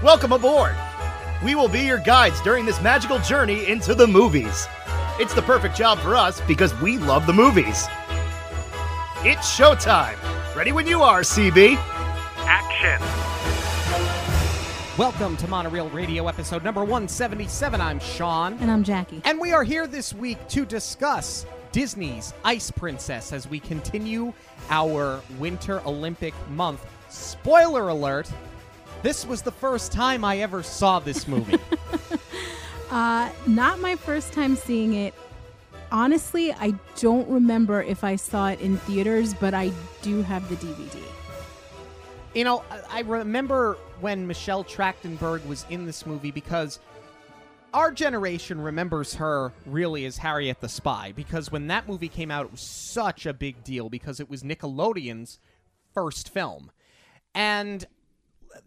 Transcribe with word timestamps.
Welcome 0.00 0.30
aboard! 0.30 0.76
We 1.42 1.56
will 1.56 1.66
be 1.66 1.80
your 1.80 1.98
guides 1.98 2.40
during 2.42 2.64
this 2.64 2.80
magical 2.80 3.18
journey 3.18 3.66
into 3.66 3.96
the 3.96 4.06
movies. 4.06 4.68
It's 5.18 5.34
the 5.34 5.42
perfect 5.42 5.76
job 5.76 5.98
for 5.98 6.14
us 6.14 6.40
because 6.42 6.72
we 6.80 6.98
love 6.98 7.26
the 7.26 7.32
movies. 7.32 7.88
It's 9.24 9.58
showtime! 9.58 10.16
Ready 10.54 10.70
when 10.70 10.86
you 10.86 11.02
are, 11.02 11.22
CB! 11.22 11.74
Action! 12.46 13.00
Welcome 14.96 15.36
to 15.38 15.48
Monorail 15.48 15.90
Radio 15.90 16.28
episode 16.28 16.62
number 16.62 16.82
177. 16.82 17.80
I'm 17.80 17.98
Sean. 17.98 18.52
And 18.60 18.70
I'm 18.70 18.84
Jackie. 18.84 19.20
And 19.24 19.40
we 19.40 19.52
are 19.52 19.64
here 19.64 19.88
this 19.88 20.14
week 20.14 20.38
to 20.50 20.64
discuss 20.64 21.44
Disney's 21.72 22.34
Ice 22.44 22.70
Princess 22.70 23.32
as 23.32 23.48
we 23.48 23.58
continue 23.58 24.32
our 24.70 25.20
Winter 25.40 25.82
Olympic 25.84 26.34
month. 26.50 26.86
Spoiler 27.08 27.88
alert, 27.88 28.30
this 29.02 29.26
was 29.26 29.42
the 29.42 29.52
first 29.52 29.92
time 29.92 30.24
I 30.24 30.38
ever 30.38 30.62
saw 30.62 30.98
this 30.98 31.26
movie. 31.28 31.58
Uh, 32.90 33.30
not 33.46 33.80
my 33.80 33.94
first 33.96 34.32
time 34.32 34.56
seeing 34.56 34.94
it. 34.94 35.12
Honestly, 35.92 36.54
I 36.54 36.72
don't 36.98 37.28
remember 37.28 37.82
if 37.82 38.02
I 38.02 38.16
saw 38.16 38.48
it 38.48 38.62
in 38.62 38.78
theaters, 38.78 39.34
but 39.34 39.52
I 39.52 39.72
do 40.00 40.22
have 40.22 40.48
the 40.48 40.56
DVD. 40.56 40.98
you 42.34 42.44
know, 42.44 42.64
I- 42.70 42.80
I 42.90 43.00
remember 43.02 43.76
when 44.00 44.26
Michelle 44.26 44.64
Trachtenberg 44.64 45.44
was 45.46 45.66
in 45.68 45.84
this 45.84 46.06
movie 46.06 46.30
because 46.30 46.78
our 47.74 47.92
generation 47.92 48.58
remembers 48.58 49.16
her 49.16 49.52
really 49.66 50.06
as 50.06 50.16
Harriet 50.16 50.62
the 50.62 50.68
Spy 50.70 51.12
because 51.14 51.52
when 51.52 51.66
that 51.66 51.86
movie 51.86 52.08
came 52.08 52.30
out, 52.30 52.46
it 52.46 52.52
was 52.52 52.62
such 52.62 53.26
a 53.26 53.34
big 53.34 53.62
deal 53.64 53.90
because 53.90 54.18
it 54.18 54.30
was 54.30 54.42
Nickelodeon's 54.42 55.38
first 55.92 56.30
film. 56.32 56.70
And 57.34 57.84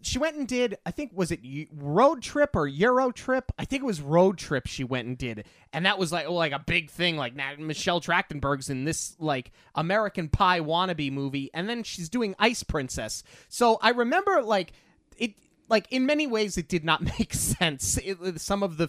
she 0.00 0.18
went 0.18 0.36
and 0.36 0.48
did, 0.48 0.78
I 0.86 0.90
think, 0.90 1.12
was 1.14 1.30
it 1.30 1.40
Road 1.72 2.22
Trip 2.22 2.56
or 2.56 2.66
Euro 2.66 3.10
Trip? 3.10 3.52
I 3.58 3.64
think 3.64 3.82
it 3.82 3.86
was 3.86 4.00
Road 4.00 4.38
Trip 4.38 4.66
she 4.66 4.84
went 4.84 5.08
and 5.08 5.18
did. 5.18 5.44
And 5.72 5.86
that 5.86 5.98
was 5.98 6.12
like, 6.12 6.26
oh, 6.26 6.34
like 6.34 6.52
a 6.52 6.58
big 6.58 6.90
thing. 6.90 7.16
Like, 7.16 7.34
Michelle 7.58 8.00
Trachtenberg's 8.00 8.70
in 8.70 8.84
this, 8.84 9.16
like, 9.18 9.52
American 9.74 10.28
Pie 10.28 10.60
wannabe 10.60 11.12
movie. 11.12 11.50
And 11.52 11.68
then 11.68 11.82
she's 11.82 12.08
doing 12.08 12.34
Ice 12.38 12.62
Princess. 12.62 13.22
So 13.48 13.78
I 13.82 13.90
remember, 13.90 14.42
like, 14.42 14.72
it 15.16 15.34
like 15.72 15.88
in 15.90 16.06
many 16.06 16.26
ways 16.28 16.56
it 16.56 16.68
did 16.68 16.84
not 16.84 17.02
make 17.18 17.34
sense 17.34 17.98
it, 18.04 18.40
some 18.40 18.62
of 18.62 18.76
the 18.76 18.88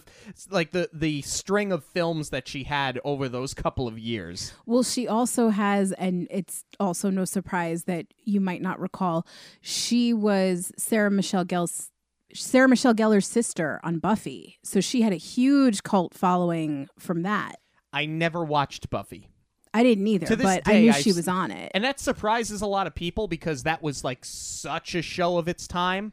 like 0.50 0.70
the 0.70 0.88
the 0.92 1.22
string 1.22 1.72
of 1.72 1.82
films 1.82 2.30
that 2.30 2.46
she 2.46 2.62
had 2.62 3.00
over 3.02 3.28
those 3.28 3.54
couple 3.54 3.88
of 3.88 3.98
years 3.98 4.52
Well, 4.66 4.84
she 4.84 5.08
also 5.08 5.48
has, 5.48 5.92
and 5.92 6.28
it's 6.30 6.64
also 6.78 7.10
no 7.10 7.24
surprise 7.24 7.84
that 7.84 8.06
you 8.24 8.40
might 8.40 8.62
not 8.62 8.78
recall, 8.78 9.26
she 9.60 10.12
was 10.12 10.70
Sarah 10.76 11.10
Michelle 11.10 11.44
Gellar's 11.44 11.90
Sarah 12.34 12.68
Michelle 12.68 12.94
Gellar's 12.94 13.26
sister 13.26 13.80
on 13.84 13.98
Buffy. 14.00 14.58
So 14.64 14.80
she 14.80 15.02
had 15.02 15.12
a 15.12 15.16
huge 15.16 15.84
cult 15.84 16.14
following 16.14 16.88
from 16.98 17.22
that. 17.22 17.56
i 17.92 18.04
never 18.06 18.44
watched 18.44 18.90
buffy 18.90 19.30
I 19.72 19.82
didn't 19.82 20.06
either, 20.06 20.26
To 20.26 20.36
this 20.36 20.44
but 20.44 20.62
I 20.66 20.80
knew 20.80 20.90
I've 20.90 21.02
she 21.02 21.12
was 21.12 21.26
on 21.26 21.50
it. 21.50 21.72
and 21.74 21.82
that 21.82 21.98
surprises 21.98 22.62
a 22.62 22.66
lot 22.66 22.86
of 22.86 22.94
people 22.94 23.26
because 23.26 23.64
that 23.64 23.82
was 23.82 24.04
like 24.04 24.24
such 24.24 24.94
a 24.94 25.02
show 25.02 25.38
of 25.38 25.48
its 25.48 25.66
time 25.66 26.12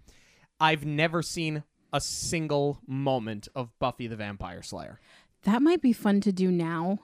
i've 0.62 0.86
never 0.86 1.22
seen 1.22 1.64
a 1.92 2.00
single 2.00 2.80
moment 2.88 3.50
of 3.54 3.78
buffy 3.80 4.08
the 4.08 4.16
vampire 4.16 4.62
slayer. 4.62 5.02
That 5.44 5.62
might 5.62 5.81
be 5.81 5.92
fun 5.92 6.22
to 6.22 6.31
do 6.31 6.50
now 6.50 7.00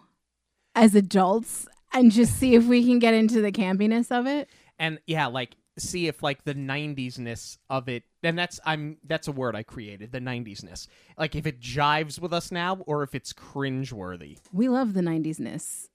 as 0.76 0.96
adults 0.96 1.68
and 1.92 2.10
just 2.12 2.38
see 2.38 2.56
if 2.56 2.66
we 2.68 2.86
can 2.86 3.00
get 3.00 3.14
into 3.14 3.42
the 3.42 3.52
campiness 3.52 4.18
of 4.18 4.28
it. 4.28 4.48
and 4.80 5.00
yeah 5.06 5.26
like 5.26 5.56
see 5.78 6.08
if 6.08 6.24
like 6.24 6.44
the 6.44 6.56
90s-ness 6.56 7.58
of 7.70 7.88
it 7.90 8.04
and 8.24 8.38
that's 8.40 8.60
i'm 8.66 8.98
that's 9.04 9.28
a 9.28 9.32
word 9.32 9.56
i 9.56 9.62
created 9.62 10.12
the 10.12 10.20
90s-ness 10.20 10.88
like 11.20 11.36
if 11.36 11.46
it 11.46 11.60
jives 11.60 12.20
with 12.20 12.34
us 12.34 12.52
now 12.52 12.78
or 12.88 13.04
if 13.04 13.14
it's 13.14 13.34
cringeworthy. 13.34 14.38
We 14.54 14.70
love 14.70 14.94
the 14.94 15.02
90s 15.02 15.40
ness. 15.40 15.90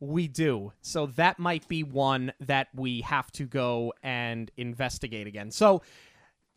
we 0.00 0.26
do. 0.28 0.72
So 0.82 1.06
that 1.06 1.38
might 1.38 1.66
be 1.68 1.82
one 1.84 2.32
that 2.40 2.68
we 2.74 3.02
have 3.02 3.30
to 3.32 3.44
go 3.46 3.92
and 4.02 4.50
investigate 4.56 5.26
again. 5.28 5.50
So 5.52 5.82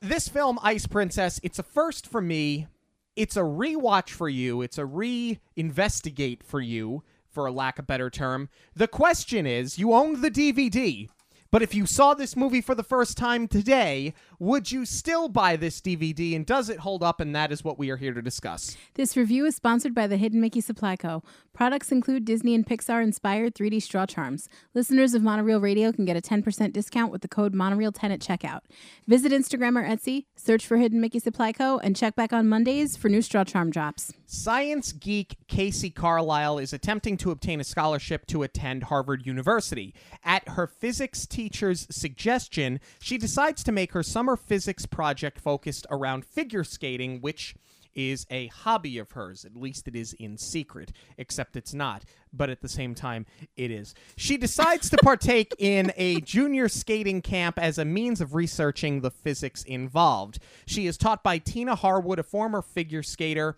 this 0.01 0.28
film 0.28 0.59
ice 0.61 0.88
princess 0.88 1.39
it's 1.44 1.59
a 1.59 1.63
first 1.63 2.07
for 2.07 2.22
me. 2.22 2.67
It's 3.16 3.38
a 3.38 3.41
rewatch 3.41 4.09
for 4.09 4.28
you. 4.28 4.61
It's 4.61 4.78
a 4.78 4.85
re-investigate 4.85 6.44
for 6.44 6.59
you 6.59 7.03
for 7.29 7.45
a 7.45 7.51
lack 7.51 7.79
of 7.79 7.88
better 7.88 8.09
term. 8.09 8.50
The 8.75 8.88
question 8.88 9.45
is 9.45 9.79
you 9.79 9.94
owned 9.94 10.22
the 10.22 10.31
dvd 10.31 11.09
but 11.55 11.63
if 11.63 11.73
you 11.73 11.85
saw 11.85 12.13
this 12.13 12.35
movie 12.35 12.59
for 12.59 12.75
the 12.75 12.84
first 12.84 13.17
time 13.17 13.47
today, 13.47 14.13
would 14.40 14.72
you 14.72 14.85
still 14.85 15.29
buy 15.29 15.56
this 15.56 15.81
DVD 15.81 16.35
and 16.35 16.46
does 16.46 16.69
it 16.69 16.79
hold 16.79 17.03
up? 17.03 17.19
And 17.19 17.35
that 17.35 17.51
is 17.51 17.63
what 17.63 17.78
we 17.78 17.90
are 17.90 17.97
here 17.97 18.13
to 18.13 18.22
discuss. 18.22 18.75
This 18.96 19.16
review 19.16 19.46
is 19.46 19.56
sponsored 19.56 19.94
by 19.94 20.07
the 20.07 20.18
Hidden 20.18 20.41
Mickey 20.41 20.62
Supply 20.62 20.96
Co. 20.96 21.23
Products 21.53 21.91
include 21.91 22.25
Disney 22.25 22.53
and 22.53 22.66
Pixar 22.66 23.01
inspired 23.01 23.56
3D 23.56 23.81
straw 23.81 24.06
charms. 24.06 24.50
Listeners 24.73 25.13
of 25.13 25.23
Monorail 25.23 25.62
Radio 25.62 25.91
can 25.94 26.03
get 26.03 26.18
a 26.18 26.22
10% 26.22 26.73
discount 26.73 27.12
with 27.12 27.22
the 27.22 27.29
code 27.29 27.53
Monorail10 27.53 28.12
at 28.12 28.19
checkout. 28.19 28.62
Visit 29.07 29.31
Instagram 29.31 29.79
or 29.79 29.88
Etsy, 29.88 30.25
search 30.35 30.67
for 30.67 30.75
Hidden 30.78 31.00
Mickey 31.00 31.19
Supply 31.19 31.53
Co., 31.53 31.78
and 31.78 31.96
check 31.96 32.16
back 32.16 32.34
on 32.34 32.50
Mondays 32.50 32.97
for 32.97 33.07
new 33.07 33.22
straw 33.22 33.46
charm 33.46 33.69
drops. 33.69 34.12
Science 34.25 34.91
geek 34.91 35.38
Casey 35.47 35.90
Carlisle 35.90 36.57
is 36.57 36.73
attempting 36.73 37.16
to 37.17 37.31
obtain 37.31 37.62
a 37.62 37.63
scholarship 37.63 38.25
to 38.25 38.44
attend 38.44 38.84
Harvard 38.84 39.25
University. 39.25 39.94
At 40.23 40.50
her 40.50 40.67
physics 40.67 41.25
teacher's 41.25 41.88
suggestion, 41.90 42.81
she 43.00 43.17
decides 43.17 43.63
to 43.63 43.72
make 43.72 43.94
her 43.94 44.03
summer 44.03 44.24
physics 44.35 44.87
project 44.87 45.39
focused 45.39 45.85
around 45.91 46.25
figure 46.25 46.63
skating, 46.63 47.21
which 47.21 47.53
is 47.95 48.25
a 48.29 48.47
hobby 48.47 48.97
of 48.97 49.11
hers. 49.11 49.45
At 49.45 49.55
least 49.55 49.87
it 49.87 49.95
is 49.95 50.13
in 50.13 50.37
secret, 50.37 50.91
except 51.17 51.55
it's 51.55 51.73
not. 51.73 52.03
But 52.33 52.49
at 52.49 52.61
the 52.61 52.67
same 52.67 52.93
time, 52.93 53.25
it 53.55 53.71
is. 53.71 53.95
She 54.17 54.37
decides 54.37 54.89
to 54.89 54.97
partake 55.03 55.53
in 55.57 55.93
a 55.95 56.19
junior 56.21 56.67
skating 56.67 57.21
camp 57.21 57.57
as 57.57 57.77
a 57.77 57.85
means 57.85 58.19
of 58.19 58.35
researching 58.35 59.01
the 59.01 59.11
physics 59.11 59.63
involved. 59.63 60.39
She 60.65 60.87
is 60.87 60.97
taught 60.97 61.23
by 61.23 61.37
Tina 61.37 61.75
Harwood, 61.75 62.19
a 62.19 62.23
former 62.23 62.61
figure 62.61 63.03
skater 63.03 63.57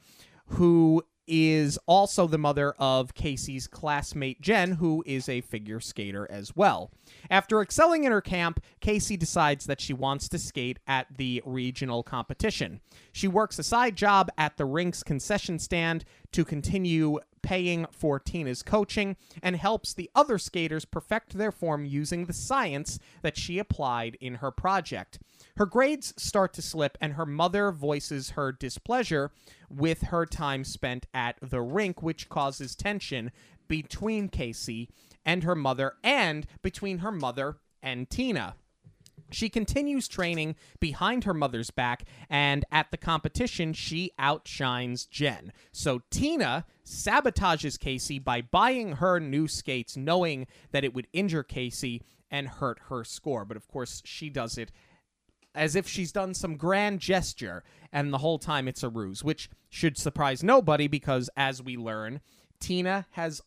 who 0.51 1.03
is 1.27 1.77
also 1.85 2.27
the 2.27 2.37
mother 2.37 2.73
of 2.79 3.13
Casey's 3.13 3.67
classmate 3.67 4.41
Jen, 4.41 4.73
who 4.73 5.03
is 5.05 5.27
a 5.27 5.41
figure 5.41 5.79
skater 5.79 6.27
as 6.29 6.55
well. 6.55 6.91
After 7.29 7.61
excelling 7.61 8.03
in 8.03 8.11
her 8.11 8.21
camp, 8.21 8.59
Casey 8.79 9.17
decides 9.17 9.65
that 9.65 9.81
she 9.81 9.93
wants 9.93 10.29
to 10.29 10.39
skate 10.39 10.79
at 10.87 11.07
the 11.17 11.41
regional 11.45 12.03
competition. 12.03 12.79
She 13.11 13.27
works 13.27 13.59
a 13.59 13.63
side 13.63 13.95
job 13.95 14.29
at 14.37 14.57
the 14.57 14.65
rink's 14.65 15.03
concession 15.03 15.59
stand 15.59 16.05
to 16.31 16.45
continue 16.45 17.19
paying 17.47 17.85
for 17.91 18.19
Tina's 18.19 18.61
coaching 18.61 19.15
and 19.41 19.55
helps 19.55 19.93
the 19.93 20.11
other 20.13 20.37
skaters 20.37 20.83
perfect 20.83 21.37
their 21.37 21.53
form 21.53 21.85
using 21.85 22.25
the 22.25 22.33
science 22.33 22.99
that 23.21 23.37
she 23.37 23.57
applied 23.57 24.17
in 24.19 24.35
her 24.35 24.51
project. 24.51 25.17
Her 25.55 25.65
grades 25.65 26.13
start 26.17 26.53
to 26.55 26.61
slip, 26.61 26.97
and 26.99 27.13
her 27.13 27.25
mother 27.25 27.71
voices 27.71 28.31
her 28.31 28.51
displeasure 28.51 29.31
with 29.69 30.01
her 30.01 30.25
time 30.25 30.65
spent 30.65 31.05
at 31.13 31.37
the 31.41 31.61
rink, 31.61 32.03
which 32.03 32.27
causes 32.27 32.75
tension 32.75 33.31
between 33.69 34.27
Casey 34.27 34.89
and 35.23 35.45
her 35.45 35.55
mother, 35.55 35.93
and 36.03 36.47
between 36.61 36.97
her 36.97 37.13
mother 37.13 37.59
and 37.81 38.09
Tina. 38.09 38.55
She 39.31 39.49
continues 39.49 40.07
training 40.07 40.55
behind 40.79 41.23
her 41.23 41.33
mother's 41.33 41.71
back, 41.71 42.05
and 42.29 42.65
at 42.71 42.91
the 42.91 42.97
competition, 42.97 43.73
she 43.73 44.11
outshines 44.17 45.05
Jen. 45.05 45.51
So 45.71 46.01
Tina 46.09 46.65
sabotages 46.85 47.79
Casey 47.79 48.19
by 48.19 48.41
buying 48.41 48.93
her 48.93 49.19
new 49.19 49.47
skates, 49.47 49.97
knowing 49.97 50.47
that 50.71 50.83
it 50.83 50.93
would 50.93 51.07
injure 51.13 51.43
Casey 51.43 52.01
and 52.31 52.47
hurt 52.47 52.79
her 52.89 53.03
score. 53.03 53.45
But 53.45 53.57
of 53.57 53.67
course, 53.67 54.01
she 54.05 54.29
does 54.29 54.57
it 54.57 54.71
as 55.55 55.75
if 55.75 55.87
she's 55.87 56.11
done 56.11 56.33
some 56.33 56.55
grand 56.55 56.99
gesture, 56.99 57.63
and 57.91 58.13
the 58.13 58.19
whole 58.19 58.37
time 58.37 58.67
it's 58.67 58.83
a 58.83 58.89
ruse, 58.89 59.23
which 59.23 59.49
should 59.69 59.97
surprise 59.97 60.43
nobody 60.43 60.87
because, 60.87 61.29
as 61.35 61.63
we 61.63 61.75
learn, 61.75 62.21
Tina 62.59 63.07
has 63.11 63.41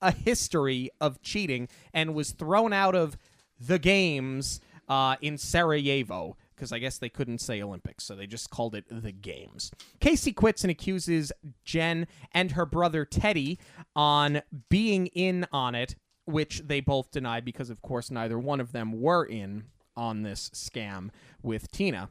a 0.00 0.12
history 0.12 0.90
of 1.00 1.22
cheating 1.22 1.68
and 1.92 2.14
was 2.14 2.32
thrown 2.32 2.72
out 2.72 2.94
of 2.94 3.16
the 3.58 3.78
games 3.78 4.60
uh, 4.88 5.16
in 5.20 5.38
Sarajevo 5.38 6.36
because 6.54 6.72
I 6.72 6.80
guess 6.80 6.98
they 6.98 7.08
couldn't 7.08 7.40
say 7.40 7.62
Olympics, 7.62 8.04
so 8.04 8.16
they 8.16 8.26
just 8.26 8.50
called 8.50 8.74
it 8.74 8.84
the 8.90 9.12
Games. 9.12 9.70
Casey 10.00 10.32
quits 10.32 10.64
and 10.64 10.70
accuses 10.72 11.30
Jen 11.64 12.08
and 12.32 12.52
her 12.52 12.66
brother 12.66 13.04
Teddy 13.04 13.60
on 13.94 14.42
being 14.68 15.06
in 15.06 15.46
on 15.52 15.76
it, 15.76 15.94
which 16.24 16.62
they 16.66 16.80
both 16.80 17.12
deny 17.12 17.40
because, 17.40 17.70
of 17.70 17.80
course, 17.80 18.10
neither 18.10 18.38
one 18.38 18.58
of 18.60 18.72
them 18.72 19.00
were 19.00 19.24
in 19.24 19.66
on 19.96 20.22
this 20.22 20.50
scam 20.50 21.10
with 21.42 21.70
Tina. 21.70 22.08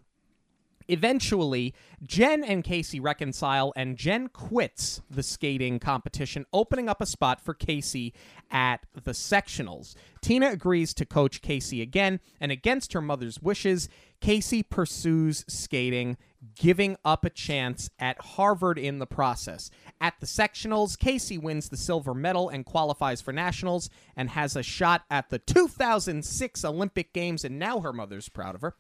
Eventually, 0.88 1.74
Jen 2.04 2.44
and 2.44 2.64
Casey 2.64 3.00
reconcile, 3.00 3.74
and 3.76 3.98
Jen 3.98 4.28
quits 4.30 5.02
the 5.10 5.24
skating 5.24 5.80
competition, 5.80 6.46
opening 6.54 6.88
up 6.88 7.02
a 7.02 7.06
spot 7.06 7.42
for 7.42 7.54
Casey 7.54 8.14
at 8.50 8.86
the 8.94 9.12
sectionals. 9.12 9.96
Tina 10.22 10.50
agrees 10.50 10.94
to 10.94 11.06
coach 11.06 11.42
Casey 11.42 11.82
again, 11.82 12.20
and 12.40 12.52
against 12.52 12.94
her 12.94 13.02
mother's 13.02 13.42
wishes, 13.42 13.90
Casey 14.22 14.64
pursues 14.64 15.44
skating, 15.48 16.18
giving 16.56 16.98
up 17.04 17.26
a 17.26 17.30
chance 17.30 17.90
at 18.00 18.20
Harvard 18.20 18.78
in 18.80 19.00
the 19.00 19.06
process. 19.06 19.70
At 20.00 20.16
the 20.20 20.26
sectionals, 20.26 20.98
Casey 20.98 21.38
wins 21.38 21.70
the 21.70 21.78
silver 21.78 22.14
medal 22.14 22.50
and 22.50 22.66
qualifies 22.66 23.22
for 23.22 23.34
nationals 23.34 23.90
and 24.16 24.30
has 24.30 24.56
a 24.56 24.64
shot 24.64 25.04
at 25.12 25.30
the 25.30 25.40
2006 25.40 26.66
Olympic 26.66 27.14
Games, 27.14 27.44
and 27.44 27.60
now 27.60 27.80
her 27.82 27.94
mother's 27.94 28.30
proud 28.30 28.56
of 28.56 28.62
her. 28.62 28.76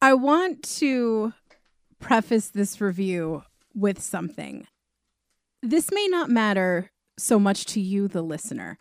I 0.00 0.14
want 0.14 0.62
to 0.78 1.32
preface 2.00 2.48
this 2.48 2.80
review 2.80 3.42
with 3.74 4.00
something. 4.00 4.66
This 5.62 5.90
may 5.92 6.06
not 6.08 6.30
matter 6.30 6.90
so 7.18 7.38
much 7.38 7.64
to 7.66 7.80
you, 7.80 8.06
the 8.06 8.22
listener. 8.22 8.78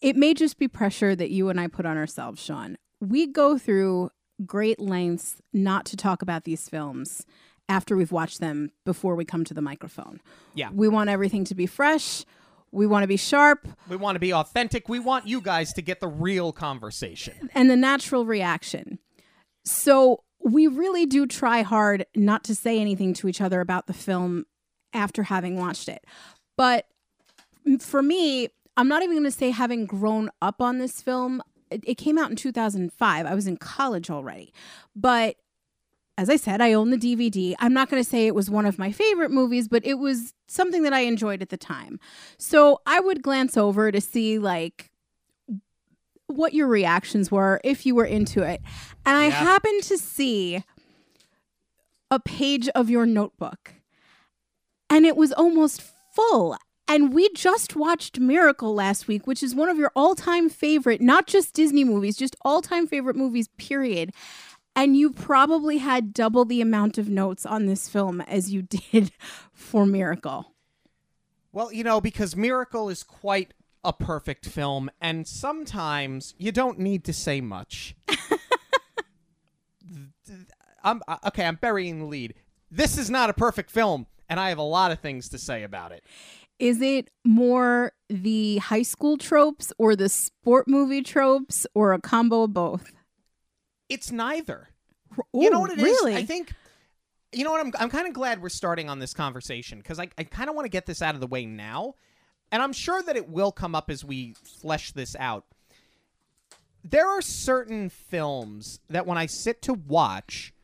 It 0.00 0.16
may 0.16 0.34
just 0.34 0.58
be 0.58 0.66
pressure 0.66 1.14
that 1.14 1.30
you 1.30 1.48
and 1.48 1.60
I 1.60 1.68
put 1.68 1.86
on 1.86 1.96
ourselves, 1.96 2.42
Sean. 2.42 2.76
We 3.00 3.26
go 3.26 3.56
through 3.56 4.10
great 4.44 4.80
lengths 4.80 5.36
not 5.52 5.84
to 5.86 5.96
talk 5.96 6.22
about 6.22 6.44
these 6.44 6.68
films 6.68 7.24
after 7.68 7.96
we've 7.96 8.10
watched 8.10 8.40
them 8.40 8.70
before 8.84 9.14
we 9.14 9.24
come 9.24 9.44
to 9.44 9.54
the 9.54 9.62
microphone. 9.62 10.20
Yeah. 10.54 10.70
We 10.72 10.88
want 10.88 11.08
everything 11.10 11.44
to 11.44 11.54
be 11.54 11.66
fresh. 11.66 12.24
We 12.72 12.86
want 12.86 13.02
to 13.02 13.08
be 13.08 13.16
sharp 13.16 13.66
We 13.88 13.96
want 13.96 14.14
to 14.14 14.20
be 14.20 14.32
authentic. 14.32 14.88
We 14.88 15.00
want 15.00 15.26
you 15.26 15.40
guys 15.40 15.72
to 15.74 15.82
get 15.82 16.00
the 16.00 16.08
real 16.08 16.52
conversation. 16.52 17.50
and 17.54 17.68
the 17.70 17.76
natural 17.76 18.24
reaction. 18.24 18.98
So 19.64 20.24
we 20.42 20.66
really 20.66 21.06
do 21.06 21.26
try 21.26 21.62
hard 21.62 22.06
not 22.14 22.44
to 22.44 22.54
say 22.54 22.78
anything 22.78 23.12
to 23.14 23.28
each 23.28 23.40
other 23.40 23.60
about 23.60 23.86
the 23.86 23.92
film 23.92 24.44
after 24.92 25.24
having 25.24 25.56
watched 25.56 25.88
it. 25.88 26.04
But 26.56 26.86
for 27.80 28.02
me, 28.02 28.48
I'm 28.76 28.88
not 28.88 29.02
even 29.02 29.16
going 29.16 29.24
to 29.24 29.30
say 29.30 29.50
having 29.50 29.86
grown 29.86 30.30
up 30.40 30.60
on 30.62 30.78
this 30.78 31.00
film. 31.00 31.42
It, 31.70 31.98
came 31.98 32.18
out 32.18 32.30
in 32.30 32.36
2005. 32.36 33.26
I 33.26 33.34
was 33.34 33.46
in 33.46 33.56
college 33.56 34.10
already. 34.10 34.52
But 34.96 35.36
as 36.18 36.28
I 36.28 36.36
said, 36.36 36.60
I 36.60 36.72
own 36.72 36.90
the 36.90 36.96
DVD. 36.96 37.54
I'm 37.60 37.72
not 37.72 37.88
going 37.88 38.02
to 38.02 38.08
say 38.08 38.26
it 38.26 38.34
was 38.34 38.50
one 38.50 38.66
of 38.66 38.78
my 38.78 38.90
favorite 38.90 39.30
movies, 39.30 39.68
but 39.68 39.84
it 39.86 39.94
was 39.94 40.34
something 40.48 40.82
that 40.82 40.92
I 40.92 41.00
enjoyed 41.00 41.42
at 41.42 41.50
the 41.50 41.56
time. 41.56 42.00
So 42.38 42.80
I 42.86 43.00
would 43.00 43.22
glance 43.22 43.56
over 43.56 43.92
to 43.92 44.00
see, 44.00 44.38
like, 44.38 44.90
what 46.30 46.54
your 46.54 46.66
reactions 46.68 47.30
were 47.30 47.60
if 47.64 47.84
you 47.84 47.94
were 47.94 48.04
into 48.04 48.42
it. 48.42 48.60
And 49.04 49.16
I 49.16 49.26
Yeah. 49.26 49.30
happened 49.32 49.82
to 49.84 49.98
see 49.98 50.64
a 52.10 52.18
page 52.20 52.68
of 52.70 52.88
your 52.90 53.06
notebook, 53.06 53.74
and 54.88 55.06
it 55.06 55.16
was 55.16 55.32
almost 55.32 55.82
full. 56.14 56.56
And 56.88 57.14
we 57.14 57.28
just 57.34 57.76
watched 57.76 58.18
Miracle 58.18 58.74
last 58.74 59.06
week, 59.06 59.24
which 59.26 59.44
is 59.44 59.54
one 59.54 59.68
of 59.68 59.78
your 59.78 59.92
all 59.94 60.16
time 60.16 60.48
favorite, 60.48 61.00
not 61.00 61.28
just 61.28 61.54
Disney 61.54 61.84
movies, 61.84 62.16
just 62.16 62.34
all 62.42 62.60
time 62.62 62.86
favorite 62.88 63.14
movies, 63.14 63.48
period. 63.58 64.12
And 64.74 64.96
you 64.96 65.10
probably 65.12 65.78
had 65.78 66.12
double 66.12 66.44
the 66.44 66.60
amount 66.60 66.96
of 66.98 67.08
notes 67.08 67.44
on 67.46 67.66
this 67.66 67.88
film 67.88 68.20
as 68.22 68.52
you 68.52 68.62
did 68.92 69.12
for 69.52 69.86
Miracle. 69.86 70.52
Well, 71.52 71.72
you 71.72 71.84
know, 71.84 72.00
because 72.00 72.34
Miracle 72.36 72.88
is 72.88 73.02
quite 73.04 73.54
a 73.84 73.92
perfect 73.92 74.46
film, 74.46 74.90
and 75.00 75.26
sometimes 75.26 76.34
you 76.38 76.52
don't 76.52 76.78
need 76.78 77.04
to 77.04 77.12
say 77.12 77.40
much. 77.40 77.96
I'm 80.82 81.02
uh, 81.08 81.18
okay. 81.26 81.44
I'm 81.44 81.56
burying 81.56 81.98
the 82.00 82.06
lead. 82.06 82.34
This 82.70 82.96
is 82.96 83.10
not 83.10 83.30
a 83.30 83.32
perfect 83.32 83.70
film, 83.70 84.06
and 84.28 84.38
I 84.38 84.50
have 84.50 84.58
a 84.58 84.62
lot 84.62 84.92
of 84.92 85.00
things 85.00 85.28
to 85.30 85.38
say 85.38 85.62
about 85.62 85.92
it. 85.92 86.04
Is 86.58 86.80
it 86.82 87.10
more 87.24 87.92
the 88.08 88.58
high 88.58 88.82
school 88.82 89.16
tropes 89.16 89.72
or 89.78 89.96
the 89.96 90.08
sport 90.08 90.68
movie 90.68 91.02
tropes 91.02 91.66
or 91.74 91.92
a 91.94 92.00
combo 92.00 92.42
of 92.42 92.52
both? 92.52 92.92
It's 93.88 94.12
neither. 94.12 94.68
you 95.32 95.50
know 95.50 95.60
what 95.60 95.70
it 95.70 95.78
is? 95.78 95.84
really? 95.84 96.14
I 96.16 96.24
think. 96.24 96.52
You 97.32 97.44
know 97.44 97.52
what? 97.52 97.64
I'm 97.64 97.72
I'm 97.78 97.90
kind 97.90 98.06
of 98.06 98.12
glad 98.12 98.42
we're 98.42 98.48
starting 98.48 98.90
on 98.90 98.98
this 98.98 99.14
conversation 99.14 99.78
because 99.78 99.98
I 99.98 100.08
I 100.18 100.24
kind 100.24 100.50
of 100.50 100.56
want 100.56 100.66
to 100.66 100.70
get 100.70 100.86
this 100.86 101.00
out 101.00 101.14
of 101.14 101.20
the 101.20 101.26
way 101.26 101.46
now, 101.46 101.94
and 102.52 102.62
I'm 102.62 102.72
sure 102.72 103.02
that 103.02 103.16
it 103.16 103.28
will 103.28 103.52
come 103.52 103.74
up 103.74 103.90
as 103.90 104.04
we 104.04 104.34
flesh 104.42 104.92
this 104.92 105.14
out. 105.18 105.44
There 106.82 107.08
are 107.08 107.22
certain 107.22 107.90
films 107.90 108.80
that 108.88 109.06
when 109.06 109.18
I 109.18 109.26
sit 109.26 109.62
to 109.62 109.74
watch, 109.74 110.54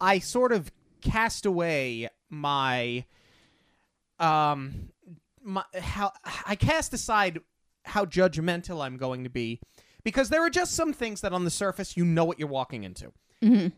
I 0.00 0.18
sort 0.18 0.52
of 0.52 0.70
cast 1.00 1.46
away 1.46 2.08
my 2.28 3.04
um 4.18 4.90
my 5.42 5.64
how 5.80 6.12
I 6.46 6.54
cast 6.54 6.92
aside 6.92 7.40
how 7.84 8.04
judgmental 8.04 8.84
I'm 8.84 8.98
going 8.98 9.24
to 9.24 9.30
be 9.30 9.60
because 10.04 10.28
there 10.28 10.44
are 10.44 10.50
just 10.50 10.74
some 10.74 10.92
things 10.92 11.22
that 11.22 11.32
on 11.32 11.44
the 11.44 11.50
surface 11.50 11.96
you 11.96 12.04
know 12.04 12.24
what 12.24 12.38
you're 12.38 12.48
walking 12.48 12.84
into. 12.84 13.12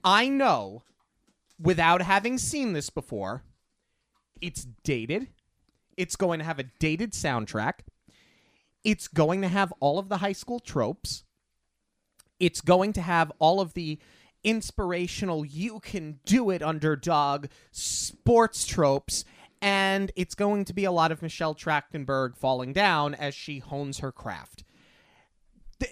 I 0.02 0.28
know 0.28 0.82
without 1.60 2.02
having 2.02 2.38
seen 2.38 2.72
this 2.72 2.90
before, 2.90 3.44
it's 4.40 4.66
dated. 4.82 5.28
It's 5.96 6.16
going 6.16 6.38
to 6.38 6.44
have 6.44 6.58
a 6.58 6.64
dated 6.78 7.12
soundtrack. 7.12 7.80
It's 8.84 9.08
going 9.08 9.42
to 9.42 9.48
have 9.48 9.72
all 9.80 9.98
of 9.98 10.08
the 10.08 10.18
high 10.18 10.32
school 10.32 10.58
tropes. 10.58 11.24
It's 12.40 12.60
going 12.60 12.92
to 12.94 13.02
have 13.02 13.30
all 13.38 13.60
of 13.60 13.74
the 13.74 13.98
inspirational, 14.44 15.44
you 15.44 15.78
can 15.80 16.18
do 16.24 16.50
it, 16.50 16.62
underdog 16.62 17.46
sports 17.70 18.66
tropes. 18.66 19.24
And 19.60 20.10
it's 20.16 20.34
going 20.34 20.64
to 20.64 20.72
be 20.72 20.84
a 20.84 20.90
lot 20.90 21.12
of 21.12 21.22
Michelle 21.22 21.54
Trachtenberg 21.54 22.36
falling 22.36 22.72
down 22.72 23.14
as 23.14 23.34
she 23.34 23.60
hones 23.60 24.00
her 24.00 24.10
craft. 24.10 24.64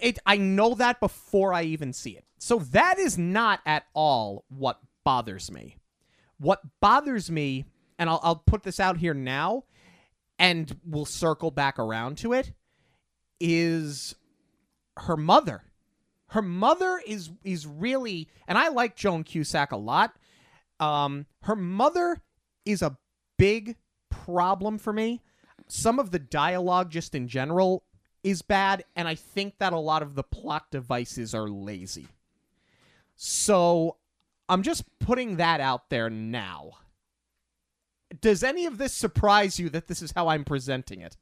It, 0.01 0.19
I 0.27 0.37
know 0.37 0.75
that 0.75 0.99
before 0.99 1.53
I 1.53 1.63
even 1.63 1.93
see 1.93 2.17
it. 2.17 2.25
So 2.39 2.59
that 2.59 2.99
is 2.99 3.17
not 3.17 3.61
at 3.65 3.85
all 3.95 4.45
what 4.49 4.81
bothers 5.05 5.53
me. 5.53 5.77
What 6.39 6.63
bothers 6.81 7.31
me, 7.31 7.67
and 7.99 8.11
I'll, 8.11 8.21
I'll 8.23 8.37
put 8.37 8.65
this 8.65 8.81
out 8.81 8.97
here 8.97 9.15
now, 9.15 9.65
and 10.41 10.75
we'll 10.85 11.05
circle 11.05 11.51
back 11.53 11.79
around 11.79 12.17
to 12.19 12.33
it, 12.33 12.53
is 13.39 14.17
her 14.97 15.17
mother. 15.17 15.63
Her 16.29 16.43
mother 16.43 17.01
is 17.07 17.31
is 17.45 17.67
really, 17.67 18.29
and 18.49 18.57
I 18.57 18.69
like 18.69 18.97
Joan 18.97 19.23
Cusack 19.23 19.71
a 19.71 19.77
lot. 19.77 20.17
Um, 20.81 21.27
her 21.43 21.57
mother 21.57 22.23
is 22.65 22.81
a 22.83 22.97
big 23.37 23.77
problem 24.09 24.79
for 24.79 24.93
me. 24.93 25.21
Some 25.69 25.99
of 25.99 26.11
the 26.11 26.19
dialogue, 26.19 26.91
just 26.91 27.15
in 27.15 27.29
general, 27.29 27.85
is 28.25 28.43
bad, 28.43 28.85
and 28.97 29.07
I 29.07 29.17
think 29.17 29.59
that 29.59 29.73
a 29.73 29.79
lot 29.79 30.03
of 30.03 30.15
the 30.15 30.23
plot 30.23 30.71
devices 30.71 31.35
are 31.35 31.49
lazy. 31.49 32.07
So 33.17 33.97
I'm 34.49 34.63
just 34.63 34.85
putting 35.01 35.37
that 35.37 35.61
out 35.61 35.91
there 35.91 36.09
now. 36.09 36.73
Does 38.21 38.43
any 38.43 38.67
of 38.67 38.79
this 38.79 38.93
surprise 38.93 39.59
you 39.59 39.69
that 39.71 39.87
this 39.87 40.03
is 40.03 40.13
how 40.13 40.29
I'm 40.29 40.45
presenting 40.45 41.01
it? 41.01 41.17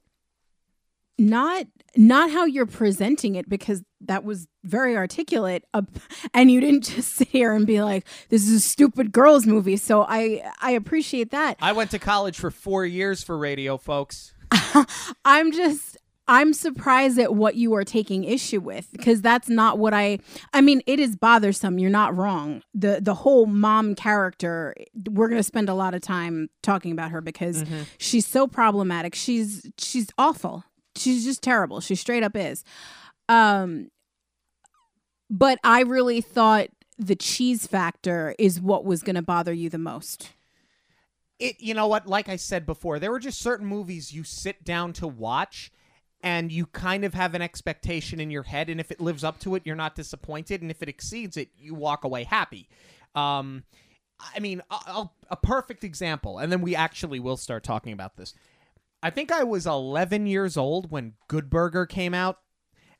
not 1.18 1.66
not 1.96 2.30
how 2.30 2.44
you're 2.44 2.66
presenting 2.66 3.34
it 3.34 3.48
because 3.48 3.82
that 4.00 4.22
was 4.22 4.46
very 4.62 4.96
articulate 4.96 5.64
uh, 5.74 5.82
and 6.34 6.50
you 6.50 6.60
didn't 6.60 6.84
just 6.84 7.14
sit 7.14 7.28
here 7.28 7.52
and 7.52 7.66
be 7.66 7.82
like 7.82 8.06
this 8.28 8.46
is 8.46 8.52
a 8.54 8.60
stupid 8.60 9.10
girls 9.10 9.46
movie 9.46 9.76
so 9.76 10.02
i 10.08 10.40
i 10.62 10.70
appreciate 10.70 11.30
that 11.32 11.56
I 11.60 11.72
went 11.72 11.90
to 11.90 11.98
college 11.98 12.38
for 12.38 12.50
four 12.50 12.86
years 12.86 13.22
for 13.22 13.36
radio, 13.36 13.76
folks. 13.76 14.32
i'm 15.24 15.52
just 15.52 15.97
i'm 16.28 16.52
surprised 16.52 17.18
at 17.18 17.34
what 17.34 17.56
you 17.56 17.74
are 17.74 17.84
taking 17.84 18.24
issue 18.24 18.60
with 18.60 18.88
because 18.92 19.20
that's 19.20 19.48
not 19.48 19.78
what 19.78 19.94
i 19.94 20.18
i 20.52 20.60
mean 20.60 20.80
it 20.86 21.00
is 21.00 21.16
bothersome 21.16 21.78
you're 21.78 21.90
not 21.90 22.16
wrong. 22.16 22.62
The 22.74 23.00
the 23.00 23.14
whole 23.14 23.46
mom 23.46 23.94
character 23.94 24.74
we're 25.08 25.28
going 25.28 25.38
to 25.38 25.44
spend 25.44 25.68
a 25.68 25.74
lot 25.74 25.94
of 25.94 26.02
time 26.02 26.48
talking 26.62 26.92
about 26.92 27.10
her 27.10 27.20
because 27.20 27.64
she's 27.98 28.26
so 28.26 28.46
problematic. 28.46 29.14
She's 29.14 29.70
she's 29.78 30.08
awful. 30.18 30.64
She's 30.96 31.24
just 31.24 31.42
terrible. 31.42 31.80
She 31.80 31.94
straight 31.94 32.22
up 32.22 32.36
is. 32.36 32.64
Um 33.28 33.88
but 35.30 35.58
i 35.62 35.82
really 35.82 36.22
thought 36.22 36.68
the 36.98 37.14
cheese 37.16 37.66
factor 37.66 38.34
is 38.38 38.60
what 38.60 38.84
was 38.84 39.02
going 39.02 39.16
to 39.16 39.22
bother 39.22 39.52
you 39.52 39.70
the 39.70 39.78
most. 39.78 40.30
It, 41.38 41.60
you 41.60 41.72
know 41.72 41.86
what? 41.86 42.08
Like 42.08 42.28
I 42.28 42.34
said 42.34 42.66
before, 42.66 42.98
there 42.98 43.12
were 43.12 43.20
just 43.20 43.40
certain 43.40 43.66
movies 43.66 44.12
you 44.12 44.24
sit 44.24 44.64
down 44.64 44.92
to 44.94 45.06
watch, 45.06 45.70
and 46.22 46.50
you 46.50 46.66
kind 46.66 47.04
of 47.04 47.14
have 47.14 47.34
an 47.34 47.42
expectation 47.42 48.20
in 48.20 48.30
your 48.30 48.42
head, 48.42 48.68
and 48.68 48.80
if 48.80 48.90
it 48.90 49.00
lives 49.00 49.22
up 49.22 49.38
to 49.40 49.54
it, 49.54 49.62
you're 49.64 49.76
not 49.76 49.94
disappointed, 49.94 50.62
and 50.62 50.70
if 50.70 50.82
it 50.82 50.88
exceeds 50.88 51.36
it, 51.36 51.50
you 51.56 51.74
walk 51.74 52.04
away 52.04 52.24
happy. 52.24 52.68
Um, 53.14 53.64
I 54.34 54.40
mean, 54.40 54.62
a 54.70 55.36
perfect 55.36 55.84
example, 55.84 56.38
and 56.38 56.50
then 56.50 56.60
we 56.60 56.74
actually 56.74 57.20
will 57.20 57.36
start 57.36 57.62
talking 57.62 57.92
about 57.92 58.16
this. 58.16 58.34
I 59.00 59.10
think 59.10 59.30
I 59.30 59.44
was 59.44 59.66
11 59.66 60.26
years 60.26 60.56
old 60.56 60.90
when 60.90 61.14
Good 61.28 61.50
Burger 61.50 61.86
came 61.86 62.14
out, 62.14 62.38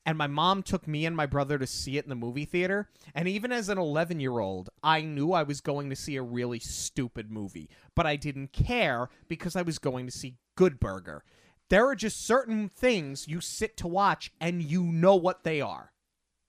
and 0.05 0.17
my 0.17 0.27
mom 0.27 0.63
took 0.63 0.87
me 0.87 1.05
and 1.05 1.15
my 1.15 1.25
brother 1.25 1.57
to 1.57 1.67
see 1.67 1.97
it 1.97 2.05
in 2.05 2.09
the 2.09 2.15
movie 2.15 2.45
theater. 2.45 2.89
And 3.13 3.27
even 3.27 3.51
as 3.51 3.67
an 3.67 3.77
11 3.77 4.21
year 4.21 4.39
old, 4.39 4.69
I 4.81 5.01
knew 5.01 5.33
I 5.33 5.43
was 5.43 5.59
going 5.59 5.89
to 5.89 5.95
see 5.95 6.15
a 6.15 6.23
really 6.23 6.59
stupid 6.59 7.29
movie, 7.29 7.69
but 7.95 8.05
I 8.07 8.15
didn't 8.15 8.53
care 8.53 9.09
because 9.27 9.57
I 9.57 9.61
was 9.61 9.77
going 9.77 10.05
to 10.05 10.11
see 10.11 10.37
Good 10.55 10.79
Burger. 10.79 11.23
There 11.69 11.87
are 11.87 11.95
just 11.95 12.25
certain 12.25 12.69
things 12.69 13.27
you 13.27 13.41
sit 13.41 13.77
to 13.77 13.87
watch 13.87 14.31
and 14.41 14.61
you 14.61 14.83
know 14.83 15.15
what 15.15 15.43
they 15.43 15.61
are. 15.61 15.91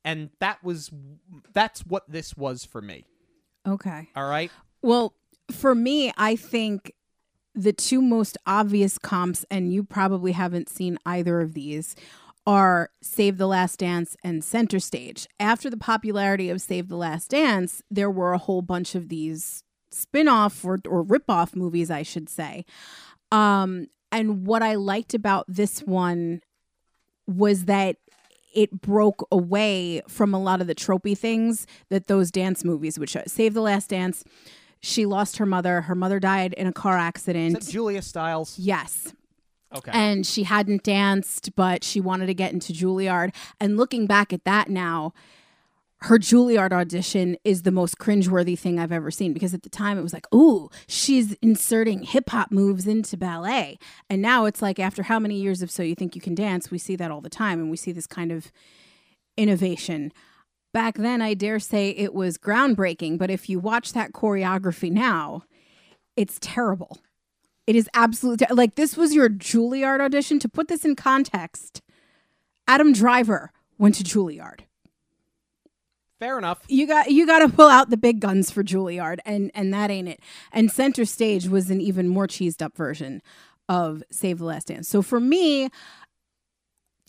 And 0.04 0.30
that 0.38 0.64
was 0.64 0.90
that's 1.52 1.80
what 1.80 2.10
this 2.10 2.36
was 2.36 2.64
for 2.64 2.80
me. 2.80 3.04
Okay. 3.66 4.08
All 4.16 4.28
right? 4.28 4.50
Well, 4.82 5.14
for 5.50 5.74
me, 5.74 6.12
I 6.16 6.36
think 6.36 6.94
the 7.54 7.72
two 7.72 8.00
most 8.00 8.38
obvious 8.46 8.96
comps, 8.96 9.44
and 9.50 9.72
you 9.72 9.84
probably 9.84 10.32
haven't 10.32 10.68
seen 10.68 10.98
either 11.04 11.40
of 11.40 11.52
these, 11.52 11.96
are 12.46 12.90
Save 13.02 13.36
the 13.36 13.46
Last 13.46 13.80
Dance 13.80 14.16
and 14.24 14.42
Center 14.42 14.80
Stage. 14.80 15.28
After 15.38 15.68
the 15.68 15.76
popularity 15.76 16.48
of 16.48 16.62
Save 16.62 16.88
the 16.88 16.96
Last 16.96 17.30
Dance, 17.30 17.82
there 17.90 18.10
were 18.10 18.32
a 18.32 18.38
whole 18.38 18.62
bunch 18.62 18.94
of 18.94 19.08
these 19.08 19.62
spin-off 19.90 20.64
or, 20.64 20.78
or 20.88 21.02
rip-off 21.02 21.54
movies, 21.54 21.90
I 21.90 22.02
should 22.02 22.28
say. 22.28 22.64
Um, 23.30 23.88
and 24.12 24.46
what 24.46 24.62
I 24.62 24.74
liked 24.74 25.14
about 25.14 25.44
this 25.48 25.80
one 25.80 26.42
was 27.26 27.66
that 27.66 27.96
it 28.52 28.80
broke 28.80 29.26
away 29.30 30.02
from 30.08 30.34
a 30.34 30.40
lot 30.40 30.60
of 30.60 30.66
the 30.66 30.74
tropey 30.74 31.16
things 31.16 31.66
that 31.88 32.08
those 32.08 32.30
dance 32.30 32.64
movies 32.64 32.98
would 32.98 33.08
show. 33.08 33.22
Save 33.26 33.54
the 33.54 33.60
Last 33.60 33.90
Dance, 33.90 34.24
she 34.80 35.06
lost 35.06 35.36
her 35.36 35.46
mother. 35.46 35.82
Her 35.82 35.94
mother 35.94 36.18
died 36.18 36.52
in 36.54 36.66
a 36.66 36.72
car 36.72 36.98
accident. 36.98 37.68
Julia 37.68 38.02
Stiles? 38.02 38.58
yes. 38.58 39.12
Okay. 39.72 39.92
And 39.94 40.26
she 40.26 40.42
hadn't 40.42 40.82
danced, 40.82 41.54
but 41.54 41.84
she 41.84 42.00
wanted 42.00 42.26
to 42.26 42.34
get 42.34 42.52
into 42.52 42.72
Juilliard. 42.72 43.32
And 43.60 43.76
looking 43.76 44.08
back 44.08 44.32
at 44.32 44.44
that 44.44 44.68
now, 44.68 45.12
her 46.02 46.18
Juilliard 46.18 46.72
audition 46.72 47.36
is 47.44 47.62
the 47.62 47.70
most 47.70 47.98
cringeworthy 47.98 48.58
thing 48.58 48.78
I've 48.78 48.92
ever 48.92 49.10
seen 49.10 49.34
because 49.34 49.52
at 49.52 49.62
the 49.62 49.68
time 49.68 49.98
it 49.98 50.02
was 50.02 50.14
like, 50.14 50.26
ooh, 50.34 50.70
she's 50.88 51.34
inserting 51.42 52.02
hip 52.02 52.30
hop 52.30 52.50
moves 52.50 52.86
into 52.86 53.18
ballet. 53.18 53.78
And 54.08 54.22
now 54.22 54.46
it's 54.46 54.62
like, 54.62 54.78
after 54.78 55.02
how 55.02 55.18
many 55.18 55.36
years 55.36 55.60
of 55.60 55.70
So 55.70 55.82
You 55.82 55.94
Think 55.94 56.14
You 56.14 56.22
Can 56.22 56.34
Dance, 56.34 56.70
we 56.70 56.78
see 56.78 56.96
that 56.96 57.10
all 57.10 57.20
the 57.20 57.28
time 57.28 57.60
and 57.60 57.70
we 57.70 57.76
see 57.76 57.92
this 57.92 58.06
kind 58.06 58.32
of 58.32 58.50
innovation. 59.36 60.10
Back 60.72 60.96
then, 60.96 61.20
I 61.20 61.34
dare 61.34 61.58
say 61.58 61.90
it 61.90 62.14
was 62.14 62.38
groundbreaking, 62.38 63.18
but 63.18 63.30
if 63.30 63.50
you 63.50 63.58
watch 63.58 63.92
that 63.92 64.12
choreography 64.12 64.90
now, 64.90 65.42
it's 66.16 66.38
terrible. 66.40 66.98
It 67.66 67.76
is 67.76 67.90
absolutely 67.92 68.46
ter- 68.46 68.54
like 68.54 68.76
this 68.76 68.96
was 68.96 69.14
your 69.14 69.28
Juilliard 69.28 70.00
audition. 70.00 70.38
To 70.38 70.48
put 70.48 70.68
this 70.68 70.84
in 70.84 70.96
context, 70.96 71.82
Adam 72.66 72.92
Driver 72.94 73.52
went 73.78 73.96
to 73.96 74.04
Juilliard 74.04 74.60
Fair 76.20 76.36
enough. 76.36 76.60
you 76.68 76.86
got 76.86 77.10
you 77.10 77.26
got 77.26 77.38
to 77.38 77.48
pull 77.48 77.68
out 77.68 77.88
the 77.88 77.96
big 77.96 78.20
guns 78.20 78.50
for 78.50 78.62
Juilliard, 78.62 79.20
and 79.24 79.50
and 79.54 79.72
that 79.72 79.90
ain't 79.90 80.06
it. 80.06 80.20
And 80.52 80.70
Center 80.70 81.06
Stage 81.06 81.48
was 81.48 81.70
an 81.70 81.80
even 81.80 82.08
more 82.08 82.26
cheesed 82.26 82.60
up 82.60 82.76
version 82.76 83.22
of 83.70 84.02
Save 84.10 84.38
the 84.38 84.44
Last 84.44 84.66
Dance. 84.66 84.86
So 84.86 85.00
for 85.00 85.18
me, 85.18 85.70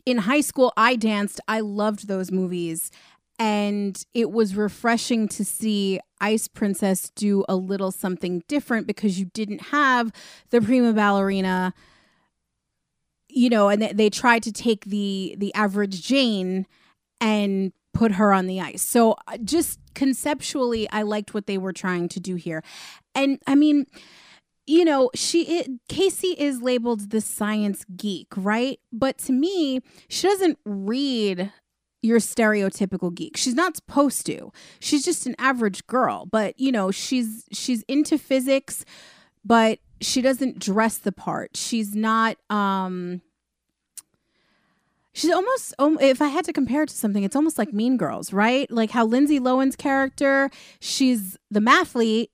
in 0.05 0.19
high 0.19 0.39
school, 0.39 0.71
I 0.77 0.95
danced. 0.95 1.41
I 1.49 1.59
loved 1.59 2.07
those 2.07 2.31
movies, 2.31 2.89
and 3.37 4.01
it 4.13 4.31
was 4.31 4.55
refreshing 4.55 5.27
to 5.27 5.43
see 5.43 5.99
Ice 6.21 6.47
Princess 6.47 7.11
do 7.13 7.43
a 7.49 7.57
little 7.57 7.91
something 7.91 8.43
different 8.47 8.87
because 8.87 9.19
you 9.19 9.25
didn't 9.25 9.61
have 9.71 10.13
the 10.51 10.61
prima 10.61 10.93
ballerina. 10.93 11.73
You 13.27 13.49
know, 13.49 13.67
and 13.67 13.81
they, 13.81 13.91
they 13.91 14.09
tried 14.09 14.43
to 14.43 14.53
take 14.53 14.85
the 14.85 15.35
the 15.37 15.53
average 15.53 16.01
Jane 16.01 16.65
and 17.19 17.73
put 17.93 18.13
her 18.13 18.33
on 18.33 18.47
the 18.47 18.59
ice. 18.61 18.81
So 18.81 19.15
uh, 19.27 19.37
just 19.43 19.79
conceptually, 19.93 20.89
I 20.91 21.01
liked 21.01 21.33
what 21.33 21.47
they 21.47 21.57
were 21.57 21.73
trying 21.73 22.09
to 22.09 22.19
do 22.19 22.35
here. 22.35 22.63
And 23.13 23.39
I 23.47 23.55
mean, 23.55 23.85
you 24.65 24.85
know, 24.85 25.09
she 25.15 25.59
it, 25.59 25.69
Casey 25.89 26.35
is 26.37 26.61
labeled 26.61 27.11
the 27.11 27.21
science 27.21 27.85
geek, 27.95 28.27
right? 28.35 28.79
But 28.91 29.17
to 29.19 29.33
me, 29.33 29.81
she 30.07 30.27
doesn't 30.27 30.59
read 30.65 31.51
your 32.01 32.19
stereotypical 32.19 33.13
geek. 33.13 33.37
She's 33.37 33.53
not 33.53 33.75
supposed 33.75 34.25
to. 34.27 34.51
She's 34.79 35.05
just 35.05 35.25
an 35.25 35.35
average 35.37 35.85
girl, 35.87 36.25
but 36.25 36.59
you 36.59 36.71
know, 36.71 36.91
she's 36.91 37.45
she's 37.51 37.83
into 37.83 38.17
physics, 38.17 38.85
but 39.43 39.79
she 39.99 40.21
doesn't 40.21 40.59
dress 40.59 40.97
the 40.97 41.11
part. 41.11 41.55
She's 41.55 41.95
not 41.95 42.37
um 42.49 43.21
She's 45.13 45.31
almost, 45.31 45.73
if 45.79 46.21
I 46.21 46.29
had 46.29 46.45
to 46.45 46.53
compare 46.53 46.83
it 46.83 46.89
to 46.89 46.95
something, 46.95 47.23
it's 47.23 47.35
almost 47.35 47.57
like 47.57 47.73
Mean 47.73 47.97
Girls, 47.97 48.31
right? 48.31 48.71
Like 48.71 48.91
how 48.91 49.05
Lindsay 49.05 49.39
Lohan's 49.39 49.75
character, 49.75 50.49
she's 50.79 51.37
the 51.49 51.59
mathlete, 51.59 52.29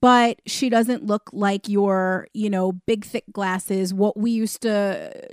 but 0.00 0.40
she 0.46 0.68
doesn't 0.68 1.04
look 1.04 1.30
like 1.32 1.68
your, 1.68 2.28
you 2.32 2.48
know, 2.48 2.72
big 2.72 3.04
thick 3.04 3.24
glasses, 3.32 3.92
what 3.92 4.16
we 4.16 4.30
used 4.30 4.62
to, 4.62 5.30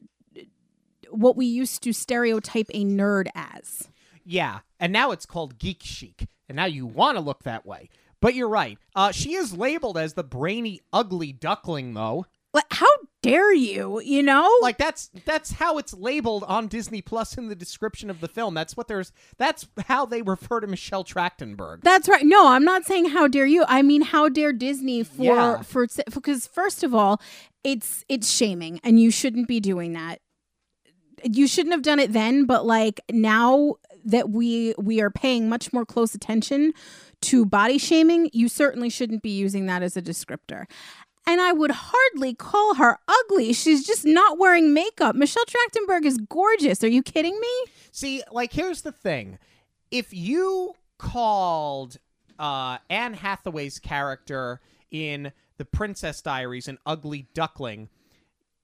what 1.09 1.37
we 1.37 1.45
used 1.45 1.81
to 1.83 1.93
stereotype 1.93 2.67
a 2.73 2.83
nerd 2.83 3.27
as. 3.35 3.89
Yeah, 4.25 4.59
and 4.79 4.91
now 4.93 5.11
it's 5.11 5.25
called 5.25 5.57
geek 5.57 5.83
chic, 5.83 6.27
and 6.47 6.55
now 6.55 6.65
you 6.65 6.85
want 6.85 7.17
to 7.17 7.21
look 7.21 7.43
that 7.43 7.65
way. 7.65 7.89
But 8.21 8.35
you're 8.35 8.49
right. 8.49 8.77
Uh, 8.95 9.11
she 9.11 9.33
is 9.33 9.57
labeled 9.57 9.97
as 9.97 10.13
the 10.13 10.23
brainy, 10.23 10.81
ugly 10.93 11.33
duckling, 11.33 11.93
though. 11.93 12.25
Like, 12.53 12.65
how 12.71 12.87
dare 13.23 13.53
you? 13.53 14.01
You 14.01 14.21
know, 14.23 14.49
Like 14.61 14.77
that's 14.77 15.09
that's 15.25 15.53
how 15.53 15.77
it's 15.77 15.93
labeled 15.93 16.43
on 16.45 16.67
Disney 16.67 17.01
Plus 17.01 17.37
in 17.37 17.47
the 17.47 17.55
description 17.55 18.09
of 18.09 18.19
the 18.19 18.27
film. 18.27 18.53
That's 18.53 18.75
what 18.75 18.87
there's. 18.89 19.13
That's 19.37 19.67
how 19.87 20.05
they 20.05 20.21
refer 20.21 20.59
to 20.59 20.67
Michelle 20.67 21.05
Trachtenberg. 21.05 21.81
That's 21.81 22.09
right. 22.09 22.25
No, 22.25 22.49
I'm 22.49 22.65
not 22.65 22.83
saying 22.83 23.09
how 23.11 23.27
dare 23.27 23.45
you. 23.45 23.63
I 23.67 23.81
mean 23.83 24.01
how 24.01 24.27
dare 24.27 24.51
Disney 24.51 25.03
for 25.03 25.23
Yeah. 25.23 25.61
for 25.61 25.87
because 26.13 26.45
first 26.47 26.83
of 26.83 26.93
all, 26.93 27.21
it's 27.63 28.03
it's 28.09 28.29
shaming 28.29 28.81
and 28.83 28.99
you 28.99 29.11
shouldn't 29.11 29.47
be 29.47 29.59
doing 29.61 29.93
that. 29.93 30.19
You 31.23 31.47
shouldn't 31.47 31.73
have 31.73 31.83
done 31.83 31.99
it 31.99 32.11
then, 32.13 32.45
but 32.45 32.65
like 32.65 32.99
now 33.11 33.75
that 34.03 34.29
we 34.31 34.73
we 34.77 34.99
are 34.99 35.11
paying 35.11 35.47
much 35.47 35.71
more 35.71 35.85
close 35.85 36.15
attention 36.15 36.73
to 37.21 37.45
body 37.45 37.77
shaming, 37.77 38.29
you 38.33 38.49
certainly 38.49 38.89
shouldn't 38.89 39.21
be 39.21 39.29
using 39.29 39.67
that 39.67 39.83
as 39.83 39.95
a 39.95 40.01
descriptor. 40.01 40.65
And 41.27 41.39
I 41.39 41.53
would 41.53 41.71
hardly 41.71 42.33
call 42.33 42.75
her 42.75 42.97
ugly. 43.07 43.53
She's 43.53 43.85
just 43.85 44.05
not 44.05 44.37
wearing 44.37 44.73
makeup. 44.73 45.15
Michelle 45.15 45.45
Trachtenberg 45.45 46.05
is 46.05 46.17
gorgeous. 46.17 46.83
Are 46.83 46.87
you 46.87 47.03
kidding 47.03 47.39
me? 47.39 47.71
See, 47.91 48.23
like 48.31 48.51
here's 48.53 48.81
the 48.81 48.91
thing: 48.91 49.37
if 49.91 50.13
you 50.13 50.73
called 50.97 51.97
uh, 52.39 52.79
Anne 52.89 53.13
Hathaway's 53.13 53.79
character 53.79 54.61
in 54.89 55.31
The 55.57 55.65
Princess 55.65 56.21
Diaries 56.21 56.67
an 56.67 56.79
ugly 56.85 57.27
duckling, 57.33 57.89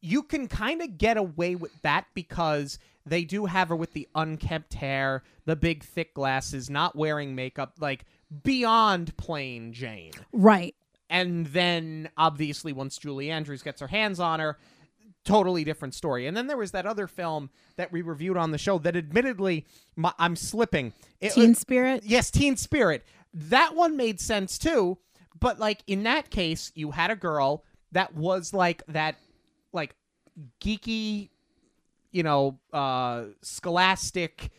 you 0.01 0.23
can 0.23 0.47
kind 0.47 0.81
of 0.81 0.97
get 0.97 1.17
away 1.17 1.55
with 1.55 1.81
that 1.83 2.05
because 2.13 2.79
they 3.05 3.23
do 3.23 3.45
have 3.45 3.69
her 3.69 3.75
with 3.75 3.93
the 3.93 4.07
unkempt 4.15 4.73
hair, 4.73 5.23
the 5.45 5.55
big 5.55 5.83
thick 5.83 6.13
glasses, 6.13 6.69
not 6.69 6.95
wearing 6.95 7.35
makeup, 7.35 7.75
like 7.79 8.05
beyond 8.43 9.15
plain 9.17 9.73
Jane. 9.73 10.11
Right. 10.33 10.75
And 11.09 11.47
then 11.47 12.09
obviously 12.17 12.73
once 12.73 12.97
Julie 12.97 13.31
Andrews 13.31 13.61
gets 13.63 13.81
her 13.81 13.87
hands 13.87 14.19
on 14.19 14.39
her, 14.39 14.57
totally 15.23 15.63
different 15.63 15.93
story. 15.93 16.25
And 16.25 16.35
then 16.35 16.47
there 16.47 16.57
was 16.57 16.71
that 16.71 16.85
other 16.85 17.07
film 17.07 17.49
that 17.75 17.91
we 17.91 18.01
reviewed 18.01 18.37
on 18.37 18.51
the 18.51 18.57
show 18.57 18.77
that 18.79 18.95
admittedly 18.95 19.65
my, 19.95 20.13
I'm 20.17 20.35
slipping. 20.35 20.93
It, 21.19 21.33
Teen 21.33 21.53
Spirit. 21.55 22.03
yes, 22.05 22.31
Teen 22.31 22.55
Spirit. 22.57 23.05
That 23.33 23.75
one 23.75 23.97
made 23.97 24.19
sense 24.19 24.57
too, 24.57 24.97
but 25.39 25.59
like 25.59 25.83
in 25.85 26.03
that 26.03 26.29
case, 26.29 26.71
you 26.75 26.91
had 26.91 27.11
a 27.11 27.15
girl 27.15 27.63
that 27.91 28.15
was 28.15 28.53
like 28.53 28.83
that 28.87 29.15
like 29.73 29.95
geeky, 30.61 31.29
you 32.11 32.23
know, 32.23 32.59
uh 32.71 33.25
scholastic 33.41 34.49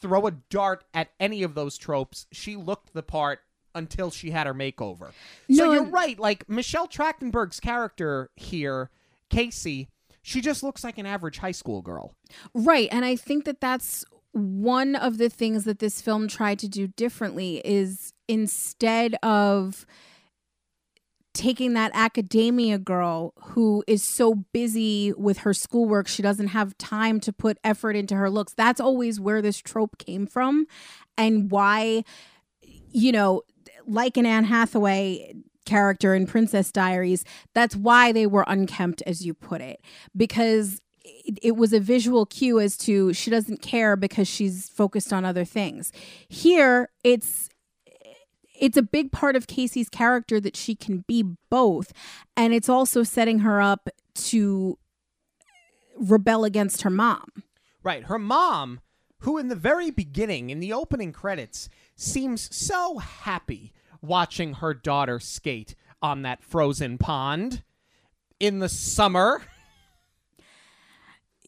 throw 0.00 0.26
a 0.26 0.30
dart 0.30 0.84
at 0.94 1.08
any 1.18 1.42
of 1.42 1.54
those 1.54 1.76
tropes. 1.76 2.26
She 2.32 2.56
looked 2.56 2.92
the 2.92 3.02
part 3.02 3.40
until 3.74 4.10
she 4.10 4.30
had 4.30 4.46
her 4.46 4.54
makeover. 4.54 5.12
So 5.50 5.72
you're 5.72 5.84
right. 5.84 6.18
Like 6.18 6.48
Michelle 6.48 6.88
Trachtenberg's 6.88 7.60
character 7.60 8.30
here, 8.36 8.90
Casey, 9.28 9.88
she 10.22 10.40
just 10.40 10.62
looks 10.62 10.84
like 10.84 10.98
an 10.98 11.06
average 11.06 11.38
high 11.38 11.52
school 11.52 11.82
girl. 11.82 12.14
Right. 12.54 12.88
And 12.90 13.04
I 13.04 13.16
think 13.16 13.44
that 13.44 13.60
that's 13.60 14.04
one 14.32 14.94
of 14.94 15.18
the 15.18 15.28
things 15.28 15.64
that 15.64 15.78
this 15.78 16.00
film 16.00 16.28
tried 16.28 16.58
to 16.60 16.68
do 16.68 16.86
differently 16.88 17.60
is 17.64 18.12
instead 18.28 19.16
of 19.22 19.86
taking 21.32 21.74
that 21.74 21.90
academia 21.94 22.78
girl 22.78 23.32
who 23.40 23.84
is 23.86 24.02
so 24.02 24.34
busy 24.52 25.12
with 25.12 25.38
her 25.38 25.54
schoolwork 25.54 26.08
she 26.08 26.22
doesn't 26.22 26.48
have 26.48 26.76
time 26.76 27.20
to 27.20 27.32
put 27.32 27.56
effort 27.62 27.94
into 27.94 28.16
her 28.16 28.28
looks 28.28 28.52
that's 28.54 28.80
always 28.80 29.20
where 29.20 29.40
this 29.40 29.58
trope 29.58 29.96
came 29.96 30.26
from 30.26 30.66
and 31.16 31.50
why 31.50 32.02
you 32.90 33.12
know 33.12 33.42
like 33.90 34.16
an 34.16 34.26
anne 34.26 34.44
hathaway 34.44 35.34
character 35.66 36.14
in 36.14 36.26
princess 36.26 36.72
diaries 36.72 37.24
that's 37.54 37.76
why 37.76 38.12
they 38.12 38.26
were 38.26 38.44
unkempt 38.46 39.02
as 39.06 39.24
you 39.24 39.34
put 39.34 39.60
it 39.60 39.80
because 40.16 40.80
it, 41.42 41.56
was 41.56 41.72
a 41.72 41.80
visual 41.80 42.26
cue 42.26 42.60
as 42.60 42.76
to 42.78 43.12
she 43.12 43.30
doesn't 43.30 43.62
care 43.62 43.96
because 43.96 44.28
she's 44.28 44.68
focused 44.68 45.12
on 45.12 45.24
other 45.24 45.44
things. 45.44 45.92
Here, 46.28 46.90
it's 47.04 47.48
it's 48.58 48.76
a 48.76 48.82
big 48.82 49.10
part 49.10 49.36
of 49.36 49.46
Casey's 49.46 49.88
character 49.88 50.38
that 50.40 50.56
she 50.56 50.74
can 50.74 51.04
be 51.08 51.24
both, 51.48 51.92
and 52.36 52.52
it's 52.52 52.68
also 52.68 53.02
setting 53.02 53.40
her 53.40 53.60
up 53.60 53.88
to 54.14 54.78
rebel 55.96 56.44
against 56.44 56.82
her 56.82 56.90
mom. 56.90 57.30
Right. 57.82 58.04
Her 58.04 58.18
mom, 58.18 58.80
who 59.20 59.38
in 59.38 59.48
the 59.48 59.56
very 59.56 59.90
beginning, 59.90 60.50
in 60.50 60.60
the 60.60 60.72
opening 60.72 61.12
credits, 61.12 61.70
seems 61.96 62.54
so 62.54 62.98
happy 62.98 63.72
watching 64.02 64.54
her 64.54 64.74
daughter 64.74 65.18
skate 65.18 65.74
on 66.02 66.22
that 66.22 66.42
frozen 66.42 66.98
pond 66.98 67.62
in 68.38 68.58
the 68.58 68.68
summer. 68.68 69.42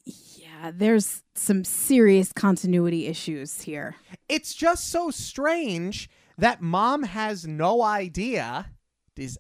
Yeah, 0.04 0.71
there's 0.73 1.23
some 1.35 1.64
serious 1.64 2.32
continuity 2.32 3.06
issues 3.06 3.62
here. 3.62 3.97
It's 4.28 4.54
just 4.54 4.90
so 4.90 5.11
strange 5.11 6.09
that 6.38 6.61
mom 6.61 7.02
has 7.02 7.47
no 7.47 7.82
idea. 7.82 8.71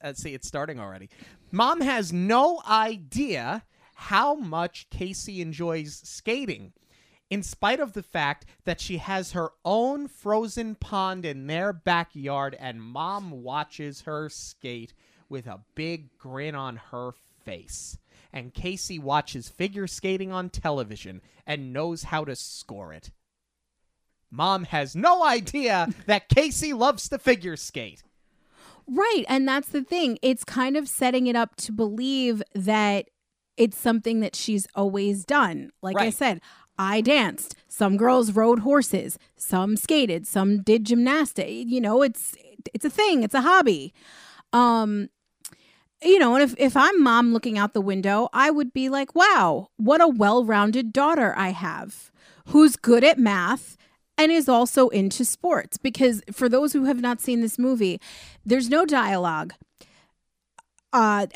Uh, 0.02 0.12
see, 0.14 0.34
it's 0.34 0.48
starting 0.48 0.80
already. 0.80 1.08
Mom 1.50 1.80
has 1.80 2.12
no 2.12 2.62
idea 2.68 3.64
how 3.94 4.34
much 4.34 4.88
Casey 4.90 5.40
enjoys 5.40 6.00
skating, 6.02 6.72
in 7.32 7.42
spite 7.42 7.80
of 7.80 7.94
the 7.94 8.02
fact 8.02 8.44
that 8.66 8.78
she 8.78 8.98
has 8.98 9.32
her 9.32 9.52
own 9.64 10.06
frozen 10.06 10.74
pond 10.74 11.24
in 11.24 11.46
their 11.46 11.72
backyard 11.72 12.54
and 12.60 12.82
mom 12.82 13.30
watches 13.42 14.02
her 14.02 14.28
skate 14.28 14.92
with 15.30 15.46
a 15.46 15.62
big 15.74 16.14
grin 16.18 16.54
on 16.54 16.76
her 16.90 17.12
face. 17.42 17.96
And 18.34 18.52
Casey 18.52 18.98
watches 18.98 19.48
figure 19.48 19.86
skating 19.86 20.30
on 20.30 20.50
television 20.50 21.22
and 21.46 21.72
knows 21.72 22.02
how 22.02 22.26
to 22.26 22.36
score 22.36 22.92
it. 22.92 23.10
Mom 24.30 24.64
has 24.64 24.94
no 24.94 25.24
idea 25.24 25.88
that 26.06 26.28
Casey 26.28 26.74
loves 26.74 27.08
to 27.08 27.18
figure 27.18 27.56
skate. 27.56 28.02
Right. 28.86 29.24
And 29.26 29.48
that's 29.48 29.68
the 29.68 29.82
thing. 29.82 30.18
It's 30.20 30.44
kind 30.44 30.76
of 30.76 30.86
setting 30.86 31.26
it 31.28 31.36
up 31.36 31.56
to 31.56 31.72
believe 31.72 32.42
that 32.54 33.06
it's 33.56 33.78
something 33.78 34.20
that 34.20 34.34
she's 34.34 34.66
always 34.74 35.24
done. 35.24 35.70
Like 35.82 35.98
I 35.98 36.10
said, 36.10 36.40
I 36.78 37.00
danced. 37.00 37.54
Some 37.68 37.96
girls 37.96 38.32
rode 38.32 38.60
horses, 38.60 39.18
some 39.36 39.76
skated, 39.76 40.26
some 40.26 40.62
did 40.62 40.84
gymnastics. 40.84 41.48
You 41.48 41.80
know, 41.80 42.02
it's 42.02 42.34
it's 42.74 42.84
a 42.84 42.90
thing, 42.90 43.22
it's 43.22 43.34
a 43.34 43.42
hobby. 43.42 43.92
Um 44.52 45.08
you 46.04 46.18
know, 46.18 46.34
and 46.34 46.42
if, 46.42 46.54
if 46.58 46.76
I'm 46.76 47.00
mom 47.00 47.32
looking 47.32 47.58
out 47.58 47.74
the 47.74 47.80
window, 47.80 48.28
I 48.32 48.50
would 48.50 48.72
be 48.72 48.88
like, 48.88 49.14
wow, 49.14 49.68
what 49.76 50.00
a 50.00 50.08
well 50.08 50.44
rounded 50.44 50.92
daughter 50.92 51.32
I 51.36 51.50
have 51.50 52.10
who's 52.48 52.76
good 52.76 53.04
at 53.04 53.18
math 53.18 53.76
and 54.18 54.32
is 54.32 54.48
also 54.48 54.88
into 54.88 55.24
sports. 55.24 55.76
Because 55.76 56.22
for 56.32 56.48
those 56.48 56.72
who 56.72 56.84
have 56.84 57.00
not 57.00 57.20
seen 57.20 57.40
this 57.40 57.58
movie, 57.58 58.00
there's 58.44 58.68
no 58.68 58.84
dialogue. 58.84 59.54
Uh, 60.92 61.26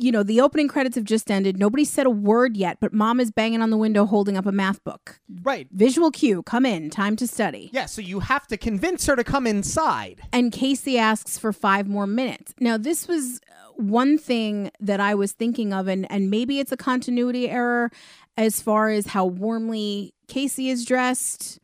you 0.00 0.12
know, 0.12 0.22
the 0.22 0.40
opening 0.40 0.68
credits 0.68 0.94
have 0.94 1.04
just 1.04 1.30
ended. 1.30 1.58
Nobody 1.58 1.84
said 1.84 2.06
a 2.06 2.10
word 2.10 2.56
yet, 2.56 2.78
but 2.80 2.92
mom 2.92 3.18
is 3.20 3.30
banging 3.30 3.62
on 3.62 3.70
the 3.70 3.76
window 3.76 4.06
holding 4.06 4.36
up 4.36 4.46
a 4.46 4.52
math 4.52 4.82
book. 4.84 5.20
Right. 5.42 5.66
Visual 5.72 6.10
cue, 6.10 6.42
come 6.44 6.64
in, 6.64 6.88
time 6.90 7.16
to 7.16 7.26
study. 7.26 7.70
Yeah, 7.72 7.86
so 7.86 8.00
you 8.00 8.20
have 8.20 8.46
to 8.46 8.56
convince 8.56 9.06
her 9.06 9.16
to 9.16 9.24
come 9.24 9.46
inside. 9.46 10.20
and 10.32 10.52
Casey 10.52 10.98
asks 10.98 11.36
for 11.38 11.52
five 11.52 11.88
more 11.88 12.06
minutes. 12.06 12.54
Now, 12.60 12.76
this 12.78 13.08
was 13.08 13.40
uh, 13.48 13.72
one 13.76 14.18
thing 14.18 14.70
that 14.80 15.00
I 15.00 15.14
was 15.14 15.32
thinking 15.32 15.72
of, 15.72 15.88
and, 15.88 16.10
and 16.10 16.30
maybe 16.30 16.60
it's 16.60 16.72
a 16.72 16.76
continuity 16.76 17.48
error 17.50 17.90
as 18.36 18.62
far 18.62 18.90
as 18.90 19.08
how 19.08 19.26
warmly 19.26 20.14
Casey 20.28 20.68
is 20.70 20.84
dressed. 20.84 21.58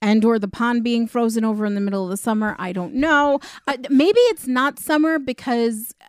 And 0.00 0.24
or 0.24 0.38
the 0.38 0.46
pond 0.46 0.84
being 0.84 1.08
frozen 1.08 1.44
over 1.44 1.66
in 1.66 1.74
the 1.74 1.80
middle 1.80 2.04
of 2.04 2.10
the 2.10 2.16
summer, 2.16 2.54
I 2.56 2.72
don't 2.72 2.94
know. 2.94 3.40
Uh, 3.66 3.76
maybe 3.90 4.20
it's 4.30 4.46
not 4.46 4.78
summer 4.78 5.18
because 5.18 5.92
uh, 6.00 6.04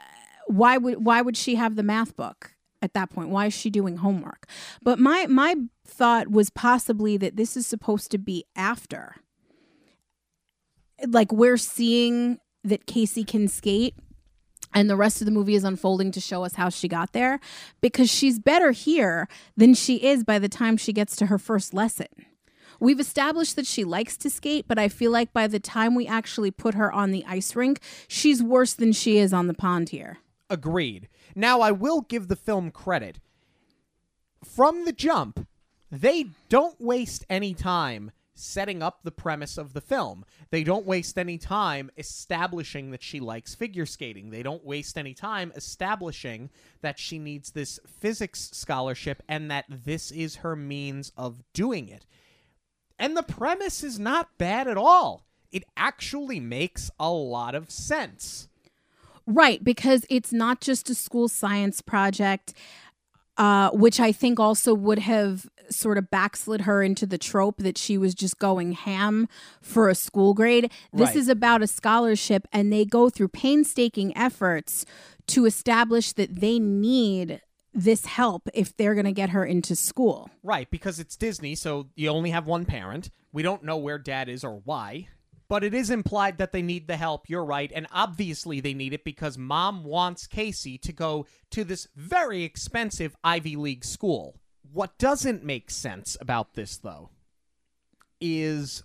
why 0.49 0.77
would 0.77 1.05
why 1.05 1.21
would 1.21 1.37
she 1.37 1.55
have 1.55 1.75
the 1.75 1.83
math 1.83 2.15
book 2.15 2.55
at 2.81 2.93
that 2.93 3.09
point? 3.09 3.29
Why 3.29 3.47
is 3.47 3.53
she 3.53 3.69
doing 3.69 3.97
homework? 3.97 4.47
But 4.81 4.99
my 4.99 5.27
my 5.27 5.55
thought 5.85 6.29
was 6.29 6.49
possibly 6.49 7.17
that 7.17 7.35
this 7.35 7.55
is 7.55 7.67
supposed 7.67 8.09
to 8.11 8.17
be 8.17 8.45
after 8.55 9.15
like 11.07 11.31
we're 11.31 11.57
seeing 11.57 12.39
that 12.63 12.85
Casey 12.85 13.23
can 13.23 13.47
skate 13.47 13.95
and 14.73 14.89
the 14.89 14.95
rest 14.95 15.21
of 15.21 15.25
the 15.25 15.31
movie 15.31 15.55
is 15.55 15.63
unfolding 15.63 16.11
to 16.11 16.19
show 16.19 16.43
us 16.43 16.55
how 16.55 16.69
she 16.69 16.87
got 16.87 17.13
there 17.13 17.39
because 17.79 18.09
she's 18.09 18.39
better 18.39 18.71
here 18.71 19.27
than 19.55 19.73
she 19.73 19.95
is 20.03 20.23
by 20.23 20.39
the 20.39 20.49
time 20.49 20.77
she 20.77 20.93
gets 20.93 21.15
to 21.17 21.27
her 21.27 21.37
first 21.37 21.73
lesson. 21.73 22.07
We've 22.79 22.99
established 22.99 23.55
that 23.55 23.67
she 23.67 23.83
likes 23.83 24.17
to 24.17 24.29
skate, 24.29 24.65
but 24.67 24.79
I 24.79 24.87
feel 24.87 25.11
like 25.11 25.33
by 25.33 25.47
the 25.47 25.59
time 25.59 25.95
we 25.95 26.07
actually 26.07 26.51
put 26.51 26.75
her 26.75 26.91
on 26.91 27.11
the 27.11 27.25
ice 27.27 27.55
rink, 27.55 27.81
she's 28.07 28.41
worse 28.41 28.73
than 28.73 28.93
she 28.93 29.17
is 29.17 29.33
on 29.33 29.47
the 29.47 29.53
pond 29.53 29.89
here. 29.89 30.19
Agreed. 30.49 31.09
Now, 31.35 31.61
I 31.61 31.71
will 31.71 32.01
give 32.01 32.27
the 32.27 32.35
film 32.35 32.71
credit. 32.71 33.19
From 34.43 34.85
the 34.85 34.93
jump, 34.93 35.47
they 35.91 36.27
don't 36.49 36.79
waste 36.79 37.25
any 37.29 37.53
time 37.53 38.11
setting 38.39 38.81
up 38.81 39.03
the 39.03 39.11
premise 39.11 39.57
of 39.57 39.73
the 39.73 39.81
film. 39.81 40.25
They 40.49 40.63
don't 40.63 40.85
waste 40.85 41.17
any 41.17 41.37
time 41.37 41.91
establishing 41.97 42.91
that 42.91 43.03
she 43.03 43.19
likes 43.19 43.53
figure 43.53 43.85
skating. 43.85 44.29
They 44.29 44.43
don't 44.43 44.65
waste 44.65 44.97
any 44.97 45.13
time 45.13 45.51
establishing 45.55 46.49
that 46.81 46.97
she 46.97 47.19
needs 47.19 47.51
this 47.51 47.79
physics 47.85 48.49
scholarship 48.53 49.21
and 49.27 49.51
that 49.51 49.65
this 49.67 50.11
is 50.11 50.37
her 50.37 50.55
means 50.55 51.11
of 51.17 51.43
doing 51.53 51.89
it. 51.89 52.05
And 52.97 53.15
the 53.15 53.23
premise 53.23 53.83
is 53.83 53.99
not 53.99 54.37
bad 54.37 54.67
at 54.67 54.77
all. 54.77 55.25
It 55.51 55.63
actually 55.75 56.39
makes 56.39 56.91
a 56.99 57.09
lot 57.09 57.55
of 57.55 57.71
sense. 57.71 58.48
Right, 59.31 59.63
because 59.63 60.07
it's 60.09 60.33
not 60.33 60.59
just 60.59 60.89
a 60.89 60.95
school 60.95 61.27
science 61.27 61.81
project, 61.81 62.51
uh, 63.37 63.69
which 63.69 63.99
I 63.99 64.11
think 64.11 64.39
also 64.39 64.73
would 64.73 64.97
have 64.97 65.47
sort 65.69 65.99
of 65.99 66.09
backslid 66.09 66.61
her 66.61 66.81
into 66.81 67.05
the 67.05 67.19
trope 67.19 67.57
that 67.59 67.77
she 67.77 67.95
was 67.95 68.15
just 68.15 68.39
going 68.39 68.71
ham 68.71 69.27
for 69.61 69.87
a 69.87 69.93
school 69.93 70.33
grade. 70.33 70.71
This 70.91 71.09
Right. 71.09 71.15
is 71.15 71.29
about 71.29 71.61
a 71.61 71.67
scholarship, 71.67 72.47
and 72.51 72.73
they 72.73 72.85
go 72.85 73.07
through 73.11 73.27
painstaking 73.27 74.17
efforts 74.17 74.83
to 75.27 75.45
establish 75.45 76.11
that 76.13 76.41
they 76.41 76.57
need 76.57 77.39
this 77.71 78.07
help 78.07 78.49
if 78.55 78.75
they're 78.75 78.95
going 78.95 79.05
to 79.05 79.11
get 79.11 79.29
her 79.29 79.45
into 79.45 79.75
school. 79.75 80.31
Right, 80.41 80.67
because 80.71 80.99
it's 80.99 81.15
Disney, 81.15 81.53
so 81.53 81.89
you 81.95 82.09
only 82.09 82.31
have 82.31 82.47
one 82.47 82.65
parent. 82.65 83.11
We 83.31 83.43
don't 83.43 83.63
know 83.63 83.77
where 83.77 83.99
dad 83.99 84.27
is 84.27 84.43
or 84.43 84.55
why. 84.65 85.09
But 85.49 85.63
it 85.63 85.73
is 85.73 85.89
implied 85.89 86.37
that 86.37 86.51
they 86.51 86.61
need 86.61 86.87
the 86.87 86.95
help, 86.95 87.27
you're 87.27 87.43
right, 87.43 87.71
and 87.73 87.87
obviously 87.91 88.59
they 88.59 88.75
need 88.75 88.93
it 88.93 89.03
because 89.03 89.37
mom 89.37 89.83
wants 89.83 90.27
Casey 90.27 90.77
to 90.77 90.93
go 90.93 91.25
to 91.49 91.63
this 91.63 91.87
very 91.95 92.43
expensive 92.43 93.15
Ivy 93.23 93.55
League 93.55 93.83
school. 93.83 94.35
What 94.71 94.99
doesn't 94.99 95.43
make 95.43 95.71
sense 95.71 96.15
about 96.21 96.53
this, 96.53 96.77
though, 96.77 97.09
is 98.21 98.83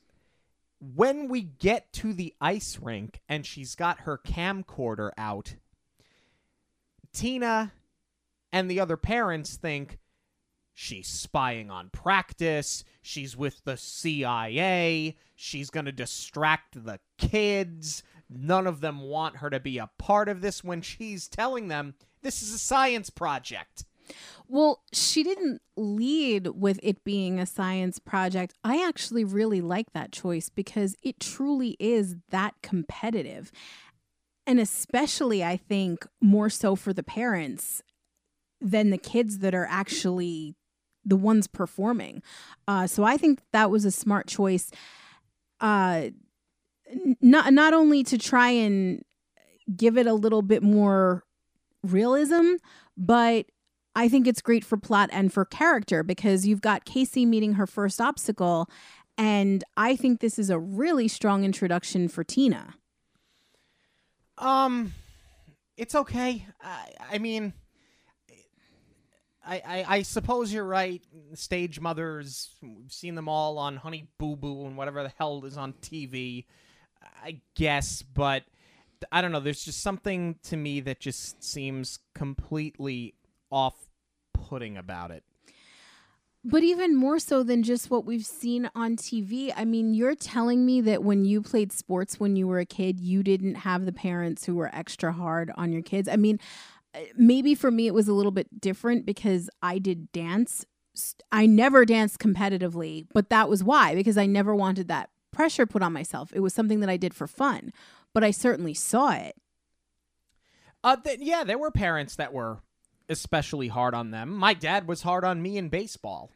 when 0.81 1.29
we 1.29 1.42
get 1.42 1.92
to 1.94 2.14
the 2.14 2.35
ice 2.40 2.79
rink 2.81 3.20
and 3.29 3.44
she's 3.44 3.74
got 3.74 4.00
her 4.00 4.16
camcorder 4.16 5.11
out, 5.18 5.57
Tina 7.12 7.72
and 8.53 8.70
the 8.70 8.81
other 8.81 8.96
parents 8.96 9.57
think 9.57 9.98
she's 10.75 11.07
spying 11.07 11.71
on 11.71 11.89
practice, 11.91 12.85
she's 13.01 13.37
with 13.37 13.65
the 13.65 13.77
CIA, 13.77 15.17
she's 15.35 15.71
going 15.71 15.87
to 15.87 15.93
distract 15.93 16.85
the 16.85 16.99
kids. 17.17 18.03
None 18.29 18.67
of 18.67 18.81
them 18.81 19.03
want 19.03 19.37
her 19.37 19.51
to 19.51 19.61
be 19.61 19.79
a 19.79 19.91
part 19.99 20.29
of 20.29 20.41
this 20.41 20.65
when 20.65 20.83
she's 20.83 21.29
telling 21.29 21.69
them 21.69 21.95
this 22.23 22.43
is 22.43 22.53
a 22.53 22.59
science 22.59 23.11
project. 23.11 23.85
Well, 24.49 24.83
she 24.93 25.23
didn't 25.23 25.63
lead 25.77 26.49
with 26.49 26.79
it 26.83 27.05
being 27.05 27.39
a 27.39 27.47
science 27.47 27.99
project. 27.99 28.55
I 28.63 28.87
actually 28.87 29.25
really 29.25 29.61
like 29.61 29.93
that 29.93 30.13
choice 30.13 30.49
because 30.49 30.97
it 31.03 31.21
truly 31.21 31.77
is 31.79 32.17
that 32.31 32.55
competitive. 32.63 33.51
And 34.47 34.61
especially, 34.61 35.43
I 35.43 35.57
think, 35.57 36.07
more 36.21 36.51
so 36.51 36.77
for 36.77 36.93
the 36.93 37.03
parents 37.03 37.83
than 38.61 38.91
the 38.91 38.99
kids 38.99 39.39
that 39.39 39.55
are 39.55 39.67
actually 39.69 40.55
the 41.05 41.17
ones 41.17 41.47
performing. 41.47 42.23
Uh, 42.67 42.87
so 42.87 43.05
I 43.05 43.17
think 43.17 43.40
that 43.53 43.71
was 43.71 43.85
a 43.85 43.90
smart 43.90 44.27
choice. 44.27 44.71
Uh, 45.61 46.09
not 47.21 47.53
not 47.53 47.75
only 47.75 48.03
to 48.05 48.19
try 48.19 48.51
and 48.51 49.03
give 49.75 49.97
it 49.97 50.07
a 50.07 50.14
little 50.14 50.43
bit 50.43 50.62
more 50.62 51.25
realism, 51.83 52.55
but 52.97 53.47
I 53.97 54.09
think 54.09 54.27
it's 54.27 54.43
great 54.43 54.64
for 54.64 54.77
plot 54.77 55.11
and 55.12 55.33
for 55.33 55.45
character 55.45 56.03
because 56.03 56.47
you've 56.47 56.61
got 56.61 56.85
Casey 56.85 57.25
meeting 57.25 57.55
her 57.55 57.67
first 57.67 58.01
obstacle, 58.01 58.69
and 59.17 59.62
I 59.77 59.97
think 59.97 60.21
this 60.21 60.38
is 60.38 60.51
a 60.51 60.59
really 60.59 61.09
strong 61.09 61.45
introduction 61.45 62.09
for 62.09 62.25
Tina. 62.25 62.75
Um, 64.38 64.93
it's 65.77 65.95
okay. 65.95 66.47
I, 66.61 66.88
I 67.12 67.19
mean, 67.19 67.53
I, 69.46 69.62
I, 69.66 69.85
I 69.88 70.02
suppose 70.02 70.52
you're 70.52 70.64
right. 70.64 71.02
Stage 71.35 71.80
mothers, 71.80 72.57
we've 72.62 72.92
seen 72.92 73.14
them 73.14 73.28
all 73.28 73.59
on 73.59 73.76
Honey 73.76 74.09
Boo 74.18 74.37
Boo 74.37 74.66
and 74.66 74.76
whatever 74.76 75.02
the 75.02 75.12
hell 75.18 75.44
is 75.44 75.57
on 75.57 75.74
TV. 75.74 76.46
I 77.22 77.40
guess, 77.54 78.02
but 78.02 78.44
I 79.12 79.20
don't 79.20 79.33
know. 79.33 79.40
There's 79.40 79.64
just 79.64 79.83
something 79.83 80.37
to 80.44 80.57
me 80.57 80.80
that 80.80 81.00
just 81.00 81.42
seems 81.42 81.98
completely 82.14 83.14
off 83.50 83.88
putting 84.33 84.76
about 84.76 85.11
it. 85.11 85.22
But 86.46 86.62
even 86.62 86.94
more 86.94 87.18
so 87.18 87.42
than 87.42 87.62
just 87.62 87.90
what 87.90 88.04
we've 88.04 88.26
seen 88.26 88.70
on 88.74 88.96
TV, 88.96 89.50
I 89.57 89.64
mean, 89.64 89.94
you're 89.94 90.14
telling 90.14 90.66
me 90.66 90.83
that 90.83 91.02
when 91.02 91.24
you 91.24 91.40
played 91.40 91.72
sports 91.72 92.20
when 92.20 92.37
you 92.37 92.46
were 92.46 92.59
a 92.59 92.66
kid, 92.66 93.00
you 93.00 93.22
didn't 93.22 93.54
have 93.54 93.87
the 93.87 93.92
parents 93.92 94.44
who 94.44 94.54
were 94.54 94.70
extra 94.74 95.11
hard 95.11 95.50
on 95.57 95.72
your 95.72 95.80
kids. 95.80 96.07
I 96.07 96.16
mean, 96.16 96.38
maybe 97.16 97.54
for 97.54 97.70
me 97.70 97.87
it 97.87 97.94
was 97.94 98.09
a 98.09 98.12
little 98.12 98.33
bit 98.33 98.61
different 98.61 99.07
because 99.07 99.50
I 99.62 99.78
did 99.78 100.12
dance. 100.12 100.64
I 101.33 101.46
never 101.46 101.85
danced 101.85 102.18
competitively, 102.18 103.07
but 103.12 103.30
that 103.30 103.48
was 103.48 103.64
why, 103.64 103.94
because 103.94 104.16
I 104.16 104.26
never 104.26 104.54
wanted 104.54 104.88
that 104.88 105.11
pressure 105.33 105.66
put 105.66 105.83
on 105.83 105.92
myself. 105.92 106.33
It 106.33 106.40
was 106.40 106.54
something 106.54 106.80
that 106.80 106.88
I 106.88 106.96
did 106.96 107.14
for 107.14 107.26
fun, 107.26 107.72
but 108.12 108.22
I 108.22 108.30
certainly 108.30 108.74
saw 108.74 109.11
it. 109.12 109.35
Uh, 110.85 110.96
th- 110.96 111.20
yeah, 111.20 111.44
there 111.44 111.59
were 111.59 111.70
parents 111.70 112.16
that 112.16 112.33
were 112.33 112.59
especially 113.09 113.68
hard 113.68 113.94
on 113.94 114.11
them. 114.11 114.30
My 114.35 114.54
dad 114.54 114.87
was 114.87 115.02
hard 115.02 115.24
on 115.24 115.42
me 115.42 115.59
in 115.59 115.68
baseball. 115.68 116.30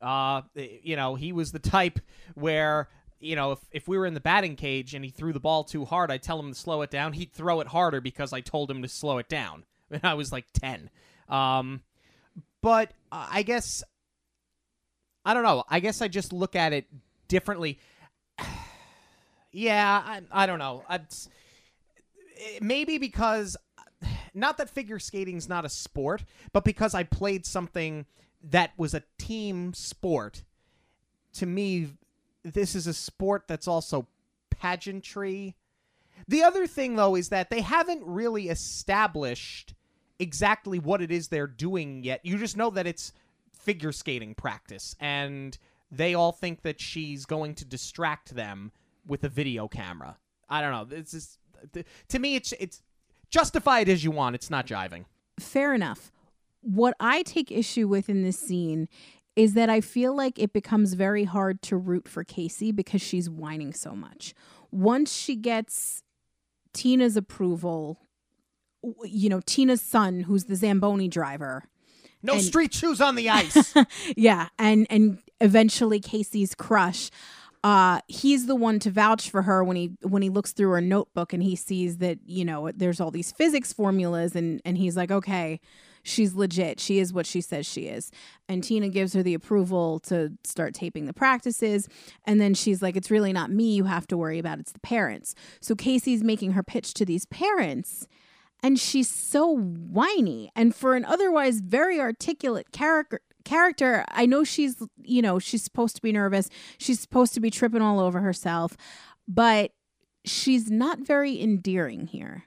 Uh, 0.00 0.42
you 0.54 0.96
know, 0.96 1.14
he 1.14 1.32
was 1.32 1.52
the 1.52 1.58
type 1.58 1.98
where 2.34 2.88
you 3.24 3.36
know, 3.36 3.52
if, 3.52 3.60
if 3.72 3.88
we 3.88 3.96
were 3.96 4.06
in 4.06 4.14
the 4.14 4.20
batting 4.20 4.54
cage 4.54 4.94
and 4.94 5.04
he 5.04 5.10
threw 5.10 5.32
the 5.32 5.40
ball 5.40 5.64
too 5.64 5.86
hard, 5.86 6.10
I'd 6.10 6.22
tell 6.22 6.38
him 6.38 6.52
to 6.52 6.58
slow 6.58 6.82
it 6.82 6.90
down. 6.90 7.14
He'd 7.14 7.32
throw 7.32 7.60
it 7.60 7.68
harder 7.68 8.00
because 8.00 8.32
I 8.32 8.40
told 8.40 8.70
him 8.70 8.82
to 8.82 8.88
slow 8.88 9.18
it 9.18 9.28
down. 9.28 9.64
When 9.88 10.00
I 10.02 10.14
was 10.14 10.32
like 10.32 10.46
10. 10.54 10.90
Um, 11.28 11.82
but 12.62 12.92
I 13.12 13.42
guess, 13.42 13.82
I 15.24 15.34
don't 15.34 15.42
know. 15.42 15.64
I 15.68 15.80
guess 15.80 16.00
I 16.00 16.08
just 16.08 16.32
look 16.32 16.56
at 16.56 16.72
it 16.72 16.86
differently. 17.28 17.78
yeah, 19.52 20.02
I, 20.04 20.22
I 20.32 20.46
don't 20.46 20.58
know. 20.58 20.84
Maybe 22.60 22.98
because 22.98 23.56
not 24.34 24.56
that 24.58 24.70
figure 24.70 24.98
skating's 24.98 25.48
not 25.48 25.64
a 25.64 25.68
sport, 25.68 26.24
but 26.52 26.64
because 26.64 26.94
I 26.94 27.04
played 27.04 27.46
something 27.46 28.06
that 28.42 28.72
was 28.76 28.94
a 28.94 29.02
team 29.18 29.72
sport. 29.74 30.44
To 31.34 31.46
me, 31.46 31.88
this 32.42 32.74
is 32.74 32.86
a 32.86 32.94
sport 32.94 33.44
that's 33.46 33.68
also 33.68 34.06
pageantry. 34.50 35.56
The 36.28 36.42
other 36.42 36.66
thing, 36.66 36.96
though, 36.96 37.16
is 37.16 37.28
that 37.30 37.50
they 37.50 37.60
haven't 37.60 38.02
really 38.04 38.48
established 38.48 39.74
exactly 40.18 40.78
what 40.78 41.02
it 41.02 41.10
is 41.10 41.28
they're 41.28 41.46
doing 41.46 42.02
yet. 42.02 42.20
You 42.24 42.38
just 42.38 42.56
know 42.56 42.70
that 42.70 42.86
it's 42.86 43.12
figure 43.52 43.92
skating 43.92 44.34
practice, 44.34 44.94
and 45.00 45.56
they 45.90 46.14
all 46.14 46.32
think 46.32 46.62
that 46.62 46.80
she's 46.80 47.26
going 47.26 47.54
to 47.56 47.64
distract 47.64 48.34
them 48.34 48.72
with 49.06 49.24
a 49.24 49.28
video 49.28 49.68
camera. 49.68 50.16
I 50.48 50.60
don't 50.60 50.72
know. 50.72 50.84
This 50.84 51.14
is 51.14 51.38
to 52.08 52.18
me, 52.18 52.36
it's 52.36 52.52
it's 52.58 52.82
justify 53.30 53.80
it 53.80 53.88
as 53.88 54.04
you 54.04 54.10
want. 54.10 54.34
It's 54.34 54.50
not 54.50 54.66
jiving. 54.66 55.04
Fair 55.38 55.74
enough. 55.74 56.12
What 56.60 56.94
I 57.00 57.22
take 57.22 57.50
issue 57.50 57.88
with 57.88 58.08
in 58.08 58.22
this 58.22 58.38
scene 58.38 58.88
is 59.36 59.54
that 59.54 59.68
I 59.68 59.80
feel 59.80 60.14
like 60.14 60.38
it 60.38 60.52
becomes 60.52 60.94
very 60.94 61.24
hard 61.24 61.60
to 61.62 61.76
root 61.76 62.06
for 62.08 62.22
Casey 62.22 62.70
because 62.70 63.02
she's 63.02 63.28
whining 63.28 63.72
so 63.72 63.94
much. 63.94 64.32
Once 64.70 65.12
she 65.12 65.34
gets 65.34 66.03
Tina's 66.74 67.16
approval, 67.16 67.98
you 69.04 69.30
know, 69.30 69.40
Tina's 69.46 69.80
son, 69.80 70.20
who's 70.20 70.44
the 70.44 70.56
Zamboni 70.56 71.08
driver. 71.08 71.64
No 72.22 72.34
and, 72.34 72.42
street 72.42 72.74
shoes 72.74 73.00
on 73.00 73.14
the 73.14 73.30
ice. 73.30 73.74
yeah, 74.16 74.48
and 74.58 74.86
and 74.90 75.18
eventually 75.40 76.00
Casey's 76.00 76.54
crush 76.54 77.10
uh, 77.64 78.00
he's 78.08 78.44
the 78.44 78.54
one 78.54 78.78
to 78.78 78.90
vouch 78.90 79.30
for 79.30 79.40
her 79.40 79.64
when 79.64 79.74
he 79.74 79.96
when 80.02 80.20
he 80.20 80.28
looks 80.28 80.52
through 80.52 80.68
her 80.68 80.82
notebook 80.82 81.32
and 81.32 81.42
he 81.42 81.56
sees 81.56 81.96
that 81.96 82.18
you 82.26 82.44
know 82.44 82.70
there's 82.76 83.00
all 83.00 83.10
these 83.10 83.32
physics 83.32 83.72
formulas 83.72 84.36
and 84.36 84.60
and 84.66 84.76
he's 84.76 84.98
like 84.98 85.10
okay 85.10 85.58
she's 86.04 86.34
legit. 86.34 86.78
She 86.78 87.00
is 87.00 87.12
what 87.12 87.26
she 87.26 87.40
says 87.40 87.66
she 87.66 87.82
is. 87.82 88.12
And 88.48 88.62
tina 88.62 88.88
gives 88.88 89.14
her 89.14 89.22
the 89.24 89.34
approval 89.34 89.98
to 90.00 90.32
start 90.44 90.74
taping 90.74 91.06
the 91.06 91.12
practices. 91.12 91.88
And 92.24 92.40
then 92.40 92.54
she's 92.54 92.80
like 92.80 92.96
it's 92.96 93.10
really 93.10 93.32
not 93.32 93.50
me 93.50 93.74
you 93.74 93.84
have 93.84 94.06
to 94.08 94.16
worry 94.16 94.38
about. 94.38 94.60
It's 94.60 94.72
the 94.72 94.80
parents. 94.80 95.34
So 95.60 95.74
casey's 95.74 96.22
making 96.22 96.52
her 96.52 96.62
pitch 96.62 96.94
to 96.94 97.04
these 97.04 97.26
parents 97.26 98.06
and 98.64 98.80
she's 98.80 99.10
so 99.10 99.58
whiny. 99.58 100.50
And 100.56 100.74
for 100.74 100.94
an 100.94 101.04
otherwise 101.04 101.60
very 101.60 102.00
articulate 102.00 102.72
character 102.72 103.20
character, 103.44 104.06
I 104.08 104.24
know 104.24 104.42
she's, 104.42 104.82
you 105.02 105.20
know, 105.20 105.38
she's 105.38 105.62
supposed 105.62 105.96
to 105.96 106.02
be 106.02 106.12
nervous. 106.12 106.48
She's 106.78 106.98
supposed 106.98 107.34
to 107.34 107.40
be 107.40 107.50
tripping 107.50 107.82
all 107.82 108.00
over 108.00 108.20
herself, 108.20 108.74
but 109.28 109.72
she's 110.24 110.70
not 110.70 111.00
very 111.00 111.38
endearing 111.38 112.06
here. 112.06 112.44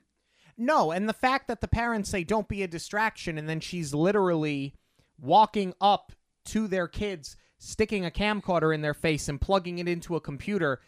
No, 0.58 0.92
and 0.92 1.08
the 1.08 1.14
fact 1.14 1.48
that 1.48 1.62
the 1.62 1.68
parents 1.68 2.10
say 2.10 2.24
don't 2.24 2.48
be 2.48 2.64
a 2.64 2.68
distraction 2.68 3.38
and 3.38 3.48
then 3.48 3.60
she's 3.60 3.94
literally 3.94 4.74
walking 5.20 5.74
up 5.80 6.12
to 6.46 6.68
their 6.68 6.88
kids, 6.88 7.36
sticking 7.58 8.06
a 8.06 8.12
camcorder 8.12 8.74
in 8.74 8.82
their 8.82 8.94
face 8.94 9.30
and 9.30 9.40
plugging 9.40 9.78
it 9.78 9.88
into 9.88 10.16
a 10.16 10.22
computer, 10.22 10.80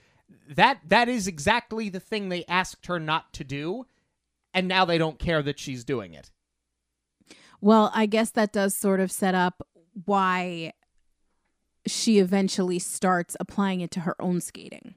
that 0.49 0.79
that 0.87 1.09
is 1.09 1.27
exactly 1.27 1.89
the 1.89 1.99
thing 1.99 2.29
they 2.29 2.45
asked 2.45 2.87
her 2.87 2.99
not 2.99 3.33
to 3.33 3.43
do, 3.43 3.85
and 4.53 4.67
now 4.67 4.85
they 4.85 4.97
don't 4.97 5.19
care 5.19 5.41
that 5.41 5.59
she's 5.59 5.83
doing 5.83 6.13
it. 6.13 6.31
Well, 7.61 7.91
I 7.93 8.05
guess 8.05 8.31
that 8.31 8.53
does 8.53 8.75
sort 8.75 8.99
of 8.99 9.11
set 9.11 9.35
up 9.35 9.67
why 10.05 10.73
she 11.85 12.19
eventually 12.19 12.79
starts 12.79 13.35
applying 13.39 13.81
it 13.81 13.91
to 13.91 14.01
her 14.01 14.15
own 14.21 14.41
skating. 14.41 14.95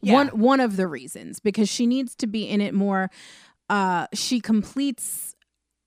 Yeah. 0.00 0.14
One 0.14 0.28
one 0.28 0.60
of 0.60 0.76
the 0.76 0.86
reasons 0.86 1.40
because 1.40 1.68
she 1.68 1.86
needs 1.86 2.14
to 2.16 2.26
be 2.26 2.48
in 2.48 2.60
it 2.60 2.74
more 2.74 3.10
uh 3.68 4.06
she 4.12 4.40
completes 4.40 5.34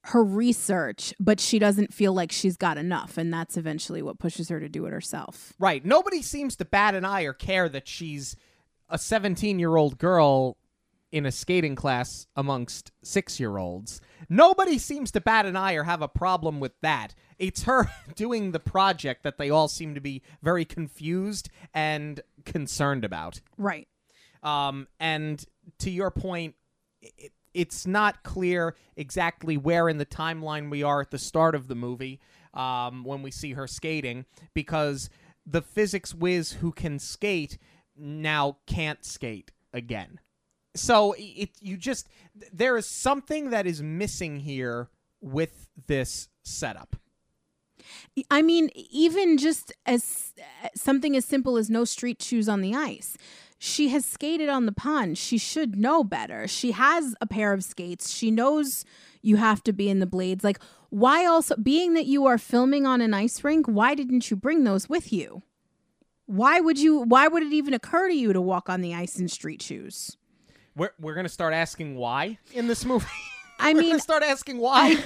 her 0.06 0.24
research 0.24 1.14
but 1.20 1.40
she 1.40 1.60
doesn't 1.60 1.94
feel 1.94 2.14
like 2.14 2.32
she's 2.32 2.58
got 2.58 2.78
enough 2.78 3.18
and 3.18 3.34
that's 3.34 3.58
eventually 3.58 4.02
what 4.02 4.20
pushes 4.20 4.50
her 4.50 4.60
to 4.60 4.70
do 4.70 4.86
it 4.86 4.92
herself. 4.92 5.54
Right. 5.60 5.84
Nobody 5.84 6.22
seems 6.22 6.56
to 6.58 6.66
bat 6.66 6.96
an 6.96 7.04
eye 7.04 7.24
or 7.24 7.34
care 7.34 7.68
that 7.70 7.88
she's 7.88 8.36
a 8.90 8.98
17-year-old 8.98 9.98
girl 9.98 10.58
in 11.12 11.26
a 11.26 11.32
skating 11.32 11.76
class 11.76 12.28
amongst 12.38 12.92
6-year-olds. 13.04 14.00
Nobody 14.30 14.78
seems 14.78 15.12
to 15.12 15.22
bat 15.22 15.46
an 15.46 15.58
eye 15.58 15.74
or 15.74 15.84
have 15.84 16.02
a 16.02 16.08
problem 16.08 16.62
with 16.62 16.80
that 16.82 17.14
it's 17.40 17.64
her 17.64 17.90
doing 18.16 18.52
the 18.52 18.60
project 18.60 19.24
that 19.24 19.38
they 19.38 19.50
all 19.50 19.68
seem 19.68 19.96
to 19.96 20.02
be 20.02 20.22
very 20.42 20.66
confused 20.66 21.50
and 21.74 22.22
concerned 22.46 23.06
about. 23.06 23.42
Right. 23.58 23.88
Um, 24.44 24.88
and 25.00 25.44
to 25.80 25.90
your 25.90 26.12
point, 26.12 26.56
it, 27.02 27.32
it's 27.58 27.88
not 27.88 28.22
clear 28.22 28.76
exactly 28.96 29.58
where 29.58 29.90
in 29.90 29.98
the 29.98 30.06
timeline 30.06 30.70
we 30.70 30.84
are 30.84 31.02
at 31.02 31.10
the 31.10 31.18
start 31.18 31.56
of 31.56 31.68
the 31.68 31.76
movie 31.76 32.20
um, 32.54 33.04
when 33.04 33.24
we 33.24 33.32
see 33.32 33.54
her 33.54 33.66
skating 33.66 34.26
because 34.54 35.10
the 35.44 35.62
physics 35.62 36.14
whiz 36.14 36.54
who 36.54 36.72
can 36.72 37.00
skate 37.00 37.58
now 37.98 38.58
can't 38.68 39.04
skate 39.04 39.52
again. 39.74 40.20
So 40.76 41.16
it 41.18 41.50
you 41.60 41.78
just 41.78 42.08
there 42.54 42.78
is 42.78 42.86
something 42.86 43.50
that 43.50 43.66
is 43.66 43.82
missing 43.82 44.40
here 44.42 44.90
with 45.20 45.70
this 45.88 46.30
setup. 46.44 46.96
I 48.30 48.44
mean, 48.44 48.70
even 48.76 49.38
just 49.38 49.74
as 49.86 50.34
something 50.76 51.16
as 51.16 51.26
simple 51.26 51.58
as 51.58 51.70
no 51.70 51.86
street 51.86 52.22
shoes 52.22 52.48
on 52.48 52.62
the 52.62 52.76
ice. 52.76 53.18
She 53.60 53.90
has 53.90 54.06
skated 54.06 54.50
on 54.50 54.66
the 54.66 54.72
pond. 54.72 55.18
She 55.18 55.38
should 55.38 55.76
know 55.76 56.04
better. 56.04 56.48
She 56.48 56.72
has 56.72 57.16
a 57.22 57.26
pair 57.26 57.54
of 57.54 57.64
skates. 57.64 58.10
She 58.10 58.30
knows 58.30 58.86
you 59.22 59.38
have 59.38 59.64
to 59.64 59.74
be 59.74 59.90
in 59.90 60.00
the 60.00 60.06
blades. 60.06 60.44
Like, 60.44 60.60
why 60.90 61.26
also, 61.26 61.56
being 61.56 61.94
that 61.96 62.06
you 62.06 62.26
are 62.26 62.38
filming 62.38 62.86
on 62.86 63.02
an 63.02 63.14
ice 63.14 63.44
rink, 63.44 63.66
why 63.66 63.96
didn't 63.96 64.30
you 64.30 64.38
bring 64.38 64.64
those 64.64 64.88
with 64.88 65.12
you? 65.12 65.42
Why 66.28 66.60
would 66.60 66.78
you, 66.78 67.02
why 67.02 67.28
would 67.28 67.44
it 67.44 67.54
even 67.54 67.74
occur 67.74 68.10
to 68.10 68.14
you 68.14 68.32
to 68.34 68.42
walk 68.42 68.70
on 68.70 68.82
the 68.82 68.94
ice 68.94 69.18
in 69.18 69.28
street 69.28 69.62
shoes? 69.62 70.18
We're, 70.76 70.92
we're 71.00 71.16
going 71.16 71.26
to 71.26 71.30
start 71.30 71.54
asking 71.54 71.96
why 71.96 72.38
in 72.54 72.68
this 72.68 72.86
movie. 72.86 73.08
I 73.60 73.74
mean, 73.74 74.00
start 74.00 74.24
asking 74.24 74.60
why. 74.60 74.98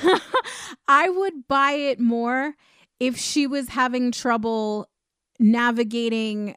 I 0.87 1.07
would 1.07 1.47
buy 1.47 1.71
it 1.71 1.99
more 2.01 2.55
if 2.99 3.17
she 3.17 3.47
was 3.47 3.69
having 3.69 4.11
trouble 4.11 4.89
navigating 5.39 6.55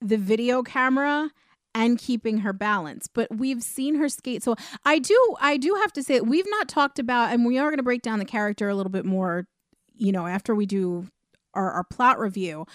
the 0.00 0.16
video 0.16 0.62
camera 0.62 1.30
and 1.74 1.98
keeping 1.98 2.38
her 2.38 2.52
balance 2.52 3.06
but 3.06 3.28
we've 3.36 3.62
seen 3.62 3.96
her 3.96 4.08
skate. 4.08 4.42
So 4.42 4.56
i 4.84 4.98
do 4.98 5.36
i 5.40 5.56
do 5.56 5.74
have 5.80 5.92
to 5.94 6.02
say 6.02 6.20
we've 6.20 6.48
not 6.48 6.68
talked 6.68 6.98
about 6.98 7.32
and 7.32 7.44
we 7.44 7.58
are 7.58 7.68
going 7.70 7.78
to 7.78 7.82
break 7.82 8.02
down 8.02 8.18
the 8.18 8.24
character 8.24 8.68
a 8.68 8.74
little 8.74 8.90
bit 8.90 9.04
more 9.04 9.46
you 9.94 10.12
know 10.12 10.26
after 10.26 10.54
we 10.54 10.66
do 10.66 11.06
our, 11.54 11.70
our 11.72 11.84
plot 11.84 12.18
review. 12.18 12.66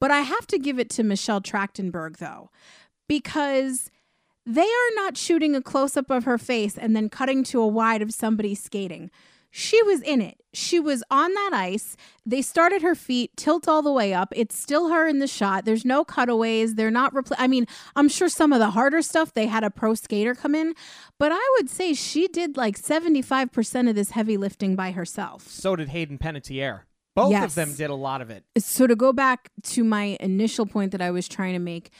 But 0.00 0.10
i 0.10 0.20
have 0.20 0.46
to 0.48 0.58
give 0.58 0.78
it 0.78 0.90
to 0.90 1.02
michelle 1.02 1.40
trachtenberg 1.40 2.18
though 2.18 2.50
because 3.08 3.90
they 4.46 4.62
are 4.62 4.94
not 4.94 5.16
shooting 5.16 5.54
a 5.54 5.62
close-up 5.62 6.10
of 6.10 6.24
her 6.24 6.38
face 6.38 6.78
and 6.78 6.96
then 6.96 7.08
cutting 7.08 7.44
to 7.44 7.60
a 7.60 7.66
wide 7.66 8.02
of 8.02 8.12
somebody 8.12 8.54
skating 8.54 9.10
she 9.50 9.82
was 9.82 10.00
in 10.02 10.20
it. 10.20 10.36
She 10.52 10.78
was 10.80 11.02
on 11.10 11.32
that 11.32 11.50
ice. 11.52 11.96
They 12.24 12.42
started 12.42 12.82
her 12.82 12.94
feet 12.94 13.36
tilt 13.36 13.68
all 13.68 13.82
the 13.82 13.92
way 13.92 14.14
up. 14.14 14.32
It's 14.34 14.56
still 14.56 14.88
her 14.88 15.06
in 15.06 15.18
the 15.18 15.26
shot. 15.26 15.64
There's 15.64 15.84
no 15.84 16.04
cutaways. 16.04 16.74
They're 16.76 16.90
not 16.90 17.12
repl- 17.14 17.36
I 17.38 17.48
mean, 17.48 17.66
I'm 17.96 18.08
sure 18.08 18.28
some 18.28 18.52
of 18.52 18.60
the 18.60 18.70
harder 18.70 19.02
stuff 19.02 19.34
they 19.34 19.46
had 19.46 19.64
a 19.64 19.70
pro 19.70 19.94
skater 19.94 20.34
come 20.34 20.54
in, 20.54 20.74
but 21.18 21.32
I 21.32 21.56
would 21.58 21.68
say 21.68 21.94
she 21.94 22.28
did 22.28 22.56
like 22.56 22.80
75% 22.80 23.88
of 23.88 23.94
this 23.94 24.10
heavy 24.10 24.36
lifting 24.36 24.76
by 24.76 24.92
herself. 24.92 25.48
So 25.48 25.76
did 25.76 25.88
Hayden 25.88 26.18
Panettiere. 26.18 26.82
Both 27.14 27.34
of 27.34 27.54
them 27.54 27.74
did 27.74 27.90
a 27.90 27.94
lot 27.94 28.20
of 28.22 28.30
it. 28.30 28.44
So 28.58 28.86
to 28.86 28.94
go 28.94 29.12
back 29.12 29.50
to 29.64 29.84
my 29.84 30.16
initial 30.20 30.64
point 30.64 30.92
that 30.92 31.02
I 31.02 31.10
was 31.10 31.28
trying 31.28 31.54
to 31.54 31.58
make, 31.58 31.90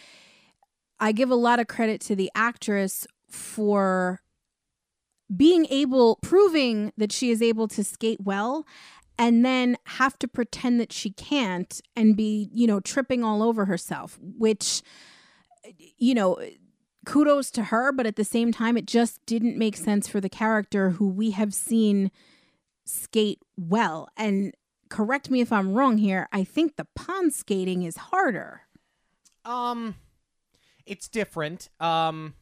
I 1.00 1.12
give 1.12 1.30
a 1.30 1.34
lot 1.34 1.58
of 1.58 1.66
credit 1.66 2.00
to 2.02 2.16
the 2.16 2.30
actress 2.34 3.06
for 3.28 4.20
being 5.36 5.66
able 5.70 6.16
proving 6.22 6.92
that 6.96 7.12
she 7.12 7.30
is 7.30 7.40
able 7.40 7.68
to 7.68 7.84
skate 7.84 8.20
well 8.20 8.66
and 9.18 9.44
then 9.44 9.76
have 9.84 10.18
to 10.18 10.26
pretend 10.26 10.80
that 10.80 10.92
she 10.92 11.10
can't 11.10 11.80
and 11.94 12.16
be, 12.16 12.48
you 12.52 12.66
know, 12.66 12.80
tripping 12.80 13.22
all 13.22 13.42
over 13.42 13.66
herself, 13.66 14.18
which 14.20 14.82
you 15.98 16.14
know, 16.14 16.38
kudos 17.06 17.50
to 17.52 17.64
her, 17.64 17.92
but 17.92 18.06
at 18.06 18.16
the 18.16 18.24
same 18.24 18.52
time 18.52 18.76
it 18.76 18.86
just 18.86 19.24
didn't 19.26 19.56
make 19.56 19.76
sense 19.76 20.08
for 20.08 20.20
the 20.20 20.28
character 20.28 20.90
who 20.90 21.08
we 21.08 21.32
have 21.32 21.54
seen 21.54 22.10
skate 22.84 23.40
well. 23.56 24.08
And 24.16 24.54
correct 24.88 25.30
me 25.30 25.40
if 25.40 25.52
I'm 25.52 25.74
wrong 25.74 25.98
here, 25.98 26.28
I 26.32 26.44
think 26.44 26.76
the 26.76 26.86
pond 26.94 27.32
skating 27.32 27.82
is 27.82 27.96
harder. 27.96 28.62
Um, 29.44 29.94
it's 30.86 31.08
different. 31.08 31.68
Um, 31.78 32.34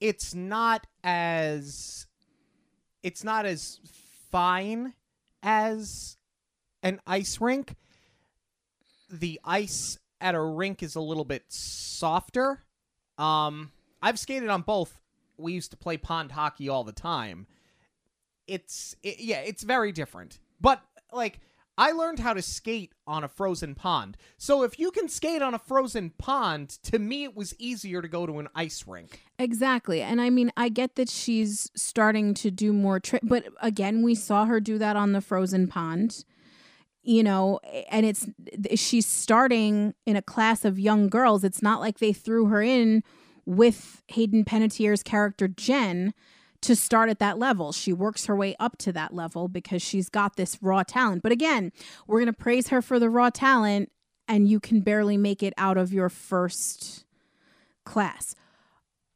it's 0.00 0.34
not 0.34 0.86
as 1.02 2.06
it's 3.02 3.24
not 3.24 3.46
as 3.46 3.80
fine 4.30 4.94
as 5.42 6.16
an 6.82 7.00
ice 7.06 7.40
rink. 7.40 7.74
The 9.10 9.40
ice 9.44 9.98
at 10.20 10.34
a 10.34 10.40
rink 10.40 10.82
is 10.82 10.94
a 10.94 11.00
little 11.00 11.24
bit 11.24 11.44
softer. 11.48 12.64
Um, 13.16 13.72
I've 14.02 14.18
skated 14.18 14.48
on 14.48 14.62
both. 14.62 15.00
We 15.36 15.52
used 15.52 15.70
to 15.70 15.76
play 15.76 15.96
pond 15.96 16.32
hockey 16.32 16.68
all 16.68 16.84
the 16.84 16.92
time. 16.92 17.46
It's 18.46 18.96
it, 19.02 19.20
yeah, 19.20 19.40
it's 19.40 19.62
very 19.62 19.92
different. 19.92 20.40
But 20.60 20.82
like 21.12 21.40
I 21.78 21.92
learned 21.92 22.18
how 22.18 22.34
to 22.34 22.42
skate 22.42 22.92
on 23.06 23.22
a 23.22 23.28
frozen 23.28 23.76
pond. 23.76 24.16
So 24.36 24.64
if 24.64 24.80
you 24.80 24.90
can 24.90 25.08
skate 25.08 25.42
on 25.42 25.54
a 25.54 25.60
frozen 25.60 26.10
pond, 26.10 26.70
to 26.82 26.98
me 26.98 27.22
it 27.22 27.36
was 27.36 27.54
easier 27.58 28.02
to 28.02 28.08
go 28.08 28.26
to 28.26 28.40
an 28.40 28.48
ice 28.52 28.84
rink. 28.86 29.22
Exactly. 29.38 30.02
And 30.02 30.20
I 30.20 30.28
mean, 30.28 30.50
I 30.56 30.70
get 30.70 30.96
that 30.96 31.08
she's 31.08 31.70
starting 31.76 32.34
to 32.34 32.50
do 32.50 32.72
more 32.72 32.98
tri- 32.98 33.20
but 33.22 33.46
again, 33.62 34.02
we 34.02 34.16
saw 34.16 34.44
her 34.46 34.58
do 34.58 34.76
that 34.78 34.96
on 34.96 35.12
the 35.12 35.20
frozen 35.20 35.68
pond. 35.68 36.24
You 37.04 37.22
know, 37.22 37.60
and 37.90 38.04
it's 38.04 38.26
she's 38.74 39.06
starting 39.06 39.94
in 40.04 40.16
a 40.16 40.20
class 40.20 40.64
of 40.66 40.78
young 40.78 41.08
girls. 41.08 41.42
It's 41.42 41.62
not 41.62 41.80
like 41.80 42.00
they 42.00 42.12
threw 42.12 42.46
her 42.46 42.60
in 42.60 43.02
with 43.46 44.02
Hayden 44.08 44.44
Panettiere's 44.44 45.02
character 45.02 45.48
Jen 45.48 46.12
to 46.62 46.74
start 46.74 47.08
at 47.08 47.18
that 47.18 47.38
level. 47.38 47.72
She 47.72 47.92
works 47.92 48.26
her 48.26 48.34
way 48.36 48.56
up 48.58 48.78
to 48.78 48.92
that 48.92 49.14
level 49.14 49.48
because 49.48 49.80
she's 49.82 50.08
got 50.08 50.36
this 50.36 50.58
raw 50.60 50.82
talent. 50.82 51.22
But 51.22 51.32
again, 51.32 51.72
we're 52.06 52.18
going 52.18 52.26
to 52.26 52.32
praise 52.32 52.68
her 52.68 52.82
for 52.82 52.98
the 52.98 53.08
raw 53.08 53.30
talent 53.30 53.90
and 54.26 54.48
you 54.48 54.60
can 54.60 54.80
barely 54.80 55.16
make 55.16 55.42
it 55.42 55.54
out 55.56 55.76
of 55.78 55.92
your 55.92 56.08
first 56.08 57.04
class 57.84 58.34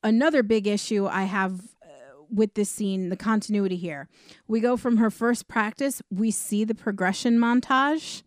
another 0.03 0.43
big 0.43 0.67
issue 0.67 1.07
I 1.07 1.25
have 1.25 1.61
uh, 1.83 1.89
with 2.31 2.55
this 2.55 2.71
scene, 2.71 3.09
the 3.09 3.17
continuity 3.17 3.77
here. 3.77 4.09
We 4.47 4.61
go 4.61 4.77
from 4.77 4.97
her 4.99 5.11
first 5.11 5.49
practice, 5.49 6.03
we 6.11 6.31
see 6.31 6.65
the 6.65 6.75
progression 6.75 7.39
montage. 7.39 8.23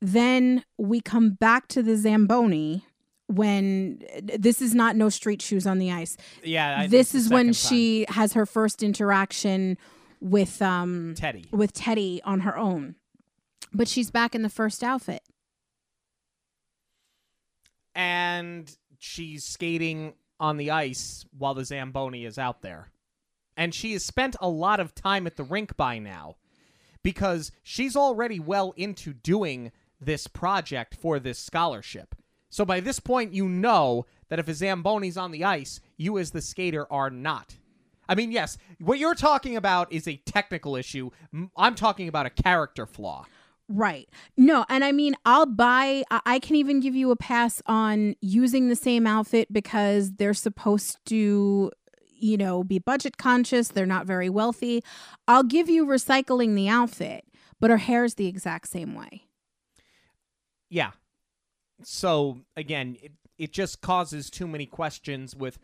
Then 0.00 0.64
we 0.76 1.00
come 1.00 1.30
back 1.30 1.66
to 1.68 1.82
the 1.82 1.96
Zamboni 1.96 2.86
when 3.28 4.02
this 4.22 4.60
is 4.60 4.74
not 4.74 4.96
no 4.96 5.08
street 5.08 5.40
shoes 5.40 5.66
on 5.66 5.78
the 5.78 5.92
ice. 5.92 6.16
Yeah, 6.42 6.86
this 6.86 7.14
is 7.14 7.28
when 7.28 7.52
she 7.52 8.04
has 8.08 8.32
her 8.32 8.44
first 8.46 8.82
interaction 8.82 9.78
with 10.20 10.60
um 10.62 11.14
Teddy. 11.16 11.44
with 11.52 11.72
Teddy 11.72 12.20
on 12.24 12.40
her 12.40 12.56
own. 12.56 12.96
But 13.72 13.86
she's 13.86 14.10
back 14.10 14.34
in 14.34 14.42
the 14.42 14.48
first 14.48 14.82
outfit. 14.82 15.22
and 17.94 18.76
she's 18.98 19.44
skating 19.44 20.14
on 20.40 20.56
the 20.56 20.70
ice 20.70 21.24
while 21.36 21.54
the 21.54 21.64
Zamboni 21.64 22.24
is 22.24 22.38
out 22.38 22.62
there. 22.62 22.90
And 23.56 23.74
she 23.74 23.92
has 23.94 24.04
spent 24.04 24.36
a 24.40 24.48
lot 24.48 24.78
of 24.78 24.94
time 24.94 25.26
at 25.26 25.36
the 25.36 25.42
rink 25.42 25.76
by 25.76 25.98
now 25.98 26.36
because 27.02 27.50
she's 27.62 27.96
already 27.96 28.38
well 28.38 28.72
into 28.76 29.12
doing 29.12 29.72
this 30.00 30.28
project 30.28 30.94
for 30.94 31.18
this 31.18 31.38
scholarship. 31.40 32.14
So 32.50 32.64
by 32.64 32.80
this 32.80 33.00
point, 33.00 33.34
you 33.34 33.48
know 33.48 34.06
that 34.28 34.38
if 34.38 34.48
a 34.48 34.52
Zamboni's 34.52 35.16
on 35.16 35.30
the 35.30 35.44
ice, 35.44 35.80
you 35.96 36.18
as 36.18 36.30
the 36.30 36.40
skater 36.40 36.90
are 36.92 37.10
not. 37.10 37.56
I 38.08 38.14
mean, 38.14 38.32
yes, 38.32 38.56
what 38.80 38.98
you're 38.98 39.14
talking 39.14 39.56
about 39.56 39.92
is 39.92 40.08
a 40.08 40.16
technical 40.16 40.76
issue. 40.76 41.10
I'm 41.56 41.74
talking 41.74 42.08
about 42.08 42.26
a 42.26 42.30
character 42.30 42.86
flaw. 42.86 43.26
Right. 43.68 44.08
No, 44.34 44.64
and 44.70 44.82
I 44.82 44.92
mean, 44.92 45.14
I'll 45.26 45.44
buy, 45.44 46.04
I 46.10 46.38
can 46.38 46.56
even 46.56 46.80
give 46.80 46.94
you 46.94 47.10
a 47.10 47.16
pass 47.16 47.60
on 47.66 48.16
using 48.22 48.68
the 48.68 48.76
same 48.76 49.06
outfit 49.06 49.52
because 49.52 50.12
they're 50.12 50.32
supposed 50.32 51.04
to, 51.06 51.70
you 52.18 52.36
know, 52.38 52.64
be 52.64 52.78
budget 52.78 53.18
conscious. 53.18 53.68
They're 53.68 53.84
not 53.84 54.06
very 54.06 54.30
wealthy. 54.30 54.82
I'll 55.26 55.42
give 55.42 55.68
you 55.68 55.84
recycling 55.84 56.54
the 56.54 56.68
outfit, 56.68 57.24
but 57.60 57.68
her 57.68 57.76
hair's 57.76 58.14
the 58.14 58.26
exact 58.26 58.68
same 58.68 58.94
way. 58.94 59.24
Yeah. 60.70 60.92
So 61.82 62.40
again, 62.56 62.96
it, 63.02 63.12
it 63.38 63.52
just 63.52 63.80
causes 63.80 64.30
too 64.30 64.46
many 64.46 64.66
questions 64.66 65.34
with 65.36 65.58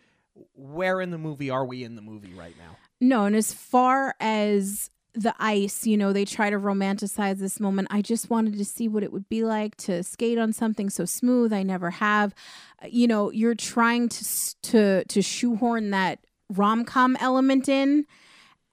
where 0.54 1.00
in 1.00 1.10
the 1.10 1.18
movie 1.18 1.50
are 1.50 1.64
we 1.64 1.84
in 1.84 1.94
the 1.94 2.02
movie 2.02 2.32
right 2.34 2.54
now? 2.58 2.76
No, 3.00 3.24
and 3.24 3.36
as 3.36 3.52
far 3.52 4.14
as 4.20 4.90
the 5.14 5.34
ice, 5.38 5.86
you 5.86 5.96
know, 5.96 6.12
they 6.12 6.24
try 6.24 6.50
to 6.50 6.58
romanticize 6.58 7.38
this 7.38 7.60
moment. 7.60 7.86
I 7.90 8.02
just 8.02 8.30
wanted 8.30 8.58
to 8.58 8.64
see 8.64 8.88
what 8.88 9.04
it 9.04 9.12
would 9.12 9.28
be 9.28 9.44
like 9.44 9.76
to 9.76 10.02
skate 10.02 10.38
on 10.38 10.52
something 10.52 10.90
so 10.90 11.04
smooth. 11.04 11.52
I 11.52 11.62
never 11.62 11.90
have. 11.90 12.34
Uh, 12.82 12.88
You 12.90 13.06
know, 13.06 13.30
you're 13.30 13.54
trying 13.54 14.08
to 14.08 14.24
to 14.62 15.04
to 15.04 15.22
shoehorn 15.22 15.90
that 15.90 16.18
rom-com 16.50 17.16
element 17.20 17.68
in 17.68 18.06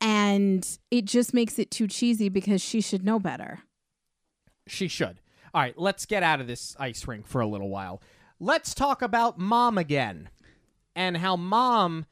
and 0.01 0.67
it 0.89 1.05
just 1.05 1.33
makes 1.33 1.57
it 1.57 1.71
too 1.71 1.87
cheesy 1.87 2.27
because 2.27 2.61
she 2.61 2.81
should 2.81 3.05
know 3.05 3.19
better. 3.19 3.59
She 4.67 4.87
should. 4.87 5.20
All 5.53 5.61
right, 5.61 5.77
let's 5.77 6.05
get 6.05 6.23
out 6.23 6.39
of 6.39 6.47
this 6.47 6.75
ice 6.79 7.05
rink 7.07 7.27
for 7.27 7.41
a 7.41 7.47
little 7.47 7.69
while. 7.69 8.01
Let's 8.39 8.73
talk 8.73 9.01
about 9.01 9.37
mom 9.37 9.77
again 9.77 10.29
and 10.95 11.17
how 11.17 11.35
mom 11.35 12.05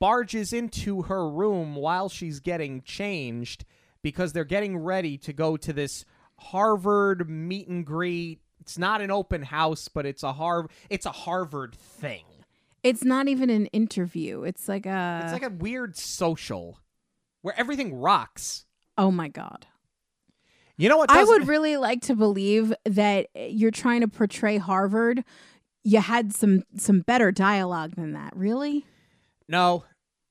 barges 0.00 0.52
into 0.52 1.02
her 1.02 1.28
room 1.28 1.74
while 1.74 2.08
she's 2.08 2.40
getting 2.40 2.82
changed 2.82 3.64
because 4.02 4.32
they're 4.32 4.44
getting 4.44 4.76
ready 4.76 5.18
to 5.18 5.32
go 5.32 5.56
to 5.56 5.72
this 5.72 6.04
Harvard 6.38 7.28
meet 7.28 7.68
and 7.68 7.84
greet. 7.84 8.40
It's 8.60 8.78
not 8.78 9.00
an 9.00 9.10
open 9.10 9.42
house, 9.42 9.88
but 9.88 10.06
it's 10.06 10.22
a 10.22 10.32
Harvard 10.32 10.70
it's 10.88 11.06
a 11.06 11.12
Harvard 11.12 11.74
thing. 11.74 12.24
It's 12.82 13.04
not 13.04 13.28
even 13.28 13.50
an 13.50 13.66
interview. 13.66 14.44
It's 14.44 14.68
like 14.68 14.86
a 14.86 15.20
It's 15.24 15.32
like 15.32 15.42
a 15.42 15.50
weird 15.50 15.96
social 15.96 16.80
where 17.42 17.58
everything 17.58 17.94
rocks. 17.94 18.64
Oh 18.96 19.10
my 19.10 19.28
god. 19.28 19.66
You 20.78 20.88
know 20.88 20.96
what? 20.96 21.10
I 21.10 21.24
would 21.24 21.48
really 21.48 21.76
like 21.76 22.02
to 22.02 22.14
believe 22.14 22.72
that 22.84 23.26
eh, 23.34 23.48
you're 23.50 23.72
trying 23.72 24.00
to 24.00 24.08
portray 24.08 24.56
Harvard. 24.58 25.24
You 25.82 26.00
had 26.00 26.32
some 26.32 26.62
some 26.76 27.00
better 27.00 27.32
dialogue 27.32 27.96
than 27.96 28.12
that. 28.12 28.34
Really? 28.36 28.86
No, 29.48 29.84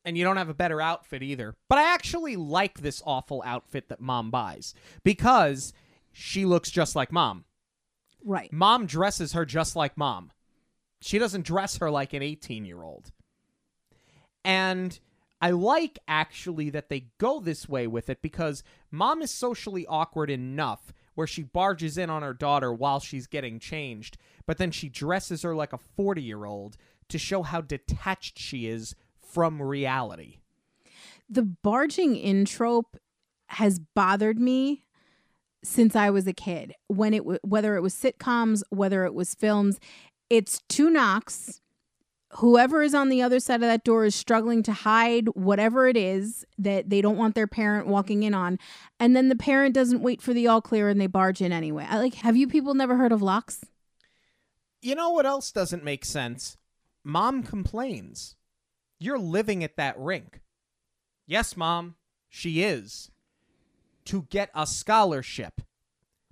and 0.05 0.17
you 0.17 0.23
don't 0.23 0.37
have 0.37 0.47
a 0.47 0.53
better 0.53 0.81
outfit 0.81 1.21
either. 1.21 1.53
But 1.67 1.79
I 1.79 1.93
actually 1.93 2.37
like 2.37 2.79
this 2.79 3.03
awful 3.05 3.43
outfit 3.45 3.89
that 3.89 3.99
mom 3.99 4.31
buys 4.31 4.73
because 5.03 5.73
she 6.13 6.45
looks 6.45 6.71
just 6.71 6.95
like 6.95 7.11
mom. 7.11 7.43
Right. 8.23 8.51
Mom 8.53 8.85
dresses 8.85 9.33
her 9.33 9.45
just 9.45 9.75
like 9.75 9.97
mom. 9.97 10.31
She 11.01 11.19
doesn't 11.19 11.45
dress 11.45 11.77
her 11.77 11.91
like 11.91 12.13
an 12.13 12.23
18 12.23 12.63
year 12.63 12.81
old. 12.81 13.11
And 14.45 14.97
I 15.39 15.51
like 15.51 15.99
actually 16.07 16.69
that 16.71 16.89
they 16.89 17.07
go 17.17 17.39
this 17.39 17.69
way 17.69 17.87
with 17.87 18.09
it 18.09 18.21
because 18.21 18.63
mom 18.91 19.21
is 19.21 19.31
socially 19.31 19.85
awkward 19.87 20.29
enough 20.29 20.93
where 21.13 21.27
she 21.27 21.43
barges 21.43 21.97
in 21.97 22.09
on 22.09 22.21
her 22.21 22.33
daughter 22.33 22.71
while 22.73 22.99
she's 22.99 23.27
getting 23.27 23.59
changed, 23.59 24.17
but 24.45 24.57
then 24.57 24.71
she 24.71 24.89
dresses 24.89 25.41
her 25.41 25.55
like 25.55 25.73
a 25.73 25.77
40 25.77 26.21
year 26.21 26.45
old 26.45 26.77
to 27.09 27.17
show 27.17 27.43
how 27.43 27.61
detached 27.61 28.37
she 28.37 28.67
is 28.67 28.95
from 29.19 29.61
reality. 29.61 30.37
The 31.29 31.43
barging 31.43 32.15
in 32.15 32.45
trope 32.45 32.97
has 33.47 33.79
bothered 33.79 34.39
me 34.39 34.85
since 35.63 35.95
I 35.95 36.09
was 36.09 36.27
a 36.27 36.33
kid. 36.33 36.73
When 36.87 37.13
it 37.13 37.19
w- 37.19 37.39
whether 37.43 37.75
it 37.75 37.81
was 37.81 37.93
sitcoms, 37.93 38.63
whether 38.69 39.03
it 39.05 39.13
was 39.13 39.35
films, 39.35 39.79
it's 40.29 40.61
two 40.69 40.89
knocks 40.89 41.61
whoever 42.31 42.81
is 42.81 42.93
on 42.93 43.09
the 43.09 43.21
other 43.21 43.39
side 43.39 43.55
of 43.55 43.61
that 43.61 43.83
door 43.83 44.05
is 44.05 44.13
struggling 44.13 44.61
to 44.63 44.73
hide 44.73 45.27
whatever 45.29 45.87
it 45.87 45.95
is 45.95 46.45
that 46.57 46.89
they 46.89 47.01
don't 47.01 47.17
want 47.17 47.35
their 47.35 47.47
parent 47.47 47.87
walking 47.87 48.23
in 48.23 48.33
on 48.33 48.59
and 48.99 49.15
then 49.15 49.29
the 49.29 49.35
parent 49.35 49.73
doesn't 49.73 50.01
wait 50.01 50.21
for 50.21 50.33
the 50.33 50.45
all 50.47 50.61
clear 50.61 50.89
and 50.89 50.99
they 50.99 51.07
barge 51.07 51.41
in 51.41 51.51
anyway 51.53 51.85
I 51.89 51.97
like 51.97 52.15
have 52.15 52.35
you 52.35 52.47
people 52.47 52.73
never 52.73 52.97
heard 52.97 53.11
of 53.13 53.21
locks 53.21 53.63
You 54.81 54.95
know 54.95 55.09
what 55.11 55.25
else 55.25 55.51
doesn't 55.51 55.83
make 55.83 56.05
sense? 56.05 56.57
Mom 57.03 57.41
complains. 57.43 58.35
You're 58.99 59.17
living 59.19 59.63
at 59.63 59.77
that 59.77 59.97
rink. 59.97 60.41
Yes, 61.25 61.55
Mom, 61.55 61.95
she 62.29 62.63
is. 62.63 63.09
To 64.05 64.27
get 64.29 64.49
a 64.53 64.67
scholarship. 64.67 65.61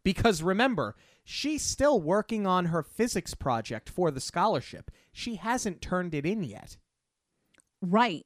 Because 0.04 0.44
remember, 0.44 0.96
she's 1.26 1.64
still 1.64 2.00
working 2.00 2.48
on 2.48 2.66
her 2.66 2.84
physics 2.84 3.34
project 3.34 3.90
for 3.90 4.12
the 4.12 4.22
scholarship. 4.22 4.92
She 5.12 5.36
hasn't 5.36 5.82
turned 5.82 6.14
it 6.14 6.26
in 6.26 6.44
yet. 6.44 6.78
right 7.82 8.26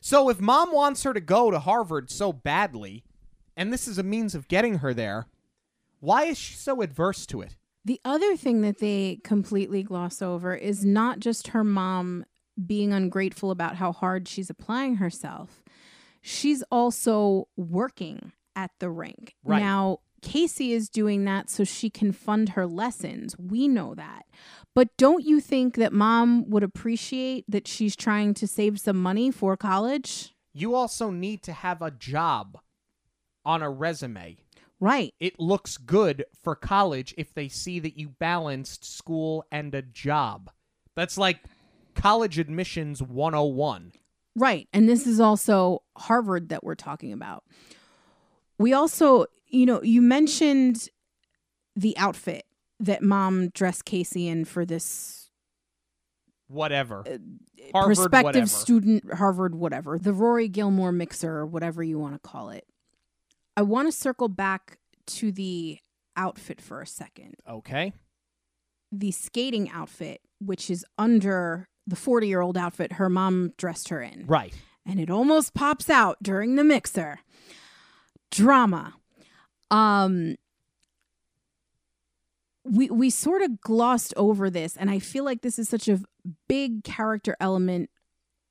So 0.00 0.28
if 0.28 0.40
mom 0.40 0.72
wants 0.72 1.04
her 1.04 1.14
to 1.14 1.20
go 1.20 1.50
to 1.50 1.60
Harvard 1.60 2.10
so 2.10 2.32
badly, 2.32 3.04
and 3.56 3.72
this 3.72 3.88
is 3.88 3.96
a 3.96 4.02
means 4.02 4.34
of 4.34 4.48
getting 4.48 4.78
her 4.78 4.92
there, 4.92 5.26
why 6.00 6.24
is 6.24 6.36
she 6.36 6.54
so 6.54 6.82
adverse 6.82 7.24
to 7.26 7.40
it? 7.40 7.56
The 7.84 8.00
other 8.04 8.36
thing 8.36 8.62
that 8.62 8.78
they 8.78 9.20
completely 9.22 9.84
gloss 9.84 10.20
over 10.20 10.54
is 10.54 10.84
not 10.84 11.20
just 11.20 11.48
her 11.48 11.62
mom 11.62 12.24
being 12.64 12.92
ungrateful 12.92 13.50
about 13.50 13.76
how 13.76 13.92
hard 13.92 14.26
she's 14.26 14.50
applying 14.50 14.96
herself. 14.96 15.62
She's 16.20 16.64
also 16.70 17.46
working 17.56 18.32
at 18.56 18.72
the 18.80 18.90
rink. 18.90 19.36
Right. 19.44 19.60
Now, 19.60 20.00
Casey 20.22 20.72
is 20.72 20.88
doing 20.88 21.24
that 21.24 21.50
so 21.50 21.64
she 21.64 21.90
can 21.90 22.12
fund 22.12 22.50
her 22.50 22.66
lessons. 22.66 23.36
We 23.38 23.68
know 23.68 23.94
that. 23.94 24.26
But 24.74 24.96
don't 24.96 25.24
you 25.24 25.40
think 25.40 25.76
that 25.76 25.92
mom 25.92 26.50
would 26.50 26.62
appreciate 26.62 27.44
that 27.48 27.66
she's 27.66 27.96
trying 27.96 28.34
to 28.34 28.46
save 28.46 28.78
some 28.78 29.00
money 29.00 29.30
for 29.30 29.56
college? 29.56 30.34
You 30.52 30.74
also 30.74 31.10
need 31.10 31.42
to 31.44 31.52
have 31.52 31.80
a 31.82 31.90
job 31.90 32.58
on 33.44 33.62
a 33.62 33.70
resume. 33.70 34.38
Right. 34.80 35.14
It 35.20 35.40
looks 35.40 35.78
good 35.78 36.24
for 36.42 36.54
college 36.54 37.14
if 37.16 37.32
they 37.32 37.48
see 37.48 37.78
that 37.80 37.98
you 37.98 38.10
balanced 38.10 38.84
school 38.84 39.44
and 39.50 39.74
a 39.74 39.82
job. 39.82 40.50
That's 40.94 41.16
like 41.16 41.40
college 41.94 42.38
admissions 42.38 43.02
101. 43.02 43.92
Right. 44.34 44.68
And 44.72 44.88
this 44.88 45.06
is 45.06 45.20
also 45.20 45.82
Harvard 45.96 46.50
that 46.50 46.62
we're 46.62 46.74
talking 46.74 47.12
about. 47.12 47.44
We 48.58 48.74
also, 48.74 49.26
you 49.56 49.66
know, 49.66 49.82
you 49.82 50.02
mentioned 50.02 50.88
the 51.74 51.96
outfit 51.98 52.44
that 52.80 53.02
mom 53.02 53.48
dressed 53.48 53.84
Casey 53.84 54.28
in 54.28 54.44
for 54.44 54.64
this 54.64 55.30
Whatever. 56.48 57.02
Uh, 57.06 57.18
Harvard, 57.72 57.96
prospective 57.96 58.24
whatever. 58.24 58.46
student, 58.46 59.14
Harvard, 59.14 59.54
whatever, 59.56 59.98
the 59.98 60.12
Rory 60.12 60.46
Gilmore 60.46 60.92
mixer, 60.92 61.38
or 61.38 61.46
whatever 61.46 61.82
you 61.82 61.98
want 61.98 62.14
to 62.14 62.20
call 62.20 62.50
it. 62.50 62.64
I 63.56 63.62
want 63.62 63.88
to 63.88 63.92
circle 63.92 64.28
back 64.28 64.78
to 65.06 65.32
the 65.32 65.78
outfit 66.16 66.60
for 66.60 66.80
a 66.80 66.86
second. 66.86 67.34
Okay. 67.50 67.92
The 68.92 69.10
skating 69.10 69.68
outfit, 69.70 70.20
which 70.38 70.70
is 70.70 70.84
under 70.96 71.68
the 71.86 71.96
40 71.96 72.28
year 72.28 72.40
old 72.42 72.56
outfit 72.56 72.92
her 72.94 73.08
mom 73.08 73.52
dressed 73.56 73.88
her 73.88 74.00
in. 74.00 74.24
Right. 74.26 74.54
and 74.84 75.00
it 75.00 75.10
almost 75.10 75.52
pops 75.52 75.90
out 75.90 76.18
during 76.22 76.54
the 76.54 76.62
mixer. 76.64 77.18
Drama. 78.30 78.94
Um 79.70 80.36
we 82.64 82.90
we 82.90 83.10
sort 83.10 83.42
of 83.42 83.60
glossed 83.60 84.12
over 84.16 84.50
this 84.50 84.76
and 84.76 84.90
I 84.90 84.98
feel 84.98 85.24
like 85.24 85.42
this 85.42 85.58
is 85.58 85.68
such 85.68 85.88
a 85.88 86.00
big 86.48 86.82
character 86.84 87.36
element 87.38 87.90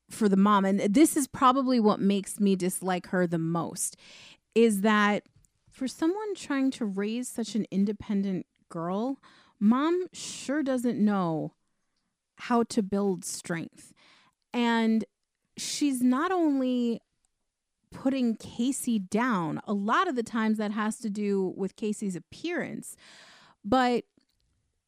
for 0.09 0.29
the 0.29 0.37
mom 0.37 0.63
and 0.63 0.79
this 0.79 1.17
is 1.17 1.27
probably 1.27 1.79
what 1.79 1.99
makes 1.99 2.39
me 2.39 2.55
dislike 2.55 3.07
her 3.07 3.27
the 3.27 3.39
most 3.39 3.97
is 4.53 4.81
that 4.81 5.23
for 5.75 5.87
someone 5.89 6.33
trying 6.35 6.71
to 6.71 6.85
raise 6.85 7.27
such 7.27 7.53
an 7.53 7.65
independent 7.69 8.45
girl, 8.69 9.19
mom 9.59 10.07
sure 10.13 10.63
doesn't 10.63 10.97
know 10.97 11.53
how 12.37 12.63
to 12.63 12.81
build 12.81 13.25
strength. 13.25 13.93
And 14.53 15.03
she's 15.57 16.01
not 16.01 16.31
only 16.31 17.01
putting 17.95 18.35
Casey 18.35 18.99
down, 18.99 19.61
a 19.65 19.73
lot 19.73 20.07
of 20.07 20.15
the 20.15 20.23
times 20.23 20.57
that 20.57 20.71
has 20.71 20.97
to 20.99 21.09
do 21.09 21.53
with 21.55 21.77
Casey's 21.77 22.15
appearance, 22.15 22.97
but 23.63 24.03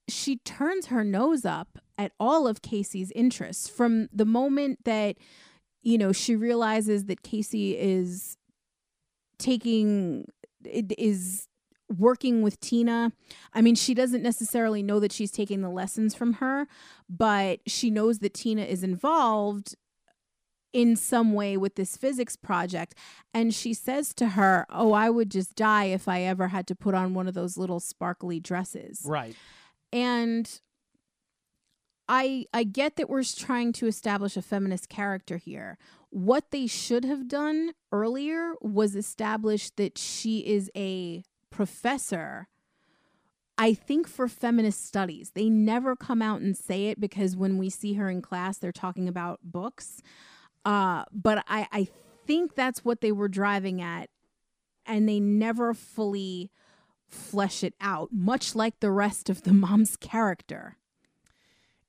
she 0.09 0.37
turns 0.37 0.87
her 0.87 1.03
nose 1.03 1.45
up 1.45 1.79
at 1.97 2.11
all 2.19 2.47
of 2.47 2.61
Casey's 2.61 3.11
interests 3.11 3.69
from 3.69 4.09
the 4.13 4.25
moment 4.25 4.83
that 4.83 5.15
you 5.81 5.97
know 5.97 6.11
she 6.11 6.35
realizes 6.35 7.05
that 7.05 7.23
Casey 7.23 7.77
is 7.77 8.37
taking 9.39 10.25
is 10.65 11.47
working 11.97 12.41
with 12.41 12.59
Tina. 12.59 13.13
I 13.53 13.61
mean, 13.61 13.75
she 13.75 13.93
doesn't 13.93 14.21
necessarily 14.21 14.83
know 14.83 14.99
that 14.99 15.13
she's 15.13 15.31
taking 15.31 15.61
the 15.61 15.69
lessons 15.69 16.13
from 16.13 16.33
her, 16.33 16.67
but 17.09 17.61
she 17.65 17.89
knows 17.89 18.19
that 18.19 18.33
Tina 18.33 18.63
is 18.63 18.83
involved 18.83 19.75
in 20.77 20.95
some 20.95 21.33
way 21.33 21.57
with 21.57 21.73
this 21.73 21.97
physics 21.97 22.35
project. 22.35 22.93
And 23.33 23.51
she 23.51 23.73
says 23.73 24.13
to 24.13 24.29
her, 24.29 24.67
Oh, 24.69 24.93
I 24.93 25.09
would 25.09 25.31
just 25.31 25.55
die 25.55 25.85
if 25.85 26.07
I 26.07 26.21
ever 26.21 26.49
had 26.49 26.67
to 26.67 26.75
put 26.75 26.93
on 26.93 27.15
one 27.15 27.27
of 27.27 27.33
those 27.33 27.57
little 27.57 27.79
sparkly 27.79 28.39
dresses. 28.39 29.01
Right. 29.03 29.35
And 29.91 30.61
I 32.07 32.45
I 32.53 32.63
get 32.63 32.95
that 32.97 33.09
we're 33.09 33.23
trying 33.23 33.73
to 33.73 33.87
establish 33.87 34.37
a 34.37 34.41
feminist 34.43 34.87
character 34.87 35.37
here. 35.37 35.79
What 36.11 36.51
they 36.51 36.67
should 36.67 37.05
have 37.05 37.27
done 37.27 37.71
earlier 37.91 38.53
was 38.61 38.95
establish 38.95 39.71
that 39.71 39.97
she 39.97 40.45
is 40.45 40.69
a 40.77 41.23
professor. 41.49 42.49
I 43.57 43.73
think 43.73 44.07
for 44.07 44.27
feminist 44.27 44.85
studies, 44.85 45.31
they 45.33 45.49
never 45.49 45.95
come 45.95 46.21
out 46.21 46.41
and 46.41 46.55
say 46.55 46.89
it 46.89 46.99
because 46.99 47.35
when 47.35 47.57
we 47.57 47.71
see 47.71 47.93
her 47.93 48.11
in 48.11 48.21
class, 48.21 48.59
they're 48.59 48.71
talking 48.71 49.07
about 49.07 49.39
books. 49.43 50.03
Uh, 50.65 51.05
but 51.11 51.43
I, 51.47 51.67
I 51.71 51.87
think 52.25 52.55
that's 52.55 52.83
what 52.83 53.01
they 53.01 53.11
were 53.11 53.27
driving 53.29 53.81
at, 53.81 54.09
and 54.85 55.07
they 55.07 55.19
never 55.19 55.73
fully 55.73 56.51
flesh 57.07 57.63
it 57.63 57.73
out, 57.79 58.09
much 58.11 58.53
like 58.53 58.79
the 58.79 58.91
rest 58.91 59.29
of 59.29 59.43
the 59.43 59.53
mom's 59.53 59.95
character. 59.95 60.77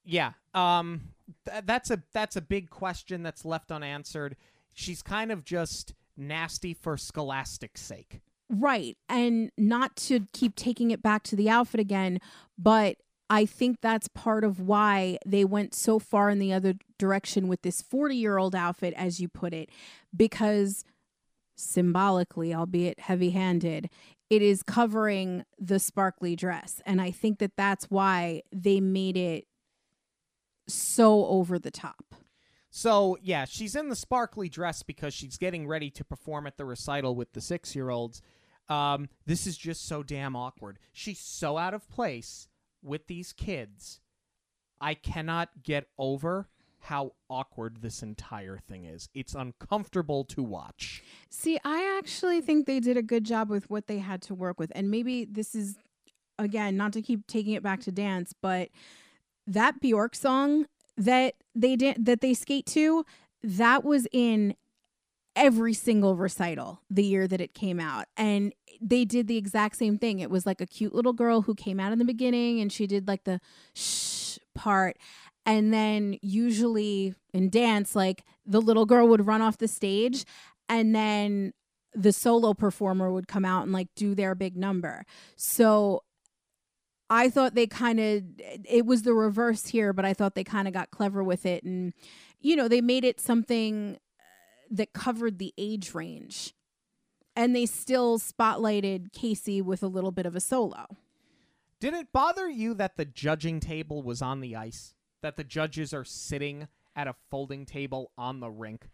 Yeah. 0.04 0.32
Um 0.54 1.10
th- 1.44 1.64
that's 1.66 1.90
a 1.90 2.02
that's 2.12 2.36
a 2.36 2.40
big 2.40 2.70
question 2.70 3.22
that's 3.22 3.44
left 3.44 3.72
unanswered. 3.72 4.36
She's 4.72 5.02
kind 5.02 5.32
of 5.32 5.44
just 5.44 5.94
nasty 6.16 6.72
for 6.72 6.96
scholastic's 6.96 7.80
sake. 7.80 8.20
Right. 8.48 8.96
And 9.08 9.50
not 9.58 9.96
to 9.96 10.26
keep 10.32 10.54
taking 10.54 10.90
it 10.90 11.02
back 11.02 11.22
to 11.24 11.36
the 11.36 11.50
outfit 11.50 11.80
again, 11.80 12.20
but 12.56 12.96
I 13.30 13.44
think 13.44 13.80
that's 13.80 14.08
part 14.08 14.42
of 14.44 14.60
why 14.60 15.18
they 15.26 15.44
went 15.44 15.74
so 15.74 15.98
far 15.98 16.30
in 16.30 16.38
the 16.38 16.52
other 16.52 16.74
direction 16.98 17.48
with 17.48 17.62
this 17.62 17.82
40 17.82 18.16
year 18.16 18.38
old 18.38 18.54
outfit, 18.54 18.94
as 18.96 19.20
you 19.20 19.28
put 19.28 19.52
it, 19.52 19.70
because 20.16 20.84
symbolically, 21.56 22.54
albeit 22.54 23.00
heavy 23.00 23.30
handed, 23.30 23.90
it 24.30 24.42
is 24.42 24.62
covering 24.62 25.44
the 25.58 25.78
sparkly 25.78 26.36
dress. 26.36 26.80
And 26.86 27.00
I 27.00 27.10
think 27.10 27.38
that 27.38 27.52
that's 27.56 27.86
why 27.86 28.42
they 28.52 28.80
made 28.80 29.16
it 29.16 29.46
so 30.68 31.26
over 31.26 31.58
the 31.58 31.70
top. 31.70 32.14
So, 32.70 33.16
yeah, 33.22 33.46
she's 33.46 33.74
in 33.74 33.88
the 33.88 33.96
sparkly 33.96 34.48
dress 34.48 34.82
because 34.82 35.14
she's 35.14 35.38
getting 35.38 35.66
ready 35.66 35.90
to 35.90 36.04
perform 36.04 36.46
at 36.46 36.58
the 36.58 36.66
recital 36.66 37.14
with 37.14 37.32
the 37.32 37.40
6-year-olds. 37.40 38.22
Um 38.68 39.08
this 39.24 39.46
is 39.46 39.56
just 39.56 39.86
so 39.86 40.02
damn 40.02 40.36
awkward. 40.36 40.78
She's 40.92 41.18
so 41.18 41.56
out 41.56 41.72
of 41.72 41.88
place 41.88 42.48
with 42.82 43.06
these 43.06 43.32
kids. 43.32 44.00
I 44.80 44.94
cannot 44.94 45.62
get 45.62 45.88
over 45.98 46.48
how 46.80 47.12
awkward 47.28 47.82
this 47.82 48.02
entire 48.02 48.56
thing 48.56 48.84
is. 48.84 49.08
It's 49.12 49.34
uncomfortable 49.34 50.24
to 50.26 50.42
watch. 50.42 51.02
See, 51.28 51.58
I 51.64 51.98
actually 51.98 52.40
think 52.40 52.66
they 52.66 52.80
did 52.80 52.96
a 52.96 53.02
good 53.02 53.24
job 53.24 53.50
with 53.50 53.68
what 53.68 53.88
they 53.88 53.98
had 53.98 54.22
to 54.22 54.34
work 54.34 54.60
with. 54.60 54.70
And 54.74 54.90
maybe 54.90 55.24
this 55.24 55.54
is, 55.54 55.76
again, 56.38 56.76
not 56.76 56.92
to 56.92 57.02
keep 57.02 57.26
taking 57.26 57.54
it 57.54 57.62
back 57.62 57.80
to 57.80 57.92
dance, 57.92 58.32
but 58.40 58.68
that 59.46 59.80
Bjork 59.80 60.14
song 60.14 60.66
that 60.96 61.34
they 61.54 61.76
did 61.76 62.04
that 62.04 62.20
they 62.20 62.34
skate 62.34 62.66
to, 62.66 63.04
that 63.42 63.84
was 63.84 64.06
in 64.12 64.54
every 65.38 65.72
single 65.72 66.16
recital 66.16 66.82
the 66.90 67.04
year 67.04 67.28
that 67.28 67.40
it 67.40 67.54
came 67.54 67.78
out. 67.78 68.06
And 68.16 68.52
they 68.80 69.04
did 69.04 69.28
the 69.28 69.36
exact 69.36 69.76
same 69.76 69.96
thing. 69.96 70.18
It 70.18 70.30
was 70.30 70.44
like 70.44 70.60
a 70.60 70.66
cute 70.66 70.94
little 70.94 71.12
girl 71.12 71.42
who 71.42 71.54
came 71.54 71.78
out 71.78 71.92
in 71.92 71.98
the 71.98 72.04
beginning 72.04 72.60
and 72.60 72.72
she 72.72 72.86
did 72.86 73.06
like 73.06 73.24
the 73.24 73.40
shh 73.74 74.38
part. 74.54 74.98
And 75.46 75.72
then 75.72 76.18
usually 76.20 77.14
in 77.32 77.48
dance, 77.48 77.94
like 77.94 78.24
the 78.44 78.60
little 78.60 78.84
girl 78.84 79.06
would 79.08 79.26
run 79.26 79.40
off 79.40 79.58
the 79.58 79.68
stage 79.68 80.24
and 80.68 80.94
then 80.94 81.54
the 81.94 82.12
solo 82.12 82.52
performer 82.52 83.10
would 83.10 83.28
come 83.28 83.44
out 83.44 83.62
and 83.62 83.72
like 83.72 83.88
do 83.94 84.14
their 84.14 84.34
big 84.34 84.56
number. 84.56 85.04
So 85.36 86.02
I 87.08 87.30
thought 87.30 87.54
they 87.54 87.66
kind 87.66 88.00
of 88.00 88.22
it 88.68 88.84
was 88.84 89.02
the 89.02 89.14
reverse 89.14 89.68
here, 89.68 89.92
but 89.92 90.04
I 90.04 90.12
thought 90.12 90.34
they 90.34 90.44
kind 90.44 90.68
of 90.68 90.74
got 90.74 90.90
clever 90.90 91.22
with 91.22 91.46
it 91.46 91.62
and 91.62 91.94
you 92.40 92.56
know, 92.56 92.68
they 92.68 92.80
made 92.80 93.04
it 93.04 93.20
something 93.20 93.98
that 94.70 94.92
covered 94.92 95.38
the 95.38 95.54
age 95.58 95.94
range. 95.94 96.54
And 97.36 97.54
they 97.54 97.66
still 97.66 98.18
spotlighted 98.18 99.12
Casey 99.12 99.62
with 99.62 99.82
a 99.82 99.86
little 99.86 100.10
bit 100.10 100.26
of 100.26 100.34
a 100.34 100.40
solo. 100.40 100.86
Did 101.80 101.94
it 101.94 102.12
bother 102.12 102.48
you 102.48 102.74
that 102.74 102.96
the 102.96 103.04
judging 103.04 103.60
table 103.60 104.02
was 104.02 104.20
on 104.20 104.40
the 104.40 104.56
ice? 104.56 104.94
That 105.22 105.36
the 105.36 105.44
judges 105.44 105.94
are 105.94 106.04
sitting 106.04 106.66
at 106.96 107.06
a 107.06 107.14
folding 107.30 107.64
table 107.64 108.10
on 108.18 108.40
the 108.40 108.50
rink? 108.50 108.90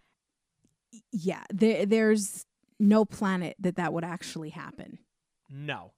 Yeah, 1.11 1.45
there, 1.51 1.87
there's 1.87 2.45
no 2.79 3.05
planet 3.05 3.57
that 3.59 3.77
that 3.77 3.93
would 3.93 4.05
actually 4.05 4.51
happen. 4.51 4.99
No. 5.49 5.93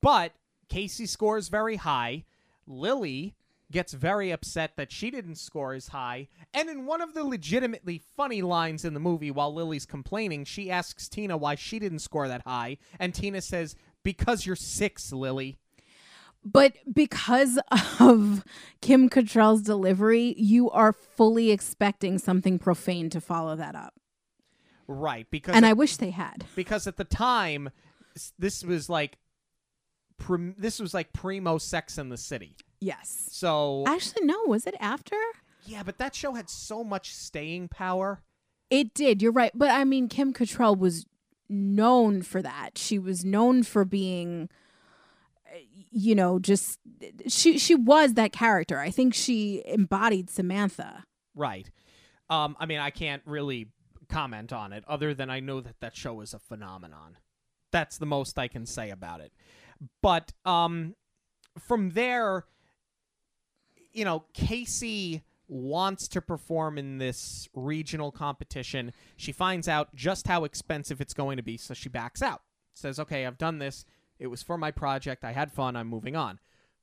But 0.00 0.32
Casey 0.68 1.06
scores 1.06 1.48
very 1.48 1.76
high. 1.76 2.24
Lily 2.66 3.34
gets 3.72 3.92
very 3.92 4.30
upset 4.30 4.76
that 4.76 4.92
she 4.92 5.10
didn't 5.10 5.34
score 5.36 5.72
as 5.74 5.88
high. 5.88 6.28
And 6.54 6.68
in 6.70 6.86
one 6.86 7.00
of 7.00 7.14
the 7.14 7.24
legitimately 7.24 8.02
funny 8.16 8.42
lines 8.42 8.84
in 8.84 8.94
the 8.94 9.00
movie, 9.00 9.30
while 9.30 9.52
Lily's 9.52 9.86
complaining, 9.86 10.44
she 10.44 10.70
asks 10.70 11.08
Tina 11.08 11.36
why 11.36 11.56
she 11.56 11.78
didn't 11.80 11.98
score 11.98 12.28
that 12.28 12.42
high. 12.46 12.78
And 13.00 13.12
Tina 13.14 13.40
says, 13.40 13.74
Because 14.04 14.46
you're 14.46 14.54
six, 14.56 15.12
Lily. 15.12 15.56
But 16.44 16.74
because 16.92 17.58
of 18.00 18.44
Kim 18.80 19.08
Cattrall's 19.08 19.62
delivery, 19.62 20.34
you 20.36 20.70
are 20.70 20.92
fully 20.92 21.50
expecting 21.50 22.18
something 22.18 22.58
profane 22.58 23.10
to 23.10 23.20
follow 23.20 23.56
that 23.56 23.74
up. 23.74 23.94
Right. 24.88 25.26
Because 25.30 25.54
And 25.54 25.64
at, 25.64 25.70
I 25.70 25.72
wish 25.72 25.96
they 25.96 26.10
had. 26.10 26.44
because 26.56 26.86
at 26.86 26.96
the 26.96 27.04
time, 27.04 27.70
this 28.38 28.62
was 28.64 28.88
like. 28.88 29.18
Prim, 30.18 30.54
this 30.56 30.78
was 30.78 30.94
like 30.94 31.12
primo 31.12 31.58
Sex 31.58 31.98
in 31.98 32.08
the 32.08 32.16
City. 32.16 32.54
Yes. 32.82 33.28
So 33.30 33.84
Actually, 33.86 34.26
no, 34.26 34.36
was 34.46 34.66
it 34.66 34.74
after? 34.80 35.16
yeah, 35.64 35.82
but 35.84 35.98
that 35.98 36.14
show 36.14 36.34
had 36.34 36.50
so 36.50 36.82
much 36.82 37.14
staying 37.14 37.68
power. 37.68 38.20
It 38.70 38.92
did. 38.94 39.22
You're 39.22 39.30
right. 39.32 39.52
But 39.54 39.70
I 39.70 39.84
mean, 39.84 40.08
Kim 40.08 40.32
Cattrall 40.32 40.76
was 40.76 41.06
known 41.48 42.22
for 42.22 42.42
that. 42.42 42.76
She 42.76 42.98
was 42.98 43.24
known 43.24 43.62
for 43.62 43.84
being, 43.84 44.48
uh, 45.46 45.58
you 45.90 46.14
know, 46.14 46.38
just 46.38 46.80
she 47.28 47.58
she 47.58 47.74
was 47.74 48.14
that 48.14 48.32
character. 48.32 48.78
I 48.80 48.90
think 48.90 49.14
she 49.14 49.62
embodied 49.66 50.30
Samantha. 50.30 51.04
Right. 51.34 51.70
Um, 52.30 52.56
I 52.58 52.66
mean, 52.66 52.80
I 52.80 52.90
can't 52.90 53.22
really 53.26 53.68
comment 54.08 54.52
on 54.52 54.72
it 54.72 54.84
other 54.88 55.14
than 55.14 55.30
I 55.30 55.40
know 55.40 55.60
that 55.60 55.78
that 55.80 55.96
show 55.96 56.20
is 56.22 56.34
a 56.34 56.38
phenomenon. 56.38 57.16
That's 57.70 57.98
the 57.98 58.06
most 58.06 58.38
I 58.38 58.48
can 58.48 58.66
say 58.66 58.90
about 58.90 59.20
it. 59.20 59.32
But 60.02 60.32
um, 60.44 60.94
from 61.58 61.90
there, 61.90 62.44
you 63.92 64.04
know, 64.04 64.24
Casey 64.34 65.22
wants 65.48 66.08
to 66.08 66.22
perform 66.22 66.78
in 66.78 66.98
this 66.98 67.48
regional 67.54 68.10
competition. 68.10 68.92
She 69.16 69.32
finds 69.32 69.68
out 69.68 69.94
just 69.94 70.26
how 70.26 70.44
expensive 70.44 71.00
it's 71.00 71.14
going 71.14 71.36
to 71.36 71.42
be, 71.42 71.56
so 71.56 71.74
she 71.74 71.88
backs 71.88 72.22
out. 72.22 72.42
Says, 72.74 72.98
"Okay, 72.98 73.26
I've 73.26 73.38
done 73.38 73.58
this. 73.58 73.84
It 74.18 74.28
was 74.28 74.42
for 74.42 74.56
my 74.56 74.70
project. 74.70 75.24
I 75.24 75.32
had 75.32 75.52
fun. 75.52 75.76
I'm 75.76 75.88
moving 75.88 76.16
on." 76.16 76.38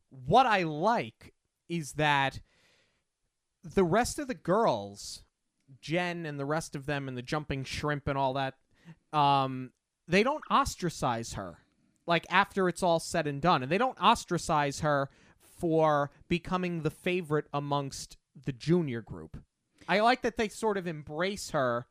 What 0.10 0.46
I 0.46 0.64
like 0.64 1.34
is 1.68 1.94
that 1.94 2.40
the 3.64 3.84
rest 3.84 4.20
of 4.20 4.28
the 4.28 4.36
girls, 4.36 5.24
Jen 5.82 6.26
and 6.26 6.40
the 6.40 6.46
rest 6.46 6.76
of 6.76 6.86
them 6.86 7.08
and 7.08 7.18
the 7.18 7.22
jumping 7.22 7.64
shrimp 7.64 8.08
and 8.08 8.18
all 8.18 8.34
that, 8.34 8.56
um, 9.14 9.72
they 10.08 10.24
don't 10.24 10.44
ostracize 10.50 11.34
her 11.34 11.60
like 12.10 12.26
after 12.32 12.68
it's 12.68 12.82
all 12.82 13.00
said 13.00 13.28
and 13.28 13.40
done. 13.40 13.62
And 13.62 13.72
they 13.72 13.78
don't 13.78 13.98
ostracize 14.02 14.80
her 14.80 15.10
for 15.60 16.12
becoming 16.28 16.82
the 16.82 16.90
favorite 16.90 17.48
amongst 17.54 18.18
the 18.46 18.54
junior 18.54 19.02
group. 19.02 19.38
I 19.88 20.00
like 20.00 20.22
that 20.22 20.38
they 20.38 20.48
sort 20.50 20.78
of 20.78 20.88
embrace 20.88 21.52
her 21.52 21.86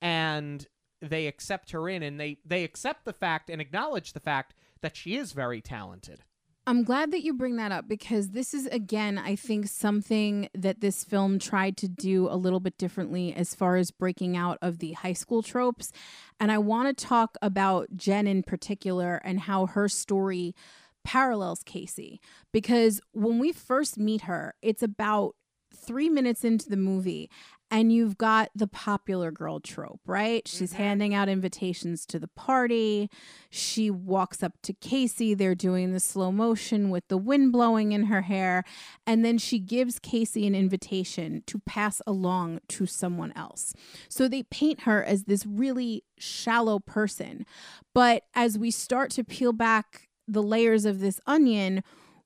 and 0.00 0.66
they 1.00 1.26
accept 1.26 1.70
her 1.70 1.88
in 1.88 2.02
and 2.02 2.18
they 2.18 2.38
they 2.44 2.64
accept 2.64 3.04
the 3.04 3.12
fact 3.12 3.50
and 3.50 3.60
acknowledge 3.60 4.12
the 4.12 4.20
fact 4.20 4.54
that 4.80 4.96
she 4.96 5.16
is 5.16 5.32
very 5.32 5.60
talented. 5.60 6.24
I'm 6.68 6.84
glad 6.84 7.12
that 7.12 7.24
you 7.24 7.32
bring 7.32 7.56
that 7.56 7.72
up 7.72 7.88
because 7.88 8.32
this 8.32 8.52
is, 8.52 8.66
again, 8.66 9.16
I 9.16 9.36
think 9.36 9.68
something 9.68 10.50
that 10.52 10.82
this 10.82 11.02
film 11.02 11.38
tried 11.38 11.78
to 11.78 11.88
do 11.88 12.28
a 12.28 12.36
little 12.36 12.60
bit 12.60 12.76
differently 12.76 13.32
as 13.32 13.54
far 13.54 13.76
as 13.76 13.90
breaking 13.90 14.36
out 14.36 14.58
of 14.60 14.78
the 14.78 14.92
high 14.92 15.14
school 15.14 15.42
tropes. 15.42 15.92
And 16.38 16.52
I 16.52 16.58
want 16.58 16.94
to 16.94 17.06
talk 17.06 17.38
about 17.40 17.96
Jen 17.96 18.26
in 18.26 18.42
particular 18.42 19.18
and 19.24 19.40
how 19.40 19.64
her 19.64 19.88
story 19.88 20.54
parallels 21.08 21.62
Casey. 21.64 22.20
Because 22.52 23.00
when 23.12 23.38
we 23.38 23.50
first 23.50 23.96
meet 23.96 24.22
her, 24.22 24.54
it's 24.60 24.82
about 24.82 25.36
three 25.74 26.10
minutes 26.10 26.44
into 26.44 26.68
the 26.68 26.76
movie. 26.76 27.30
And 27.70 27.90
you've 27.92 28.18
got 28.18 28.50
the 28.54 28.66
popular 28.66 29.30
girl 29.30 29.60
trope, 29.60 30.00
right? 30.06 30.46
She's 30.46 30.72
mm-hmm. 30.72 30.82
handing 30.82 31.14
out 31.14 31.28
invitations 31.28 32.04
to 32.06 32.18
the 32.18 32.28
party. 32.28 33.10
She 33.48 33.90
walks 33.90 34.42
up 34.42 34.52
to 34.64 34.74
Casey. 34.74 35.32
They're 35.32 35.54
doing 35.54 35.92
the 35.92 36.00
slow 36.00 36.30
motion 36.30 36.90
with 36.90 37.08
the 37.08 37.18
wind 37.18 37.52
blowing 37.52 37.92
in 37.92 38.04
her 38.04 38.22
hair. 38.22 38.64
And 39.06 39.24
then 39.24 39.38
she 39.38 39.58
gives 39.58 39.98
Casey 39.98 40.46
an 40.46 40.54
invitation 40.54 41.42
to 41.46 41.58
pass 41.60 42.02
along 42.06 42.60
to 42.68 42.84
someone 42.84 43.32
else. 43.34 43.72
So 44.10 44.28
they 44.28 44.42
paint 44.42 44.82
her 44.82 45.02
as 45.02 45.24
this 45.24 45.46
really 45.46 46.04
shallow 46.18 46.78
person. 46.78 47.46
But 47.94 48.24
as 48.34 48.58
we 48.58 48.70
start 48.70 49.10
to 49.12 49.24
peel 49.24 49.52
back 49.54 50.07
the 50.28 50.42
layers 50.42 50.84
of 50.84 51.00
this 51.00 51.20
onion, 51.26 51.82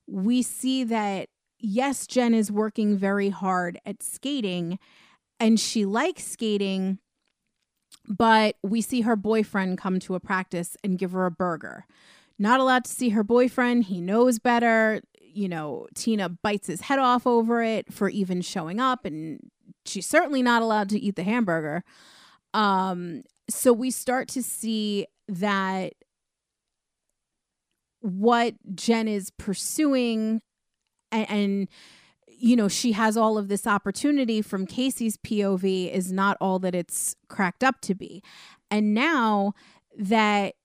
we 0.07 0.41
see 0.41 0.83
that 0.83 1.29
yes, 1.59 2.05
Jen 2.05 2.33
is 2.33 2.51
working 2.51 2.97
very 2.97 3.29
hard 3.29 3.79
at 3.85 4.03
skating 4.03 4.77
and 5.39 5.59
she 5.59 5.85
likes 5.85 6.25
skating, 6.25 6.99
but 8.07 8.55
we 8.61 8.81
see 8.81 9.01
her 9.01 9.15
boyfriend 9.15 9.77
come 9.77 9.99
to 10.01 10.15
a 10.15 10.19
practice 10.19 10.77
and 10.83 10.99
give 10.99 11.13
her 11.13 11.25
a 11.25 11.31
burger. 11.31 11.85
Not 12.37 12.59
allowed 12.59 12.85
to 12.85 12.91
see 12.91 13.09
her 13.09 13.23
boyfriend. 13.23 13.85
He 13.85 14.01
knows 14.01 14.39
better. 14.39 15.01
You 15.21 15.47
know, 15.47 15.87
Tina 15.95 16.29
bites 16.29 16.67
his 16.67 16.81
head 16.81 16.99
off 16.99 17.25
over 17.25 17.63
it 17.63 17.91
for 17.93 18.09
even 18.09 18.41
showing 18.41 18.79
up, 18.79 19.05
and 19.05 19.39
she's 19.85 20.05
certainly 20.05 20.41
not 20.41 20.61
allowed 20.61 20.89
to 20.89 20.99
eat 20.99 21.15
the 21.15 21.23
hamburger. 21.23 21.83
Um, 22.53 23.23
so 23.49 23.73
we 23.73 23.91
start 23.91 24.27
to 24.29 24.43
see 24.43 25.07
that 25.27 25.93
what 28.03 28.55
Jen 28.75 29.07
is 29.07 29.31
pursuing 29.31 30.41
and, 31.09 31.29
and 31.29 31.67
you 32.27 32.55
know 32.57 32.67
she 32.67 32.91
has 32.91 33.15
all 33.15 33.37
of 33.37 33.47
this 33.47 33.65
opportunity 33.65 34.41
from 34.41 34.67
Casey's 34.67 35.15
POV 35.15 35.89
is 35.89 36.11
not 36.11 36.35
all 36.41 36.59
that 36.59 36.75
it's 36.75 37.15
cracked 37.29 37.63
up 37.63 37.79
to 37.81 37.95
be. 37.95 38.21
And 38.69 38.93
now 38.93 39.53
that 39.97 40.55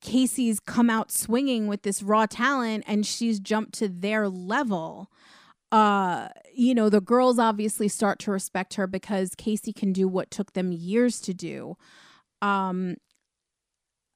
Casey's 0.00 0.58
come 0.58 0.90
out 0.90 1.12
swinging 1.12 1.68
with 1.68 1.82
this 1.82 2.02
raw 2.02 2.26
talent 2.26 2.82
and 2.88 3.06
she's 3.06 3.38
jumped 3.38 3.74
to 3.74 3.88
their 3.88 4.28
level, 4.28 5.08
uh 5.70 6.28
you 6.52 6.74
know 6.74 6.88
the 6.88 7.00
girls 7.00 7.38
obviously 7.38 7.86
start 7.86 8.18
to 8.18 8.32
respect 8.32 8.74
her 8.74 8.88
because 8.88 9.36
Casey 9.36 9.72
can 9.72 9.92
do 9.92 10.08
what 10.08 10.32
took 10.32 10.54
them 10.54 10.72
years 10.72 11.20
to 11.20 11.32
do. 11.32 11.76
Um 12.40 12.96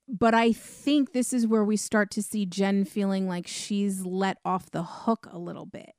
but 0.09 0.35
I 0.35 0.53
think 0.53 1.13
this 1.13 1.33
is 1.33 1.47
where 1.47 1.65
we 1.65 1.77
start 1.77 2.11
to 2.13 2.23
see 2.23 2.47
Jen 2.47 2.85
feeling 2.85 3.29
like 3.29 3.47
she's 3.47 4.05
let 4.05 4.39
off 4.45 4.71
the 4.71 4.83
hook 4.83 5.27
a 5.31 5.39
little 5.39 5.67
bit. 5.67 5.95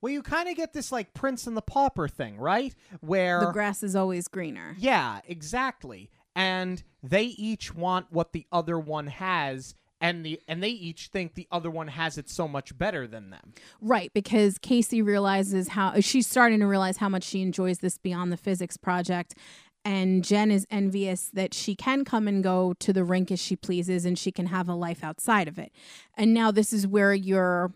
Well, 0.00 0.12
you 0.12 0.22
kind 0.22 0.48
of 0.48 0.56
get 0.56 0.72
this 0.72 0.92
like 0.92 1.12
Prince 1.12 1.46
and 1.46 1.56
the 1.56 1.62
Pauper 1.62 2.06
thing, 2.06 2.38
right? 2.38 2.74
Where 3.00 3.40
The 3.40 3.52
grass 3.52 3.82
is 3.82 3.96
always 3.96 4.28
greener. 4.28 4.76
Yeah, 4.78 5.20
exactly. 5.26 6.10
And 6.36 6.82
they 7.02 7.24
each 7.24 7.74
want 7.74 8.06
what 8.10 8.32
the 8.32 8.46
other 8.52 8.78
one 8.78 9.08
has 9.08 9.74
and 10.00 10.24
the 10.24 10.40
and 10.46 10.62
they 10.62 10.70
each 10.70 11.08
think 11.08 11.34
the 11.34 11.48
other 11.50 11.70
one 11.70 11.88
has 11.88 12.18
it 12.18 12.28
so 12.28 12.46
much 12.46 12.76
better 12.76 13.06
than 13.06 13.30
them. 13.30 13.54
Right, 13.80 14.12
because 14.14 14.58
Casey 14.58 15.02
realizes 15.02 15.68
how 15.68 16.00
she's 16.00 16.26
starting 16.26 16.60
to 16.60 16.66
realize 16.66 16.98
how 16.98 17.08
much 17.08 17.24
she 17.24 17.42
enjoys 17.42 17.78
this 17.78 17.98
beyond 17.98 18.32
the 18.32 18.36
physics 18.36 18.76
project. 18.76 19.34
And 19.88 20.22
Jen 20.22 20.50
is 20.50 20.66
envious 20.70 21.30
that 21.32 21.54
she 21.54 21.74
can 21.74 22.04
come 22.04 22.28
and 22.28 22.44
go 22.44 22.74
to 22.74 22.92
the 22.92 23.04
rink 23.04 23.32
as 23.32 23.40
she 23.40 23.56
pleases 23.56 24.04
and 24.04 24.18
she 24.18 24.30
can 24.30 24.44
have 24.44 24.68
a 24.68 24.74
life 24.74 25.02
outside 25.02 25.48
of 25.48 25.58
it. 25.58 25.72
And 26.14 26.34
now 26.34 26.50
this 26.50 26.74
is 26.74 26.86
where 26.86 27.14
your 27.14 27.72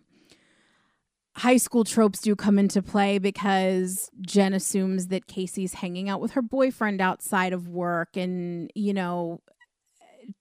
high 1.37 1.57
school 1.57 1.85
tropes 1.85 2.21
do 2.21 2.37
come 2.37 2.59
into 2.59 2.83
play 2.83 3.17
because 3.17 4.11
Jen 4.21 4.53
assumes 4.53 5.07
that 5.07 5.27
Casey's 5.27 5.73
hanging 5.73 6.11
out 6.11 6.21
with 6.21 6.33
her 6.33 6.43
boyfriend 6.43 7.01
outside 7.01 7.55
of 7.55 7.67
work 7.67 8.15
and, 8.15 8.71
you 8.75 8.93
know, 8.93 9.41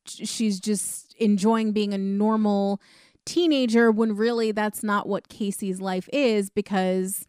she's 0.05 0.59
just 0.59 1.15
enjoying 1.19 1.71
being 1.71 1.93
a 1.93 1.97
normal 1.97 2.81
teenager 3.23 3.91
when 3.91 4.17
really 4.17 4.51
that's 4.51 4.83
not 4.83 5.07
what 5.07 5.29
Casey's 5.29 5.79
life 5.79 6.09
is 6.11 6.49
because 6.49 7.25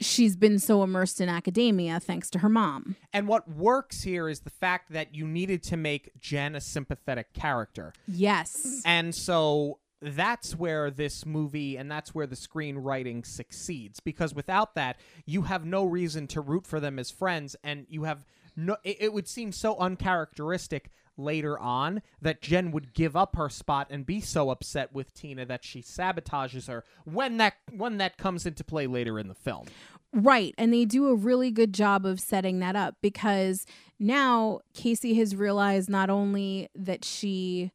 she's 0.00 0.36
been 0.36 0.58
so 0.58 0.82
immersed 0.82 1.20
in 1.20 1.28
academia 1.28 2.00
thanks 2.00 2.30
to 2.30 2.40
her 2.40 2.48
mom. 2.48 2.96
And 3.12 3.28
what 3.28 3.48
works 3.48 4.02
here 4.02 4.28
is 4.28 4.40
the 4.40 4.50
fact 4.50 4.92
that 4.92 5.14
you 5.14 5.26
needed 5.26 5.62
to 5.64 5.76
make 5.76 6.10
Jen 6.20 6.54
a 6.54 6.60
sympathetic 6.60 7.32
character. 7.32 7.92
Yes. 8.06 8.82
And 8.84 9.14
so 9.14 9.78
that's 10.02 10.54
where 10.54 10.90
this 10.90 11.24
movie 11.24 11.76
and 11.76 11.90
that's 11.90 12.14
where 12.14 12.26
the 12.26 12.36
screenwriting 12.36 13.26
succeeds 13.26 13.98
because 13.98 14.34
without 14.34 14.74
that 14.74 14.98
you 15.24 15.42
have 15.42 15.64
no 15.64 15.84
reason 15.84 16.26
to 16.26 16.40
root 16.40 16.66
for 16.66 16.80
them 16.80 16.98
as 16.98 17.10
friends 17.10 17.56
and 17.64 17.86
you 17.88 18.04
have 18.04 18.24
no 18.54 18.76
it, 18.84 18.98
it 19.00 19.12
would 19.12 19.26
seem 19.26 19.52
so 19.52 19.76
uncharacteristic 19.78 20.90
later 21.16 21.58
on 21.58 22.02
that 22.20 22.42
Jen 22.42 22.70
would 22.72 22.92
give 22.92 23.16
up 23.16 23.36
her 23.36 23.48
spot 23.48 23.88
and 23.90 24.04
be 24.04 24.20
so 24.20 24.50
upset 24.50 24.92
with 24.92 25.14
Tina 25.14 25.46
that 25.46 25.64
she 25.64 25.82
sabotages 25.82 26.68
her 26.68 26.84
when 27.04 27.36
that 27.38 27.54
when 27.70 27.98
that 27.98 28.16
comes 28.18 28.46
into 28.46 28.64
play 28.64 28.86
later 28.86 29.18
in 29.18 29.28
the 29.28 29.34
film. 29.34 29.66
Right. 30.12 30.54
And 30.56 30.72
they 30.72 30.84
do 30.84 31.08
a 31.08 31.14
really 31.14 31.50
good 31.50 31.74
job 31.74 32.06
of 32.06 32.20
setting 32.20 32.60
that 32.60 32.76
up 32.76 32.96
because 33.02 33.66
now 33.98 34.60
Casey 34.72 35.14
has 35.14 35.36
realized 35.36 35.90
not 35.90 36.08
only 36.08 36.68
that 36.74 37.04
she 37.04 37.70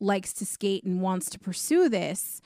likes 0.00 0.32
to 0.34 0.44
skate 0.44 0.84
and 0.84 1.00
wants 1.00 1.30
to 1.30 1.38
pursue 1.38 1.88
this, 1.88 2.42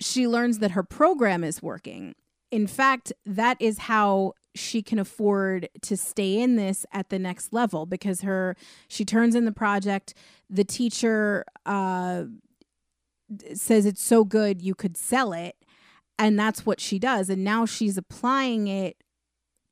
she 0.00 0.26
learns 0.26 0.60
that 0.60 0.70
her 0.72 0.82
program 0.82 1.44
is 1.44 1.62
working. 1.62 2.14
In 2.50 2.66
fact, 2.66 3.12
that 3.26 3.56
is 3.60 3.78
how 3.78 4.34
she 4.56 4.82
can 4.82 4.98
afford 4.98 5.68
to 5.82 5.96
stay 5.96 6.40
in 6.40 6.56
this 6.56 6.84
at 6.92 7.08
the 7.10 7.18
next 7.18 7.52
level 7.52 7.86
because 7.86 8.22
her 8.22 8.56
she 8.88 9.04
turns 9.04 9.34
in 9.34 9.44
the 9.44 9.52
project 9.52 10.14
the 10.50 10.64
teacher 10.64 11.44
uh 11.64 12.24
says 13.54 13.86
it's 13.86 14.02
so 14.02 14.24
good 14.24 14.62
you 14.62 14.74
could 14.74 14.96
sell 14.96 15.32
it 15.32 15.56
and 16.18 16.38
that's 16.38 16.64
what 16.64 16.80
she 16.80 16.98
does 16.98 17.28
and 17.28 17.44
now 17.44 17.66
she's 17.66 17.98
applying 17.98 18.68
it 18.68 18.96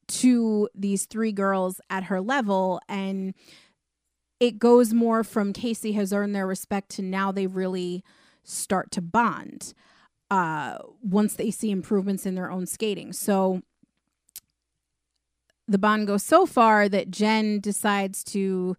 to 0.06 0.68
these 0.74 1.06
three 1.06 1.32
girls 1.32 1.80
at 1.88 2.04
her 2.04 2.20
level 2.20 2.80
and 2.88 3.34
it 4.40 4.58
goes 4.58 4.92
more 4.92 5.24
from 5.24 5.52
Casey 5.52 5.92
has 5.92 6.12
earned 6.12 6.34
their 6.34 6.46
respect 6.46 6.90
to 6.90 7.02
now 7.02 7.32
they 7.32 7.46
really 7.46 8.04
start 8.42 8.90
to 8.90 9.00
bond 9.00 9.72
uh, 10.30 10.78
once 11.02 11.34
they 11.34 11.50
see 11.50 11.70
improvements 11.70 12.26
in 12.26 12.34
their 12.34 12.50
own 12.50 12.66
skating. 12.66 13.12
So 13.12 13.62
the 15.66 15.78
bond 15.78 16.06
goes 16.06 16.22
so 16.22 16.46
far 16.46 16.88
that 16.88 17.10
Jen 17.10 17.60
decides 17.60 18.22
to 18.24 18.76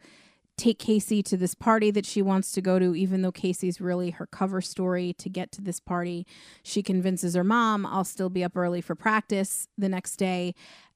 take 0.58 0.80
Casey 0.80 1.22
to 1.24 1.36
this 1.36 1.54
party 1.54 1.92
that 1.92 2.06
she 2.06 2.22
wants 2.22 2.52
to 2.54 2.62
go 2.62 2.80
to, 2.80 2.96
even 2.96 3.22
though 3.22 3.32
Casey's 3.32 3.82
really 3.82 4.12
her 4.12 4.26
cover 4.26 4.62
story 4.62 5.14
to 5.18 5.30
get 5.30 5.52
to 5.54 5.62
this 5.62 5.80
party. 5.80 6.26
She 6.64 6.82
convinces 6.82 7.36
her 7.36 7.44
mom, 7.44 7.86
I'll 7.86 8.06
still 8.06 8.30
be 8.30 8.44
up 8.44 8.56
early 8.56 8.82
for 8.82 8.96
practice 8.96 9.68
the 9.78 9.90
next 9.90 10.16
day. 10.16 10.56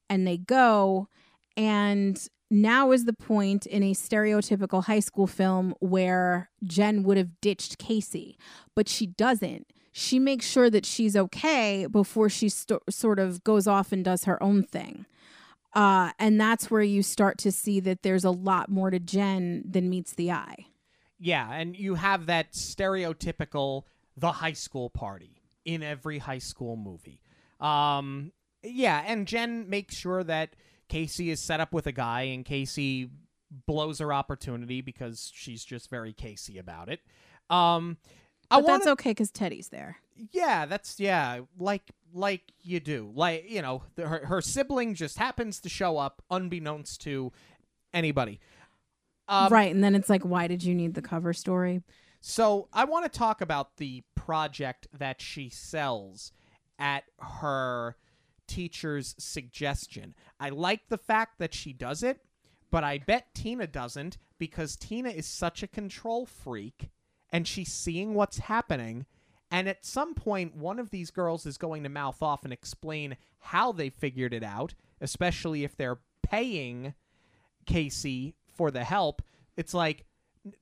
And 0.09 0.25
they 0.25 0.37
go. 0.37 1.09
And 1.57 2.25
now 2.49 2.91
is 2.91 3.05
the 3.05 3.13
point 3.13 3.65
in 3.65 3.83
a 3.83 3.93
stereotypical 3.93 4.85
high 4.85 5.01
school 5.01 5.27
film 5.27 5.75
where 5.79 6.49
Jen 6.63 7.03
would 7.03 7.17
have 7.17 7.41
ditched 7.41 7.77
Casey, 7.77 8.37
but 8.75 8.87
she 8.87 9.05
doesn't. 9.05 9.67
She 9.91 10.19
makes 10.19 10.47
sure 10.47 10.69
that 10.69 10.85
she's 10.85 11.15
okay 11.15 11.85
before 11.85 12.29
she 12.29 12.47
st- 12.47 12.81
sort 12.89 13.19
of 13.19 13.43
goes 13.43 13.67
off 13.67 13.91
and 13.91 14.05
does 14.05 14.23
her 14.23 14.41
own 14.41 14.63
thing. 14.63 15.05
Uh, 15.73 16.11
and 16.17 16.39
that's 16.39 16.71
where 16.71 16.81
you 16.81 17.03
start 17.03 17.37
to 17.39 17.51
see 17.51 17.79
that 17.79 18.01
there's 18.01 18.23
a 18.23 18.31
lot 18.31 18.69
more 18.69 18.89
to 18.89 18.99
Jen 18.99 19.63
than 19.69 19.89
meets 19.89 20.13
the 20.13 20.31
eye. 20.31 20.65
Yeah, 21.19 21.51
and 21.51 21.77
you 21.77 21.95
have 21.95 22.25
that 22.27 22.53
stereotypical 22.53 23.83
the 24.17 24.31
high 24.31 24.53
school 24.53 24.89
party 24.89 25.41
in 25.65 25.83
every 25.83 26.17
high 26.17 26.39
school 26.39 26.75
movie. 26.75 27.21
Um, 27.59 28.31
yeah, 28.63 29.03
and 29.05 29.27
Jen 29.27 29.69
makes 29.69 29.95
sure 29.95 30.23
that 30.23 30.55
Casey 30.87 31.29
is 31.29 31.39
set 31.39 31.59
up 31.59 31.73
with 31.73 31.87
a 31.87 31.91
guy, 31.91 32.21
and 32.21 32.43
Casey 32.43 33.09
blows 33.65 33.99
her 33.99 34.13
opportunity 34.13 34.81
because 34.81 35.31
she's 35.33 35.63
just 35.63 35.89
very 35.89 36.13
Casey 36.13 36.57
about 36.57 36.89
it. 36.89 36.99
Um, 37.49 37.97
I 38.51 38.57
But 38.57 38.63
wanna, 38.65 38.77
that's 38.79 38.87
okay 38.87 39.11
because 39.11 39.31
Teddy's 39.31 39.69
there. 39.69 39.97
yeah, 40.31 40.65
that's 40.65 40.99
yeah, 40.99 41.41
like 41.57 41.83
like 42.13 42.41
you 42.61 42.79
do, 42.79 43.11
like 43.13 43.45
you 43.49 43.61
know, 43.61 43.83
the, 43.95 44.07
her 44.07 44.25
her 44.25 44.41
sibling 44.41 44.95
just 44.95 45.17
happens 45.17 45.59
to 45.61 45.69
show 45.69 45.97
up 45.97 46.23
unbeknownst 46.31 47.01
to 47.01 47.31
anybody. 47.93 48.39
Um, 49.27 49.53
right. 49.53 49.73
And 49.73 49.83
then 49.83 49.93
it's 49.93 50.09
like, 50.09 50.23
why 50.23 50.47
did 50.47 50.63
you 50.63 50.73
need 50.73 50.95
the 50.95 51.01
cover 51.03 51.33
story? 51.33 51.83
So 52.19 52.67
I 52.73 52.85
want 52.85 53.11
to 53.11 53.17
talk 53.17 53.41
about 53.41 53.77
the 53.77 54.03
project 54.15 54.87
that 54.97 55.21
she 55.21 55.49
sells 55.49 56.31
at 56.79 57.03
her 57.19 57.95
teacher's 58.47 59.15
suggestion. 59.19 60.15
I 60.39 60.49
like 60.49 60.89
the 60.89 60.97
fact 60.97 61.37
that 61.37 61.53
she 61.53 61.73
does 61.73 62.01
it, 62.01 62.19
but 62.71 62.83
I 62.83 62.97
bet 62.97 63.33
Tina 63.35 63.67
doesn't 63.67 64.17
because 64.39 64.75
Tina 64.75 65.09
is 65.09 65.27
such 65.27 65.61
a 65.61 65.67
control 65.67 66.25
freak 66.25 66.89
and 67.31 67.47
she's 67.47 67.71
seeing 67.71 68.13
what's 68.13 68.39
happening. 68.39 69.05
And 69.51 69.67
at 69.67 69.85
some 69.85 70.13
point, 70.13 70.55
one 70.55 70.79
of 70.79 70.91
these 70.91 71.11
girls 71.11 71.45
is 71.45 71.57
going 71.57 71.83
to 71.83 71.89
mouth 71.89 72.21
off 72.21 72.43
and 72.43 72.53
explain 72.53 73.17
how 73.39 73.71
they 73.71 73.89
figured 73.89 74.33
it 74.33 74.43
out, 74.43 74.73
especially 75.01 75.63
if 75.63 75.75
they're 75.75 75.99
paying 76.23 76.93
Casey 77.65 78.35
for 78.47 78.69
the 78.69 78.83
help. 78.83 79.21
It's 79.57 79.73
like, 79.73 80.05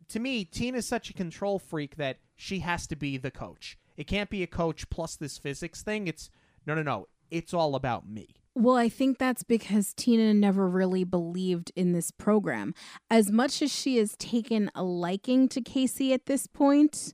to 0.09 0.19
me, 0.19 0.45
Tina's 0.45 0.87
such 0.87 1.09
a 1.09 1.13
control 1.13 1.59
freak 1.59 1.97
that 1.97 2.17
she 2.35 2.59
has 2.59 2.87
to 2.87 2.95
be 2.95 3.17
the 3.17 3.31
coach. 3.31 3.77
It 3.97 4.07
can't 4.07 4.29
be 4.29 4.43
a 4.43 4.47
coach 4.47 4.89
plus 4.89 5.15
this 5.15 5.37
physics 5.37 5.83
thing. 5.83 6.07
It's 6.07 6.29
no, 6.65 6.75
no, 6.75 6.83
no. 6.83 7.07
It's 7.29 7.53
all 7.53 7.75
about 7.75 8.07
me. 8.07 8.35
Well, 8.59 8.75
I 8.75 8.89
think 8.89 9.19
that's 9.19 9.43
because 9.43 9.93
Tina 9.93 10.33
never 10.33 10.67
really 10.67 11.03
believed 11.03 11.71
in 11.75 11.91
this 11.91 12.09
program. 12.09 12.73
As 13.07 13.31
much 13.31 13.61
as 13.61 13.71
she 13.71 13.97
has 13.97 14.15
taken 14.17 14.71
a 14.73 14.83
liking 14.83 15.47
to 15.49 15.61
Casey 15.61 16.11
at 16.11 16.25
this 16.25 16.47
point, 16.47 17.13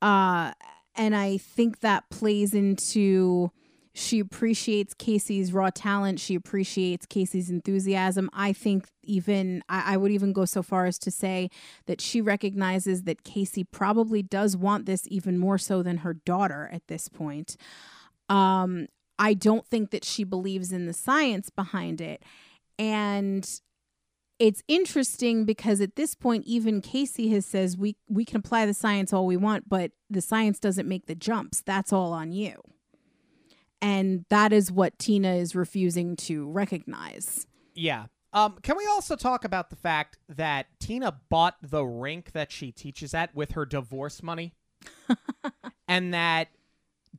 uh, 0.00 0.52
and 0.96 1.14
I 1.14 1.36
think 1.36 1.80
that 1.80 2.08
plays 2.08 2.54
into 2.54 3.50
she 3.92 4.20
appreciates 4.20 4.94
Casey's 4.94 5.52
raw 5.52 5.68
talent. 5.68 6.18
She 6.18 6.34
appreciates 6.34 7.04
Casey's 7.04 7.50
enthusiasm. 7.50 8.30
I 8.32 8.54
think 8.54 8.88
even 9.02 9.62
I, 9.68 9.94
I 9.94 9.96
would 9.98 10.12
even 10.12 10.32
go 10.32 10.46
so 10.46 10.62
far 10.62 10.86
as 10.86 10.98
to 11.00 11.10
say 11.10 11.50
that 11.84 12.00
she 12.00 12.22
recognizes 12.22 13.02
that 13.02 13.22
Casey 13.22 13.64
probably 13.64 14.22
does 14.22 14.56
want 14.56 14.86
this 14.86 15.02
even 15.08 15.36
more 15.36 15.58
so 15.58 15.82
than 15.82 15.98
her 15.98 16.14
daughter 16.14 16.70
at 16.72 16.86
this 16.86 17.08
point. 17.08 17.58
Um, 18.30 18.86
I 19.18 19.34
don't 19.34 19.66
think 19.66 19.90
that 19.90 20.04
she 20.04 20.24
believes 20.24 20.72
in 20.72 20.86
the 20.86 20.92
science 20.92 21.50
behind 21.50 22.00
it. 22.00 22.22
And 22.78 23.48
it's 24.38 24.62
interesting 24.66 25.44
because 25.44 25.80
at 25.80 25.96
this 25.96 26.14
point 26.14 26.44
even 26.46 26.80
Casey 26.80 27.28
has 27.28 27.46
says 27.46 27.76
we 27.76 27.96
we 28.08 28.24
can 28.24 28.38
apply 28.38 28.66
the 28.66 28.74
science 28.74 29.12
all 29.12 29.26
we 29.26 29.36
want, 29.36 29.68
but 29.68 29.92
the 30.10 30.20
science 30.20 30.58
doesn't 30.58 30.88
make 30.88 31.06
the 31.06 31.14
jumps. 31.14 31.62
That's 31.62 31.92
all 31.92 32.12
on 32.12 32.32
you. 32.32 32.60
And 33.80 34.24
that 34.30 34.52
is 34.52 34.72
what 34.72 34.98
Tina 34.98 35.34
is 35.34 35.54
refusing 35.54 36.16
to 36.16 36.48
recognize. 36.50 37.46
Yeah. 37.74 38.06
Um, 38.32 38.58
can 38.62 38.76
we 38.76 38.86
also 38.86 39.14
talk 39.14 39.44
about 39.44 39.70
the 39.70 39.76
fact 39.76 40.18
that 40.28 40.66
Tina 40.80 41.20
bought 41.28 41.56
the 41.62 41.84
rink 41.84 42.32
that 42.32 42.50
she 42.50 42.72
teaches 42.72 43.14
at 43.14 43.34
with 43.34 43.52
her 43.52 43.64
divorce 43.64 44.22
money? 44.22 44.54
and 45.88 46.12
that 46.14 46.48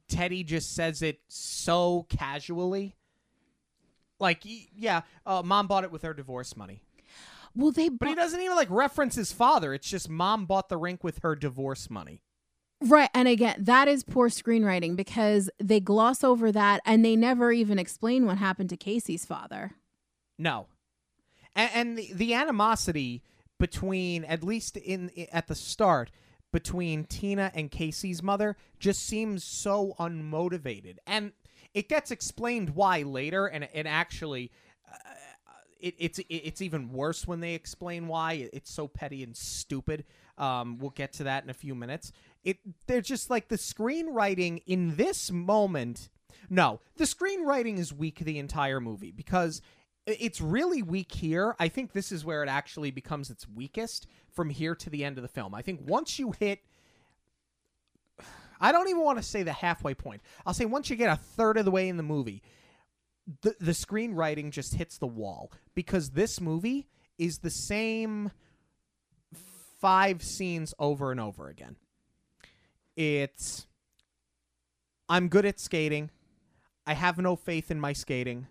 Teddy 0.08 0.44
just 0.44 0.76
says 0.76 1.02
it 1.02 1.20
so 1.28 2.06
casually? 2.10 2.96
Like, 4.20 4.42
yeah, 4.44 5.02
uh, 5.26 5.42
mom 5.44 5.68
bought 5.68 5.84
it 5.84 5.92
with 5.92 6.04
her 6.04 6.14
divorce 6.14 6.56
money. 6.56 6.82
Well, 7.56 7.72
they 7.72 7.90
But 7.90 8.10
he 8.10 8.16
doesn't 8.16 8.40
even 8.40 8.56
like 8.56 8.70
reference 8.70 9.16
his 9.16 9.32
father. 9.32 9.74
It's 9.74 9.90
just 9.90 10.10
mom 10.10 10.46
bought 10.46 10.70
the 10.70 10.78
rink 10.78 11.04
with 11.04 11.20
her 11.20 11.36
divorce 11.36 11.90
money. 11.90 12.22
Right. 12.82 13.10
And 13.14 13.28
again, 13.28 13.56
that 13.60 13.88
is 13.88 14.04
poor 14.04 14.30
screenwriting 14.30 14.96
because 14.96 15.50
they 15.60 15.80
gloss 15.80 16.24
over 16.24 16.52
that 16.52 16.82
and 16.86 17.04
they 17.04 17.16
never 17.16 17.52
even 17.52 17.80
explain 17.80 18.26
what 18.26 18.38
happened 18.38 18.70
to 18.72 18.78
Casey's 18.78 19.26
father. 19.26 19.72
No, 20.38 20.68
and, 21.56 21.72
and 21.74 21.98
the, 21.98 22.12
the 22.14 22.34
animosity 22.34 23.24
between 23.58 24.26
at 24.26 24.44
least 24.44 24.76
in 24.76 25.10
at 25.32 25.48
the 25.48 25.56
start 25.56 26.12
between 26.56 27.04
Tina 27.04 27.52
and 27.54 27.70
Casey's 27.70 28.24
mother 28.24 28.56
just 28.80 29.06
seems 29.06 29.44
so 29.44 29.94
unmotivated, 30.00 31.00
and 31.06 31.34
it 31.74 31.90
gets 31.90 32.12
explained 32.12 32.70
why 32.70 33.02
later, 33.02 33.48
and 33.48 33.68
and 33.74 33.88
actually. 33.90 34.52
Uh, 34.90 34.98
it, 35.82 35.96
it's 35.98 36.20
it, 36.20 36.28
it's 36.30 36.62
even 36.62 36.94
worse 36.94 37.28
when 37.28 37.42
they 37.42 37.56
explain 37.56 38.08
why 38.08 38.50
it's 38.54 38.72
so 38.72 38.88
petty 38.88 39.22
and 39.22 39.36
stupid. 39.36 40.06
Um, 40.38 40.78
we'll 40.78 40.92
get 40.92 41.12
to 41.14 41.26
that 41.26 41.44
in 41.44 41.50
a 41.50 41.54
few 41.54 41.76
minutes. 41.76 42.14
It 42.46 42.60
they're 42.88 43.02
just 43.02 43.30
like 43.30 43.50
the 43.50 43.58
screenwriting 43.58 44.62
in 44.66 44.96
this 44.96 45.32
moment. 45.32 46.08
No, 46.50 46.80
the 46.96 47.04
screenwriting 47.04 47.78
is 47.78 47.92
weak 47.92 48.20
the 48.20 48.40
entire 48.40 48.80
movie 48.80 49.12
because 49.12 49.62
it's 50.06 50.40
really 50.40 50.82
weak 50.82 51.12
here. 51.12 51.56
I 51.60 51.68
think 51.68 51.94
this 51.94 52.12
is 52.12 52.24
where 52.24 52.44
it 52.44 52.50
actually 52.50 52.92
becomes 52.92 53.30
its 53.30 53.48
weakest 53.48 54.08
from 54.32 54.50
here 54.50 54.76
to 54.76 54.90
the 54.90 55.04
end 55.04 55.18
of 55.18 55.24
the 55.24 55.28
film. 55.28 55.56
I 55.56 55.62
think 55.62 55.82
once 55.86 56.20
you 56.20 56.32
hit 56.32 56.60
I 58.60 58.72
don't 58.72 58.88
even 58.90 59.04
want 59.04 59.18
to 59.18 59.24
say 59.24 59.44
the 59.44 59.52
halfway 59.52 59.94
point. 59.94 60.22
I'll 60.46 60.54
say 60.54 60.66
once 60.66 60.90
you 60.90 60.96
get 60.96 61.12
a 61.12 61.18
third 61.18 61.58
of 61.58 61.66
the 61.66 61.72
way 61.72 61.90
in 61.90 61.98
the 61.98 62.04
movie, 62.04 62.42
the 63.42 63.56
the 63.60 63.72
screenwriting 63.72 64.52
just 64.52 64.76
hits 64.76 64.98
the 64.98 65.08
wall 65.08 65.52
because 65.74 66.12
this 66.12 66.40
movie 66.40 66.88
is 67.18 67.40
the 67.40 67.50
same 67.50 68.32
five 69.80 70.24
scenes 70.24 70.74
over 70.80 71.12
and 71.12 71.20
over 71.20 71.50
again. 71.50 71.76
It's 72.96 73.68
I'm 75.10 75.28
good 75.28 75.46
at 75.46 75.60
skating. 75.60 76.12
I 76.88 76.94
have 76.94 77.18
no 77.18 77.36
faith 77.36 77.72
in 77.72 77.80
my 77.80 77.94
skating. 77.94 78.48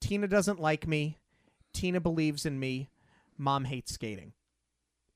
Tina 0.00 0.26
doesn't 0.26 0.60
like 0.60 0.86
me. 0.86 1.18
Tina 1.72 2.00
believes 2.00 2.46
in 2.46 2.58
me. 2.58 2.88
Mom 3.38 3.64
hates 3.64 3.92
skating. 3.92 4.32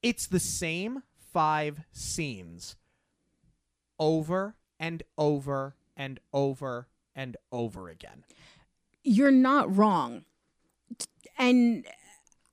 It's 0.02 0.26
the 0.26 0.40
same 0.40 1.02
five 1.32 1.80
scenes 1.92 2.76
over 3.98 4.54
and 4.78 5.02
over 5.16 5.74
and 5.96 6.20
over 6.32 6.88
and 7.14 7.36
over 7.50 7.88
again. 7.88 8.24
You're 9.02 9.30
not 9.30 9.74
wrong. 9.74 10.24
And 11.38 11.86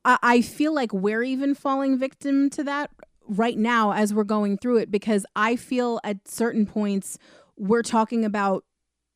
I, 0.03 0.41
feel 0.41 0.73
like 0.73 0.91
we're 0.93 1.23
even 1.23 1.53
falling 1.53 1.97
victim 1.97 2.49
to 2.51 2.63
that 2.63 2.89
right 3.27 3.57
now 3.57 3.93
as 3.93 4.13
we're 4.13 4.23
going 4.23 4.57
through 4.57 4.77
it 4.77 4.91
because 4.91 5.25
I 5.35 5.55
feel 5.55 5.99
at 6.03 6.27
certain 6.27 6.65
points 6.65 7.19
we're 7.55 7.83
talking 7.83 8.25
about 8.25 8.65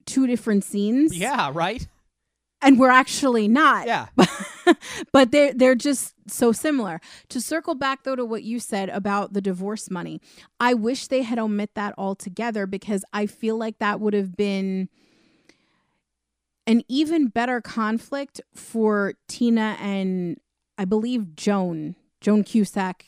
two 0.05 0.27
different 0.27 0.63
scenes. 0.63 1.17
Yeah, 1.17 1.49
right? 1.53 1.87
And 2.61 2.79
we're 2.79 2.89
actually 2.89 3.47
not. 3.47 3.85
Yeah. 3.85 4.07
but 5.11 5.31
they're 5.31 5.53
they're 5.53 5.75
just 5.75 6.13
so 6.27 6.51
similar. 6.51 6.99
To 7.29 7.41
circle 7.41 7.75
back 7.75 8.03
though 8.03 8.15
to 8.15 8.25
what 8.25 8.43
you 8.43 8.59
said 8.59 8.89
about 8.89 9.33
the 9.33 9.41
divorce 9.41 9.91
money, 9.91 10.21
I 10.59 10.73
wish 10.73 11.07
they 11.07 11.21
had 11.21 11.37
omit 11.37 11.75
that 11.75 11.93
altogether 11.97 12.65
because 12.65 13.03
I 13.13 13.25
feel 13.27 13.57
like 13.57 13.79
that 13.79 13.99
would 13.99 14.13
have 14.13 14.35
been 14.35 14.89
an 16.67 16.81
even 16.87 17.27
better 17.27 17.61
conflict 17.61 18.41
for 18.55 19.13
Tina 19.27 19.77
and 19.79 20.37
I 20.77 20.85
believe 20.85 21.35
Joan, 21.35 21.95
Joan 22.21 22.43
Cusack. 22.43 23.05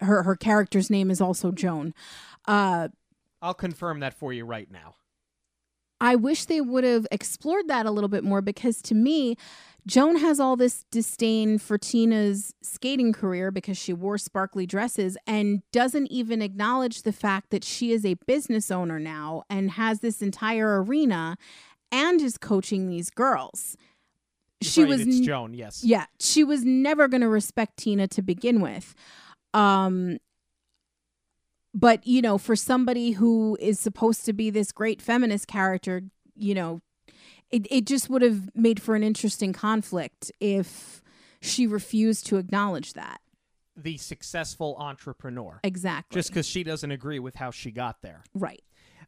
Her 0.00 0.22
her 0.22 0.36
character's 0.36 0.90
name 0.90 1.10
is 1.10 1.20
also 1.20 1.50
Joan. 1.50 1.94
Uh 2.46 2.88
I'll 3.40 3.54
confirm 3.54 4.00
that 4.00 4.14
for 4.14 4.32
you 4.32 4.44
right 4.44 4.70
now. 4.70 4.96
I 6.00 6.14
wish 6.14 6.44
they 6.44 6.60
would 6.60 6.84
have 6.84 7.06
explored 7.10 7.68
that 7.68 7.86
a 7.86 7.90
little 7.90 8.08
bit 8.08 8.24
more 8.24 8.40
because 8.40 8.80
to 8.82 8.94
me, 8.94 9.36
Joan 9.86 10.16
has 10.16 10.38
all 10.38 10.54
this 10.54 10.84
disdain 10.90 11.58
for 11.58 11.78
Tina's 11.78 12.54
skating 12.62 13.12
career 13.12 13.50
because 13.50 13.78
she 13.78 13.92
wore 13.92 14.18
sparkly 14.18 14.66
dresses 14.66 15.16
and 15.26 15.62
doesn't 15.72 16.08
even 16.08 16.42
acknowledge 16.42 17.02
the 17.02 17.12
fact 17.12 17.50
that 17.50 17.64
she 17.64 17.92
is 17.92 18.04
a 18.04 18.14
business 18.26 18.70
owner 18.70 18.98
now 19.00 19.44
and 19.48 19.72
has 19.72 20.00
this 20.00 20.20
entire 20.20 20.82
arena 20.82 21.36
and 21.90 22.20
is 22.20 22.36
coaching 22.36 22.88
these 22.88 23.08
girls. 23.08 23.76
She 24.60 24.82
Right, 24.82 24.90
was 24.90 25.00
it's 25.00 25.20
Joan, 25.20 25.54
yes. 25.54 25.82
yeah, 25.82 26.06
she 26.20 26.44
was 26.44 26.64
never 26.64 27.08
going 27.08 27.22
to 27.22 27.28
respect 27.28 27.78
Tina 27.78 28.08
to 28.08 28.22
begin 28.22 28.60
with. 28.60 28.94
Um 29.54 30.18
but 31.74 32.06
you 32.06 32.22
know, 32.22 32.38
for 32.38 32.56
somebody 32.56 33.12
who 33.12 33.56
is 33.60 33.78
supposed 33.78 34.24
to 34.26 34.32
be 34.32 34.50
this 34.50 34.72
great 34.72 35.00
feminist 35.02 35.46
character, 35.46 36.02
you 36.34 36.54
know, 36.54 36.80
it 37.50 37.66
it 37.70 37.86
just 37.86 38.10
would 38.10 38.22
have 38.22 38.50
made 38.54 38.80
for 38.80 38.94
an 38.94 39.02
interesting 39.02 39.52
conflict 39.52 40.32
if 40.40 41.02
she 41.40 41.66
refused 41.66 42.26
to 42.26 42.36
acknowledge 42.36 42.94
that. 42.94 43.20
The 43.76 43.96
successful 43.96 44.76
entrepreneur. 44.78 45.60
Exactly. 45.62 46.18
Just 46.18 46.30
because 46.30 46.46
she 46.46 46.64
doesn't 46.64 46.90
agree 46.90 47.20
with 47.20 47.36
how 47.36 47.50
she 47.50 47.70
got 47.70 48.02
there. 48.02 48.24
right. 48.34 48.62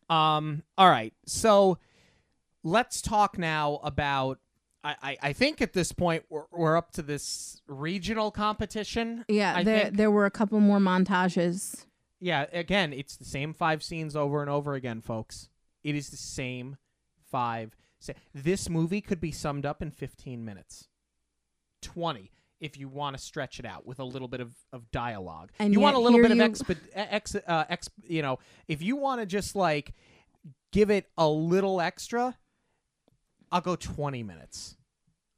Um, 0.09 0.65
all 0.77 0.91
right. 0.91 1.15
So 1.27 1.79
let's 2.65 3.01
talk 3.01 3.39
now 3.39 3.81
about 3.85 4.39
I, 4.83 5.19
I, 5.23 5.33
think 5.35 5.61
at 5.61 5.75
this 5.75 5.93
point 5.93 6.25
we're, 6.31 6.45
we're 6.51 6.77
up 6.77 6.93
to 6.93 7.03
this 7.03 7.61
regional 7.67 8.31
competition. 8.31 9.27
Yeah, 9.29 9.55
I 9.57 9.63
there 9.63 9.85
think. 9.85 9.97
there 9.99 10.11
were 10.11 10.25
a 10.25 10.31
couple 10.31 10.59
more 10.59 10.79
montages. 10.79 11.85
Yeah, 12.21 12.47
again, 12.53 12.93
it's 12.93 13.17
the 13.17 13.25
same 13.25 13.55
five 13.55 13.83
scenes 13.83 14.15
over 14.15 14.41
and 14.43 14.51
over 14.51 14.75
again, 14.75 15.01
folks. 15.01 15.49
It 15.83 15.95
is 15.95 16.11
the 16.11 16.17
same 16.17 16.77
five. 17.31 17.75
Se- 17.99 18.15
this 18.35 18.69
movie 18.69 19.01
could 19.01 19.21
be 19.21 19.33
summed 19.33 19.65
up 19.65 19.81
in 19.81 19.91
15 19.91 20.45
minutes, 20.45 20.89
20 21.83 22.31
if 22.61 22.77
you 22.77 22.89
want 22.91 23.17
to 23.17 23.23
stretch 23.23 23.59
it 23.59 23.65
out 23.65 23.87
with 23.87 23.99
a 23.99 24.05
little 24.05 24.29
bit 24.29 24.41
of, 24.43 24.53
of 24.71 24.91
dialogue. 24.91 25.51
And 25.59 25.73
you 25.73 25.81
want 25.81 25.97
a 25.97 25.99
little 25.99 26.21
bit 26.21 26.37
you- 26.37 26.43
of 26.43 26.51
exp, 26.53 26.77
ex, 26.93 27.35
uh, 27.35 27.65
ex, 27.71 27.89
you 28.03 28.21
know, 28.21 28.39
if 28.69 28.83
you 28.83 28.97
want 28.97 29.23
to 29.23 29.27
just 29.27 29.57
like 29.57 29.95
give 30.71 30.91
it 30.91 31.09
a 31.17 31.27
little 31.27 31.81
extra, 31.81 32.37
I'll 33.51 33.63
go 33.63 33.77
20 33.77 34.23
minutes. 34.23 34.77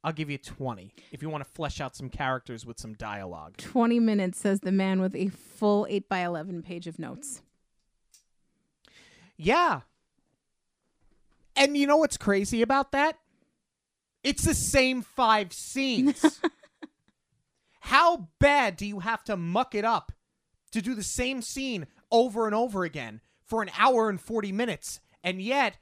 I'll 0.03 0.13
give 0.13 0.29
you 0.29 0.37
20 0.37 0.93
if 1.11 1.21
you 1.21 1.29
want 1.29 1.45
to 1.45 1.49
flesh 1.49 1.79
out 1.79 1.95
some 1.95 2.09
characters 2.09 2.65
with 2.65 2.79
some 2.79 2.93
dialogue. 2.93 3.57
20 3.57 3.99
minutes 3.99 4.39
says 4.39 4.59
the 4.59 4.71
man 4.71 4.99
with 4.99 5.15
a 5.15 5.29
full 5.29 5.87
8 5.89 6.09
by 6.09 6.19
11 6.19 6.61
page 6.61 6.87
of 6.87 6.99
notes. 6.99 7.41
Yeah. 9.37 9.81
And 11.55 11.77
you 11.77 11.87
know 11.87 11.97
what's 11.97 12.17
crazy 12.17 12.61
about 12.61 12.91
that? 12.91 13.17
It's 14.23 14.43
the 14.43 14.53
same 14.53 15.01
five 15.01 15.53
scenes. 15.53 16.41
How 17.81 18.29
bad 18.39 18.77
do 18.77 18.85
you 18.85 18.99
have 18.99 19.23
to 19.25 19.37
muck 19.37 19.75
it 19.75 19.85
up 19.85 20.11
to 20.71 20.81
do 20.81 20.95
the 20.95 21.03
same 21.03 21.41
scene 21.41 21.87
over 22.11 22.45
and 22.45 22.55
over 22.55 22.83
again 22.83 23.21
for 23.45 23.61
an 23.61 23.69
hour 23.77 24.09
and 24.09 24.19
40 24.19 24.51
minutes? 24.51 24.99
And 25.23 25.41
yet, 25.41 25.77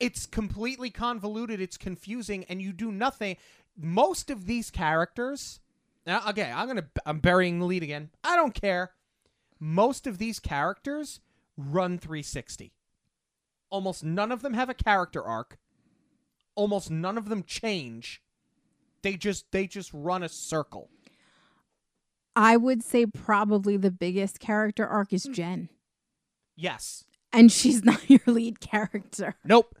it's 0.00 0.26
completely 0.26 0.90
convoluted, 0.90 1.60
it's 1.60 1.76
confusing, 1.76 2.44
and 2.48 2.60
you 2.60 2.72
do 2.72 2.92
nothing. 2.92 3.36
Most 3.76 4.30
of 4.30 4.46
these 4.46 4.70
characters. 4.70 5.60
Now, 6.06 6.22
okay, 6.28 6.50
I'm 6.54 6.66
gonna 6.68 6.86
I'm 7.04 7.18
burying 7.18 7.58
the 7.58 7.66
lead 7.66 7.82
again. 7.82 8.10
I 8.22 8.36
don't 8.36 8.54
care. 8.54 8.92
Most 9.58 10.06
of 10.06 10.18
these 10.18 10.38
characters 10.38 11.20
run 11.56 11.98
360. 11.98 12.72
Almost 13.70 14.04
none 14.04 14.30
of 14.30 14.42
them 14.42 14.54
have 14.54 14.68
a 14.68 14.74
character 14.74 15.22
arc. 15.22 15.58
Almost 16.54 16.90
none 16.90 17.18
of 17.18 17.28
them 17.28 17.42
change. 17.42 18.22
They 19.02 19.16
just 19.16 19.50
they 19.50 19.66
just 19.66 19.90
run 19.92 20.22
a 20.22 20.28
circle. 20.28 20.90
I 22.34 22.56
would 22.56 22.82
say 22.82 23.06
probably 23.06 23.76
the 23.76 23.90
biggest 23.90 24.40
character 24.40 24.86
arc 24.86 25.12
is 25.12 25.24
hmm. 25.24 25.32
Jen. 25.32 25.68
Yes. 26.54 27.04
And 27.32 27.50
she's 27.50 27.84
not 27.84 28.08
your 28.08 28.20
lead 28.26 28.60
character. 28.60 29.36
Nope. 29.44 29.76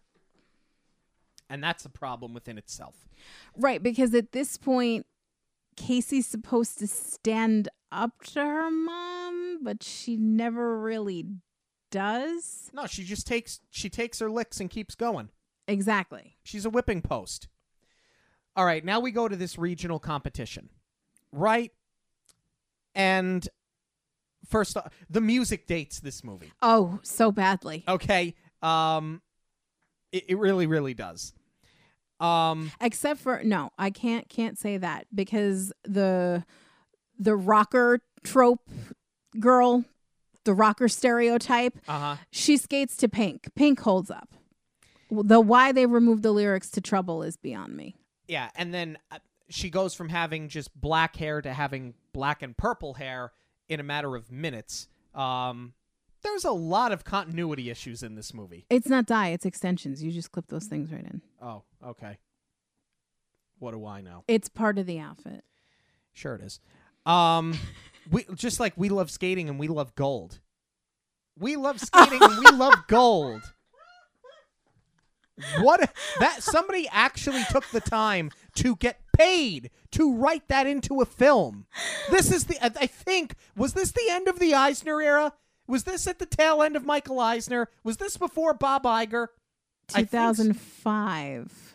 And 1.48 1.62
that's 1.62 1.84
a 1.84 1.88
problem 1.88 2.34
within 2.34 2.58
itself. 2.58 3.08
Right, 3.56 3.82
because 3.82 4.14
at 4.14 4.32
this 4.32 4.56
point, 4.56 5.06
Casey's 5.76 6.26
supposed 6.26 6.78
to 6.78 6.86
stand 6.86 7.68
up 7.92 8.22
to 8.32 8.40
her 8.40 8.70
mom, 8.70 9.60
but 9.62 9.82
she 9.82 10.16
never 10.16 10.80
really 10.80 11.26
does. 11.90 12.70
No, 12.74 12.86
she 12.86 13.04
just 13.04 13.26
takes 13.26 13.60
she 13.70 13.88
takes 13.88 14.18
her 14.18 14.30
licks 14.30 14.60
and 14.60 14.68
keeps 14.68 14.94
going. 14.94 15.28
Exactly. 15.68 16.36
She's 16.42 16.64
a 16.64 16.70
whipping 16.70 17.02
post. 17.02 17.48
All 18.54 18.64
right, 18.64 18.84
now 18.84 19.00
we 19.00 19.10
go 19.10 19.28
to 19.28 19.36
this 19.36 19.58
regional 19.58 19.98
competition. 19.98 20.70
Right? 21.32 21.72
And 22.94 23.46
first 24.48 24.76
off, 24.76 24.92
the 25.10 25.20
music 25.20 25.66
dates 25.66 26.00
this 26.00 26.24
movie. 26.24 26.52
Oh, 26.62 26.98
so 27.02 27.30
badly. 27.30 27.84
Okay? 27.86 28.34
Um 28.62 29.22
it, 30.16 30.24
it 30.28 30.38
really 30.38 30.66
really 30.66 30.94
does. 30.94 31.32
Um 32.20 32.70
Except 32.80 33.20
for 33.20 33.42
no, 33.44 33.70
I 33.78 33.90
can't 33.90 34.28
can't 34.28 34.58
say 34.58 34.78
that 34.78 35.06
because 35.14 35.72
the 35.84 36.44
the 37.18 37.36
rocker 37.36 38.00
trope 38.24 38.68
girl, 39.38 39.84
the 40.44 40.54
rocker 40.54 40.88
stereotype, 40.88 41.78
uh-huh. 41.88 42.16
she 42.30 42.56
skates 42.56 42.96
to 42.98 43.08
Pink. 43.08 43.48
Pink 43.54 43.80
holds 43.80 44.10
up. 44.10 44.30
The 45.10 45.40
why 45.40 45.72
they 45.72 45.86
removed 45.86 46.22
the 46.22 46.32
lyrics 46.32 46.70
to 46.72 46.80
Trouble 46.80 47.22
is 47.22 47.36
beyond 47.36 47.76
me. 47.76 47.94
Yeah, 48.26 48.50
and 48.56 48.74
then 48.74 48.98
uh, 49.12 49.18
she 49.48 49.70
goes 49.70 49.94
from 49.94 50.08
having 50.08 50.48
just 50.48 50.78
black 50.78 51.16
hair 51.16 51.40
to 51.40 51.52
having 51.52 51.94
black 52.12 52.42
and 52.42 52.56
purple 52.56 52.94
hair 52.94 53.32
in 53.68 53.78
a 53.78 53.84
matter 53.84 54.16
of 54.16 54.32
minutes. 54.32 54.88
Um, 55.14 55.74
there's 56.26 56.44
a 56.44 56.50
lot 56.50 56.92
of 56.92 57.04
continuity 57.04 57.70
issues 57.70 58.02
in 58.02 58.16
this 58.16 58.34
movie. 58.34 58.66
It's 58.68 58.88
not 58.88 59.06
dye, 59.06 59.28
it's 59.28 59.46
extensions. 59.46 60.02
You 60.02 60.10
just 60.10 60.32
clip 60.32 60.48
those 60.48 60.66
things 60.66 60.92
right 60.92 61.04
in. 61.04 61.22
Oh, 61.40 61.62
okay. 61.84 62.18
What 63.58 63.72
do 63.72 63.86
I 63.86 64.00
know? 64.00 64.24
It's 64.28 64.48
part 64.48 64.78
of 64.78 64.86
the 64.86 64.98
outfit. 64.98 65.44
Sure 66.12 66.34
it 66.34 66.42
is. 66.42 66.60
Um, 67.06 67.54
we 68.10 68.26
just 68.34 68.60
like 68.60 68.74
we 68.76 68.88
love 68.88 69.10
skating 69.10 69.48
and 69.48 69.58
we 69.58 69.68
love 69.68 69.94
gold. 69.94 70.40
We 71.38 71.56
love 71.56 71.80
skating 71.80 72.22
and 72.22 72.38
we 72.38 72.50
love 72.50 72.74
gold. 72.88 73.42
What 75.60 75.92
that 76.18 76.42
somebody 76.42 76.88
actually 76.90 77.44
took 77.50 77.68
the 77.70 77.80
time 77.80 78.30
to 78.54 78.74
get 78.76 79.00
paid 79.14 79.70
to 79.92 80.14
write 80.14 80.48
that 80.48 80.66
into 80.66 81.02
a 81.02 81.04
film. 81.04 81.66
This 82.10 82.32
is 82.32 82.44
the 82.44 82.56
I 82.62 82.86
think 82.86 83.34
was 83.54 83.74
this 83.74 83.92
the 83.92 84.08
end 84.10 84.28
of 84.28 84.38
the 84.38 84.54
Eisner 84.54 85.00
era? 85.00 85.34
Was 85.66 85.84
this 85.84 86.06
at 86.06 86.18
the 86.18 86.26
tail 86.26 86.62
end 86.62 86.76
of 86.76 86.84
Michael 86.84 87.20
Eisner? 87.20 87.68
Was 87.84 87.96
this 87.96 88.16
before 88.16 88.54
Bob 88.54 88.84
Iger? 88.84 89.28
I 89.94 90.04
think 90.04 90.36
so. 90.36 90.42
2005. 90.44 91.74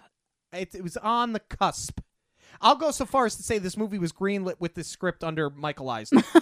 It, 0.53 0.75
it 0.75 0.83
was 0.83 0.97
on 0.97 1.33
the 1.33 1.39
cusp. 1.39 1.99
I'll 2.59 2.75
go 2.75 2.91
so 2.91 3.05
far 3.05 3.25
as 3.25 3.35
to 3.37 3.43
say 3.43 3.57
this 3.57 3.77
movie 3.77 3.97
was 3.97 4.11
greenlit 4.11 4.55
with 4.59 4.75
this 4.75 4.87
script 4.87 5.23
under 5.23 5.49
Michael 5.49 5.89
Eisner. 5.89 6.23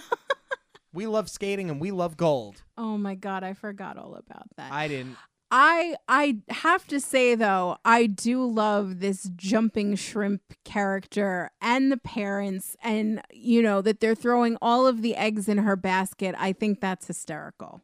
We 0.92 1.06
love 1.06 1.30
skating 1.30 1.70
and 1.70 1.80
we 1.80 1.92
love 1.92 2.16
gold. 2.16 2.62
Oh 2.76 2.98
my 2.98 3.14
god, 3.14 3.44
I 3.44 3.54
forgot 3.54 3.96
all 3.96 4.16
about 4.16 4.48
that. 4.56 4.72
I 4.72 4.88
didn't. 4.88 5.16
I 5.50 5.96
I 6.08 6.38
have 6.48 6.86
to 6.88 7.00
say 7.00 7.34
though, 7.34 7.78
I 7.84 8.06
do 8.06 8.44
love 8.46 9.00
this 9.00 9.30
jumping 9.34 9.96
shrimp 9.96 10.42
character 10.64 11.50
and 11.60 11.90
the 11.90 11.96
parents 11.96 12.76
and 12.82 13.20
you 13.32 13.60
know 13.62 13.82
that 13.82 14.00
they're 14.00 14.14
throwing 14.14 14.56
all 14.62 14.86
of 14.86 15.02
the 15.02 15.16
eggs 15.16 15.48
in 15.48 15.58
her 15.58 15.76
basket. 15.76 16.34
I 16.38 16.52
think 16.52 16.80
that's 16.80 17.06
hysterical. 17.06 17.80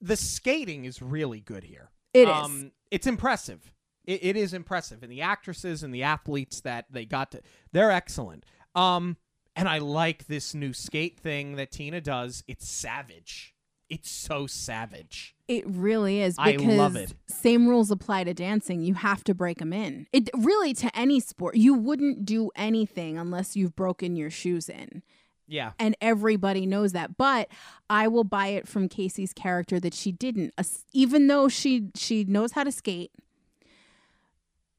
The 0.00 0.16
skating 0.16 0.84
is 0.84 1.02
really 1.02 1.40
good 1.40 1.64
here. 1.64 1.90
It 2.12 2.28
is. 2.28 2.34
um, 2.34 2.72
It's 2.90 3.06
impressive. 3.06 3.72
It, 4.04 4.24
it 4.24 4.36
is 4.36 4.54
impressive, 4.54 5.02
and 5.02 5.12
the 5.12 5.20
actresses 5.22 5.82
and 5.82 5.94
the 5.94 6.02
athletes 6.02 6.60
that 6.62 6.86
they 6.90 7.04
got 7.04 7.30
to, 7.32 7.42
they're 7.72 7.90
excellent. 7.90 8.44
Um, 8.74 9.16
and 9.54 9.68
I 9.68 9.78
like 9.78 10.26
this 10.26 10.54
new 10.54 10.72
skate 10.72 11.18
thing 11.20 11.56
that 11.56 11.70
Tina 11.70 12.00
does. 12.00 12.42
It's 12.48 12.66
savage. 12.68 13.54
It's 13.90 14.10
so 14.10 14.46
savage. 14.46 15.34
It 15.50 15.64
really 15.66 16.22
is 16.22 16.36
I 16.38 16.52
because 16.56 16.76
love 16.76 16.94
it. 16.94 17.12
same 17.26 17.66
rules 17.68 17.90
apply 17.90 18.22
to 18.24 18.32
dancing. 18.32 18.82
You 18.82 18.94
have 18.94 19.24
to 19.24 19.34
break 19.34 19.58
them 19.58 19.72
in. 19.72 20.06
It 20.12 20.30
really 20.38 20.72
to 20.74 20.96
any 20.96 21.18
sport. 21.18 21.56
You 21.56 21.74
wouldn't 21.74 22.24
do 22.24 22.50
anything 22.54 23.18
unless 23.18 23.56
you've 23.56 23.74
broken 23.74 24.14
your 24.14 24.30
shoes 24.30 24.68
in. 24.68 25.02
Yeah. 25.48 25.72
and 25.80 25.96
everybody 26.00 26.64
knows 26.64 26.92
that 26.92 27.16
but 27.16 27.48
i 27.90 28.06
will 28.06 28.22
buy 28.22 28.46
it 28.48 28.68
from 28.68 28.88
casey's 28.88 29.32
character 29.32 29.80
that 29.80 29.94
she 29.94 30.12
didn't 30.12 30.54
even 30.92 31.26
though 31.26 31.48
she 31.48 31.88
she 31.96 32.22
knows 32.22 32.52
how 32.52 32.62
to 32.62 32.70
skate 32.70 33.10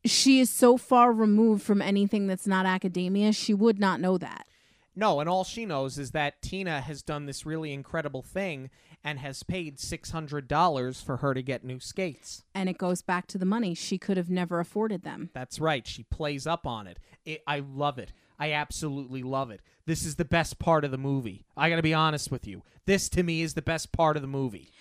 she 0.06 0.40
is 0.40 0.50
so 0.50 0.78
far 0.78 1.12
removed 1.12 1.62
from 1.62 1.82
anything 1.82 2.28
that's 2.28 2.48
not 2.48 2.66
academia 2.66 3.34
she 3.34 3.54
would 3.54 3.80
not 3.80 4.00
know 4.00 4.18
that 4.18 4.48
No, 4.96 5.20
and 5.22 5.30
all 5.30 5.44
she 5.44 5.66
knows 5.66 5.98
is 5.98 6.12
that 6.12 6.42
Tina 6.42 6.82
has 6.82 7.02
done 7.02 7.26
this 7.26 7.46
really 7.46 7.72
incredible 7.72 8.22
thing 8.22 8.70
and 9.04 9.20
has 9.20 9.42
paid 9.44 9.78
$600 9.78 11.04
for 11.04 11.18
her 11.18 11.34
to 11.34 11.42
get 11.42 11.64
new 11.64 11.80
skates. 11.80 12.44
and 12.54 12.70
it 12.70 12.78
goes 12.78 13.02
back 13.02 13.26
to 13.28 13.38
the 13.38 13.46
money 13.46 13.74
she 13.74 13.98
could 13.98 14.18
have 14.18 14.30
never 14.30 14.60
afforded 14.60 15.04
them 15.04 15.30
That's 15.34 15.60
right. 15.60 15.88
She 15.88 16.04
plays 16.04 16.46
up 16.46 16.68
on 16.68 16.88
it. 16.88 17.00
it. 17.26 17.42
I 17.48 17.60
love 17.60 17.98
it. 18.00 18.12
I 18.40 18.52
absolutely 18.54 19.24
love 19.24 19.52
it. 19.52 19.62
This 19.86 20.06
is 20.06 20.16
the 20.16 20.26
best 20.26 20.60
part 20.60 20.84
of 20.84 20.92
the 20.92 20.98
movie. 20.98 21.46
I 21.56 21.70
got 21.70 21.76
to 21.78 21.82
be 21.82 21.94
honest 21.94 22.32
with 22.32 22.48
you. 22.48 22.64
This 22.86 23.08
to 23.10 23.24
me 23.24 23.42
is 23.42 23.54
the 23.54 23.62
best 23.62 23.92
part 23.92 24.16
of 24.16 24.22
the 24.22 24.28
movie. 24.28 24.72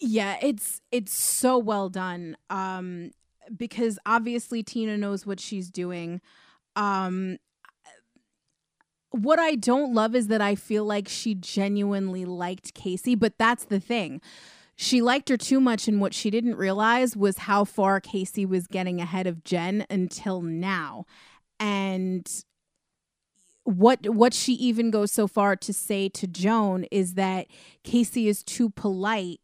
yeah 0.00 0.36
it's 0.40 0.80
it's 0.90 1.12
so 1.12 1.58
well 1.58 1.88
done 1.90 2.36
um 2.48 3.10
because 3.56 3.98
obviously 4.06 4.62
tina 4.62 4.96
knows 4.96 5.26
what 5.26 5.38
she's 5.40 5.68
doing 5.70 6.20
um 6.76 7.36
what 9.10 9.38
i 9.38 9.54
don't 9.54 9.94
love 9.94 10.14
is 10.14 10.28
that 10.28 10.40
i 10.40 10.54
feel 10.54 10.84
like 10.84 11.08
she 11.08 11.34
genuinely 11.34 12.24
liked 12.24 12.74
casey 12.74 13.14
but 13.14 13.36
that's 13.38 13.64
the 13.64 13.80
thing 13.80 14.20
she 14.76 15.02
liked 15.02 15.28
her 15.28 15.36
too 15.36 15.60
much 15.60 15.88
and 15.88 16.00
what 16.00 16.14
she 16.14 16.30
didn't 16.30 16.56
realize 16.56 17.16
was 17.16 17.38
how 17.38 17.64
far 17.64 18.00
casey 18.00 18.46
was 18.46 18.66
getting 18.66 19.00
ahead 19.00 19.26
of 19.26 19.44
jen 19.44 19.84
until 19.90 20.40
now 20.40 21.04
and 21.58 22.44
what 23.64 24.08
what 24.08 24.32
she 24.32 24.54
even 24.54 24.90
goes 24.90 25.12
so 25.12 25.26
far 25.26 25.54
to 25.54 25.72
say 25.72 26.08
to 26.08 26.26
joan 26.26 26.84
is 26.90 27.14
that 27.14 27.46
casey 27.84 28.28
is 28.28 28.42
too 28.42 28.70
polite 28.70 29.40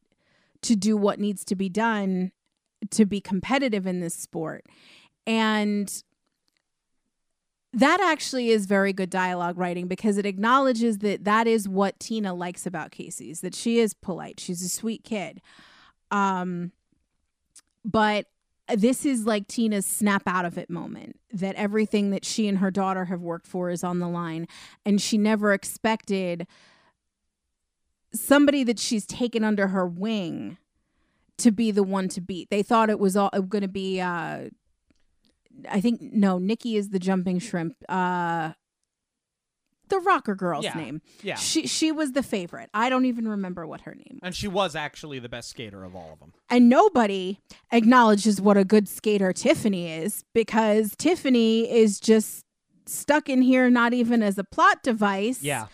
to 0.63 0.75
do 0.75 0.97
what 0.97 1.21
needs 1.21 1.45
to 1.45 1.55
be 1.55 1.69
done 1.69 2.33
to 2.91 3.07
be 3.07 3.21
competitive 3.21 3.87
in 3.87 4.01
this 4.01 4.15
sport. 4.15 4.67
And 5.27 5.93
that 7.77 8.01
actually 8.01 8.49
is 8.49 8.65
very 8.65 8.95
good 8.95 9.11
dialogue 9.11 9.59
writing 9.59 9.87
because 9.87 10.17
it 10.17 10.25
acknowledges 10.25 10.99
that 10.99 11.25
that 11.25 11.47
is 11.47 11.69
what 11.69 12.01
Tina 12.01 12.33
likes 12.33 12.67
about 12.67 12.91
Casey's 12.91 13.43
that 13.43 13.55
she 13.55 13.79
is 13.79 13.93
polite. 13.93 14.41
She's 14.41 14.63
a 14.63 14.69
sweet 14.69 15.05
kid. 15.05 15.43
Um 16.11 16.73
but 17.85 18.27
this 18.75 19.05
is 19.05 19.27
like 19.27 19.47
Tina's 19.47 19.87
snap 19.87 20.23
out 20.27 20.45
of 20.45 20.59
it 20.59 20.71
moment 20.71 21.21
that 21.33 21.55
everything 21.55 22.11
that 22.11 22.25
she 22.25 22.49
and 22.49 22.59
her 22.59 22.71
daughter 22.71 23.05
have 23.05 23.21
worked 23.21 23.47
for 23.47 23.69
is 23.71 23.85
on 23.85 24.01
the 24.01 24.09
line 24.09 24.49
and 24.85 25.01
she 25.01 25.19
never 25.19 25.53
expected 25.53 26.47
somebody 28.13 28.65
that 28.65 28.79
she's 28.79 29.05
taken 29.05 29.45
under 29.45 29.69
her 29.69 29.87
wing 29.87 30.57
to 31.37 31.51
be 31.51 31.71
the 31.71 31.83
one 31.83 32.09
to 32.09 32.23
beat. 32.23 32.49
They 32.49 32.63
thought 32.63 32.89
it 32.89 32.99
was 32.99 33.19
all 33.19 33.29
going 33.29 33.61
to 33.61 33.69
be 33.69 34.01
uh 34.01 34.49
I 35.71 35.81
think 35.81 36.01
no, 36.01 36.39
Nikki 36.39 36.77
is 36.77 36.91
the 36.91 36.99
jumping 36.99 37.39
shrimp. 37.39 37.75
Uh 37.89 38.53
the 39.89 40.01
rocker 40.01 40.35
girl's 40.35 40.65
Yeah. 40.65 40.75
name. 40.75 41.01
Yeah. 41.23 41.37
She 41.37 41.67
she 41.69 41.93
was 41.93 42.13
the 42.13 42.23
favorite. 42.23 42.71
I 42.75 42.89
don't 42.89 43.05
even 43.05 43.29
remember 43.29 43.67
what 43.67 43.83
her 43.83 43.95
name. 43.95 44.19
And 44.23 44.35
she 44.35 44.49
was 44.49 44.75
actually 44.75 45.21
the 45.21 45.29
best 45.29 45.49
skater 45.49 45.85
of 45.85 45.95
all 45.95 46.11
of 46.13 46.19
them. 46.19 46.33
And 46.51 46.69
nobody 46.69 47.39
acknowledges 47.71 48.41
what 48.41 48.57
a 48.57 48.65
good 48.65 48.89
skater 48.89 49.33
Tiffany 49.33 49.89
is 49.93 50.25
because 50.35 50.95
Tiffany 50.97 51.71
is 51.71 52.01
just 52.01 52.45
stuck 52.87 53.29
in 53.29 53.43
here 53.43 53.71
not 53.71 53.93
even 53.95 54.23
as 54.23 54.39
a 54.39 54.45
plot 54.45 54.83
device. 54.83 55.43
Yeah. 55.43 55.67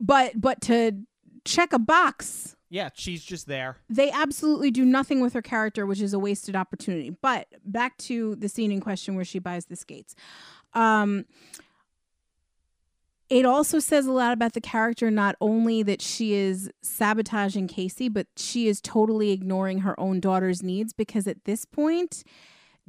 But 0.00 0.38
but 0.38 0.60
to 0.62 0.92
check 1.46 1.72
a 1.72 1.78
box 1.78 2.55
Yeah, 2.76 2.90
she's 2.92 3.24
just 3.24 3.46
there. 3.46 3.78
they 3.88 4.10
absolutely 4.10 4.70
do 4.70 4.84
nothing 4.84 5.22
with 5.22 5.32
her 5.32 5.40
character, 5.40 5.86
which 5.86 6.02
is 6.02 6.12
a 6.12 6.18
wasted 6.18 6.54
opportunity. 6.54 7.08
But 7.08 7.48
back 7.64 7.96
to 7.98 8.36
the 8.36 8.50
scene 8.50 8.70
in 8.70 8.80
question 8.80 9.14
where 9.16 9.24
she 9.24 9.38
buys 9.38 9.64
the 9.64 9.76
skates. 9.76 10.14
Um, 10.74 11.24
it 13.30 13.46
also 13.46 13.78
says 13.78 14.04
a 14.04 14.12
lot 14.12 14.34
about 14.34 14.52
the 14.52 14.60
character, 14.60 15.10
not 15.10 15.36
only 15.40 15.82
that 15.84 16.02
she 16.02 16.34
is 16.34 16.70
sabotaging 16.82 17.68
Casey, 17.68 18.10
but 18.10 18.26
she 18.36 18.68
is 18.68 18.82
totally 18.82 19.30
ignoring 19.30 19.78
her 19.78 19.98
own 19.98 20.20
daughter's 20.20 20.62
needs 20.62 20.92
because 20.92 21.26
at 21.26 21.44
this 21.44 21.64
point, 21.64 22.24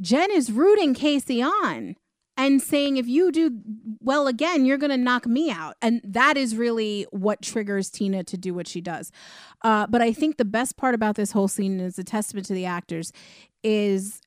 Jen 0.01 0.29
is 0.31 0.51
rooting 0.51 0.93
Casey 0.93 1.41
on 1.41 1.95
and 2.37 2.61
saying, 2.61 2.97
if 2.97 3.07
you 3.07 3.31
do 3.31 3.59
well 3.99 4.27
again, 4.27 4.65
you're 4.65 4.77
going 4.77 4.91
to 4.91 4.97
knock 4.97 5.25
me 5.25 5.49
out. 5.49 5.75
And 5.81 6.01
that 6.03 6.37
is 6.37 6.55
really 6.55 7.07
what 7.09 7.41
triggers 7.41 7.89
Tina 7.89 8.23
to 8.25 8.37
do 8.37 8.53
what 8.53 8.67
she 8.67 8.79
does. 8.79 9.11
Uh, 9.63 9.87
but 9.87 10.01
I 10.01 10.13
think 10.13 10.37
the 10.37 10.45
best 10.45 10.77
part 10.77 10.93
about 10.93 11.15
this 11.15 11.31
whole 11.31 11.47
scene 11.47 11.79
is 11.79 11.97
a 11.97 12.03
testament 12.03 12.45
to 12.47 12.53
the 12.53 12.65
actors 12.65 13.11
is 13.63 14.21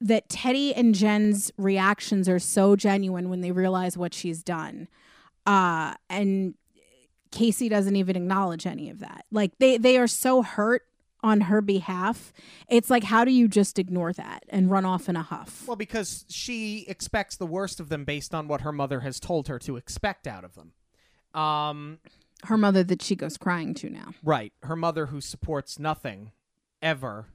that 0.00 0.28
Teddy 0.28 0.74
and 0.74 0.94
Jen's 0.94 1.52
reactions 1.58 2.28
are 2.28 2.38
so 2.38 2.74
genuine 2.74 3.28
when 3.28 3.42
they 3.42 3.52
realize 3.52 3.96
what 3.96 4.14
she's 4.14 4.42
done. 4.42 4.88
Uh, 5.46 5.94
and 6.08 6.54
Casey 7.30 7.68
doesn't 7.68 7.96
even 7.96 8.16
acknowledge 8.16 8.66
any 8.66 8.90
of 8.90 9.00
that. 9.00 9.26
Like 9.30 9.52
they 9.58 9.76
they 9.76 9.98
are 9.98 10.06
so 10.06 10.42
hurt 10.42 10.82
on 11.22 11.42
her 11.42 11.60
behalf. 11.60 12.32
It's 12.68 12.90
like 12.90 13.04
how 13.04 13.24
do 13.24 13.30
you 13.30 13.48
just 13.48 13.78
ignore 13.78 14.12
that 14.12 14.44
and 14.48 14.70
run 14.70 14.84
off 14.84 15.08
in 15.08 15.16
a 15.16 15.22
huff? 15.22 15.64
Well, 15.66 15.76
because 15.76 16.24
she 16.28 16.84
expects 16.88 17.36
the 17.36 17.46
worst 17.46 17.80
of 17.80 17.88
them 17.88 18.04
based 18.04 18.34
on 18.34 18.48
what 18.48 18.62
her 18.62 18.72
mother 18.72 19.00
has 19.00 19.20
told 19.20 19.48
her 19.48 19.58
to 19.60 19.76
expect 19.76 20.26
out 20.26 20.44
of 20.44 20.54
them. 20.54 20.72
Um, 21.40 21.98
Her 22.44 22.56
mother 22.58 22.82
that 22.84 23.02
she 23.02 23.16
goes 23.16 23.36
crying 23.36 23.74
to 23.74 23.88
now. 23.90 24.14
right. 24.22 24.52
Her 24.62 24.76
mother 24.76 25.06
who 25.06 25.20
supports 25.20 25.78
nothing 25.78 26.32
ever, 26.82 27.26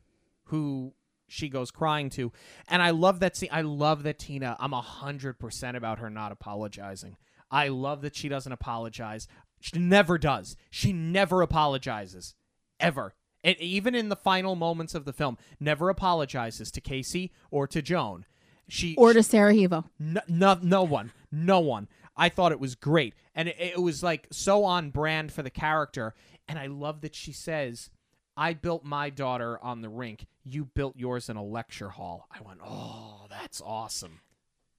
who 0.45 0.93
she 1.29 1.49
goes 1.49 1.71
crying 1.71 2.09
to. 2.11 2.31
And 2.67 2.81
I 2.81 2.91
love 2.91 3.19
that 3.21 3.35
scene. 3.35 3.49
I 3.51 3.61
love 3.61 4.03
that 4.03 4.19
Tina, 4.19 4.55
I'm 4.59 4.73
a 4.73 4.81
100% 4.81 5.75
about 5.75 5.99
her 5.99 6.09
not 6.09 6.31
apologizing. 6.31 7.17
I 7.49 7.69
love 7.69 8.01
that 8.01 8.15
she 8.15 8.29
doesn't 8.29 8.51
apologize. 8.51 9.27
She 9.59 9.79
never 9.79 10.17
does. 10.17 10.55
She 10.69 10.93
never 10.93 11.41
apologizes. 11.41 12.35
Ever. 12.79 13.13
And 13.47 13.57
even 13.61 13.95
in 13.95 14.09
the 14.09 14.15
final 14.17 14.55
moments 14.55 14.93
of 14.93 15.05
the 15.05 15.13
film, 15.13 15.37
never 15.57 15.89
apologizes 15.89 16.69
to 16.71 16.81
Casey 16.81 17.31
or 17.49 17.65
to 17.67 17.81
Joan. 17.81 18.25
She 18.67 18.93
Or 18.97 19.13
to 19.13 19.23
Sarajevo. 19.23 19.85
no, 19.97 20.19
no, 20.27 20.59
no 20.61 20.83
one, 20.83 21.13
no 21.31 21.61
one. 21.61 21.87
I 22.17 22.27
thought 22.27 22.51
it 22.51 22.59
was 22.59 22.75
great, 22.75 23.13
and 23.33 23.47
it, 23.47 23.55
it 23.57 23.81
was 23.81 24.03
like 24.03 24.27
so 24.31 24.65
on 24.65 24.89
brand 24.89 25.31
for 25.31 25.43
the 25.43 25.49
character. 25.49 26.13
And 26.49 26.59
I 26.59 26.65
love 26.67 26.99
that 27.01 27.15
she 27.15 27.31
says, 27.31 27.89
"I 28.35 28.53
built 28.53 28.83
my 28.83 29.09
daughter 29.09 29.57
on 29.63 29.79
the 29.81 29.87
rink. 29.89 30.25
You 30.43 30.65
built 30.65 30.97
yours 30.97 31.29
in 31.29 31.37
a 31.37 31.43
lecture 31.43 31.89
hall." 31.91 32.27
I 32.29 32.41
went, 32.45 32.59
"Oh, 32.65 33.27
that's 33.29 33.61
awesome." 33.61 34.19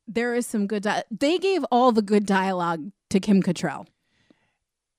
There 0.06 0.34
is 0.34 0.46
some 0.46 0.66
good 0.66 0.82
di- 0.82 1.04
they 1.10 1.38
gave 1.38 1.64
all 1.70 1.92
the 1.92 2.02
good 2.02 2.26
dialogue 2.26 2.90
to 3.08 3.18
Kim 3.20 3.42
Cattrall. 3.42 3.86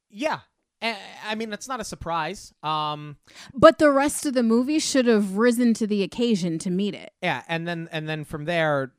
Yeah, 0.10 0.40
I, 0.82 0.98
I 1.26 1.36
mean, 1.36 1.52
it's 1.54 1.68
not 1.68 1.80
a 1.80 1.84
surprise. 1.84 2.54
Um, 2.64 3.18
But 3.54 3.80
the 3.80 3.92
rest 3.92 4.26
of 4.26 4.34
the 4.34 4.44
movie 4.44 4.80
should 4.80 5.06
have 5.08 5.38
risen 5.38 5.74
to 5.76 5.88
the 5.88 6.04
occasion 6.04 6.58
to 6.60 6.70
meet 6.70 6.94
it. 6.96 7.12
yeah, 7.22 7.44
and 7.48 7.68
then 7.68 7.90
and 7.92 8.08
then 8.08 8.24
from 8.24 8.46
there, 8.46 8.92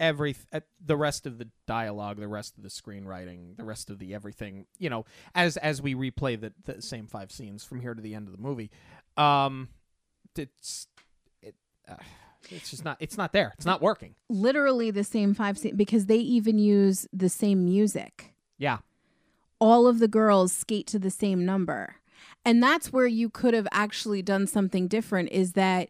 every 0.00 0.34
uh, 0.52 0.60
the 0.84 0.96
rest 0.96 1.26
of 1.26 1.38
the 1.38 1.48
dialogue, 1.66 2.18
the 2.18 2.26
rest 2.28 2.56
of 2.56 2.62
the 2.62 2.68
screenwriting, 2.70 3.56
the 3.56 3.64
rest 3.64 3.90
of 3.90 3.98
the 3.98 4.14
everything, 4.14 4.66
you 4.78 4.90
know, 4.90 5.04
as 5.34 5.56
as 5.58 5.80
we 5.80 5.94
replay 5.94 6.40
the, 6.40 6.52
the 6.64 6.82
same 6.82 7.06
five 7.06 7.30
scenes 7.30 7.64
from 7.64 7.80
here 7.80 7.94
to 7.94 8.00
the 8.02 8.14
end 8.14 8.26
of 8.26 8.32
the 8.36 8.42
movie, 8.42 8.70
um, 9.16 9.68
it's 10.36 10.86
it, 11.42 11.54
uh, 11.88 11.94
it's 12.50 12.70
just 12.70 12.84
not 12.84 12.96
it's 12.98 13.16
not 13.16 13.32
there. 13.32 13.52
It's 13.56 13.66
not 13.66 13.80
working. 13.82 14.14
Literally 14.28 14.90
the 14.90 15.04
same 15.04 15.34
five 15.34 15.58
scenes 15.58 15.76
because 15.76 16.06
they 16.06 16.16
even 16.18 16.58
use 16.58 17.06
the 17.12 17.28
same 17.28 17.64
music. 17.64 18.34
Yeah, 18.58 18.78
all 19.60 19.86
of 19.86 19.98
the 19.98 20.08
girls 20.08 20.52
skate 20.52 20.86
to 20.88 20.98
the 20.98 21.10
same 21.10 21.44
number. 21.44 21.96
And 22.44 22.62
that's 22.62 22.92
where 22.92 23.06
you 23.06 23.28
could 23.28 23.54
have 23.54 23.68
actually 23.70 24.22
done 24.22 24.46
something 24.46 24.88
different 24.88 25.30
is 25.30 25.52
that 25.52 25.88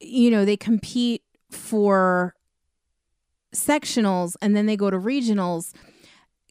you 0.00 0.30
know, 0.30 0.44
they 0.44 0.56
compete 0.56 1.22
for 1.50 2.34
sectionals 3.54 4.36
and 4.40 4.56
then 4.56 4.66
they 4.66 4.76
go 4.76 4.90
to 4.90 4.98
regionals. 4.98 5.72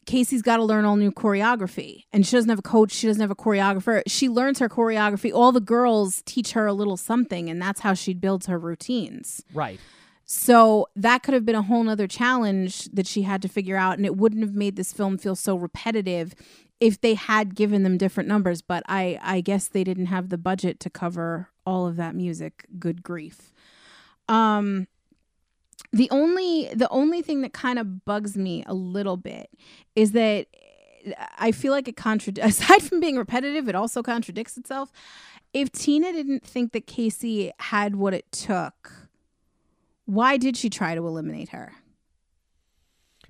Casey's 0.06 0.42
got 0.42 0.56
to 0.56 0.64
learn 0.64 0.84
all 0.84 0.96
new 0.96 1.12
choreography 1.12 2.04
and 2.12 2.26
she 2.26 2.36
doesn't 2.36 2.48
have 2.48 2.58
a 2.58 2.62
coach. 2.62 2.92
She 2.92 3.06
doesn't 3.06 3.20
have 3.20 3.30
a 3.30 3.36
choreographer. 3.36 4.02
She 4.06 4.28
learns 4.28 4.58
her 4.58 4.68
choreography. 4.68 5.32
All 5.32 5.52
the 5.52 5.60
girls 5.60 6.22
teach 6.24 6.52
her 6.52 6.66
a 6.66 6.72
little 6.72 6.96
something, 6.96 7.50
and 7.50 7.60
that's 7.60 7.80
how 7.80 7.94
she 7.94 8.14
builds 8.14 8.46
her 8.46 8.58
routines. 8.58 9.42
Right. 9.52 9.78
So 10.30 10.88
that 10.94 11.22
could 11.22 11.32
have 11.32 11.46
been 11.46 11.54
a 11.54 11.62
whole 11.62 11.82
nother 11.82 12.06
challenge 12.06 12.84
that 12.92 13.06
she 13.06 13.22
had 13.22 13.40
to 13.40 13.48
figure 13.48 13.78
out, 13.78 13.96
and 13.96 14.04
it 14.04 14.18
wouldn't 14.18 14.42
have 14.42 14.54
made 14.54 14.76
this 14.76 14.92
film 14.92 15.16
feel 15.16 15.34
so 15.34 15.56
repetitive 15.56 16.34
if 16.80 17.00
they 17.00 17.14
had 17.14 17.54
given 17.54 17.82
them 17.82 17.96
different 17.96 18.28
numbers. 18.28 18.60
But 18.60 18.82
I, 18.86 19.18
I 19.22 19.40
guess 19.40 19.68
they 19.68 19.82
didn't 19.84 20.06
have 20.06 20.28
the 20.28 20.36
budget 20.36 20.80
to 20.80 20.90
cover 20.90 21.48
all 21.64 21.86
of 21.86 21.96
that 21.96 22.14
music. 22.14 22.66
Good 22.78 23.02
grief. 23.02 23.54
Um, 24.28 24.86
the 25.94 26.10
only 26.10 26.68
the 26.74 26.90
only 26.90 27.22
thing 27.22 27.40
that 27.40 27.54
kind 27.54 27.78
of 27.78 28.04
bugs 28.04 28.36
me 28.36 28.64
a 28.66 28.74
little 28.74 29.16
bit 29.16 29.48
is 29.96 30.12
that 30.12 30.48
I 31.38 31.52
feel 31.52 31.72
like 31.72 31.88
it 31.88 31.96
contradicts. 31.96 32.60
Aside 32.60 32.82
from 32.82 33.00
being 33.00 33.16
repetitive, 33.16 33.66
it 33.66 33.74
also 33.74 34.02
contradicts 34.02 34.58
itself. 34.58 34.92
If 35.54 35.72
Tina 35.72 36.12
didn't 36.12 36.44
think 36.44 36.72
that 36.72 36.86
Casey 36.86 37.50
had 37.60 37.96
what 37.96 38.12
it 38.12 38.30
took, 38.30 39.07
why 40.08 40.38
did 40.38 40.56
she 40.56 40.70
try 40.70 40.94
to 40.94 41.06
eliminate 41.06 41.50
her? 41.50 41.74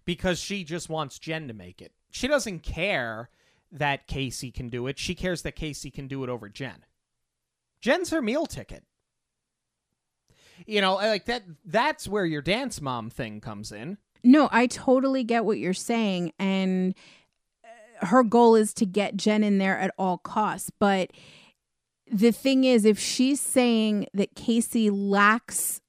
Because 0.05 0.39
she 0.39 0.63
just 0.63 0.89
wants 0.89 1.19
Jen 1.19 1.49
to 1.49 1.55
make 1.55 1.83
it. 1.83 1.91
She 2.13 2.29
doesn't 2.29 2.61
care 2.61 3.31
that 3.73 4.07
Casey 4.07 4.53
can 4.53 4.69
do 4.69 4.87
it. 4.87 4.97
She 4.97 5.17
cares 5.17 5.43
that 5.43 5.57
Casey 5.57 5.91
can 5.91 6.07
do 6.07 6.23
it 6.23 6.31
over 6.31 6.49
Jen. 6.49 6.85
Jen's 7.81 8.11
her 8.11 8.23
meal 8.23 8.47
ticket. 8.47 8.85
You 10.67 10.81
know, 10.81 10.95
like 10.95 11.25
that 11.25 11.43
that's 11.65 12.07
where 12.07 12.25
your 12.25 12.43
dance 12.43 12.81
mom 12.81 13.11
thing 13.11 13.41
comes 13.41 13.73
in. 13.73 13.99
No, 14.23 14.49
I 14.53 14.69
totally 14.69 15.25
get 15.25 15.45
what 15.45 15.59
you're 15.59 15.75
saying 15.75 16.33
and 16.39 16.95
uh, 17.65 18.07
her 18.07 18.23
goal 18.23 18.55
is 18.55 18.73
to 18.75 18.87
get 18.87 19.17
Jen 19.17 19.43
in 19.43 19.59
there 19.59 19.77
at 19.77 19.93
all 19.99 20.19
costs, 20.19 20.71
but 20.79 21.11
the 22.09 22.31
thing 22.31 22.63
is 22.63 22.85
if 22.85 23.01
she's 23.01 23.41
saying 23.41 24.07
that 24.15 24.37
Casey 24.37 24.91
lacks 24.91 25.81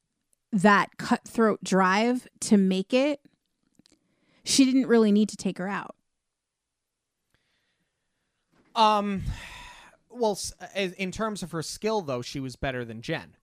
that 0.52 0.98
cutthroat 0.98 1.64
drive 1.64 2.28
to 2.42 2.58
make 2.58 2.94
it, 2.94 3.22
she 4.44 4.66
didn't 4.66 4.88
really 4.88 5.12
need 5.12 5.30
to 5.30 5.38
take 5.38 5.58
her 5.58 5.68
out. 5.68 5.96
Um 8.76 9.24
well, 10.10 10.38
in 10.76 11.12
terms 11.12 11.44
of 11.44 11.52
her 11.52 11.62
skill 11.62 12.02
though, 12.02 12.22
she 12.22 12.40
was 12.40 12.56
better 12.56 12.84
than 12.84 13.02
Jen. 13.02 13.36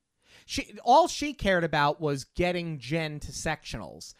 She 0.44 0.78
all 0.84 1.08
she 1.08 1.32
cared 1.32 1.64
about 1.64 2.00
was 2.00 2.24
getting 2.24 2.78
Jen 2.78 3.20
to 3.20 3.32
sectionals. 3.32 4.14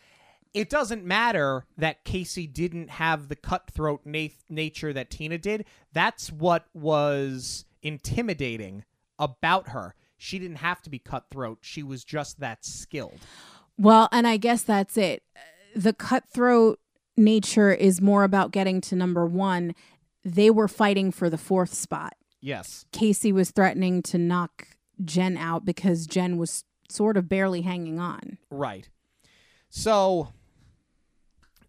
It 0.54 0.70
doesn't 0.70 1.04
matter 1.04 1.66
that 1.76 2.04
Casey 2.04 2.46
didn't 2.46 2.88
have 2.88 3.28
the 3.28 3.36
cutthroat 3.36 4.00
na- 4.04 4.28
nature 4.48 4.92
that 4.92 5.10
Tina 5.10 5.38
did. 5.38 5.66
That's 5.92 6.32
what 6.32 6.66
was 6.72 7.66
intimidating 7.82 8.84
about 9.18 9.68
her. 9.68 9.94
She 10.16 10.38
didn't 10.38 10.56
have 10.56 10.82
to 10.82 10.90
be 10.90 10.98
cutthroat. 10.98 11.58
She 11.60 11.82
was 11.82 12.04
just 12.04 12.40
that 12.40 12.64
skilled. 12.64 13.18
Well, 13.78 14.08
and 14.12 14.26
I 14.26 14.36
guess 14.36 14.62
that's 14.62 14.96
it. 14.96 15.22
The 15.74 15.92
cutthroat 15.92 16.80
nature 17.16 17.72
is 17.72 18.00
more 18.00 18.24
about 18.24 18.50
getting 18.50 18.80
to 18.82 18.96
number 18.96 19.26
1. 19.26 19.74
They 20.24 20.50
were 20.50 20.68
fighting 20.68 21.12
for 21.12 21.28
the 21.28 21.38
fourth 21.38 21.74
spot. 21.74 22.14
Yes. 22.40 22.86
Casey 22.92 23.32
was 23.32 23.50
threatening 23.50 24.02
to 24.04 24.18
knock 24.18 24.68
Jen 25.04 25.36
out 25.36 25.64
because 25.64 26.06
Jen 26.06 26.38
was 26.38 26.64
sort 26.88 27.16
of 27.16 27.28
barely 27.28 27.62
hanging 27.62 27.98
on. 27.98 28.38
Right. 28.50 28.88
So 29.68 30.28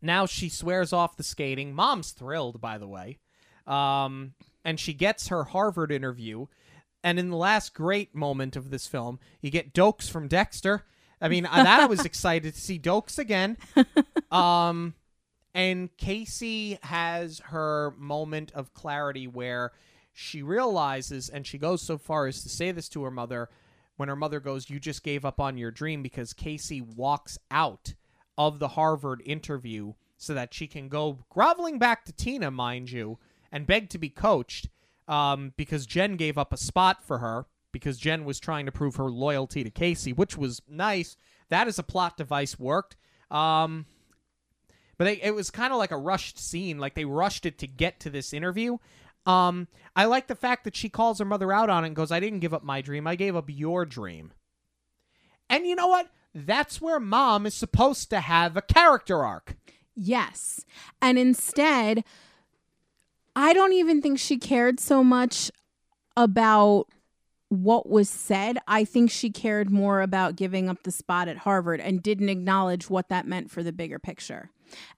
now 0.02 0.26
she 0.26 0.50
swears 0.50 0.94
off 0.94 1.18
the 1.18 1.24
skating. 1.24 1.74
Mom's 1.74 2.12
thrilled, 2.12 2.62
by 2.62 2.78
the 2.78 2.88
way. 2.88 3.20
Um, 3.66 4.34
and 4.64 4.80
she 4.80 4.94
gets 4.94 5.28
her 5.28 5.46
Harvard 5.46 5.92
interview. 5.92 6.46
And 7.08 7.20
in 7.20 7.30
the 7.30 7.38
last 7.38 7.74
great 7.74 8.14
moment 8.14 8.58
of 8.58 8.70
this 8.70 8.86
film, 8.86 9.20
you 9.40 9.50
get 9.50 9.74
Doakes 9.74 10.10
from 10.10 10.28
Dexter. 10.28 10.84
I 11.22 11.30
mean, 11.30 11.44
that 11.44 11.80
I 11.80 11.86
was 11.86 12.04
excited 12.06 12.54
to 12.54 12.60
see 12.60 12.78
Doakes 12.78 13.18
again. 13.18 13.56
Um, 14.30 14.94
and 15.54 15.96
Casey 15.96 16.78
has 16.84 17.40
her 17.46 17.94
moment 17.98 18.52
of 18.52 18.74
clarity 18.74 19.26
where 19.26 19.72
she 20.12 20.42
realizes, 20.42 21.30
and 21.30 21.48
she 21.48 21.58
goes 21.58 21.82
so 21.82 21.98
far 21.98 22.28
as 22.28 22.44
to 22.44 22.50
say 22.50 22.74
this 22.74 22.90
to 22.90 23.06
her 23.06 23.12
mother 23.12 23.48
when 23.96 24.10
her 24.10 24.18
mother 24.18 24.42
goes, 24.42 24.70
You 24.70 24.78
just 24.78 25.02
gave 25.02 25.24
up 25.24 25.40
on 25.40 25.58
your 25.58 25.72
dream 25.72 26.04
because 26.04 26.34
Casey 26.34 26.82
walks 26.82 27.38
out 27.50 27.94
of 28.38 28.60
the 28.60 28.68
Harvard 28.68 29.22
interview 29.26 29.94
so 30.18 30.34
that 30.34 30.54
she 30.54 30.68
can 30.68 30.90
go 30.90 31.20
groveling 31.30 31.80
back 31.80 32.04
to 32.04 32.12
Tina, 32.12 32.52
mind 32.52 32.92
you, 32.92 33.18
and 33.50 33.66
beg 33.66 33.90
to 33.92 33.98
be 33.98 34.10
coached 34.10 34.68
um, 35.08 35.54
because 35.58 35.86
Jen 35.86 36.16
gave 36.16 36.38
up 36.38 36.54
a 36.54 36.58
spot 36.58 37.04
for 37.04 37.20
her 37.20 37.46
because 37.72 37.98
Jen 37.98 38.26
was 38.26 38.40
trying 38.40 38.66
to 38.66 38.72
prove 38.72 38.96
her 38.96 39.10
loyalty 39.10 39.64
to 39.64 39.70
Casey, 39.70 40.14
which 40.14 40.38
was 40.38 40.62
nice. 40.68 41.16
That 41.50 41.68
is 41.68 41.80
a 41.80 41.84
plot 41.84 42.18
device 42.18 42.60
worked. 42.60 42.96
Um, 43.30 43.86
but 44.98 45.06
they, 45.06 45.22
it 45.22 45.36
was 45.36 45.52
kind 45.52 45.72
of 45.72 45.80
like 45.80 45.92
a 45.92 45.98
rushed 45.98 46.40
scene. 46.40 46.80
Like 46.80 46.96
they 46.96 47.06
rushed 47.06 47.46
it 47.46 47.60
to 47.60 47.68
get 47.68 48.00
to 48.02 48.10
this 48.10 48.34
interview. 48.34 48.78
Um, 49.26 49.68
I 49.96 50.06
like 50.06 50.28
the 50.28 50.36
fact 50.36 50.64
that 50.64 50.76
she 50.76 50.90
calls 50.90 51.20
her 51.20 51.26
mother 51.26 51.52
out 51.52 51.70
on 51.70 51.84
it 51.84 51.88
and 51.88 51.96
goes, 51.96 52.12
I 52.12 52.20
didn't 52.20 52.40
give 52.40 52.54
up 52.54 52.64
my 52.64 52.82
dream. 52.82 53.06
I 53.06 53.16
gave 53.16 53.36
up 53.36 53.46
your 53.48 53.86
dream. 53.86 54.32
And 55.50 55.68
you 55.68 55.76
know 55.76 55.88
what? 55.88 56.10
That's 56.34 56.82
where 56.82 57.00
mom 57.00 57.46
is 57.46 57.54
supposed 57.54 58.10
to 58.10 58.22
have 58.22 58.56
a 58.56 58.62
character 58.62 59.24
arc. 59.24 59.56
Yes. 59.96 60.66
And 61.02 61.18
instead, 61.18 62.04
I 63.38 63.54
don't 63.54 63.74
even 63.74 64.02
think 64.02 64.18
she 64.20 64.38
cared 64.38 64.80
so 64.80 65.04
much 65.04 65.52
about 66.18 66.88
what 67.50 67.88
was 67.88 68.10
said. 68.10 68.58
I 68.68 68.84
think 68.84 69.12
she 69.12 69.30
cared 69.30 69.70
more 69.70 70.02
about 70.02 70.36
giving 70.36 70.68
up 70.68 70.82
the 70.84 70.92
spot 70.92 71.28
at 71.28 71.38
Harvard 71.38 71.80
and 71.80 72.02
didn't 72.02 72.30
acknowledge 72.30 72.90
what 72.90 73.10
that 73.10 73.28
meant 73.28 73.52
for 73.52 73.62
the 73.62 73.72
bigger 73.72 74.00
picture. 74.00 74.50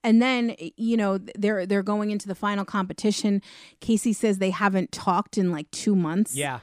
And 0.04 0.22
then, 0.22 0.56
you 0.78 0.96
know, 0.98 1.20
they're 1.38 1.66
they're 1.68 1.84
going 1.84 2.10
into 2.12 2.28
the 2.28 2.34
final 2.34 2.66
competition. 2.66 3.42
Casey 3.82 4.14
says 4.14 4.38
they 4.40 4.50
haven't 4.52 4.92
talked 4.92 5.38
in 5.38 5.52
like 5.52 5.70
2 5.72 5.96
months. 5.96 6.34
Yeah. 6.36 6.62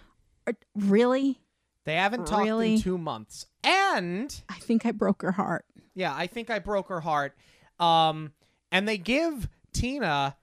Really? 0.75 1.39
They 1.85 1.95
haven't 1.95 2.27
talked 2.27 2.45
Really? 2.47 2.75
in 2.75 2.81
2 2.81 2.99
months. 2.99 3.47
And 3.63 4.35
I 4.49 4.55
think 4.55 4.85
I 4.87 4.93
broke 4.93 5.23
her 5.23 5.33
heart. 5.33 5.67
yeah, 5.95 6.15
I 6.17 6.27
think 6.27 6.51
I 6.51 6.59
broke 6.59 6.89
her 6.89 7.01
heart. 7.01 7.37
Um 7.79 8.33
and 8.73 8.89
they 8.89 8.99
give 8.99 9.49
Tina 9.73 10.37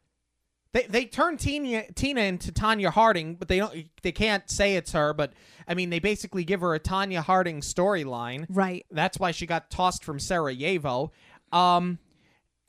they 0.74 0.84
they 0.88 1.06
turn 1.06 1.38
Tina 1.38 1.84
Tina 1.94 2.22
into 2.22 2.52
Tonya 2.52 2.90
Harding, 2.90 3.36
but 3.36 3.48
they 3.48 3.58
don't 3.58 3.86
they 4.02 4.12
can't 4.12 4.50
say 4.50 4.76
it's 4.76 4.92
her, 4.92 5.14
but 5.14 5.34
I 5.68 5.76
mean 5.76 5.90
they 5.90 6.00
basically 6.00 6.44
give 6.44 6.62
her 6.62 6.74
a 6.74 6.80
Tonya 6.80 7.24
Harding 7.24 7.62
storyline. 7.62 8.46
Right. 8.50 8.86
That's 8.92 9.20
why 9.20 9.32
she 9.32 9.46
got 9.46 9.70
tossed 9.70 10.04
from 10.04 10.20
Sarajevo. 10.20 11.12
Um, 11.52 12.00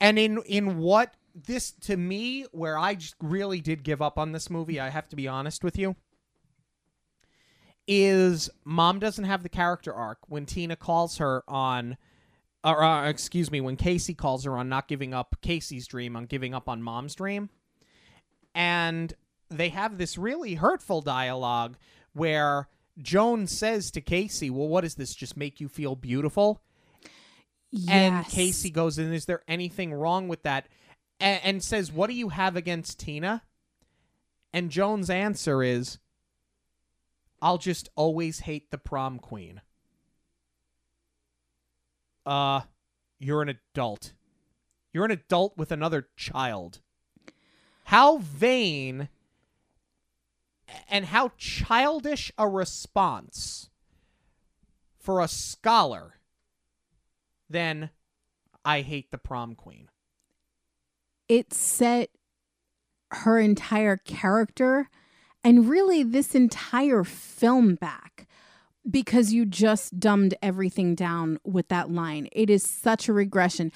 and 0.01 0.19
in 0.19 0.43
in 0.47 0.79
what 0.79 1.15
this 1.35 1.73
to 1.73 1.97
me, 1.97 2.47
where 2.53 2.79
I 2.79 2.95
just 2.95 3.17
really 3.21 3.61
did 3.61 3.83
give 3.83 4.03
up 4.03 4.19
on 4.19 4.33
this 4.33 4.51
movie, 4.51 4.79
I 4.79 4.91
have 4.91 5.09
to 5.09 5.17
be 5.17 5.27
honest 5.27 5.65
with 5.65 5.79
you, 5.79 5.97
is 7.89 8.51
mom 8.65 8.99
doesn't 8.99 9.25
have 9.25 9.43
the 9.43 9.49
character 9.49 9.93
arc 9.93 10.19
when 10.29 10.47
Tina 10.47 10.77
calls 10.77 11.17
her 11.19 11.43
on. 11.49 11.97
Or, 12.63 12.83
uh, 12.83 13.11
excuse 13.11 13.51
me, 13.51 13.61
when 13.61 13.77
Casey 13.77 14.15
calls 14.15 14.45
her 14.45 14.57
on 14.57 14.71
not 14.71 14.89
giving 14.89 15.13
up 15.13 15.37
Casey's 15.43 15.87
dream, 15.87 16.17
on 16.17 16.25
giving 16.25 16.55
up 16.55 16.67
on 16.67 16.83
mom's 16.83 17.15
dream. 17.15 17.51
And 18.55 19.13
they 19.51 19.71
have 19.71 19.99
this 19.99 20.17
really 20.17 20.55
hurtful 20.55 21.01
dialogue 21.01 21.77
where 22.13 22.69
Joan 22.99 23.47
says 23.47 23.91
to 23.93 24.01
Casey, 24.01 24.51
Well, 24.51 24.69
what 24.69 24.83
does 24.83 24.95
this 24.95 25.15
just 25.15 25.37
make 25.37 25.61
you 25.61 25.69
feel 25.69 25.97
beautiful? 25.97 26.63
And 27.89 28.25
Casey 28.27 28.71
goes 28.71 28.99
in, 28.99 29.13
Is 29.13 29.27
there 29.27 29.43
anything 29.49 29.93
wrong 29.93 30.29
with 30.29 30.43
that? 30.45 30.69
And, 31.19 31.41
and 31.43 31.65
says, 31.65 31.93
What 31.93 32.09
do 32.09 32.15
you 32.15 32.29
have 32.29 32.57
against 32.57 33.01
Tina? 33.01 33.43
And 34.53 34.71
Joan's 34.71 35.11
answer 35.11 35.63
is, 35.63 35.99
I'll 37.43 37.59
just 37.59 37.89
always 37.97 38.41
hate 38.41 38.71
the 38.71 38.79
prom 38.79 39.19
queen. 39.19 39.61
Uh, 42.25 42.61
you're 43.19 43.43
an 43.43 43.51
adult. 43.51 44.13
You're 44.93 45.05
an 45.05 45.11
adult 45.11 45.59
with 45.59 45.73
another 45.73 46.09
child. 46.17 46.81
How 47.85 48.18
vain 48.18 49.09
and 50.89 51.07
how 51.07 51.32
childish 51.39 52.32
a 52.37 52.49
response 52.49 53.68
for 54.99 55.20
a 55.20 55.28
scholar 55.28 56.14
than 57.49 57.91
I 58.64 58.80
hate 58.80 59.11
the 59.11 59.18
prom 59.18 59.55
queen. 59.55 59.89
it 61.28 61.53
set 61.53 62.11
her 63.11 63.39
entire 63.39 63.97
character 63.97 64.89
and 65.43 65.68
really 65.68 66.03
this 66.03 66.35
entire 66.35 67.05
film 67.05 67.74
back 67.74 68.26
because 68.91 69.32
you 69.32 69.47
just 69.47 69.99
dumbed 69.99 70.35
everything 70.43 70.95
down 70.95 71.39
with 71.45 71.68
that 71.68 71.91
line. 71.91 72.28
It 72.32 72.51
is 72.51 72.62
such 72.68 73.09
a 73.09 73.12
regression. 73.12 73.72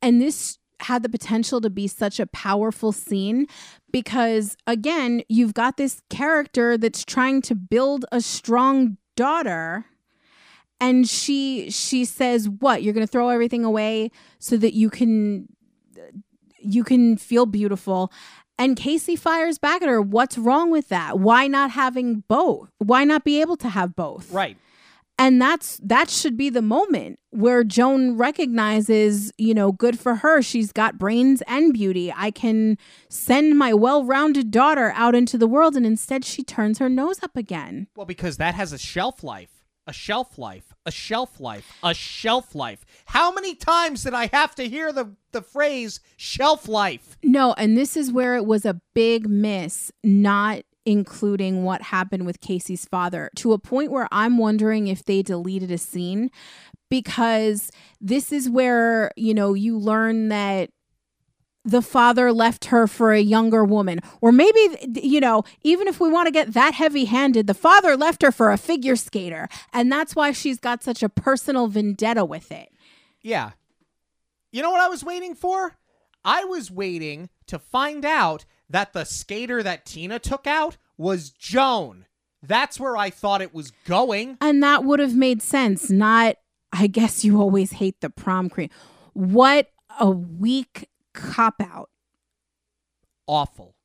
And 0.00 0.20
this 0.20 0.58
had 0.82 1.02
the 1.02 1.08
potential 1.08 1.60
to 1.60 1.70
be 1.70 1.86
such 1.86 2.20
a 2.20 2.26
powerful 2.26 2.92
scene 2.92 3.46
because 3.90 4.56
again, 4.66 5.22
you've 5.28 5.54
got 5.54 5.76
this 5.76 6.02
character 6.10 6.76
that's 6.76 7.04
trying 7.04 7.42
to 7.42 7.54
build 7.54 8.04
a 8.12 8.20
strong 8.20 8.96
daughter 9.16 9.86
and 10.80 11.08
she 11.08 11.70
she 11.70 12.04
says 12.04 12.48
what? 12.48 12.82
You're 12.82 12.94
going 12.94 13.06
to 13.06 13.10
throw 13.10 13.28
everything 13.28 13.64
away 13.64 14.10
so 14.40 14.56
that 14.56 14.74
you 14.74 14.90
can 14.90 15.48
you 16.58 16.84
can 16.84 17.16
feel 17.16 17.46
beautiful. 17.46 18.12
And 18.58 18.76
Casey 18.76 19.16
fires 19.16 19.58
back 19.58 19.82
at 19.82 19.88
her. 19.88 20.02
What's 20.02 20.36
wrong 20.36 20.70
with 20.70 20.88
that? 20.88 21.18
Why 21.18 21.46
not 21.46 21.70
having 21.70 22.24
both? 22.28 22.70
Why 22.78 23.04
not 23.04 23.24
be 23.24 23.40
able 23.40 23.56
to 23.58 23.68
have 23.68 23.96
both? 23.96 24.30
Right. 24.32 24.56
And 25.18 25.40
that's 25.40 25.78
that 25.82 26.08
should 26.10 26.36
be 26.36 26.48
the 26.50 26.62
moment 26.62 27.18
where 27.30 27.62
joan 27.64 28.16
recognizes 28.16 29.32
you 29.38 29.54
know 29.54 29.72
good 29.72 29.98
for 29.98 30.16
her 30.16 30.40
she's 30.42 30.72
got 30.72 30.98
brains 30.98 31.42
and 31.46 31.72
beauty 31.72 32.12
i 32.16 32.30
can 32.30 32.76
send 33.08 33.56
my 33.58 33.72
well-rounded 33.74 34.50
daughter 34.50 34.92
out 34.94 35.14
into 35.14 35.36
the 35.38 35.46
world 35.46 35.76
and 35.76 35.84
instead 35.86 36.24
she 36.24 36.42
turns 36.42 36.78
her 36.78 36.88
nose 36.88 37.22
up 37.22 37.36
again 37.36 37.86
Well, 37.96 38.06
because 38.06 38.36
that 38.38 38.54
has 38.54 38.72
a 38.72 38.78
shelf 38.78 39.22
life, 39.22 39.50
a 39.86 39.92
shelf 39.92 40.38
life, 40.38 40.72
a 40.86 40.90
shelf 40.92 41.40
life, 41.40 41.72
a 41.82 41.92
shelf 41.94 42.54
life. 42.54 42.84
How 43.06 43.32
many 43.32 43.54
times 43.54 44.04
did 44.04 44.14
I 44.14 44.28
have 44.32 44.54
to 44.56 44.68
hear 44.68 44.92
the, 44.92 45.16
the 45.32 45.42
phrase 45.42 46.00
shelf 46.16 46.68
life? 46.68 47.16
no 47.22 47.52
and 47.54 47.76
this 47.76 47.96
is 47.96 48.12
where 48.12 48.36
it 48.36 48.46
was 48.46 48.64
a 48.64 48.80
big 48.94 49.28
miss 49.28 49.90
not 50.04 50.62
including 50.84 51.64
what 51.64 51.82
happened 51.82 52.26
with 52.26 52.40
casey's 52.40 52.84
father 52.86 53.30
to 53.36 53.52
a 53.52 53.58
point 53.58 53.90
where 53.90 54.08
i'm 54.10 54.38
wondering 54.38 54.88
if 54.88 55.04
they 55.04 55.22
deleted 55.22 55.70
a 55.70 55.78
scene 55.78 56.30
because 56.90 57.70
this 58.00 58.32
is 58.32 58.50
where 58.50 59.10
you 59.16 59.32
know 59.32 59.54
you 59.54 59.78
learn 59.78 60.28
that 60.28 60.70
the 61.64 61.82
father 61.82 62.32
left 62.32 62.66
her 62.66 62.86
for 62.86 63.12
a 63.12 63.20
younger 63.20 63.64
woman. 63.64 64.00
Or 64.20 64.32
maybe, 64.32 64.76
you 65.00 65.20
know, 65.20 65.44
even 65.62 65.86
if 65.86 66.00
we 66.00 66.08
want 66.08 66.26
to 66.26 66.32
get 66.32 66.54
that 66.54 66.74
heavy 66.74 67.04
handed, 67.04 67.46
the 67.46 67.54
father 67.54 67.96
left 67.96 68.22
her 68.22 68.32
for 68.32 68.50
a 68.50 68.58
figure 68.58 68.96
skater. 68.96 69.48
And 69.72 69.90
that's 69.90 70.16
why 70.16 70.32
she's 70.32 70.58
got 70.58 70.82
such 70.82 71.02
a 71.02 71.08
personal 71.08 71.68
vendetta 71.68 72.24
with 72.24 72.50
it. 72.50 72.70
Yeah. 73.22 73.52
You 74.50 74.62
know 74.62 74.70
what 74.70 74.80
I 74.80 74.88
was 74.88 75.04
waiting 75.04 75.34
for? 75.34 75.76
I 76.24 76.44
was 76.44 76.70
waiting 76.70 77.30
to 77.46 77.58
find 77.58 78.04
out 78.04 78.44
that 78.72 78.92
the 78.92 79.04
skater 79.04 79.62
that 79.62 79.86
Tina 79.86 80.18
took 80.18 80.46
out 80.46 80.76
was 80.98 81.30
Joan. 81.30 82.06
That's 82.42 82.80
where 82.80 82.96
I 82.96 83.10
thought 83.10 83.40
it 83.40 83.54
was 83.54 83.70
going. 83.86 84.38
And 84.40 84.62
that 84.62 84.84
would 84.84 84.98
have 84.98 85.14
made 85.14 85.40
sense. 85.42 85.90
Not, 85.90 86.36
I 86.72 86.88
guess 86.88 87.24
you 87.24 87.40
always 87.40 87.72
hate 87.72 88.00
the 88.00 88.10
prom 88.10 88.50
queen. 88.50 88.70
What 89.12 89.68
a 90.00 90.10
weak 90.10 90.88
cop 91.12 91.54
out. 91.60 91.90
Awful. 93.26 93.76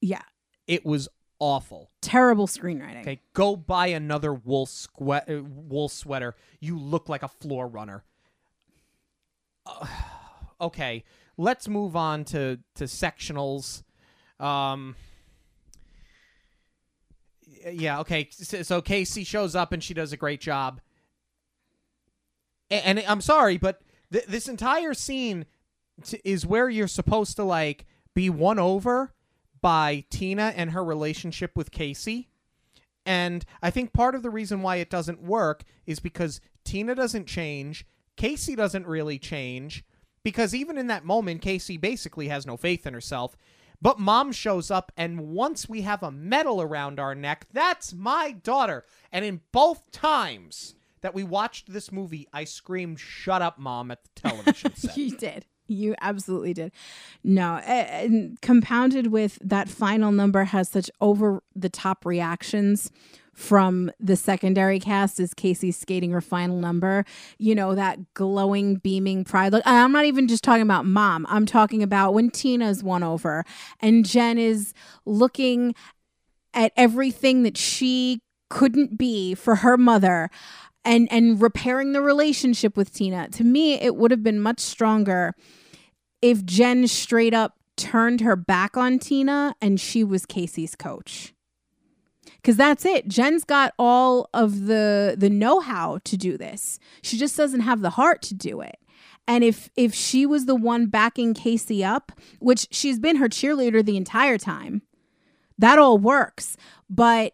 Yeah. 0.00 0.22
It 0.66 0.86
was 0.86 1.08
awful. 1.38 1.90
Terrible 2.00 2.46
screenwriting. 2.46 3.00
Okay, 3.00 3.20
go 3.34 3.56
buy 3.56 3.88
another 3.88 4.32
wool 4.32 4.66
sque- 4.66 5.28
uh, 5.28 5.42
wool 5.44 5.88
sweater. 5.88 6.34
You 6.60 6.78
look 6.78 7.08
like 7.08 7.22
a 7.22 7.28
floor 7.28 7.66
runner. 7.66 8.04
Uh, 9.66 9.86
okay, 10.60 11.04
let's 11.36 11.68
move 11.68 11.96
on 11.96 12.24
to 12.26 12.60
to 12.76 12.84
sectionals. 12.84 13.82
Um, 14.40 14.96
yeah, 17.70 18.00
okay. 18.00 18.28
So, 18.30 18.82
Casey 18.82 19.24
shows 19.24 19.54
up 19.54 19.72
and 19.72 19.82
she 19.82 19.94
does 19.94 20.12
a 20.12 20.16
great 20.16 20.40
job. 20.40 20.80
And, 22.70 23.02
I'm 23.06 23.20
sorry, 23.20 23.56
but 23.56 23.82
th- 24.12 24.26
this 24.26 24.48
entire 24.48 24.94
scene 24.94 25.46
t- 26.02 26.20
is 26.24 26.46
where 26.46 26.68
you're 26.68 26.88
supposed 26.88 27.36
to 27.36 27.44
like 27.44 27.86
be 28.14 28.28
won 28.30 28.58
over 28.58 29.14
by 29.60 30.04
Tina 30.10 30.52
and 30.56 30.70
her 30.70 30.84
relationship 30.84 31.52
with 31.56 31.70
Casey. 31.70 32.28
And 33.06 33.44
I 33.62 33.70
think 33.70 33.92
part 33.92 34.14
of 34.14 34.22
the 34.22 34.30
reason 34.30 34.62
why 34.62 34.76
it 34.76 34.90
doesn't 34.90 35.22
work 35.22 35.62
is 35.86 36.00
because 36.00 36.40
Tina 36.64 36.94
doesn't 36.94 37.26
change, 37.26 37.86
Casey 38.16 38.56
doesn't 38.56 38.86
really 38.86 39.18
change, 39.18 39.84
because 40.22 40.54
even 40.54 40.78
in 40.78 40.86
that 40.86 41.04
moment, 41.04 41.42
Casey 41.42 41.76
basically 41.76 42.28
has 42.28 42.46
no 42.46 42.56
faith 42.56 42.86
in 42.86 42.94
herself. 42.94 43.36
But 43.84 44.00
mom 44.00 44.32
shows 44.32 44.70
up, 44.70 44.92
and 44.96 45.28
once 45.28 45.68
we 45.68 45.82
have 45.82 46.02
a 46.02 46.10
medal 46.10 46.62
around 46.62 46.98
our 46.98 47.14
neck, 47.14 47.46
that's 47.52 47.92
my 47.92 48.32
daughter. 48.32 48.86
And 49.12 49.26
in 49.26 49.42
both 49.52 49.90
times 49.90 50.74
that 51.02 51.14
we 51.14 51.22
watched 51.22 51.70
this 51.70 51.92
movie, 51.92 52.26
I 52.32 52.44
screamed, 52.44 52.98
Shut 52.98 53.42
up, 53.42 53.58
mom, 53.58 53.90
at 53.90 54.02
the 54.02 54.08
television 54.22 54.74
set. 54.74 54.96
You 54.96 55.14
did. 55.14 55.44
You 55.66 55.94
absolutely 56.00 56.54
did. 56.54 56.72
No, 57.22 57.56
and 57.58 58.40
compounded 58.40 59.08
with 59.08 59.38
that 59.42 59.68
final 59.68 60.12
number 60.12 60.44
has 60.44 60.70
such 60.70 60.90
over 61.02 61.42
the 61.54 61.68
top 61.68 62.06
reactions 62.06 62.90
from 63.34 63.90
the 64.00 64.16
secondary 64.16 64.78
cast 64.78 65.20
as 65.20 65.34
Casey's 65.34 65.76
skating 65.76 66.10
her 66.12 66.20
final 66.20 66.58
number. 66.58 67.04
You 67.38 67.54
know, 67.54 67.74
that 67.74 68.14
glowing, 68.14 68.76
beaming 68.76 69.24
pride 69.24 69.52
look. 69.52 69.62
I'm 69.66 69.92
not 69.92 70.04
even 70.04 70.28
just 70.28 70.44
talking 70.44 70.62
about 70.62 70.86
mom. 70.86 71.26
I'm 71.28 71.46
talking 71.46 71.82
about 71.82 72.14
when 72.14 72.30
Tina's 72.30 72.82
won 72.82 73.02
over 73.02 73.44
and 73.80 74.04
Jen 74.06 74.38
is 74.38 74.72
looking 75.04 75.74
at 76.52 76.72
everything 76.76 77.42
that 77.42 77.56
she 77.56 78.20
couldn't 78.48 78.96
be 78.96 79.34
for 79.34 79.56
her 79.56 79.76
mother 79.76 80.30
and 80.84 81.08
and 81.10 81.40
repairing 81.40 81.92
the 81.92 82.00
relationship 82.00 82.76
with 82.76 82.92
Tina. 82.92 83.28
To 83.30 83.44
me, 83.44 83.74
it 83.74 83.96
would 83.96 84.10
have 84.10 84.22
been 84.22 84.40
much 84.40 84.60
stronger 84.60 85.34
if 86.22 86.44
Jen 86.44 86.86
straight 86.86 87.34
up 87.34 87.58
turned 87.76 88.20
her 88.20 88.36
back 88.36 88.76
on 88.76 88.98
Tina 88.98 89.56
and 89.60 89.80
she 89.80 90.04
was 90.04 90.26
Casey's 90.26 90.76
coach. 90.76 91.33
Cuz 92.44 92.56
that's 92.56 92.84
it. 92.84 93.08
Jen's 93.08 93.42
got 93.44 93.72
all 93.78 94.28
of 94.34 94.66
the 94.66 95.16
the 95.18 95.30
know-how 95.30 95.98
to 96.04 96.16
do 96.16 96.36
this. 96.36 96.78
She 97.02 97.16
just 97.16 97.36
doesn't 97.36 97.60
have 97.60 97.80
the 97.80 97.90
heart 97.90 98.22
to 98.22 98.34
do 98.34 98.60
it. 98.60 98.76
And 99.26 99.42
if 99.42 99.70
if 99.76 99.94
she 99.94 100.26
was 100.26 100.44
the 100.44 100.54
one 100.54 100.86
backing 100.86 101.34
Casey 101.34 101.82
up, 101.82 102.12
which 102.40 102.68
she's 102.70 102.98
been 102.98 103.16
her 103.16 103.28
cheerleader 103.28 103.84
the 103.84 103.96
entire 103.96 104.38
time, 104.38 104.82
that 105.58 105.78
all 105.78 105.98
works. 105.98 106.56
But 106.90 107.32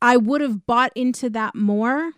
I 0.00 0.16
would 0.16 0.40
have 0.40 0.66
bought 0.66 0.92
into 0.94 1.28
that 1.30 1.54
more. 1.54 2.12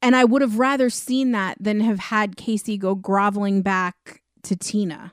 And 0.00 0.14
I 0.14 0.24
would 0.24 0.42
have 0.42 0.58
rather 0.58 0.90
seen 0.90 1.32
that 1.32 1.56
than 1.60 1.80
have 1.80 1.98
had 1.98 2.36
Casey 2.36 2.78
go 2.78 2.94
groveling 2.94 3.62
back 3.62 4.22
to 4.44 4.54
Tina. 4.54 5.12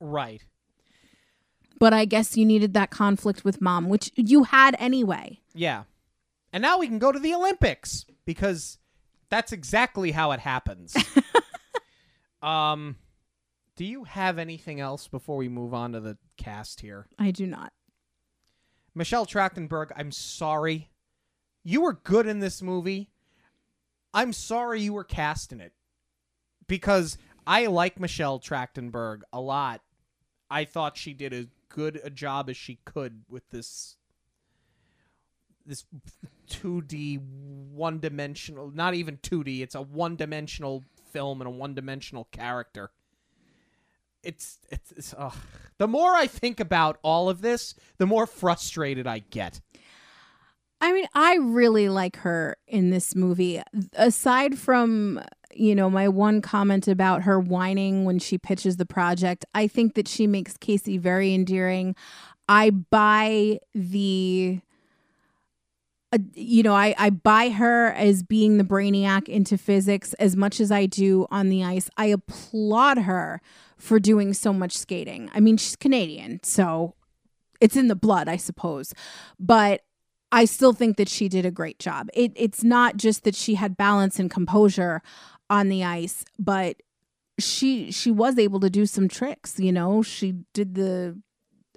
right. 0.00 0.42
But 1.84 1.92
I 1.92 2.06
guess 2.06 2.34
you 2.34 2.46
needed 2.46 2.72
that 2.72 2.88
conflict 2.88 3.44
with 3.44 3.60
mom, 3.60 3.90
which 3.90 4.10
you 4.16 4.44
had 4.44 4.74
anyway. 4.78 5.42
Yeah. 5.52 5.82
And 6.50 6.62
now 6.62 6.78
we 6.78 6.86
can 6.86 6.98
go 6.98 7.12
to 7.12 7.18
the 7.18 7.34
Olympics 7.34 8.06
because 8.24 8.78
that's 9.28 9.52
exactly 9.52 10.10
how 10.10 10.32
it 10.32 10.40
happens. 10.40 10.96
um 12.42 12.96
do 13.76 13.84
you 13.84 14.04
have 14.04 14.38
anything 14.38 14.80
else 14.80 15.08
before 15.08 15.36
we 15.36 15.50
move 15.50 15.74
on 15.74 15.92
to 15.92 16.00
the 16.00 16.16
cast 16.38 16.80
here? 16.80 17.06
I 17.18 17.30
do 17.30 17.46
not. 17.46 17.74
Michelle 18.94 19.26
Trachtenberg, 19.26 19.90
I'm 19.94 20.10
sorry. 20.10 20.88
You 21.64 21.82
were 21.82 21.92
good 21.92 22.26
in 22.26 22.38
this 22.38 22.62
movie. 22.62 23.10
I'm 24.14 24.32
sorry 24.32 24.80
you 24.80 24.94
were 24.94 25.04
cast 25.04 25.52
in 25.52 25.60
it. 25.60 25.74
Because 26.66 27.18
I 27.46 27.66
like 27.66 28.00
Michelle 28.00 28.40
Trachtenberg 28.40 29.20
a 29.34 29.40
lot. 29.42 29.82
I 30.50 30.64
thought 30.64 30.96
she 30.96 31.12
did 31.12 31.34
as 31.34 31.46
good 31.74 32.00
a 32.04 32.10
job 32.10 32.48
as 32.48 32.56
she 32.56 32.78
could 32.84 33.24
with 33.28 33.50
this 33.50 33.96
this 35.66 35.84
2D 36.48 37.20
one 37.72 37.98
dimensional 37.98 38.70
not 38.70 38.94
even 38.94 39.16
2D, 39.16 39.60
it's 39.60 39.74
a 39.74 39.82
one 39.82 40.14
dimensional 40.14 40.84
film 41.10 41.40
and 41.40 41.48
a 41.48 41.50
one 41.50 41.74
dimensional 41.74 42.28
character. 42.30 42.90
It's 44.22 44.60
it's, 44.70 44.92
it's 44.92 45.14
ugh. 45.18 45.34
the 45.78 45.88
more 45.88 46.14
I 46.14 46.28
think 46.28 46.60
about 46.60 46.98
all 47.02 47.28
of 47.28 47.40
this, 47.40 47.74
the 47.98 48.06
more 48.06 48.26
frustrated 48.26 49.08
I 49.08 49.18
get. 49.18 49.60
I 50.80 50.92
mean, 50.92 51.06
I 51.12 51.36
really 51.36 51.88
like 51.88 52.16
her 52.18 52.56
in 52.68 52.90
this 52.90 53.16
movie. 53.16 53.60
Aside 53.94 54.58
from, 54.58 55.20
you 55.56 55.74
know, 55.74 55.90
my 55.90 56.08
one 56.08 56.40
comment 56.40 56.88
about 56.88 57.22
her 57.22 57.38
whining 57.38 58.04
when 58.04 58.18
she 58.18 58.38
pitches 58.38 58.76
the 58.76 58.86
project, 58.86 59.44
I 59.54 59.66
think 59.66 59.94
that 59.94 60.08
she 60.08 60.26
makes 60.26 60.56
Casey 60.56 60.98
very 60.98 61.34
endearing. 61.34 61.94
I 62.48 62.70
buy 62.70 63.60
the 63.74 64.60
uh, 66.12 66.18
you 66.34 66.62
know, 66.62 66.74
I, 66.74 66.94
I 66.96 67.10
buy 67.10 67.48
her 67.48 67.88
as 67.88 68.22
being 68.22 68.56
the 68.56 68.64
brainiac 68.64 69.28
into 69.28 69.58
physics 69.58 70.14
as 70.14 70.36
much 70.36 70.60
as 70.60 70.70
I 70.70 70.86
do 70.86 71.26
on 71.30 71.48
the 71.48 71.64
ice. 71.64 71.90
I 71.96 72.06
applaud 72.06 72.98
her 72.98 73.40
for 73.78 73.98
doing 73.98 74.32
so 74.32 74.52
much 74.52 74.76
skating. 74.76 75.28
I 75.34 75.40
mean, 75.40 75.56
she's 75.56 75.74
Canadian, 75.74 76.38
so 76.44 76.94
it's 77.60 77.76
in 77.76 77.88
the 77.88 77.96
blood, 77.96 78.28
I 78.28 78.36
suppose. 78.36 78.94
But 79.40 79.82
I 80.30 80.44
still 80.44 80.72
think 80.72 80.96
that 80.98 81.08
she 81.08 81.28
did 81.28 81.44
a 81.46 81.50
great 81.50 81.78
job. 81.78 82.08
It, 82.14 82.32
it's 82.36 82.62
not 82.62 82.96
just 82.96 83.24
that 83.24 83.34
she 83.34 83.54
had 83.54 83.76
balance 83.76 84.18
and 84.18 84.30
composure 84.30 85.02
on 85.50 85.68
the 85.68 85.84
ice, 85.84 86.24
but 86.38 86.76
she 87.38 87.90
she 87.90 88.10
was 88.10 88.38
able 88.38 88.60
to 88.60 88.70
do 88.70 88.86
some 88.86 89.08
tricks. 89.08 89.58
You 89.58 89.72
know, 89.72 90.02
she 90.02 90.36
did 90.52 90.74
the. 90.74 91.20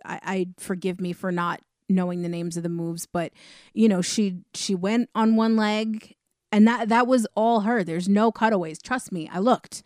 I, 0.05 0.19
I 0.23 0.47
forgive 0.57 1.01
me 1.01 1.13
for 1.13 1.31
not 1.31 1.61
knowing 1.89 2.21
the 2.21 2.29
names 2.29 2.57
of 2.57 2.63
the 2.63 2.69
moves, 2.69 3.05
but 3.05 3.31
you 3.73 3.87
know, 3.87 4.01
she 4.01 4.39
she 4.53 4.75
went 4.75 5.09
on 5.15 5.35
one 5.35 5.55
leg 5.55 6.15
and 6.51 6.67
that 6.67 6.89
that 6.89 7.07
was 7.07 7.27
all 7.35 7.61
her. 7.61 7.83
There's 7.83 8.07
no 8.09 8.31
cutaways. 8.31 8.81
Trust 8.81 9.11
me, 9.11 9.29
I 9.31 9.39
looked. 9.39 9.83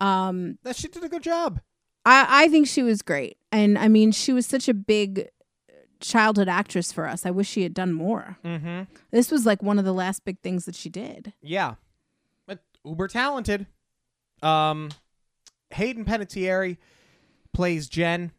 Um 0.00 0.58
That 0.62 0.76
she 0.76 0.88
did 0.88 1.04
a 1.04 1.08
good 1.08 1.22
job. 1.22 1.60
I 2.04 2.44
I 2.44 2.48
think 2.48 2.68
she 2.68 2.82
was 2.82 3.02
great. 3.02 3.38
And 3.50 3.78
I 3.78 3.88
mean, 3.88 4.12
she 4.12 4.32
was 4.32 4.46
such 4.46 4.68
a 4.68 4.74
big 4.74 5.28
childhood 6.00 6.48
actress 6.48 6.92
for 6.92 7.06
us. 7.08 7.24
I 7.24 7.30
wish 7.30 7.48
she 7.48 7.62
had 7.62 7.74
done 7.74 7.92
more. 7.92 8.38
Mm-hmm. 8.44 8.82
This 9.10 9.30
was 9.30 9.46
like 9.46 9.62
one 9.62 9.78
of 9.78 9.84
the 9.84 9.94
last 9.94 10.24
big 10.24 10.40
things 10.40 10.66
that 10.66 10.74
she 10.74 10.90
did. 10.90 11.32
Yeah, 11.40 11.74
uber 12.86 13.08
talented. 13.08 13.66
Um, 14.42 14.90
Hayden 15.70 16.04
Panettiere 16.04 16.76
plays 17.52 17.88
Jen. 17.88 18.32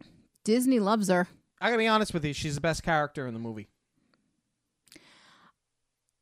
Disney 0.43 0.79
loves 0.79 1.09
her. 1.09 1.27
I 1.59 1.67
gotta 1.67 1.79
be 1.79 1.87
honest 1.87 2.13
with 2.13 2.23
you, 2.23 2.33
she's 2.33 2.55
the 2.55 2.61
best 2.61 2.83
character 2.83 3.27
in 3.27 3.33
the 3.33 3.39
movie. 3.39 3.67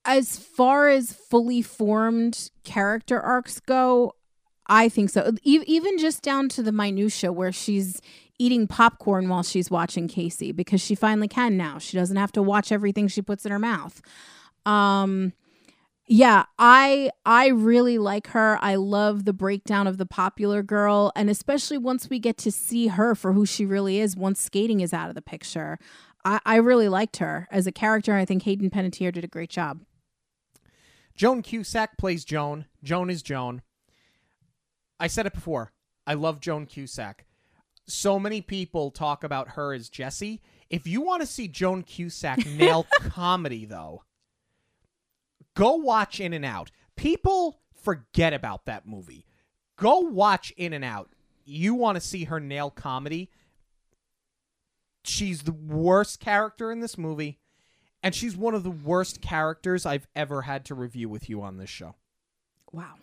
As 0.06 0.38
far 0.38 0.90
as 0.90 1.14
fully 1.14 1.62
formed 1.62 2.52
character 2.64 3.20
arcs 3.20 3.60
go, 3.60 4.14
I 4.68 4.88
think 4.88 5.10
so. 5.10 5.34
E- 5.44 5.64
even 5.66 5.98
just 5.98 6.22
down 6.22 6.48
to 6.50 6.64
the 6.64 6.72
minutia 6.72 7.32
where 7.34 7.52
she's 7.52 8.02
eating 8.38 8.68
popcorn 8.68 9.30
while 9.30 9.44
she's 9.44 9.72
watching 9.72 10.08
Casey 10.08 10.52
because 10.52 10.82
she 10.82 10.96
finally 10.96 11.28
can 11.28 11.58
now. 11.58 11.80
She 11.80 11.98
doesn't 11.98 12.18
have 12.18 12.32
to 12.34 12.42
watch 12.42 12.72
everything 12.72 13.08
she 13.08 13.22
puts 13.22 13.46
in 13.46 13.52
her 13.52 13.60
mouth. 13.60 14.02
Um 14.66 15.34
yeah, 16.08 16.46
I 16.60 17.10
I 17.26 17.48
really 17.48 17.98
like 17.98 18.28
her. 18.28 18.60
I 18.62 18.76
love 18.76 19.26
the 19.26 19.34
breakdown 19.34 19.88
of 19.88 19.98
the 19.98 20.06
popular 20.06 20.62
girl 20.62 21.12
and 21.16 21.30
especially 21.30 21.78
once 21.78 22.10
we 22.10 22.20
get 22.20 22.38
to 22.38 22.52
see 22.52 22.88
her 22.88 23.16
for 23.16 23.34
who 23.34 23.46
she 23.46 23.66
really 23.66 24.00
is 24.00 24.16
once 24.16 24.40
skating 24.40 24.82
is 24.82 24.94
out 24.94 25.10
of 25.10 25.16
the 25.16 25.22
picture. 25.22 25.80
I, 26.24 26.40
I 26.46 26.56
really 26.58 26.90
liked 26.90 27.18
her 27.18 27.48
as 27.50 27.66
a 27.66 27.72
character. 27.72 28.14
I 28.14 28.26
think 28.26 28.44
Hayden 28.44 28.70
Panettiere 28.70 29.14
did 29.14 29.24
a 29.24 29.28
great 29.28 29.50
job. 29.50 29.82
Joan 31.16 31.42
Cusack 31.42 31.98
plays 31.98 32.26
Joan. 32.26 32.66
Joan 32.84 33.10
is 33.10 33.24
Joan. 33.24 33.62
I 35.00 35.08
said 35.08 35.26
it 35.26 35.34
before. 35.34 35.72
I 36.06 36.14
love 36.14 36.40
Joan 36.40 36.66
Cusack. 36.66 37.26
So 37.88 38.20
many 38.20 38.42
people 38.42 38.92
talk 38.92 39.24
about 39.24 39.50
her 39.50 39.74
as 39.74 39.90
Jessie. 39.90 40.42
If 40.70 40.88
you 40.88 41.02
want 41.02 41.22
to 41.22 41.28
see 41.28 41.48
Joan 41.48 41.84
Cusack 41.84 42.46
nail 42.58 42.86
comedy, 43.02 43.66
though, 43.66 44.04
go 45.56 45.76
watch 45.76 46.20
In 46.20 46.34
and 46.34 46.46
Out. 46.46 46.72
People 46.96 47.60
forget 47.82 48.34
about 48.34 48.66
that 48.66 48.88
movie. 48.88 49.26
Go 49.78 50.00
watch 50.00 50.54
In 50.58 50.74
and 50.74 50.86
Out. 50.86 51.10
You 51.44 51.76
want 51.76 51.96
to 51.96 52.02
see 52.02 52.26
her 52.26 52.40
nail 52.40 52.70
comedy. 52.70 53.30
She's 55.04 55.44
the 55.44 55.52
worst 55.52 56.20
character 56.20 56.72
in 56.72 56.80
this 56.80 56.98
movie, 56.98 57.40
and 58.02 58.16
she's 58.16 58.36
one 58.36 58.56
of 58.56 58.64
the 58.64 58.72
worst 58.72 59.22
characters 59.22 59.86
I've 59.86 60.08
ever 60.16 60.44
had 60.44 60.66
to 60.66 60.76
review 60.76 61.10
with 61.10 61.30
you 61.30 61.42
on 61.44 61.58
this 61.58 61.70
show. 61.70 61.96
Wow. 62.72 62.96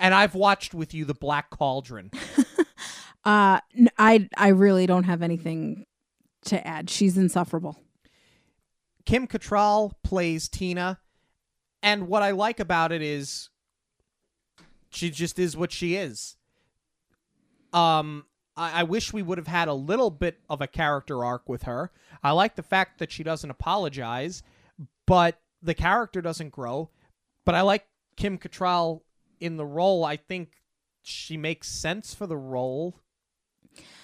And 0.00 0.12
I've 0.12 0.34
watched 0.34 0.74
with 0.74 0.92
you 0.92 1.04
The 1.04 1.14
Black 1.14 1.50
Cauldron. 1.50 2.10
Uh, 3.24 3.58
I 3.96 4.28
I 4.36 4.48
really 4.48 4.86
don't 4.86 5.04
have 5.04 5.22
anything 5.22 5.86
to 6.46 6.66
add. 6.66 6.90
She's 6.90 7.16
insufferable. 7.16 7.78
Kim 9.06 9.26
Cattrall 9.26 9.92
plays 10.02 10.48
Tina, 10.48 10.98
and 11.84 12.08
what 12.08 12.22
I 12.22 12.30
like 12.30 12.58
about 12.58 12.92
it 12.92 13.02
is 13.02 13.50
she 14.88 15.10
just 15.10 15.38
is 15.38 15.54
what 15.54 15.70
she 15.70 15.96
is. 15.96 16.36
Um, 17.74 18.24
I, 18.56 18.80
I 18.80 18.82
wish 18.84 19.12
we 19.12 19.22
would 19.22 19.36
have 19.36 19.46
had 19.46 19.68
a 19.68 19.74
little 19.74 20.10
bit 20.10 20.38
of 20.48 20.62
a 20.62 20.66
character 20.66 21.22
arc 21.22 21.46
with 21.46 21.64
her. 21.64 21.92
I 22.22 22.30
like 22.30 22.56
the 22.56 22.62
fact 22.62 22.98
that 22.98 23.12
she 23.12 23.22
doesn't 23.22 23.50
apologize, 23.50 24.42
but 25.06 25.38
the 25.60 25.74
character 25.74 26.22
doesn't 26.22 26.50
grow. 26.50 26.88
But 27.44 27.54
I 27.54 27.60
like 27.60 27.86
Kim 28.16 28.38
Cattrall 28.38 29.02
in 29.38 29.58
the 29.58 29.66
role. 29.66 30.06
I 30.06 30.16
think 30.16 30.52
she 31.02 31.36
makes 31.36 31.68
sense 31.68 32.14
for 32.14 32.26
the 32.26 32.38
role. 32.38 32.98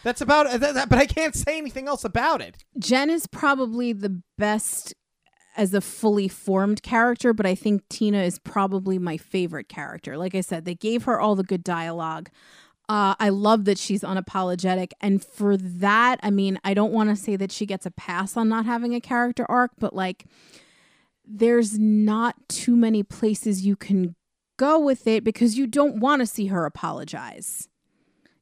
That's 0.02 0.20
about 0.20 0.52
it, 0.52 0.60
but 0.60 0.98
I 0.98 1.06
can't 1.06 1.34
say 1.34 1.56
anything 1.56 1.88
else 1.88 2.04
about 2.04 2.42
it. 2.42 2.64
Jen 2.78 3.08
is 3.08 3.26
probably 3.26 3.94
the 3.94 4.20
best 4.36 4.94
as 5.56 5.74
a 5.74 5.80
fully 5.80 6.28
formed 6.28 6.82
character, 6.82 7.32
but 7.32 7.46
I 7.46 7.54
think 7.54 7.88
Tina 7.88 8.22
is 8.22 8.38
probably 8.38 8.98
my 8.98 9.16
favorite 9.16 9.68
character. 9.68 10.16
Like 10.16 10.34
I 10.34 10.40
said, 10.40 10.64
they 10.64 10.74
gave 10.74 11.04
her 11.04 11.20
all 11.20 11.34
the 11.34 11.42
good 11.42 11.64
dialogue. 11.64 12.30
Uh, 12.88 13.14
I 13.20 13.28
love 13.28 13.66
that 13.66 13.78
she's 13.78 14.02
unapologetic. 14.02 14.90
And 15.00 15.24
for 15.24 15.56
that, 15.56 16.18
I 16.22 16.30
mean, 16.30 16.58
I 16.64 16.74
don't 16.74 16.92
want 16.92 17.10
to 17.10 17.16
say 17.16 17.36
that 17.36 17.52
she 17.52 17.66
gets 17.66 17.86
a 17.86 17.90
pass 17.90 18.36
on 18.36 18.48
not 18.48 18.66
having 18.66 18.94
a 18.94 19.00
character 19.00 19.46
arc, 19.48 19.72
but 19.78 19.94
like, 19.94 20.24
there's 21.24 21.78
not 21.78 22.34
too 22.48 22.74
many 22.74 23.02
places 23.02 23.64
you 23.64 23.76
can 23.76 24.16
go 24.56 24.78
with 24.78 25.06
it 25.06 25.24
because 25.24 25.56
you 25.56 25.66
don't 25.66 26.00
want 26.00 26.20
to 26.20 26.26
see 26.26 26.46
her 26.46 26.66
apologize. 26.66 27.69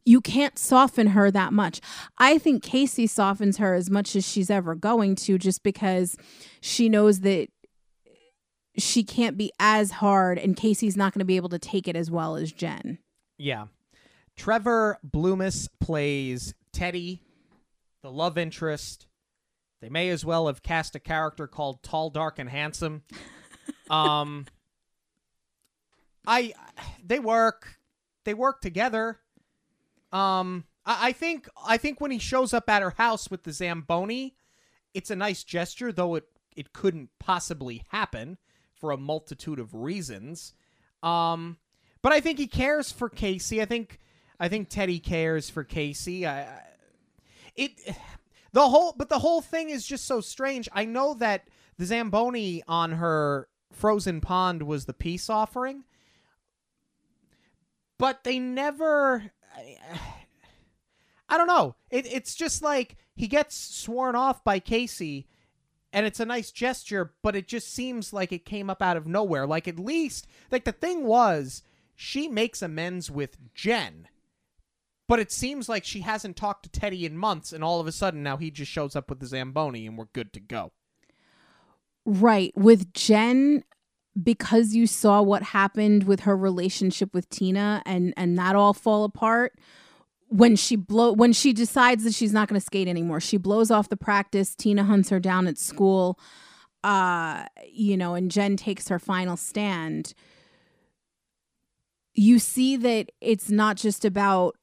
You 0.09 0.22
can't 0.22 0.59
soften 0.59 1.09
her 1.09 1.30
that 1.30 1.52
much. 1.52 1.82
I 2.16 2.38
think 2.38 2.62
Casey 2.62 3.06
softens 3.06 3.59
her 3.59 3.74
as 3.74 3.90
much 3.90 4.16
as 4.16 4.26
she's 4.26 4.48
ever 4.48 4.74
going 4.74 5.16
to 5.16 5.36
just 5.36 5.62
because 5.62 6.16
she 6.62 6.88
knows 6.88 7.20
that 7.20 7.48
she 8.78 9.04
can't 9.04 9.36
be 9.36 9.52
as 9.61 9.90
hard 9.90 10.38
and 10.38 10.56
Casey's 10.56 10.96
not 10.96 11.12
going 11.12 11.18
to 11.18 11.26
be 11.26 11.36
able 11.36 11.50
to 11.50 11.59
take 11.59 11.86
it 11.86 11.94
as 11.94 12.11
well 12.11 12.36
as 12.36 12.52
Jen. 12.52 12.98
Yeah. 13.36 13.66
Trevor 14.34 14.98
Blumas 15.06 15.68
plays 15.78 16.54
Teddy, 16.72 17.20
the 18.02 18.11
love 18.11 18.38
interest. 18.38 19.09
They 19.82 19.90
may 19.90 20.09
as 20.09 20.24
well 20.24 20.46
have 20.46 20.62
cast 20.62 20.96
a 20.96 21.00
character 21.00 21.46
called 21.46 21.82
Tall, 21.82 22.09
Dark, 22.09 22.38
and 22.38 22.48
Handsome. 22.48 23.02
Um, 23.90 24.44
I 26.26 26.52
they 27.02 27.18
work 27.18 27.78
they 28.24 28.34
work 28.34 28.61
together. 28.61 29.18
Um, 30.12 30.64
I, 30.84 31.09
I 31.09 31.12
think 31.12 31.48
I 31.66 31.76
think 31.76 32.00
when 32.00 32.11
he 32.11 32.18
shows 32.18 32.52
up 32.54 32.68
at 32.68 32.82
her 32.82 32.90
house 32.90 33.30
with 33.30 33.44
the 33.44 33.52
Zamboni, 33.52 34.34
it's 34.94 35.11
a 35.11 35.16
nice 35.16 35.44
gesture, 35.44 35.92
though 35.92 36.14
it 36.14 36.24
it 36.56 36.72
couldn't 36.72 37.11
possibly 37.18 37.84
happen 37.90 38.38
for 38.74 38.90
a 38.90 38.96
multitude 38.96 39.59
of 39.59 39.74
reasons. 39.74 40.54
Um, 41.02 41.59
but 42.02 42.12
I 42.12 42.20
think 42.20 42.38
he 42.38 42.46
cares 42.46 42.90
for 42.90 43.09
Casey. 43.09 43.61
I 43.61 43.64
think 43.64 43.98
I 44.40 44.48
think 44.48 44.68
Teddy 44.68 44.98
cares 44.98 45.50
for 45.50 45.64
Casey. 45.64 46.26
I, 46.26 46.42
I 46.42 46.62
it 47.54 47.72
the 48.52 48.68
whole 48.68 48.94
but 48.96 49.09
the 49.09 49.18
whole 49.18 49.40
thing 49.40 49.70
is 49.70 49.86
just 49.86 50.06
so 50.06 50.20
strange. 50.20 50.68
I 50.72 50.84
know 50.84 51.14
that 51.14 51.48
the 51.76 51.86
Zamboni 51.86 52.62
on 52.66 52.92
her 52.92 53.48
frozen 53.72 54.20
pond 54.20 54.62
was 54.62 54.86
the 54.86 54.94
peace 54.94 55.28
offering, 55.28 55.85
but 57.98 58.24
they 58.24 58.39
never. 58.39 59.32
I, 61.28 61.36
don't 61.36 61.47
know. 61.47 61.76
It, 61.90 62.06
it's 62.06 62.35
just 62.35 62.62
like 62.62 62.97
he 63.14 63.26
gets 63.26 63.56
sworn 63.56 64.16
off 64.16 64.44
by 64.44 64.59
Casey, 64.59 65.26
and 65.93 66.06
it's 66.06 66.20
a 66.20 66.26
nice 66.26 66.51
gesture, 66.51 67.14
but 67.22 67.36
it 67.36 67.48
just 67.48 67.72
seems 67.72 68.12
like 68.12 68.32
it 68.32 68.44
came 68.44 68.70
up 68.70 68.82
out 68.82 68.97
of 68.97 69.06
nowhere. 69.06 69.47
Like 69.47 69.68
at 69.68 69.78
least, 69.78 70.26
like 70.51 70.64
the 70.64 70.72
thing 70.72 71.05
was, 71.05 71.62
she 71.94 72.28
makes 72.28 72.62
amends 72.62 73.10
with 73.10 73.36
Jen, 73.55 74.09
but 75.06 75.18
it 75.18 75.32
seems 75.32 75.68
like 75.68 75.85
she 75.85 76.01
hasn't 76.01 76.36
talked 76.36 76.62
to 76.64 76.80
Teddy 76.80 77.05
in 77.05 77.16
months, 77.16 77.52
and 77.52 77.64
all 77.64 77.80
of 77.80 77.86
a 77.86 77.93
sudden 77.93 78.22
now 78.22 78.36
he 78.36 78.51
just 78.51 78.70
shows 78.70 78.94
up 78.94 79.09
with 79.10 79.20
the 79.20 79.26
Zamboni, 79.26 79.86
and 79.86 79.98
we're 79.98 80.06
good 80.12 80.32
to 80.35 80.40
go. 80.40 80.72
Right. 82.05 82.56
With 82.56 82.94
Jen, 82.94 83.64
because 84.23 84.74
you 84.74 84.86
saw 84.86 85.23
what 85.23 85.43
happened 85.43 86.05
with 86.05 86.20
her 86.20 86.36
relationship 86.36 87.15
with 87.15 87.28
Tina 87.28 87.82
and 87.86 88.15
and 88.16 88.39
that 88.39 88.57
all 88.57 88.74
fall 88.74 89.05
apart 89.05 89.59
when 90.28 90.57
she 90.57 90.77
blow 90.77 91.12
when 91.12 91.32
she 91.32 91.53
decides 91.53 92.05
that 92.05 92.15
she's 92.15 92.32
not 92.32 92.49
going 92.49 92.61
to 92.61 92.65
skate 92.65 92.89
anymore. 92.89 93.20
She 93.20 93.36
blows 93.36 93.70
off 93.70 93.89
the 93.89 93.97
practice. 93.97 94.55
Tina 94.55 94.85
hunts 94.85 95.11
her 95.11 95.20
down 95.20 95.47
at 95.47 95.59
school. 95.59 96.19
Uh, 96.85 97.45
you 97.66 97.97
know, 97.97 98.15
and 98.15 98.31
Jen 98.31 98.57
takes 98.57 98.89
her 98.89 98.99
final 98.99 99.36
stand. 99.36 100.15
You 102.15 102.39
see 102.39 102.77
that 102.77 103.11
it's 103.20 103.51
not 103.51 103.77
just 103.77 104.05
about 104.05 104.57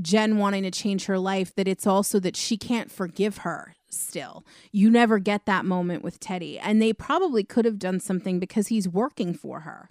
Jen 0.00 0.38
wanting 0.38 0.62
to 0.64 0.70
change 0.70 1.06
her 1.06 1.18
life, 1.18 1.54
that 1.54 1.68
it's 1.68 1.86
also 1.86 2.18
that 2.20 2.36
she 2.36 2.56
can't 2.56 2.90
forgive 2.90 3.38
her. 3.38 3.76
Still. 3.92 4.44
You 4.72 4.90
never 4.90 5.18
get 5.18 5.46
that 5.46 5.64
moment 5.64 6.02
with 6.02 6.20
Teddy. 6.20 6.58
And 6.58 6.80
they 6.80 6.92
probably 6.92 7.44
could 7.44 7.64
have 7.64 7.78
done 7.78 8.00
something 8.00 8.38
because 8.38 8.68
he's 8.68 8.88
working 8.88 9.34
for 9.34 9.60
her. 9.60 9.90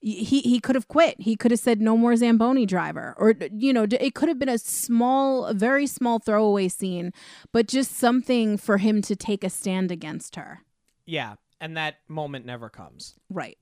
He 0.00 0.40
he 0.40 0.58
could 0.58 0.74
have 0.74 0.88
quit. 0.88 1.20
He 1.20 1.36
could 1.36 1.52
have 1.52 1.60
said 1.60 1.80
no 1.80 1.96
more 1.96 2.16
Zamboni 2.16 2.66
driver 2.66 3.14
or 3.16 3.34
you 3.52 3.72
know, 3.72 3.86
it 3.88 4.16
could 4.16 4.28
have 4.28 4.38
been 4.38 4.48
a 4.48 4.58
small 4.58 5.46
a 5.46 5.54
very 5.54 5.86
small 5.86 6.18
throwaway 6.18 6.66
scene, 6.66 7.12
but 7.52 7.68
just 7.68 7.92
something 7.92 8.56
for 8.56 8.78
him 8.78 9.00
to 9.02 9.14
take 9.14 9.44
a 9.44 9.50
stand 9.50 9.92
against 9.92 10.34
her. 10.34 10.62
Yeah, 11.06 11.36
and 11.60 11.76
that 11.76 11.98
moment 12.08 12.44
never 12.44 12.68
comes. 12.68 13.14
Right. 13.30 13.58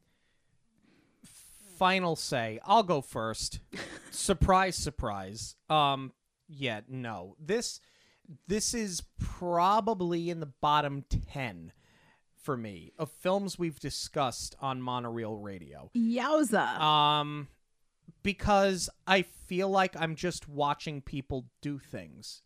Final 1.76 2.16
say. 2.16 2.58
I'll 2.64 2.84
go 2.84 3.02
first. 3.02 3.60
surprise, 4.10 4.76
surprise. 4.76 5.56
Um 5.68 6.12
yeah, 6.48 6.80
no. 6.88 7.36
This 7.38 7.80
this 8.46 8.74
is 8.74 9.02
probably 9.18 10.30
in 10.30 10.40
the 10.40 10.46
bottom 10.46 11.04
10 11.32 11.72
for 12.36 12.56
me 12.56 12.92
of 12.98 13.10
films 13.10 13.58
we've 13.58 13.80
discussed 13.80 14.54
on 14.60 14.80
monorail 14.80 15.36
radio. 15.36 15.90
Yowza. 15.96 16.78
Um 16.80 17.48
because 18.22 18.90
I 19.06 19.22
feel 19.22 19.70
like 19.70 19.94
I'm 19.98 20.14
just 20.14 20.48
watching 20.48 21.00
people 21.00 21.46
do 21.60 21.78
things. 21.78 22.42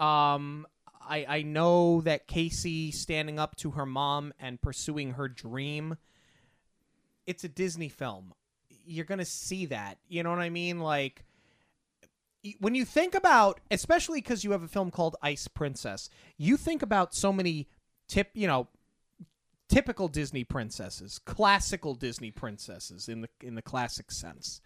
Um 0.00 0.66
I 1.00 1.24
I 1.28 1.42
know 1.42 2.00
that 2.02 2.26
Casey 2.26 2.90
standing 2.90 3.38
up 3.38 3.56
to 3.56 3.72
her 3.72 3.86
mom 3.86 4.32
and 4.38 4.60
pursuing 4.60 5.12
her 5.12 5.28
dream 5.28 5.96
it's 7.28 7.44
a 7.44 7.48
Disney 7.48 7.90
film. 7.90 8.32
You're 8.86 9.04
going 9.04 9.18
to 9.18 9.24
see 9.26 9.66
that. 9.66 9.98
You 10.08 10.22
know 10.22 10.30
what 10.30 10.38
I 10.38 10.48
mean? 10.48 10.80
Like 10.80 11.26
when 12.60 12.74
you 12.74 12.84
think 12.84 13.14
about 13.14 13.60
especially 13.70 14.22
cuz 14.22 14.44
you 14.44 14.52
have 14.52 14.62
a 14.62 14.68
film 14.68 14.90
called 14.90 15.16
Ice 15.22 15.48
Princess, 15.48 16.08
you 16.36 16.56
think 16.56 16.82
about 16.82 17.14
so 17.14 17.32
many 17.32 17.68
tip, 18.06 18.30
you 18.34 18.46
know, 18.46 18.68
typical 19.68 20.08
Disney 20.08 20.44
princesses, 20.44 21.18
classical 21.18 21.94
Disney 21.94 22.30
princesses 22.30 23.08
in 23.08 23.22
the 23.22 23.28
in 23.40 23.54
the 23.54 23.62
classic 23.62 24.10
sense. 24.10 24.60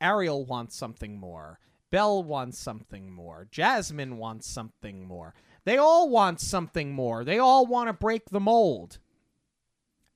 Ariel 0.00 0.44
wants 0.44 0.76
something 0.76 1.18
more. 1.18 1.60
Belle 1.90 2.24
wants 2.24 2.58
something 2.58 3.12
more. 3.12 3.46
Jasmine 3.50 4.16
wants 4.16 4.48
something 4.48 5.06
more. 5.06 5.34
They 5.64 5.76
all 5.76 6.08
want 6.08 6.40
something 6.40 6.92
more. 6.92 7.22
They 7.22 7.38
all 7.38 7.66
want 7.66 7.88
to 7.88 7.92
break 7.92 8.30
the 8.30 8.40
mold. 8.40 8.98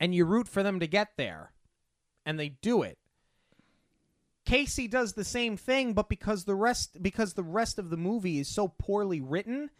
And 0.00 0.14
you 0.14 0.24
root 0.24 0.48
for 0.48 0.62
them 0.62 0.80
to 0.80 0.86
get 0.86 1.10
there. 1.16 1.52
And 2.24 2.40
they 2.40 2.48
do 2.48 2.82
it. 2.82 2.98
Casey 4.46 4.86
does 4.86 5.12
the 5.12 5.24
same 5.24 5.56
thing, 5.56 5.92
but 5.92 6.08
because 6.08 6.44
the 6.44 6.54
rest 6.54 7.02
because 7.02 7.34
the 7.34 7.42
rest 7.42 7.78
of 7.78 7.90
the 7.90 7.96
movie 7.96 8.38
is 8.38 8.48
so 8.48 8.68
poorly 8.68 9.20
written, 9.20 9.70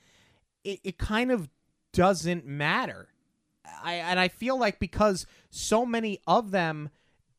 it, 0.65 0.81
it 0.85 0.99
kind 0.99 1.31
of 1.31 1.49
doesn't 1.93 2.45
matter. 2.45 3.09
I 3.83 3.95
and 3.95 4.21
I 4.21 4.29
feel 4.29 4.59
like 4.59 4.79
because 4.79 5.25
so 5.49 5.87
many 5.87 6.21
of 6.27 6.51
them 6.51 6.91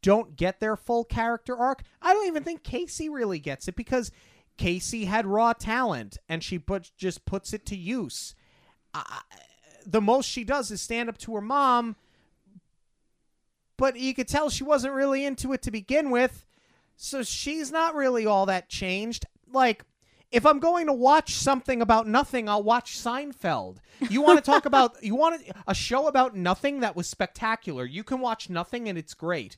don't 0.01 0.35
get 0.35 0.59
their 0.59 0.77
full 0.77 1.03
character 1.03 1.55
arc, 1.55 1.83
I 2.01 2.13
don't 2.13 2.27
even 2.27 2.43
think 2.43 2.63
Casey 2.63 3.09
really 3.09 3.39
gets 3.39 3.67
it 3.67 3.75
because 3.75 4.09
Casey 4.57 5.05
had 5.05 5.25
raw 5.27 5.53
talent 5.53 6.17
and 6.29 6.41
she 6.41 6.57
put 6.57 6.91
just 6.97 7.25
puts 7.25 7.53
it 7.53 7.65
to 7.67 7.75
use. 7.75 8.35
I, 8.93 9.21
the 9.85 10.01
most 10.01 10.27
she 10.27 10.43
does 10.45 10.71
is 10.71 10.81
stand 10.81 11.09
up 11.09 11.17
to 11.19 11.35
her 11.35 11.41
mom, 11.41 11.97
but 13.77 13.97
you 13.97 14.13
could 14.13 14.27
tell 14.29 14.49
she 14.49 14.63
wasn't 14.63 14.93
really 14.93 15.25
into 15.25 15.51
it 15.51 15.61
to 15.63 15.71
begin 15.71 16.09
with. 16.09 16.45
So 16.97 17.23
she's 17.23 17.71
not 17.71 17.95
really 17.95 18.25
all 18.25 18.47
that 18.47 18.67
changed. 18.67 19.25
Like 19.49 19.85
if 20.31 20.45
I'm 20.45 20.59
going 20.59 20.87
to 20.87 20.93
watch 20.93 21.35
something 21.35 21.81
about 21.81 22.07
nothing, 22.07 22.49
I'll 22.49 22.63
watch 22.63 22.97
Seinfeld. 22.97 23.77
You 24.09 24.21
want 24.21 24.43
to 24.43 24.51
talk 24.51 24.65
about 24.65 25.01
you 25.01 25.15
want 25.15 25.41
a 25.67 25.75
show 25.75 26.07
about 26.07 26.35
nothing 26.35 26.81
that 26.81 26.95
was 26.95 27.07
spectacular. 27.07 27.85
You 27.85 28.03
can 28.03 28.19
watch 28.19 28.49
nothing 28.49 28.89
and 28.89 28.97
it's 28.97 29.13
great. 29.13 29.57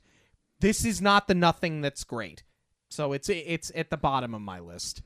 This 0.60 0.86
is 0.86 1.02
not 1.02 1.28
the 1.28 1.34
nothing 1.34 1.82
that's 1.82 2.04
great. 2.04 2.44
So 2.90 3.14
it's 3.14 3.30
it's 3.30 3.72
at 3.74 3.90
the 3.90 3.98
bottom 3.98 4.36
of 4.36 4.42
my 4.42 4.60
list. 4.60 5.02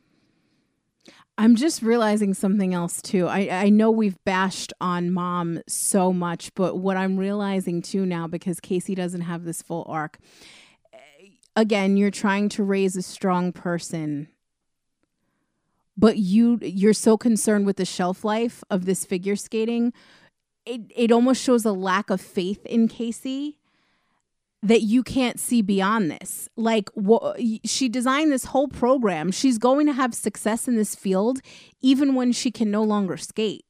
I'm 1.38 1.56
just 1.56 1.82
realizing 1.82 2.34
something 2.34 2.74
else 2.76 3.02
too. 3.02 3.28
I, 3.28 3.50
I 3.50 3.70
know 3.70 3.90
we've 3.90 4.24
bashed 4.24 4.72
on 4.80 5.12
mom 5.12 5.62
so 5.68 6.14
much, 6.14 6.54
but 6.54 6.78
what 6.78 6.96
I'm 6.96 7.18
realizing 7.18 7.82
too 7.82 8.06
now, 8.06 8.28
because 8.28 8.60
Casey 8.60 8.94
doesn't 8.94 9.22
have 9.22 9.44
this 9.44 9.62
full 9.62 9.84
arc, 9.90 10.20
again, 11.56 11.98
you're 11.98 12.12
trying 12.12 12.50
to 12.50 12.64
raise 12.64 12.96
a 12.96 13.02
strong 13.02 13.52
person 13.52 14.28
but 15.96 16.18
you 16.18 16.58
you're 16.62 16.92
so 16.92 17.18
concerned 17.18 17.68
with 17.68 17.78
the 17.78 17.86
shelf 17.86 18.26
life 18.26 18.64
of 18.72 18.86
this 18.86 19.06
figure 19.06 19.36
skating 19.36 19.94
it 20.66 20.82
it 20.96 21.12
almost 21.12 21.42
shows 21.42 21.66
a 21.66 21.72
lack 21.72 22.10
of 22.10 22.22
faith 22.22 22.66
in 22.66 22.88
Casey 22.88 23.60
that 24.62 24.82
you 24.82 25.04
can't 25.04 25.40
see 25.40 25.62
beyond 25.62 26.10
this. 26.10 26.48
Like 26.56 26.90
wh- 26.96 27.34
she 27.66 27.90
designed 27.90 28.32
this 28.32 28.46
whole 28.46 28.70
program. 28.70 29.30
She's 29.32 29.58
going 29.58 29.88
to 29.88 29.94
have 29.94 30.14
success 30.14 30.70
in 30.70 30.78
this 30.78 30.96
field 30.96 31.40
even 31.82 32.16
when 32.16 32.32
she 32.32 32.50
can 32.50 32.72
no 32.72 32.82
longer 32.82 33.18
skate 33.18 33.66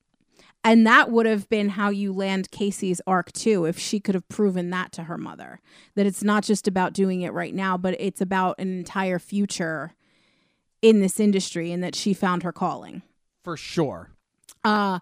and 0.64 0.88
that 0.88 1.11
would 1.11 1.26
have 1.26 1.49
been 1.49 1.69
how 1.69 1.90
you 1.90 2.14
land 2.14 2.52
Casey's 2.52 3.02
arc 3.06 3.31
too, 3.34 3.65
if 3.65 3.77
she 3.77 3.99
could 3.99 4.15
have 4.15 4.27
proven 4.30 4.69
that 4.69 4.91
to 4.94 5.03
her 5.03 5.18
mother. 5.18 5.60
That 5.95 6.06
it's 6.06 6.23
not 6.23 6.44
just 6.44 6.68
about 6.68 6.94
doing 6.94 7.22
it 7.22 7.34
right 7.34 7.53
now, 7.53 7.77
but 7.77 7.95
it's 7.99 8.22
about 8.22 8.60
an 8.60 8.77
entire 8.77 9.19
future 9.19 9.94
in 10.81 11.02
this 11.02 11.19
industry 11.19 11.72
and 11.72 11.84
that 11.84 11.95
she 11.95 12.14
found 12.14 12.44
her 12.44 12.52
calling. 12.52 13.02
For 13.44 13.57
sure. 13.57 14.10
Uh, 14.64 14.99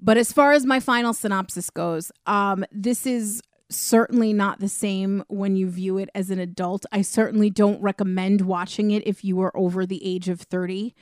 but 0.00 0.18
as 0.18 0.32
far 0.32 0.52
as 0.52 0.66
my 0.66 0.80
final 0.80 1.14
synopsis 1.14 1.70
goes, 1.70 2.12
um, 2.26 2.64
this 2.70 3.06
is 3.06 3.42
certainly 3.70 4.32
not 4.32 4.60
the 4.60 4.68
same 4.68 5.24
when 5.28 5.56
you 5.56 5.68
view 5.68 5.98
it 5.98 6.08
as 6.14 6.30
an 6.30 6.38
adult. 6.38 6.84
I 6.92 7.02
certainly 7.02 7.50
don't 7.50 7.80
recommend 7.80 8.42
watching 8.42 8.90
it 8.90 9.06
if 9.06 9.24
you 9.24 9.40
are 9.40 9.56
over 9.56 9.86
the 9.86 10.04
age 10.06 10.28
of 10.28 10.40
30 10.42 10.94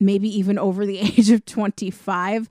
maybe 0.00 0.28
even 0.28 0.58
over 0.58 0.84
the 0.86 0.98
age 1.18 1.30
of 1.30 1.44
25. 1.44 2.42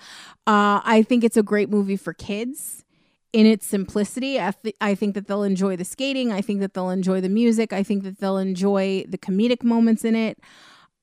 Uh, 0.46 0.82
I 0.84 1.04
think 1.08 1.24
it's 1.24 1.38
a 1.38 1.44
great 1.44 1.70
movie 1.70 1.98
for 1.98 2.14
kids 2.14 2.84
in 3.32 3.46
its 3.46 3.66
simplicity. 3.66 4.40
I, 4.40 4.52
th- 4.52 4.76
I 4.80 4.96
think 4.96 5.16
that 5.16 5.28
they'll 5.28 5.44
enjoy 5.44 5.76
the 5.76 5.86
skating. 5.86 6.32
I 6.32 6.42
think 6.42 6.60
that 6.60 6.74
they'll 6.74 6.92
enjoy 6.92 7.20
the 7.22 7.30
music. 7.30 7.74
I 7.74 7.82
think 7.82 8.04
that 8.04 8.20
they'll 8.20 8.38
enjoy 8.38 9.06
the 9.08 9.18
comedic 9.18 9.64
moments 9.64 10.06
in 10.06 10.16
it 10.16 10.40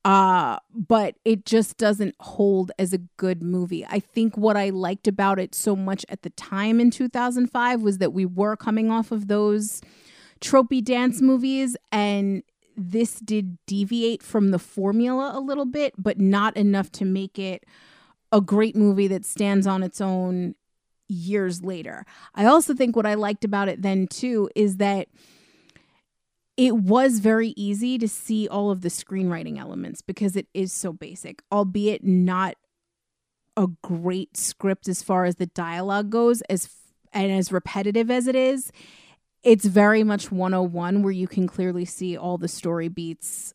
uh 0.05 0.59
but 0.75 1.15
it 1.25 1.45
just 1.45 1.77
doesn't 1.77 2.15
hold 2.21 2.73
as 2.79 2.95
a 2.95 2.99
good 3.19 3.43
movie 3.43 3.85
i 3.91 3.99
think 4.01 4.37
what 4.37 4.57
i 4.57 4.71
liked 4.71 5.07
about 5.07 5.39
it 5.39 5.55
so 5.55 5.77
much 5.77 6.07
at 6.09 6.23
the 6.23 6.31
time 6.31 6.81
in 6.81 6.91
2005 6.91 7.83
was 7.83 7.99
that 7.99 8.12
we 8.12 8.25
were 8.25 8.57
coming 8.57 8.91
off 8.91 9.12
of 9.12 9.29
those 9.29 9.83
tropey 10.41 10.83
dance 10.83 11.21
movies 11.21 11.77
and 11.93 12.43
this 12.77 13.21
did 13.21 13.59
deviate 13.67 14.23
from 14.23 14.51
the 14.51 14.59
formula 14.59 15.33
a 15.35 15.41
little 15.41 15.67
bit 15.67 15.95
but 15.99 16.19
not 16.19 16.57
enough 16.57 16.91
to 16.91 17.05
make 17.05 17.39
it 17.39 17.65
a 18.33 18.41
great 18.41 18.77
movie 18.77 19.09
that 19.09 19.25
stands 19.25 19.67
on 19.67 19.83
its 19.83 20.01
own 20.01 20.55
years 21.09 21.63
later 21.63 22.05
i 22.35 22.45
also 22.45 22.75
think 22.75 22.95
what 22.95 23.07
i 23.07 23.15
liked 23.15 23.45
about 23.45 23.69
it 23.69 23.83
then 23.83 24.07
too 24.07 24.49
is 24.55 24.77
that 24.77 25.09
it 26.61 26.77
was 26.77 27.21
very 27.21 27.55
easy 27.57 27.97
to 27.97 28.07
see 28.07 28.47
all 28.47 28.71
of 28.71 28.83
the 28.83 28.91
screenwriting 28.91 29.59
elements 29.59 30.03
because 30.03 30.37
it 30.37 30.47
is 30.53 30.75
so 30.75 30.93
basic, 30.93 31.43
albeit 31.51 32.05
not 32.05 32.55
a 33.57 33.67
great 33.83 34.37
script 34.37 34.87
as 34.87 35.03
far 35.03 35.25
as 35.25 35.37
the 35.37 35.47
dialogue 35.47 36.11
goes 36.11 36.43
as 36.51 36.69
and 37.15 37.33
as 37.33 37.51
repetitive 37.51 38.11
as 38.11 38.27
it 38.27 38.37
is. 38.37 38.71
It's 39.43 39.65
very 39.65 40.05
much 40.05 40.31
101 40.31 41.03
where 41.03 41.12
you 41.12 41.27
can 41.27 41.47
clearly 41.47 41.85
see 41.85 42.17
all 42.17 42.39
the 42.39 42.49
story 42.49 42.89
beats 42.89 43.55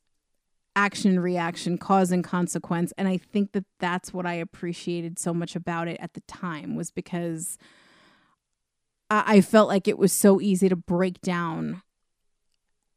action 0.78 1.20
reaction 1.22 1.78
cause 1.78 2.12
and 2.12 2.22
consequence 2.22 2.92
and 2.98 3.08
i 3.08 3.16
think 3.16 3.54
that 3.54 3.64
that's 3.80 4.14
what 4.14 4.26
i 4.26 4.34
appreciated 4.34 5.18
so 5.18 5.34
much 5.34 5.56
about 5.56 5.88
it 5.88 5.96
at 6.02 6.16
the 6.16 6.22
time 6.28 6.76
was 6.76 6.92
because 6.92 7.58
I, 9.10 9.38
I 9.38 9.42
felt 9.42 9.70
like 9.70 9.88
it 9.88 9.98
was 9.98 10.12
so 10.12 10.42
easy 10.42 10.68
to 10.68 10.76
break 10.76 11.22
down 11.22 11.82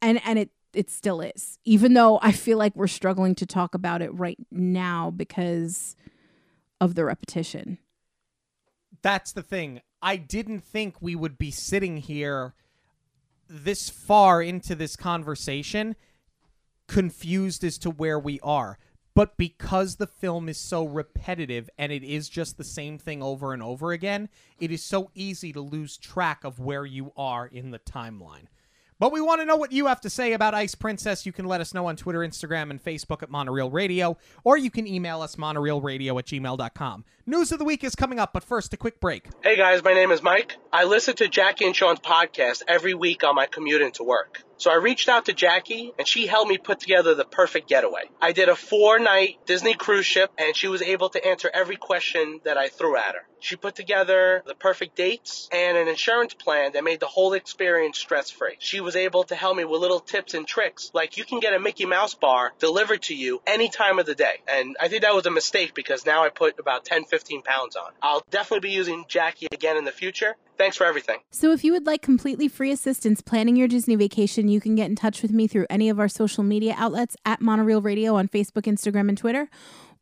and 0.03 0.21
and 0.25 0.41
it 0.41 0.51
it 0.73 0.91
still 0.91 1.21
is 1.21 1.61
even 1.65 1.95
though 1.95 2.19
i 2.21 2.33
feel 2.33 2.59
like 2.59 2.75
we're 2.75 2.89
struggling 2.89 3.37
to 3.37 3.47
talk 3.47 3.77
about 3.77 4.03
it 4.03 4.13
right 4.13 4.39
now 4.51 5.13
because 5.13 5.95
of 6.81 6.95
the 6.95 7.05
repetition. 7.05 7.79
That's 9.03 9.33
the 9.33 9.43
thing. 9.43 9.81
I 10.03 10.17
didn't 10.17 10.61
think 10.61 10.97
we 11.01 11.15
would 11.15 11.39
be 11.39 11.51
sitting 11.51 11.99
here 11.99 12.55
this 13.49 13.89
far 13.89 14.43
into 14.43 14.75
this 14.75 14.97
conversation 14.97 15.97
confused 16.87 17.65
as 17.65 17.79
to 17.79 17.91
where 17.91 18.19
we 18.19 18.41
are. 18.41 18.79
But 19.15 19.37
because 19.37 19.97
the 19.97 20.07
film 20.07 20.49
is 20.49 20.59
so 20.59 20.85
repetitive 20.85 21.69
and 21.77 21.91
it 21.91 22.05
is 22.05 22.29
just 22.29 22.57
the 22.57 22.65
same 22.65 22.99
thing 22.99 23.21
over 23.21 23.53
and 23.53 23.61
over 23.63 23.91
again 23.91 24.29
it 24.61 24.71
is 24.71 24.85
so 24.85 25.11
easy 25.13 25.53
to 25.53 25.61
lose 25.61 25.97
track 25.97 26.45
of 26.45 26.61
where 26.61 26.87
you 26.87 27.13
are 27.17 27.45
in 27.45 27.73
the 27.73 27.81
timeline 27.81 28.47
But 29.01 29.13
we 29.13 29.21
want 29.21 29.41
to 29.41 29.45
know 29.45 29.57
what 29.57 29.71
you 29.71 29.87
have 29.87 30.01
to 30.01 30.11
say 30.11 30.33
about 30.33 30.55
Ice 30.55 30.75
Princess. 30.75 31.25
You 31.25 31.31
can 31.33 31.45
let 31.45 31.61
us 31.61 31.73
know 31.73 31.87
on 31.87 31.95
Twitter, 31.95 32.19
Instagram, 32.19 32.71
and 32.71 32.83
Facebook 32.83 33.23
at 33.23 33.31
Monorail 33.31 33.71
Radio, 33.71 34.17
or 34.43 34.57
you 34.57 34.73
can 34.73 34.89
email 34.89 35.23
us 35.23 35.37
monorailradio 35.37 36.19
at 36.19 36.27
gmail.com. 36.27 37.05
News 37.25 37.53
of 37.53 37.61
the 37.61 37.65
week 37.65 37.85
is 37.85 37.95
coming 37.95 38.19
up, 38.19 38.33
but 38.33 38.43
first, 38.43 38.75
a 38.75 38.77
quick 38.77 38.99
break. 38.99 39.27
Hey 39.45 39.57
guys, 39.57 39.85
my 39.85 39.95
name 39.95 40.11
is 40.11 40.21
Mike. 40.21 40.57
I 40.73 40.85
listen 40.85 41.15
to 41.17 41.29
Jackie 41.29 41.67
and 41.67 41.77
Sean's 41.77 42.01
podcast 42.01 42.63
every 42.67 42.95
week 42.95 43.23
on 43.23 43.37
my 43.37 43.47
commute 43.47 43.83
into 43.83 44.03
work. 44.03 44.43
So 44.59 44.73
I 44.73 44.75
reached 44.75 45.09
out 45.09 45.27
to 45.27 45.33
Jackie 45.33 45.93
and 45.99 46.07
she 46.07 46.27
helped 46.27 46.51
me 46.51 46.59
put 46.59 46.81
together 46.81 47.15
the 47.15 47.25
perfect 47.25 47.69
getaway. 47.69 48.03
I 48.21 48.33
did 48.33 48.49
a 48.49 48.57
four 48.57 48.99
night 48.99 49.39
Disney 49.47 49.75
cruise 49.75 50.05
ship 50.05 50.33
and 50.37 50.57
she 50.57 50.67
was 50.67 50.83
able 50.83 51.09
to 51.11 51.25
answer 51.25 51.49
every 51.53 51.77
question 51.77 52.41
that 52.45 52.59
I 52.59 52.69
threw 52.69 52.97
at 52.97 53.15
her. 53.15 53.23
She 53.41 53.55
put 53.55 53.77
together 53.77 54.43
the 54.47 54.57
perfect 54.57 54.97
dates 54.97 55.49
and 55.53 55.77
an 55.77 55.87
insurance 55.87 56.35
plan 56.35 56.73
that 56.73 56.83
made 56.83 56.99
the 56.99 57.07
whole 57.07 57.35
experience 57.35 57.99
stress 57.99 58.31
free. 58.31 58.57
She 58.59 58.81
was 58.81 58.97
able 58.97 59.23
to 59.25 59.37
help 59.37 59.57
me 59.57 59.65
with 59.65 59.81
little 59.81 60.01
tips 60.01 60.35
and 60.35 60.47
tricks 60.47 60.91
like 60.93 61.17
you 61.17 61.25
can 61.25 61.39
get 61.39 61.55
a 61.55 61.61
Mickey 61.61 61.87
Mouse 61.87 62.15
bar 62.15 62.53
delivered 62.59 63.03
to 63.03 63.15
you 63.15 63.41
any 63.47 63.69
time 63.69 64.01
of 64.01 64.07
the 64.07 64.17
day. 64.17 64.43
And 64.49 64.77
I 64.81 64.89
think 64.89 65.03
that 65.03 65.15
was 65.15 65.27
a 65.27 65.31
mistake 65.31 65.73
because 65.73 66.05
now 66.05 66.25
I 66.25 66.31
put 66.31 66.59
about 66.59 66.85
10, 66.85 67.05
15 67.05 67.43
pounds 67.43 67.77
on. 67.77 67.93
I'll 68.03 68.25
definitely 68.31 68.69
be 68.69 68.75
using 68.75 69.05
Jackie 69.07 69.47
again 69.53 69.77
in 69.77 69.85
the 69.85 69.93
future. 69.93 70.35
Thanks 70.59 70.77
for 70.77 70.85
everything. 70.85 71.21
So, 71.31 71.53
if 71.53 71.63
you 71.63 71.73
would 71.73 71.87
like 71.87 72.03
completely 72.03 72.49
free 72.49 72.73
assistance 72.73 73.21
planning 73.21 73.57
your 73.57 73.69
Disney 73.69 73.95
vacation, 73.95 74.49
you 74.49 74.61
can 74.61 74.75
get 74.75 74.91
in 74.91 74.97
touch 74.97 75.23
with 75.23 75.31
me 75.31 75.47
through 75.47 75.67
any 75.71 75.89
of 75.89 76.01
our 76.01 76.09
social 76.09 76.43
media 76.43 76.75
outlets 76.77 77.17
at 77.25 77.41
Monorail 77.41 77.81
Radio 77.81 78.17
on 78.17 78.27
Facebook, 78.29 78.63
Instagram, 78.63 79.09
and 79.09 79.17
Twitter. 79.17 79.49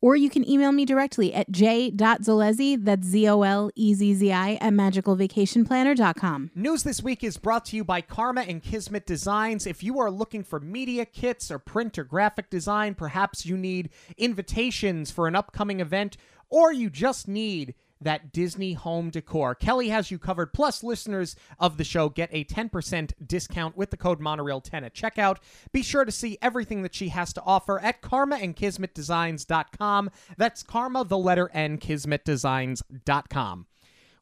Or 0.00 0.14
you 0.14 0.28
can 0.28 0.48
email 0.48 0.72
me 0.72 0.84
directly 0.84 1.32
at 1.32 1.50
j.zolezzi, 1.50 2.84
that's 2.84 3.06
Z 3.06 3.28
O 3.28 3.42
L 3.42 3.70
E 3.74 3.94
Z 3.94 4.14
Z 4.14 4.32
I, 4.32 4.54
at 4.54 4.72
magicalvacationplanner.com. 4.72 6.50
News 6.54 6.82
this 6.82 7.02
week 7.02 7.24
is 7.24 7.38
brought 7.38 7.64
to 7.66 7.76
you 7.76 7.84
by 7.84 8.00
Karma 8.02 8.42
and 8.42 8.62
Kismet 8.62 9.06
Designs. 9.06 9.66
If 9.66 9.82
you 9.82 9.98
are 9.98 10.10
looking 10.10 10.42
for 10.42 10.60
media 10.60 11.04
kits 11.06 11.50
or 11.50 11.58
print 11.58 11.98
or 11.98 12.04
graphic 12.04 12.50
design, 12.50 12.94
perhaps 12.94 13.46
you 13.46 13.56
need 13.56 13.90
invitations 14.16 15.10
for 15.10 15.26
an 15.26 15.34
upcoming 15.34 15.80
event, 15.80 16.16
or 16.50 16.72
you 16.72 16.90
just 16.90 17.26
need 17.26 17.74
that 18.00 18.32
Disney 18.32 18.74
home 18.74 19.10
decor. 19.10 19.54
Kelly 19.54 19.88
has 19.88 20.10
you 20.10 20.18
covered. 20.18 20.52
Plus, 20.52 20.82
listeners 20.82 21.36
of 21.58 21.76
the 21.76 21.84
show 21.84 22.08
get 22.08 22.30
a 22.32 22.44
10% 22.44 23.12
discount 23.26 23.76
with 23.76 23.90
the 23.90 23.96
code 23.96 24.20
Monorail10 24.20 24.84
at 24.84 24.94
checkout. 24.94 25.38
Be 25.72 25.82
sure 25.82 26.04
to 26.04 26.12
see 26.12 26.38
everything 26.42 26.82
that 26.82 26.94
she 26.94 27.08
has 27.08 27.32
to 27.34 27.42
offer 27.42 27.80
at 27.80 28.02
karmaandkismetdesigns.com. 28.02 30.10
That's 30.36 30.62
karma, 30.62 31.04
the 31.04 31.18
letter 31.18 31.50
N, 31.52 31.78
kismetdesigns.com. 31.78 33.66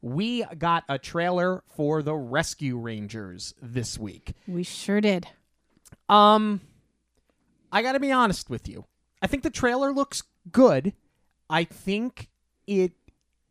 We 0.02 0.44
got 0.58 0.84
a 0.88 0.98
trailer 0.98 1.62
for 1.66 2.02
the 2.02 2.14
Rescue 2.14 2.76
Rangers 2.76 3.54
this 3.62 3.98
week. 3.98 4.34
We 4.46 4.62
sure 4.62 5.00
did. 5.00 5.26
Um, 6.10 6.60
I 7.72 7.80
got 7.80 7.92
to 7.92 8.00
be 8.00 8.12
honest 8.12 8.50
with 8.50 8.68
you. 8.68 8.84
I 9.22 9.26
think 9.26 9.42
the 9.42 9.50
trailer 9.50 9.92
looks 9.92 10.22
good. 10.52 10.92
I 11.48 11.64
think 11.64 12.28
it 12.66 12.92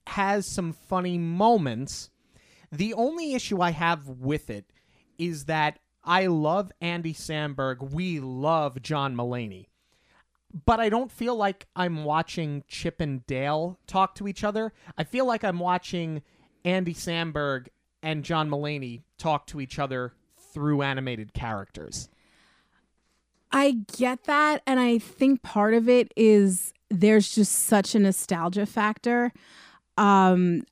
has 0.08 0.46
some 0.46 0.74
funny 0.74 1.18
moments. 1.18 2.10
The 2.72 2.94
only 2.94 3.34
issue 3.34 3.62
I 3.62 3.72
have 3.72 4.08
with 4.08 4.50
it 4.50 4.66
is 5.18 5.46
that 5.46 5.80
I 6.04 6.28
love 6.28 6.72
Andy 6.82 7.14
Samberg. 7.14 7.92
We 7.92 8.20
love 8.20 8.82
John 8.82 9.16
Mulaney. 9.16 9.68
But 10.66 10.80
I 10.80 10.90
don't 10.90 11.12
feel 11.12 11.36
like 11.36 11.68
I'm 11.76 12.04
watching 12.04 12.64
Chip 12.68 13.02
and 13.02 13.26
Dale 13.26 13.80
talk 13.88 14.16
to 14.16 14.28
each 14.28 14.44
other. 14.44 14.74
I 14.98 15.04
feel 15.04 15.26
like 15.26 15.44
I'm 15.44 15.60
watching 15.60 16.22
Andy 16.64 16.94
Samberg 16.94 17.68
and 18.04 18.24
John 18.24 18.50
Mulaney 18.50 19.02
talk 19.18 19.48
to 19.48 19.62
each 19.62 19.80
other 19.80 20.14
through 20.54 20.84
animated 20.84 21.34
characters. 21.34 22.10
I 23.52 23.78
get 23.98 24.26
that. 24.26 24.62
And 24.68 24.80
I 24.80 24.98
think 24.98 25.42
part 25.42 25.74
of 25.74 25.88
it 25.88 26.12
is 26.16 26.74
there's 26.90 27.34
just 27.34 27.54
such 27.54 27.96
a 27.96 28.00
nostalgia 28.00 28.66
factor. 28.66 29.32
Um, 29.98 30.64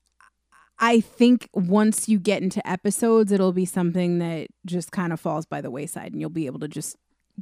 I 0.80 1.00
think 1.00 1.48
once 1.54 2.10
you 2.10 2.20
get 2.20 2.42
into 2.42 2.68
episodes, 2.68 3.32
it'll 3.32 3.54
be 3.54 3.66
something 3.66 4.18
that 4.18 4.48
just 4.66 4.92
kind 4.92 5.14
of 5.14 5.20
falls 5.20 5.46
by 5.46 5.62
the 5.62 5.70
wayside 5.70 6.12
and 6.12 6.20
you'll 6.20 6.32
be 6.32 6.48
able 6.48 6.60
to 6.60 6.68
just 6.68 6.98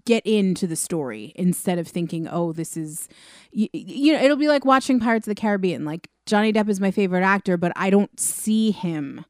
get 0.06 0.26
into 0.26 0.68
the 0.68 0.76
story 0.76 1.31
instead 1.35 1.80
of 1.80 1.88
thinking, 1.88 2.27
oh, 2.27 2.51
this 2.51 2.76
is, 2.76 3.07
you, 3.51 3.68
you 3.73 4.14
know, 4.14 4.22
it'll 4.22 4.38
be 4.38 4.49
like 4.49 4.65
watching 4.65 4.99
Pirates 4.99 5.26
of 5.26 5.31
the 5.31 5.39
Caribbean. 5.39 5.85
Like 5.85 6.10
Johnny 6.26 6.51
Depp 6.51 6.68
is 6.68 6.81
my 6.81 6.91
favorite 6.91 7.23
actor, 7.23 7.57
but 7.57 7.72
I 7.76 7.89
don't 7.89 8.19
see 8.19 8.72
him 8.72 9.26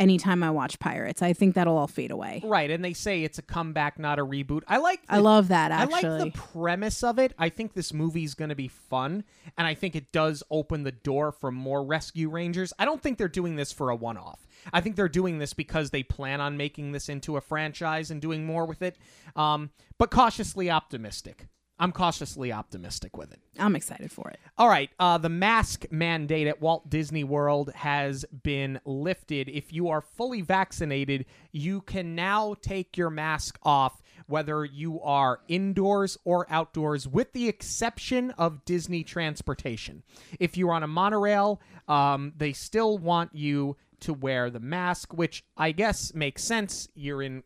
anytime 0.00 0.42
I 0.42 0.50
watch 0.50 0.78
Pirates. 0.80 1.22
I 1.22 1.32
think 1.32 1.54
that'll 1.54 1.76
all 1.76 1.86
fade 1.86 2.10
away. 2.10 2.40
Right, 2.44 2.70
and 2.70 2.84
they 2.84 2.94
say 2.94 3.22
it's 3.22 3.38
a 3.38 3.42
comeback, 3.42 3.98
not 3.98 4.18
a 4.18 4.24
reboot. 4.24 4.62
I 4.66 4.78
like. 4.78 5.06
The, 5.06 5.14
I 5.14 5.18
love 5.18 5.48
that. 5.48 5.70
Actually, 5.70 6.08
I 6.08 6.18
like 6.18 6.32
the 6.32 6.38
premise 6.38 7.04
of 7.04 7.18
it. 7.18 7.34
I 7.38 7.50
think 7.50 7.74
this 7.74 7.92
movie's 7.92 8.34
going 8.34 8.48
to 8.48 8.56
be 8.56 8.68
fun, 8.68 9.22
and 9.56 9.66
I 9.66 9.74
think 9.74 9.94
it 9.94 10.10
does 10.10 10.42
open 10.50 10.82
the 10.82 10.92
door 10.92 11.30
for 11.30 11.52
more 11.52 11.84
Rescue 11.84 12.28
Rangers. 12.28 12.72
I 12.78 12.84
don't 12.84 13.00
think 13.00 13.18
they're 13.18 13.28
doing 13.28 13.56
this 13.56 13.70
for 13.70 13.90
a 13.90 13.96
one-off. 13.96 14.46
I 14.72 14.80
think 14.80 14.96
they're 14.96 15.08
doing 15.08 15.38
this 15.38 15.52
because 15.52 15.90
they 15.90 16.02
plan 16.02 16.40
on 16.40 16.56
making 16.56 16.92
this 16.92 17.08
into 17.08 17.36
a 17.36 17.40
franchise 17.40 18.10
and 18.10 18.20
doing 18.20 18.44
more 18.44 18.66
with 18.66 18.82
it. 18.82 18.96
Um, 19.36 19.70
but 19.98 20.10
cautiously 20.10 20.70
optimistic. 20.70 21.46
I'm 21.80 21.92
cautiously 21.92 22.52
optimistic 22.52 23.16
with 23.16 23.32
it. 23.32 23.40
I'm 23.58 23.74
excited 23.74 24.12
for 24.12 24.28
it. 24.28 24.38
All 24.58 24.68
right. 24.68 24.90
Uh, 25.00 25.16
the 25.16 25.30
mask 25.30 25.86
mandate 25.90 26.46
at 26.46 26.60
Walt 26.60 26.90
Disney 26.90 27.24
World 27.24 27.72
has 27.74 28.26
been 28.42 28.78
lifted. 28.84 29.48
If 29.48 29.72
you 29.72 29.88
are 29.88 30.02
fully 30.02 30.42
vaccinated, 30.42 31.24
you 31.52 31.80
can 31.80 32.14
now 32.14 32.54
take 32.60 32.98
your 32.98 33.08
mask 33.08 33.58
off, 33.62 34.02
whether 34.26 34.62
you 34.62 35.00
are 35.00 35.40
indoors 35.48 36.18
or 36.22 36.46
outdoors, 36.50 37.08
with 37.08 37.32
the 37.32 37.48
exception 37.48 38.30
of 38.32 38.66
Disney 38.66 39.02
transportation. 39.02 40.02
If 40.38 40.58
you're 40.58 40.72
on 40.72 40.82
a 40.82 40.86
monorail, 40.86 41.62
um, 41.88 42.34
they 42.36 42.52
still 42.52 42.98
want 42.98 43.34
you 43.34 43.78
to 44.00 44.12
wear 44.12 44.50
the 44.50 44.60
mask, 44.60 45.14
which 45.14 45.44
I 45.56 45.72
guess 45.72 46.12
makes 46.12 46.44
sense. 46.44 46.88
You're 46.94 47.22
in 47.22 47.42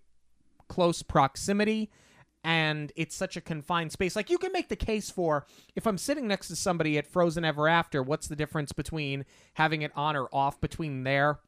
close 0.67 1.03
proximity 1.03 1.89
and 2.45 2.93
it's 2.95 3.17
such 3.17 3.37
a 3.37 3.41
confined 3.41 3.91
space. 3.91 4.15
Like 4.15 4.29
you 4.29 4.37
can 4.37 4.53
make 4.53 4.69
the 4.69 4.77
case 4.77 5.11
for 5.11 5.47
if 5.75 5.87
I'm 5.87 5.99
sitting 5.99 6.29
next 6.29 6.49
to 6.49 6.57
somebody 6.57 6.99
at 6.99 7.07
Frozen 7.07 7.45
Ever 7.45 7.67
After, 7.67 8.03
what's 8.03 8.29
the 8.29 8.37
difference 8.37 8.73
between 8.73 9.25
having 9.55 9.81
it 9.83 9.91
on 9.97 10.15
or 10.15 10.29
off 10.31 10.61
between 10.61 11.05
there 11.05 11.39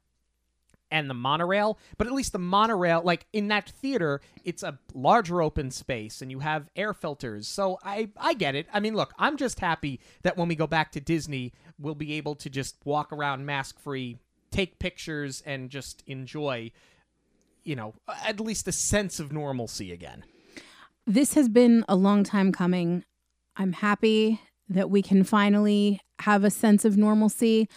and 0.90 1.10
the 1.10 1.14
monorail? 1.14 1.78
But 1.98 2.06
at 2.06 2.14
least 2.14 2.32
the 2.32 2.39
monorail, 2.39 3.02
like 3.05 3.27
in 3.35 3.48
that 3.48 3.68
theater, 3.68 4.23
it's 4.43 4.62
a 4.62 4.78
larger 4.94 5.43
open 5.43 5.70
space 5.70 6.23
and 6.23 6.31
you 6.31 6.39
have 6.39 6.70
air 6.74 6.94
filters. 6.94 7.47
So 7.47 7.78
I 7.85 8.09
I 8.16 8.32
get 8.32 8.55
it. 8.55 8.66
I 8.73 8.81
mean, 8.81 8.97
look, 8.97 9.12
I'm 9.18 9.36
just 9.36 9.60
happy 9.60 10.01
that 10.23 10.39
when 10.39 10.48
we 10.48 10.56
go 10.56 10.66
back 10.66 10.93
to 10.93 11.01
Disney, 11.01 11.52
we'll 11.78 11.94
be 11.94 12.14
able 12.14 12.36
to 12.36 12.48
just 12.48 12.77
walk 12.86 13.12
around 13.12 13.44
mask 13.44 13.78
free, 13.78 14.18
take 14.51 14.78
pictures 14.78 15.43
and 15.44 15.68
just 15.68 16.02
enjoy 16.06 16.73
you 17.64 17.74
know, 17.74 17.94
at 18.24 18.39
least 18.39 18.68
a 18.68 18.73
sense 18.73 19.18
of 19.18 19.32
normalcy 19.32 19.90
again 19.90 20.23
this 21.07 21.35
has 21.35 21.49
been 21.49 21.85
a 21.89 21.97
long 21.97 22.24
time 22.24 22.53
coming. 22.53 23.05
I'm 23.57 23.73
happy 23.73 24.41
that 24.69 24.91
we 24.91 25.03
can 25.03 25.23
finally 25.24 26.01
have 26.20 26.45
a 26.45 26.51
sense 26.51 26.85
of 26.85 26.97
normalcy. 26.97 27.69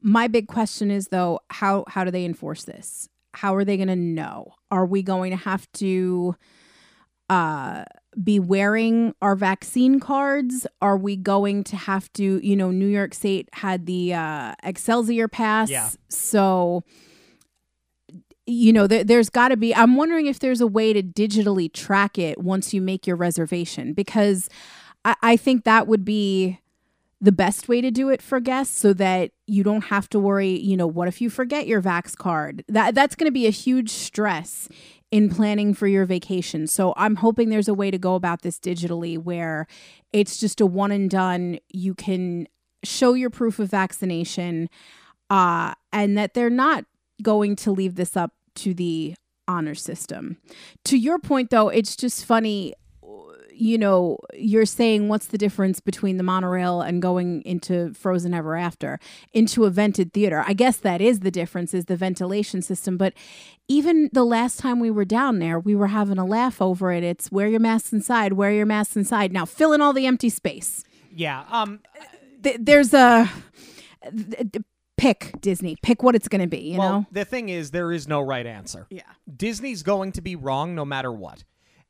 My 0.00 0.28
big 0.28 0.48
question 0.48 0.90
is 0.90 1.08
though, 1.08 1.40
how 1.50 1.84
how 1.88 2.04
do 2.04 2.10
they 2.10 2.24
enforce 2.24 2.64
this? 2.64 3.08
How 3.34 3.54
are 3.54 3.64
they 3.64 3.76
going 3.76 3.88
to 3.88 3.96
know? 3.96 4.54
Are 4.70 4.86
we 4.86 5.02
going 5.02 5.30
to 5.30 5.36
have 5.36 5.70
to 5.72 6.34
uh 7.28 7.84
be 8.24 8.40
wearing 8.40 9.14
our 9.20 9.36
vaccine 9.36 10.00
cards? 10.00 10.66
Are 10.80 10.96
we 10.96 11.16
going 11.16 11.64
to 11.64 11.76
have 11.76 12.10
to, 12.14 12.40
you 12.42 12.56
know, 12.56 12.70
New 12.70 12.86
York 12.86 13.12
State 13.12 13.48
had 13.52 13.86
the 13.86 14.14
uh 14.14 14.54
Excelsior 14.62 15.28
pass. 15.28 15.68
Yeah. 15.68 15.90
So 16.08 16.84
you 18.48 18.72
know, 18.72 18.86
there, 18.86 19.04
there's 19.04 19.28
got 19.28 19.48
to 19.48 19.56
be. 19.56 19.74
I'm 19.74 19.94
wondering 19.94 20.26
if 20.26 20.38
there's 20.38 20.62
a 20.62 20.66
way 20.66 20.92
to 20.94 21.02
digitally 21.02 21.70
track 21.72 22.18
it 22.18 22.38
once 22.42 22.72
you 22.72 22.80
make 22.80 23.06
your 23.06 23.16
reservation, 23.16 23.92
because 23.92 24.48
I, 25.04 25.14
I 25.22 25.36
think 25.36 25.64
that 25.64 25.86
would 25.86 26.04
be 26.04 26.58
the 27.20 27.32
best 27.32 27.68
way 27.68 27.80
to 27.80 27.90
do 27.90 28.08
it 28.08 28.22
for 28.22 28.40
guests 28.40 28.78
so 28.78 28.92
that 28.94 29.32
you 29.46 29.62
don't 29.62 29.84
have 29.86 30.08
to 30.08 30.18
worry, 30.18 30.58
you 30.58 30.76
know, 30.76 30.86
what 30.86 31.08
if 31.08 31.20
you 31.20 31.28
forget 31.28 31.66
your 31.66 31.82
Vax 31.82 32.16
card? 32.16 32.64
That 32.68 32.94
that's 32.94 33.14
going 33.14 33.26
to 33.26 33.32
be 33.32 33.46
a 33.46 33.50
huge 33.50 33.90
stress 33.90 34.68
in 35.10 35.28
planning 35.28 35.74
for 35.74 35.86
your 35.86 36.06
vacation. 36.06 36.66
So 36.66 36.94
I'm 36.96 37.16
hoping 37.16 37.48
there's 37.48 37.68
a 37.68 37.74
way 37.74 37.90
to 37.90 37.98
go 37.98 38.14
about 38.14 38.42
this 38.42 38.58
digitally 38.58 39.18
where 39.18 39.66
it's 40.12 40.38
just 40.38 40.60
a 40.60 40.66
one 40.66 40.92
and 40.92 41.10
done. 41.10 41.58
You 41.68 41.94
can 41.94 42.46
show 42.84 43.14
your 43.14 43.30
proof 43.30 43.58
of 43.58 43.68
vaccination 43.68 44.70
uh 45.28 45.74
and 45.92 46.16
that 46.16 46.32
they're 46.32 46.48
not 46.48 46.84
going 47.20 47.56
to 47.56 47.72
leave 47.72 47.96
this 47.96 48.16
up 48.16 48.32
to 48.58 48.74
the 48.74 49.14
honor 49.46 49.74
system. 49.74 50.36
To 50.84 50.96
your 50.96 51.18
point, 51.18 51.50
though, 51.50 51.68
it's 51.68 51.96
just 51.96 52.24
funny. 52.24 52.74
you 53.52 53.76
know, 53.76 54.18
you're 54.34 54.64
saying 54.66 55.08
what's 55.08 55.26
the 55.26 55.38
difference 55.38 55.80
between 55.80 56.16
the 56.16 56.22
monorail 56.22 56.80
and 56.80 57.02
going 57.02 57.42
into 57.42 57.92
Frozen 57.92 58.32
Ever 58.32 58.54
After 58.56 59.00
into 59.32 59.64
a 59.64 59.70
vented 59.70 60.12
theater? 60.12 60.44
I 60.46 60.52
guess 60.52 60.76
that 60.76 61.00
is 61.00 61.20
the 61.20 61.30
difference 61.32 61.74
is 61.74 61.86
the 61.86 61.96
ventilation 61.96 62.62
system. 62.62 62.96
But 62.96 63.14
even 63.66 64.10
the 64.12 64.22
last 64.24 64.60
time 64.60 64.78
we 64.78 64.92
were 64.92 65.04
down 65.04 65.40
there, 65.40 65.58
we 65.58 65.74
were 65.74 65.88
having 65.88 66.18
a 66.18 66.24
laugh 66.24 66.62
over 66.62 66.92
it. 66.92 67.02
It's 67.02 67.32
wear 67.32 67.48
your 67.48 67.58
mask 67.58 67.92
inside, 67.92 68.34
wear 68.34 68.52
your 68.52 68.66
mask 68.66 68.94
inside. 68.94 69.32
Now 69.32 69.44
fill 69.44 69.72
in 69.72 69.80
all 69.80 69.92
the 69.92 70.06
empty 70.06 70.28
space. 70.30 70.84
Yeah. 71.12 71.44
Um. 71.50 71.80
Th- 72.44 72.58
there's 72.60 72.94
a 72.94 73.28
pick 74.98 75.40
Disney, 75.40 75.76
pick 75.82 76.02
what 76.02 76.14
it's 76.14 76.28
going 76.28 76.42
to 76.42 76.46
be. 76.46 76.72
You 76.72 76.78
well, 76.78 76.92
know. 76.92 77.06
the 77.10 77.24
thing 77.24 77.48
is, 77.48 77.70
there 77.70 77.92
is 77.92 78.06
no 78.06 78.20
right 78.20 78.44
answer. 78.44 78.86
Yeah. 78.90 79.02
Disney's 79.34 79.82
going 79.82 80.12
to 80.12 80.20
be 80.20 80.36
wrong 80.36 80.74
no 80.74 80.84
matter 80.84 81.10
what. 81.10 81.44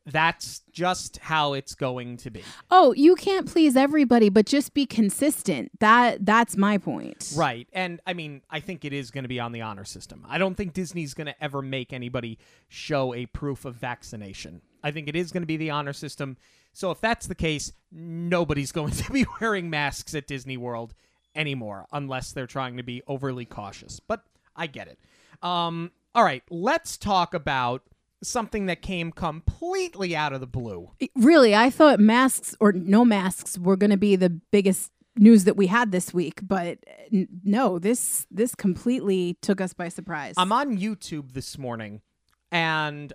That's 0.07 0.63
just 0.73 1.19
how 1.19 1.53
it's 1.53 1.75
going 1.75 2.17
to 2.19 2.31
be. 2.31 2.43
Oh, 2.71 2.95
you 2.95 3.15
can't 3.15 3.47
please 3.47 3.77
everybody, 3.77 4.31
but 4.31 4.47
just 4.47 4.73
be 4.73 4.87
consistent. 4.87 5.71
That 5.81 6.25
that's 6.25 6.57
my 6.57 6.79
point. 6.79 7.33
Right. 7.37 7.69
And 7.75 8.01
I 8.07 8.15
mean, 8.15 8.41
I 8.49 8.61
think 8.61 8.87
it 8.87 8.95
is 8.95 9.11
going 9.11 9.25
to 9.25 9.29
be 9.29 9.39
on 9.39 9.53
the 9.53 9.61
honor 9.61 9.85
system. 9.85 10.25
I 10.27 10.39
don't 10.39 10.55
think 10.55 10.73
Disney's 10.73 11.13
going 11.13 11.27
to 11.27 11.45
ever 11.45 11.61
make 11.61 11.93
anybody 11.93 12.39
show 12.69 13.13
a 13.13 13.27
proof 13.27 13.67
of 13.67 13.75
vaccination. 13.75 14.63
I 14.83 14.93
think 14.93 15.09
it 15.09 15.17
is 15.17 15.31
going 15.31 15.43
to 15.43 15.47
be 15.47 15.59
the 15.59 15.71
honor 15.71 15.93
system. 15.93 16.39
So 16.73 16.91
if 16.91 17.01
that's 17.01 17.27
the 17.27 17.35
case, 17.35 17.73
nobody's 17.93 18.73
going 18.79 18.93
to 18.93 19.13
be 19.13 19.27
wearing 19.41 19.69
masks 19.69 20.15
at 20.15 20.27
Disney 20.27 20.57
World 20.57 20.95
anymore 21.39 21.86
unless 21.93 22.32
they're 22.32 22.47
trying 22.47 22.77
to 22.77 22.82
be 22.82 23.02
overly 23.06 23.47
cautious. 23.47 24.01
But 24.01 24.24
I 24.55 24.66
get 24.66 24.89
it. 24.89 24.98
Um, 25.43 25.93
all 26.15 26.24
right, 26.24 26.43
let's 26.51 26.98
talk 26.98 27.32
about 27.32 27.82
something 28.23 28.66
that 28.66 28.82
came 28.82 29.12
completely 29.12 30.16
out 30.16 30.32
of 30.32 30.40
the 30.40 30.47
blue. 30.47 30.90
Really, 31.15 31.55
I 31.55 31.70
thought 31.70 32.01
masks 32.01 32.55
or 32.60 32.73
no 32.73 33.05
masks 33.05 33.56
were 33.56 33.77
going 33.77 33.90
to 33.90 33.97
be 33.97 34.16
the 34.16 34.31
biggest 34.31 34.90
news 35.16 35.44
that 35.44 35.56
we 35.56 35.69
had 35.69 35.93
this 35.93 36.12
week, 36.12 36.40
but 36.43 36.78
n- 37.12 37.28
no, 37.44 37.78
this 37.78 38.27
this 38.31 38.55
completely 38.55 39.36
took 39.40 39.60
us 39.60 39.73
by 39.73 39.89
surprise. 39.89 40.35
I'm 40.36 40.52
on 40.52 40.77
YouTube 40.78 41.32
this 41.32 41.56
morning, 41.56 42.01
and 42.51 43.12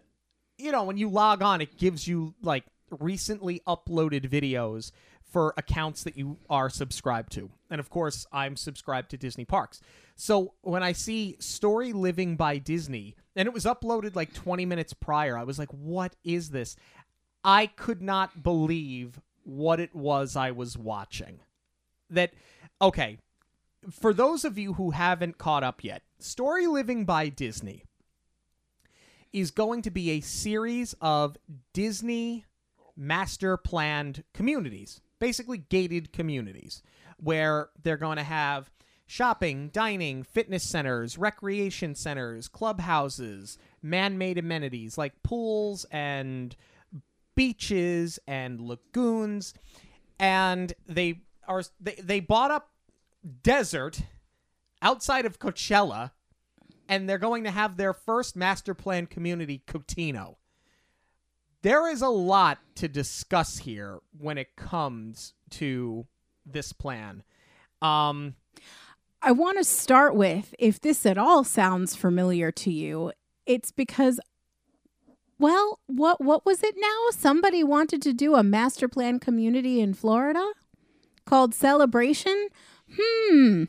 you 0.57 0.71
know 0.71 0.83
when 0.83 0.97
you 0.97 1.09
log 1.09 1.41
on, 1.43 1.59
it 1.59 1.77
gives 1.77 2.07
you 2.07 2.35
like 2.41 2.63
recently 2.99 3.61
uploaded 3.67 4.29
videos 4.29 4.91
for 5.33 5.53
accounts 5.57 6.03
that 6.03 6.15
you 6.15 6.37
are 6.47 6.69
subscribed 6.69 7.31
to, 7.33 7.49
and 7.71 7.79
of 7.79 7.89
course, 7.89 8.25
I'm 8.31 8.55
subscribed 8.55 9.09
to 9.09 9.17
Disney 9.17 9.45
Parks. 9.45 9.81
So 10.15 10.53
when 10.61 10.83
I 10.83 10.91
see 10.91 11.35
Story 11.39 11.91
Living 11.91 12.35
by 12.35 12.59
Disney, 12.59 13.15
and 13.35 13.47
it 13.47 13.53
was 13.53 13.65
uploaded 13.65 14.15
like 14.15 14.33
20 14.33 14.65
minutes 14.65 14.93
prior, 14.93 15.35
I 15.35 15.43
was 15.43 15.57
like, 15.57 15.71
"What 15.71 16.15
is 16.23 16.51
this?" 16.51 16.75
I 17.43 17.65
could 17.65 18.01
not 18.01 18.43
believe 18.43 19.19
what 19.43 19.79
it 19.79 19.95
was 19.95 20.35
I 20.35 20.51
was 20.51 20.77
watching. 20.77 21.39
That 22.11 22.33
okay, 22.79 23.17
for 23.89 24.13
those 24.13 24.45
of 24.45 24.57
you 24.57 24.73
who 24.73 24.91
haven't 24.91 25.39
caught 25.39 25.63
up 25.63 25.83
yet, 25.83 26.03
Story 26.19 26.67
Living 26.67 27.05
by 27.05 27.29
Disney 27.29 27.83
is 29.33 29.49
going 29.49 29.81
to 29.81 29.89
be 29.89 30.11
a 30.11 30.21
series 30.21 30.93
of 31.01 31.37
Disney 31.73 32.45
master 32.95 33.57
planned 33.57 34.23
communities, 34.33 35.01
basically 35.23 35.57
gated 35.57 36.11
communities, 36.11 36.83
where 37.15 37.69
they're 37.81 37.95
going 37.95 38.17
to 38.17 38.23
have 38.23 38.69
shopping, 39.07 39.69
dining, 39.69 40.21
fitness 40.21 40.63
centers, 40.63 41.17
recreation 41.17 41.95
centers, 41.95 42.49
clubhouses, 42.49 43.57
man 43.81 44.17
made 44.17 44.37
amenities 44.37 44.97
like 44.97 45.23
pools 45.23 45.85
and 45.91 46.57
beaches 47.35 48.19
and 48.27 48.59
lagoons. 48.59 49.53
And 50.19 50.73
they 50.89 51.21
are 51.47 51.63
they, 51.79 51.95
they 52.03 52.19
bought 52.19 52.51
up 52.51 52.71
desert 53.43 54.01
outside 54.81 55.25
of 55.25 55.39
Coachella, 55.39 56.11
and 56.89 57.07
they're 57.07 57.17
going 57.17 57.45
to 57.45 57.51
have 57.51 57.77
their 57.77 57.93
first 57.93 58.35
master 58.35 58.73
plan 58.73 59.05
community, 59.05 59.63
Cotino. 59.65 60.35
There 61.63 61.89
is 61.89 62.01
a 62.01 62.09
lot 62.09 62.59
to 62.75 62.89
discuss 62.89 63.59
here 63.59 63.99
when 64.17 64.37
it 64.37 64.57
comes 64.57 65.33
to 65.51 66.05
this 66.45 66.73
plan. 66.73 67.23
Um, 67.81 68.35
I 69.21 69.31
want 69.31 69.57
to 69.57 69.63
start 69.63 70.13
with 70.13 70.53
if 70.59 70.81
this 70.81 71.05
at 71.05 71.17
all 71.17 71.45
sounds 71.45 71.95
familiar 71.95 72.51
to 72.51 72.71
you, 72.71 73.13
it's 73.45 73.71
because 73.71 74.19
well, 75.39 75.79
what 75.87 76.21
what 76.21 76.45
was 76.45 76.63
it 76.63 76.75
now? 76.77 77.09
Somebody 77.11 77.63
wanted 77.63 78.01
to 78.03 78.13
do 78.13 78.35
a 78.35 78.43
master 78.43 78.89
plan 78.89 79.19
community 79.19 79.79
in 79.79 79.93
Florida 79.93 80.45
called 81.25 81.53
Celebration? 81.53 82.49
Hmm. 82.99 83.63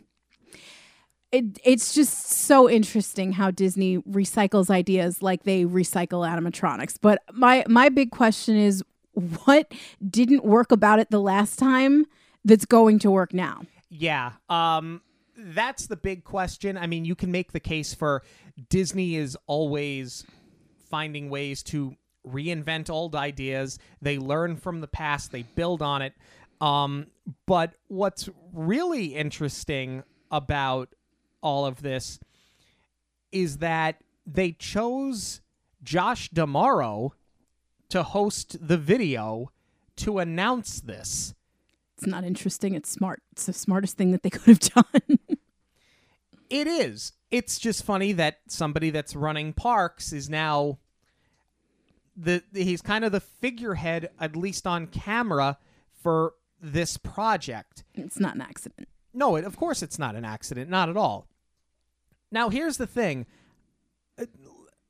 It, 1.34 1.58
it's 1.64 1.92
just 1.92 2.30
so 2.30 2.70
interesting 2.70 3.32
how 3.32 3.50
Disney 3.50 3.98
recycles 3.98 4.70
ideas 4.70 5.20
like 5.20 5.42
they 5.42 5.64
recycle 5.64 6.24
animatronics. 6.24 6.96
But 7.00 7.22
my 7.32 7.64
my 7.66 7.88
big 7.88 8.12
question 8.12 8.56
is 8.56 8.84
what 9.44 9.72
didn't 10.08 10.44
work 10.44 10.70
about 10.70 11.00
it 11.00 11.10
the 11.10 11.20
last 11.20 11.58
time 11.58 12.06
that's 12.44 12.64
going 12.64 13.00
to 13.00 13.10
work 13.10 13.34
now? 13.34 13.62
Yeah. 13.88 14.34
Um 14.48 15.02
that's 15.36 15.88
the 15.88 15.96
big 15.96 16.22
question. 16.22 16.78
I 16.78 16.86
mean, 16.86 17.04
you 17.04 17.16
can 17.16 17.32
make 17.32 17.50
the 17.50 17.58
case 17.58 17.92
for 17.92 18.22
Disney 18.68 19.16
is 19.16 19.36
always 19.48 20.24
finding 20.88 21.30
ways 21.30 21.64
to 21.64 21.96
reinvent 22.24 22.90
old 22.90 23.16
ideas. 23.16 23.80
They 24.00 24.18
learn 24.18 24.54
from 24.54 24.80
the 24.80 24.86
past, 24.86 25.32
they 25.32 25.42
build 25.42 25.82
on 25.82 26.00
it. 26.00 26.14
Um 26.60 27.08
but 27.44 27.74
what's 27.88 28.28
really 28.52 29.06
interesting 29.06 30.04
about 30.30 30.94
all 31.44 31.66
of 31.66 31.82
this 31.82 32.18
is 33.30 33.58
that 33.58 34.02
they 34.26 34.52
chose 34.52 35.40
Josh 35.82 36.30
D'Amaro 36.30 37.10
to 37.90 38.02
host 38.02 38.56
the 38.66 38.78
video 38.78 39.52
to 39.96 40.18
announce 40.18 40.80
this. 40.80 41.34
It's 41.96 42.06
not 42.06 42.24
interesting. 42.24 42.74
It's 42.74 42.90
smart. 42.90 43.22
It's 43.32 43.46
the 43.46 43.52
smartest 43.52 43.96
thing 43.96 44.10
that 44.10 44.22
they 44.22 44.30
could 44.36 44.42
have 44.46 44.58
done. 44.58 45.18
It 46.50 46.66
is. 46.66 47.12
It's 47.30 47.58
just 47.58 47.84
funny 47.84 48.12
that 48.12 48.38
somebody 48.48 48.90
that's 48.90 49.14
running 49.16 49.52
parks 49.52 50.12
is 50.12 50.30
now 50.30 50.78
the 52.16 52.44
he's 52.52 52.80
kind 52.80 53.04
of 53.04 53.12
the 53.12 53.20
figurehead 53.20 54.10
at 54.20 54.36
least 54.36 54.66
on 54.66 54.86
camera 54.86 55.58
for 56.02 56.34
this 56.60 56.96
project. 56.96 57.84
it's 57.94 58.20
not 58.20 58.36
an 58.36 58.40
accident. 58.40 58.88
No, 59.12 59.36
it, 59.36 59.44
of 59.44 59.56
course 59.56 59.82
it's 59.82 59.98
not 59.98 60.14
an 60.14 60.24
accident, 60.24 60.70
not 60.70 60.88
at 60.88 60.96
all. 60.96 61.26
Now, 62.34 62.50
here's 62.50 62.76
the 62.76 62.86
thing. 62.86 63.26
Uh, 64.20 64.26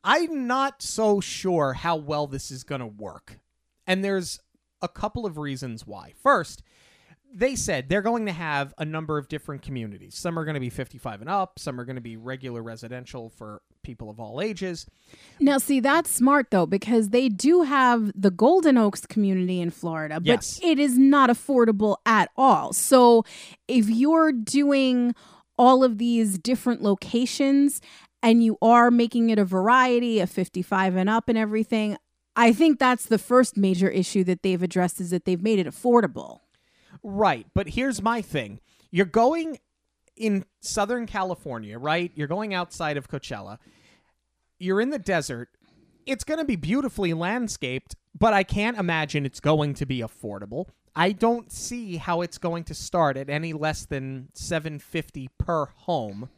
I'm 0.02 0.46
not 0.46 0.82
so 0.82 1.20
sure 1.20 1.74
how 1.74 1.96
well 1.96 2.26
this 2.26 2.50
is 2.50 2.64
going 2.64 2.80
to 2.80 2.86
work. 2.86 3.38
And 3.86 4.02
there's 4.02 4.40
a 4.82 4.88
couple 4.88 5.24
of 5.26 5.38
reasons 5.38 5.86
why. 5.86 6.14
First, 6.22 6.62
they 7.32 7.54
said 7.56 7.88
they're 7.88 8.02
going 8.02 8.26
to 8.26 8.32
have 8.32 8.72
a 8.78 8.84
number 8.84 9.18
of 9.18 9.28
different 9.28 9.62
communities. 9.62 10.14
Some 10.14 10.38
are 10.38 10.44
going 10.44 10.54
to 10.54 10.60
be 10.60 10.70
55 10.70 11.20
and 11.20 11.28
up, 11.28 11.58
some 11.58 11.80
are 11.80 11.84
going 11.84 11.96
to 11.96 12.02
be 12.02 12.16
regular 12.16 12.62
residential 12.62 13.28
for 13.28 13.60
people 13.82 14.08
of 14.08 14.18
all 14.20 14.40
ages. 14.40 14.86
Now, 15.40 15.58
see, 15.58 15.80
that's 15.80 16.10
smart 16.10 16.50
though, 16.50 16.64
because 16.66 17.10
they 17.10 17.28
do 17.28 17.62
have 17.62 18.12
the 18.14 18.30
Golden 18.30 18.78
Oaks 18.78 19.04
community 19.04 19.60
in 19.60 19.70
Florida, 19.70 20.14
but 20.20 20.26
Yes. 20.26 20.60
it 20.62 20.78
is 20.78 20.96
not 20.96 21.28
affordable 21.28 21.96
at 22.06 22.30
all. 22.36 22.72
So, 22.72 23.24
if 23.68 23.88
you're 23.90 24.32
doing 24.32 25.14
all 25.56 25.84
of 25.84 25.98
these 25.98 26.38
different 26.38 26.82
locations 26.82 27.80
and 28.22 28.42
you 28.42 28.56
are 28.62 28.90
making 28.90 29.30
it 29.30 29.38
a 29.38 29.44
variety 29.44 30.20
of 30.20 30.30
55 30.30 30.96
and 30.96 31.10
up 31.10 31.28
and 31.28 31.36
everything, 31.36 31.96
I 32.36 32.52
think 32.52 32.78
that's 32.78 33.06
the 33.06 33.18
first 33.18 33.56
major 33.56 33.88
issue 33.88 34.24
that 34.24 34.42
they've 34.42 34.62
addressed 34.62 35.00
is 35.00 35.10
that 35.10 35.24
they've 35.24 35.42
made 35.42 35.58
it 35.58 35.66
affordable. 35.66 36.40
Right, 37.02 37.46
but 37.54 37.70
here's 37.70 38.02
my 38.02 38.22
thing. 38.22 38.60
You're 38.90 39.06
going 39.06 39.58
in 40.16 40.44
Southern 40.60 41.06
California, 41.06 41.78
right? 41.78 42.10
You're 42.14 42.28
going 42.28 42.54
outside 42.54 42.96
of 42.96 43.08
Coachella. 43.08 43.58
You're 44.58 44.80
in 44.80 44.90
the 44.90 44.98
desert. 44.98 45.50
It's 46.06 46.24
going 46.24 46.38
to 46.38 46.44
be 46.44 46.56
beautifully 46.56 47.12
landscaped, 47.12 47.94
but 48.18 48.32
I 48.32 48.42
can't 48.42 48.78
imagine 48.78 49.26
it's 49.26 49.40
going 49.40 49.74
to 49.74 49.86
be 49.86 50.00
affordable. 50.00 50.66
I 50.96 51.12
don't 51.12 51.50
see 51.50 51.96
how 51.96 52.20
it's 52.20 52.38
going 52.38 52.64
to 52.64 52.74
start 52.74 53.16
at 53.16 53.28
any 53.28 53.52
less 53.52 53.84
than 53.84 54.28
750 54.34 55.28
per 55.38 55.66
home. 55.66 56.28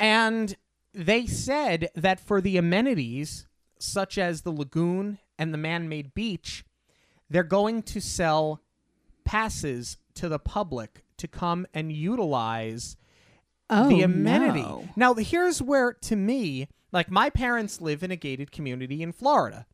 And 0.00 0.56
they 0.92 1.26
said 1.26 1.90
that 1.94 2.20
for 2.20 2.40
the 2.40 2.56
amenities 2.56 3.46
such 3.78 4.18
as 4.18 4.42
the 4.42 4.50
lagoon 4.52 5.18
and 5.38 5.54
the 5.54 5.58
man-made 5.58 6.14
beach, 6.14 6.64
they're 7.30 7.42
going 7.44 7.82
to 7.84 8.00
sell 8.00 8.60
passes 9.24 9.98
to 10.14 10.28
the 10.28 10.38
public 10.38 11.04
to 11.18 11.28
come 11.28 11.66
and 11.74 11.92
utilize 11.92 12.96
Oh, 13.70 13.88
the 13.88 14.00
amenity. 14.02 14.62
no. 14.62 14.88
Now, 14.96 15.12
here's 15.14 15.60
where, 15.60 15.92
to 15.92 16.16
me, 16.16 16.68
like 16.90 17.10
my 17.10 17.28
parents 17.28 17.82
live 17.82 18.02
in 18.02 18.10
a 18.10 18.16
gated 18.16 18.50
community 18.50 19.02
in 19.02 19.12
Florida. 19.12 19.66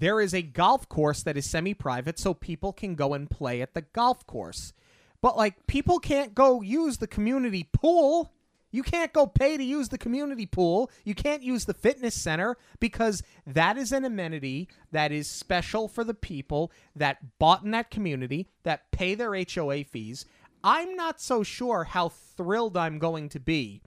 There 0.00 0.20
is 0.20 0.34
a 0.34 0.42
golf 0.42 0.88
course 0.88 1.22
that 1.22 1.36
is 1.36 1.48
semi 1.48 1.74
private 1.74 2.18
so 2.18 2.34
people 2.34 2.72
can 2.72 2.94
go 2.94 3.14
and 3.14 3.30
play 3.30 3.60
at 3.60 3.74
the 3.74 3.82
golf 3.82 4.26
course. 4.26 4.72
But 5.20 5.36
like 5.36 5.66
people 5.66 5.98
can't 5.98 6.34
go 6.34 6.62
use 6.62 6.98
the 6.98 7.06
community 7.06 7.68
pool. 7.72 8.32
You 8.70 8.82
can't 8.82 9.14
go 9.14 9.26
pay 9.26 9.56
to 9.56 9.64
use 9.64 9.88
the 9.88 9.98
community 9.98 10.44
pool. 10.44 10.90
You 11.02 11.14
can't 11.14 11.42
use 11.42 11.64
the 11.64 11.74
fitness 11.74 12.14
center 12.14 12.58
because 12.80 13.22
that 13.46 13.78
is 13.78 13.92
an 13.92 14.04
amenity 14.04 14.68
that 14.92 15.10
is 15.10 15.28
special 15.28 15.88
for 15.88 16.04
the 16.04 16.14
people 16.14 16.70
that 16.94 17.38
bought 17.38 17.64
in 17.64 17.70
that 17.70 17.90
community, 17.90 18.48
that 18.64 18.90
pay 18.92 19.14
their 19.14 19.34
HOA 19.34 19.84
fees. 19.84 20.26
I'm 20.62 20.96
not 20.96 21.20
so 21.20 21.42
sure 21.42 21.84
how 21.84 22.10
thrilled 22.10 22.76
I'm 22.76 22.98
going 22.98 23.30
to 23.30 23.40
be 23.40 23.80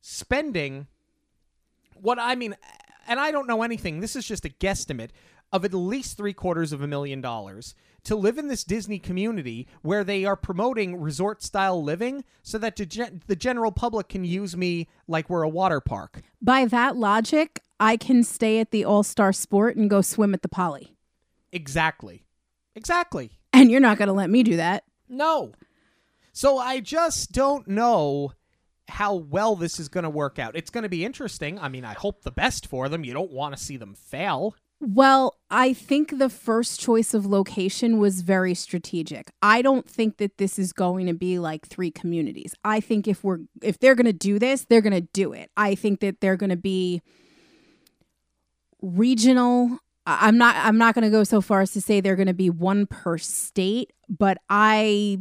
spending 0.00 0.88
what 1.94 2.18
I 2.18 2.34
mean, 2.34 2.56
and 3.08 3.18
I 3.18 3.30
don't 3.30 3.46
know 3.46 3.62
anything, 3.62 4.00
this 4.00 4.16
is 4.16 4.26
just 4.26 4.44
a 4.44 4.50
guesstimate 4.50 5.10
of 5.52 5.64
at 5.64 5.74
least 5.74 6.16
three 6.16 6.32
quarters 6.32 6.72
of 6.72 6.82
a 6.82 6.86
million 6.86 7.20
dollars 7.20 7.74
to 8.04 8.16
live 8.16 8.38
in 8.38 8.48
this 8.48 8.64
Disney 8.64 8.98
community 8.98 9.66
where 9.82 10.04
they 10.04 10.24
are 10.24 10.36
promoting 10.36 11.00
resort 11.00 11.42
style 11.42 11.82
living 11.82 12.24
so 12.42 12.58
that 12.58 12.76
the, 12.76 13.20
the 13.26 13.36
general 13.36 13.72
public 13.72 14.08
can 14.08 14.24
use 14.24 14.56
me 14.56 14.88
like 15.08 15.28
we're 15.28 15.42
a 15.42 15.48
water 15.48 15.80
park. 15.80 16.22
By 16.40 16.66
that 16.66 16.96
logic, 16.96 17.60
I 17.80 17.96
can 17.96 18.22
stay 18.22 18.60
at 18.60 18.70
the 18.70 18.84
All 18.84 19.02
Star 19.02 19.32
Sport 19.32 19.76
and 19.76 19.90
go 19.90 20.02
swim 20.02 20.34
at 20.34 20.42
the 20.42 20.48
Poly. 20.48 20.94
Exactly. 21.52 22.24
Exactly. 22.74 23.32
And 23.52 23.70
you're 23.70 23.80
not 23.80 23.98
going 23.98 24.08
to 24.08 24.14
let 24.14 24.30
me 24.30 24.42
do 24.42 24.56
that. 24.56 24.84
No. 25.08 25.52
So 26.32 26.58
I 26.58 26.80
just 26.80 27.32
don't 27.32 27.66
know 27.66 28.32
how 28.88 29.14
well 29.14 29.56
this 29.56 29.80
is 29.80 29.88
going 29.88 30.04
to 30.04 30.10
work 30.10 30.38
out. 30.38 30.54
It's 30.54 30.70
going 30.70 30.82
to 30.82 30.88
be 30.88 31.04
interesting. 31.04 31.58
I 31.58 31.68
mean, 31.68 31.84
I 31.84 31.94
hope 31.94 32.22
the 32.22 32.30
best 32.30 32.66
for 32.66 32.88
them. 32.88 33.04
You 33.04 33.14
don't 33.14 33.32
want 33.32 33.56
to 33.56 33.62
see 33.62 33.76
them 33.76 33.94
fail. 33.94 34.54
Well, 34.80 35.36
I 35.50 35.72
think 35.72 36.18
the 36.18 36.28
first 36.28 36.80
choice 36.80 37.14
of 37.14 37.24
location 37.24 37.98
was 37.98 38.20
very 38.20 38.54
strategic. 38.54 39.30
I 39.40 39.62
don't 39.62 39.88
think 39.88 40.18
that 40.18 40.36
this 40.36 40.58
is 40.58 40.72
going 40.72 41.06
to 41.06 41.14
be 41.14 41.38
like 41.38 41.66
three 41.66 41.90
communities. 41.90 42.54
I 42.62 42.80
think 42.80 43.08
if 43.08 43.24
we're 43.24 43.40
if 43.62 43.78
they're 43.78 43.94
going 43.94 44.06
to 44.06 44.12
do 44.12 44.38
this, 44.38 44.66
they're 44.66 44.82
going 44.82 44.92
to 44.92 45.08
do 45.12 45.32
it. 45.32 45.50
I 45.56 45.74
think 45.74 46.00
that 46.00 46.20
they're 46.20 46.36
going 46.36 46.50
to 46.50 46.56
be 46.56 47.00
regional. 48.82 49.78
I'm 50.04 50.36
not 50.36 50.56
I'm 50.56 50.76
not 50.76 50.94
going 50.94 51.04
to 51.04 51.10
go 51.10 51.24
so 51.24 51.40
far 51.40 51.62
as 51.62 51.72
to 51.72 51.80
say 51.80 52.00
they're 52.00 52.16
going 52.16 52.26
to 52.26 52.34
be 52.34 52.50
one 52.50 52.86
per 52.86 53.16
state, 53.16 53.92
but 54.10 54.36
I 54.50 55.20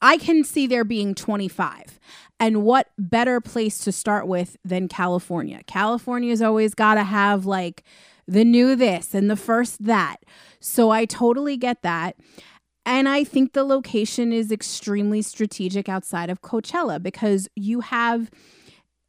I 0.00 0.16
can 0.16 0.44
see 0.44 0.68
there 0.68 0.84
being 0.84 1.16
25. 1.16 1.98
And 2.38 2.62
what 2.62 2.88
better 2.98 3.40
place 3.40 3.78
to 3.80 3.90
start 3.90 4.28
with 4.28 4.56
than 4.64 4.86
California? 4.86 5.62
California's 5.66 6.42
always 6.42 6.74
got 6.74 6.94
to 6.94 7.04
have 7.04 7.46
like 7.46 7.82
the 8.26 8.44
new 8.44 8.76
this 8.76 9.14
and 9.14 9.30
the 9.30 9.36
first 9.36 9.84
that. 9.84 10.16
So 10.60 10.90
I 10.90 11.04
totally 11.04 11.56
get 11.56 11.82
that. 11.82 12.16
And 12.86 13.08
I 13.08 13.24
think 13.24 13.52
the 13.52 13.64
location 13.64 14.32
is 14.32 14.52
extremely 14.52 15.22
strategic 15.22 15.88
outside 15.88 16.28
of 16.28 16.42
Coachella 16.42 17.02
because 17.02 17.48
you 17.56 17.80
have 17.80 18.30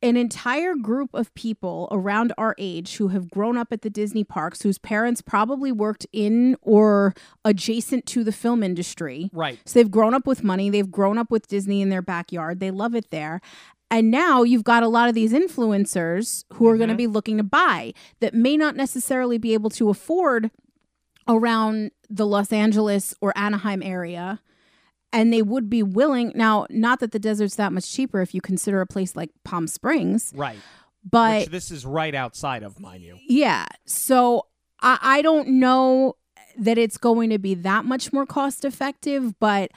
an 0.02 0.18
entire 0.18 0.76
group 0.76 1.10
of 1.14 1.34
people 1.34 1.88
around 1.92 2.32
our 2.38 2.54
age 2.58 2.98
who 2.98 3.08
have 3.08 3.30
grown 3.30 3.58
up 3.58 3.72
at 3.72 3.82
the 3.82 3.90
Disney 3.90 4.24
parks, 4.24 4.62
whose 4.62 4.78
parents 4.78 5.22
probably 5.22 5.72
worked 5.72 6.06
in 6.14 6.56
or 6.62 7.14
adjacent 7.44 8.06
to 8.06 8.24
the 8.24 8.32
film 8.32 8.62
industry. 8.62 9.30
Right. 9.34 9.58
So 9.66 9.80
they've 9.80 9.90
grown 9.90 10.14
up 10.14 10.28
with 10.28 10.44
money, 10.44 10.70
they've 10.70 10.92
grown 10.92 11.18
up 11.18 11.32
with 11.32 11.48
Disney 11.48 11.82
in 11.82 11.90
their 11.90 12.04
backyard, 12.04 12.60
they 12.60 12.72
love 12.72 12.94
it 12.94 13.10
there. 13.10 13.42
And 13.96 14.12
now 14.12 14.44
you've 14.44 14.66
got 14.66 14.84
a 14.84 14.90
lot 14.90 15.08
of 15.08 15.16
these 15.16 15.32
influencers 15.32 16.44
who 16.52 16.68
are 16.68 16.72
mm-hmm. 16.72 16.80
going 16.80 16.90
to 16.90 16.96
be 16.96 17.08
looking 17.08 17.38
to 17.38 17.44
buy 17.44 17.94
that 18.20 18.34
may 18.34 18.58
not 18.58 18.76
necessarily 18.76 19.38
be 19.38 19.54
able 19.54 19.70
to 19.70 19.90
afford 19.90 20.52
around 21.30 21.92
the 22.10 22.28
Los 22.28 22.52
Angeles 22.52 23.14
or 23.22 23.32
Anaheim 23.38 23.82
area. 23.82 24.42
And 25.14 25.32
they 25.32 25.42
would 25.42 25.70
be 25.70 25.82
willing 25.82 26.34
now, 26.36 26.68
not 26.70 27.00
that 27.00 27.14
the 27.14 27.20
desert's 27.20 27.56
that 27.56 27.72
much 27.72 27.90
cheaper 27.90 28.22
if 28.22 28.36
you 28.36 28.42
consider 28.42 28.82
a 28.82 28.86
place 28.86 29.16
like 29.16 29.30
Palm 29.46 29.66
Springs. 29.66 30.34
Right. 30.36 30.60
But 31.10 31.44
Which 31.44 31.50
this 31.52 31.72
is 31.72 31.86
right 31.86 32.14
outside 32.14 32.64
of, 32.64 32.78
mind 32.82 33.02
you. 33.02 33.18
Yeah. 33.30 33.66
So 33.86 34.48
I, 34.82 35.00
I 35.02 35.22
don't 35.22 35.48
know 35.48 36.18
that 36.58 36.78
it's 36.78 36.98
going 36.98 37.30
to 37.30 37.40
be 37.40 37.54
that 37.54 37.86
much 37.86 38.12
more 38.12 38.26
cost 38.26 38.66
effective, 38.66 39.40
but 39.40 39.72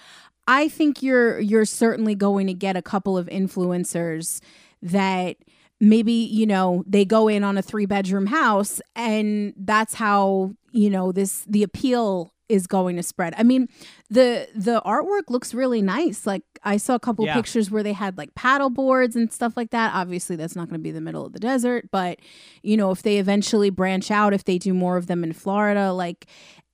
I 0.49 0.69
think 0.69 1.03
you're 1.03 1.39
you're 1.39 1.67
certainly 1.67 2.15
going 2.15 2.47
to 2.49 2.55
get 2.55 2.77
a 2.77 2.83
couple 2.83 3.17
of 3.17 3.27
influencers 3.27 4.41
that 4.83 5.37
maybe 5.79 6.13
you 6.13 6.47
know 6.47 6.83
they 6.87 7.05
go 7.05 7.29
in 7.29 7.45
on 7.45 7.57
a 7.57 7.63
three 7.63 7.87
bedroom 7.87 8.27
house 8.27 8.81
and 8.97 9.53
that's 9.57 9.95
how 9.95 10.55
you 10.73 10.91
know 10.91 11.13
this 11.13 11.45
the 11.47 11.63
appeal 11.63 12.33
is 12.49 12.67
going 12.67 12.97
to 12.97 13.03
spread. 13.03 13.35
I 13.37 13.43
mean, 13.43 13.69
the 14.09 14.49
the 14.55 14.81
artwork 14.87 15.29
looks 15.29 15.53
really 15.53 15.83
nice. 15.83 16.27
Like 16.27 16.43
I 16.65 16.79
saw 16.79 16.95
a 16.95 16.99
couple 16.99 17.27
yeah. 17.27 17.35
pictures 17.35 17.71
where 17.71 17.83
they 17.83 17.93
had 17.93 18.17
like 18.17 18.35
paddle 18.35 18.71
boards 18.71 19.17
and 19.17 19.31
stuff 19.31 19.55
like 19.57 19.71
that. 19.71 19.93
Obviously, 19.95 20.35
that's 20.35 20.57
not 20.57 20.69
going 20.69 20.81
to 20.81 20.83
be 20.83 20.91
the 20.91 21.03
middle 21.03 21.27
of 21.27 21.35
the 21.35 21.39
desert, 21.39 21.91
but 21.91 22.21
you 22.63 22.77
know, 22.77 22.91
if 22.91 23.03
they 23.03 23.19
eventually 23.19 23.69
branch 23.69 24.11
out, 24.11 24.33
if 24.33 24.45
they 24.45 24.57
do 24.57 24.73
more 24.73 24.97
of 24.97 25.09
them 25.09 25.23
in 25.23 25.35
Florida, 25.35 25.93
like 25.93 26.27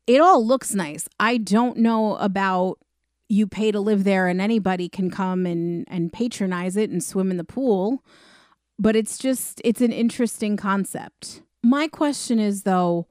it 0.07 0.21
all 0.21 0.47
looks 0.47 0.75
nice. 0.75 1.09
I 1.19 1.39
don't 1.39 1.79
know 1.79 2.17
about 2.17 2.79
you 3.35 3.48
pay 3.48 3.73
to 3.73 3.81
live 3.81 4.05
there 4.05 4.28
and 4.28 4.40
anybody 4.40 4.89
can 4.89 5.11
come 5.11 5.44
and 5.44 5.85
and 5.89 6.12
patronize 6.12 6.77
it 6.77 6.90
and 6.90 7.02
swim 7.02 7.31
in 7.31 7.36
the 7.36 7.44
pool. 7.44 8.05
But 8.78 8.97
it's 8.97 9.19
just 9.19 9.61
it's 9.65 9.81
an 9.81 9.93
interesting 9.93 10.56
concept. 10.56 11.43
My 11.62 11.89
question 11.89 12.39
is 12.39 12.62
though 12.62 13.06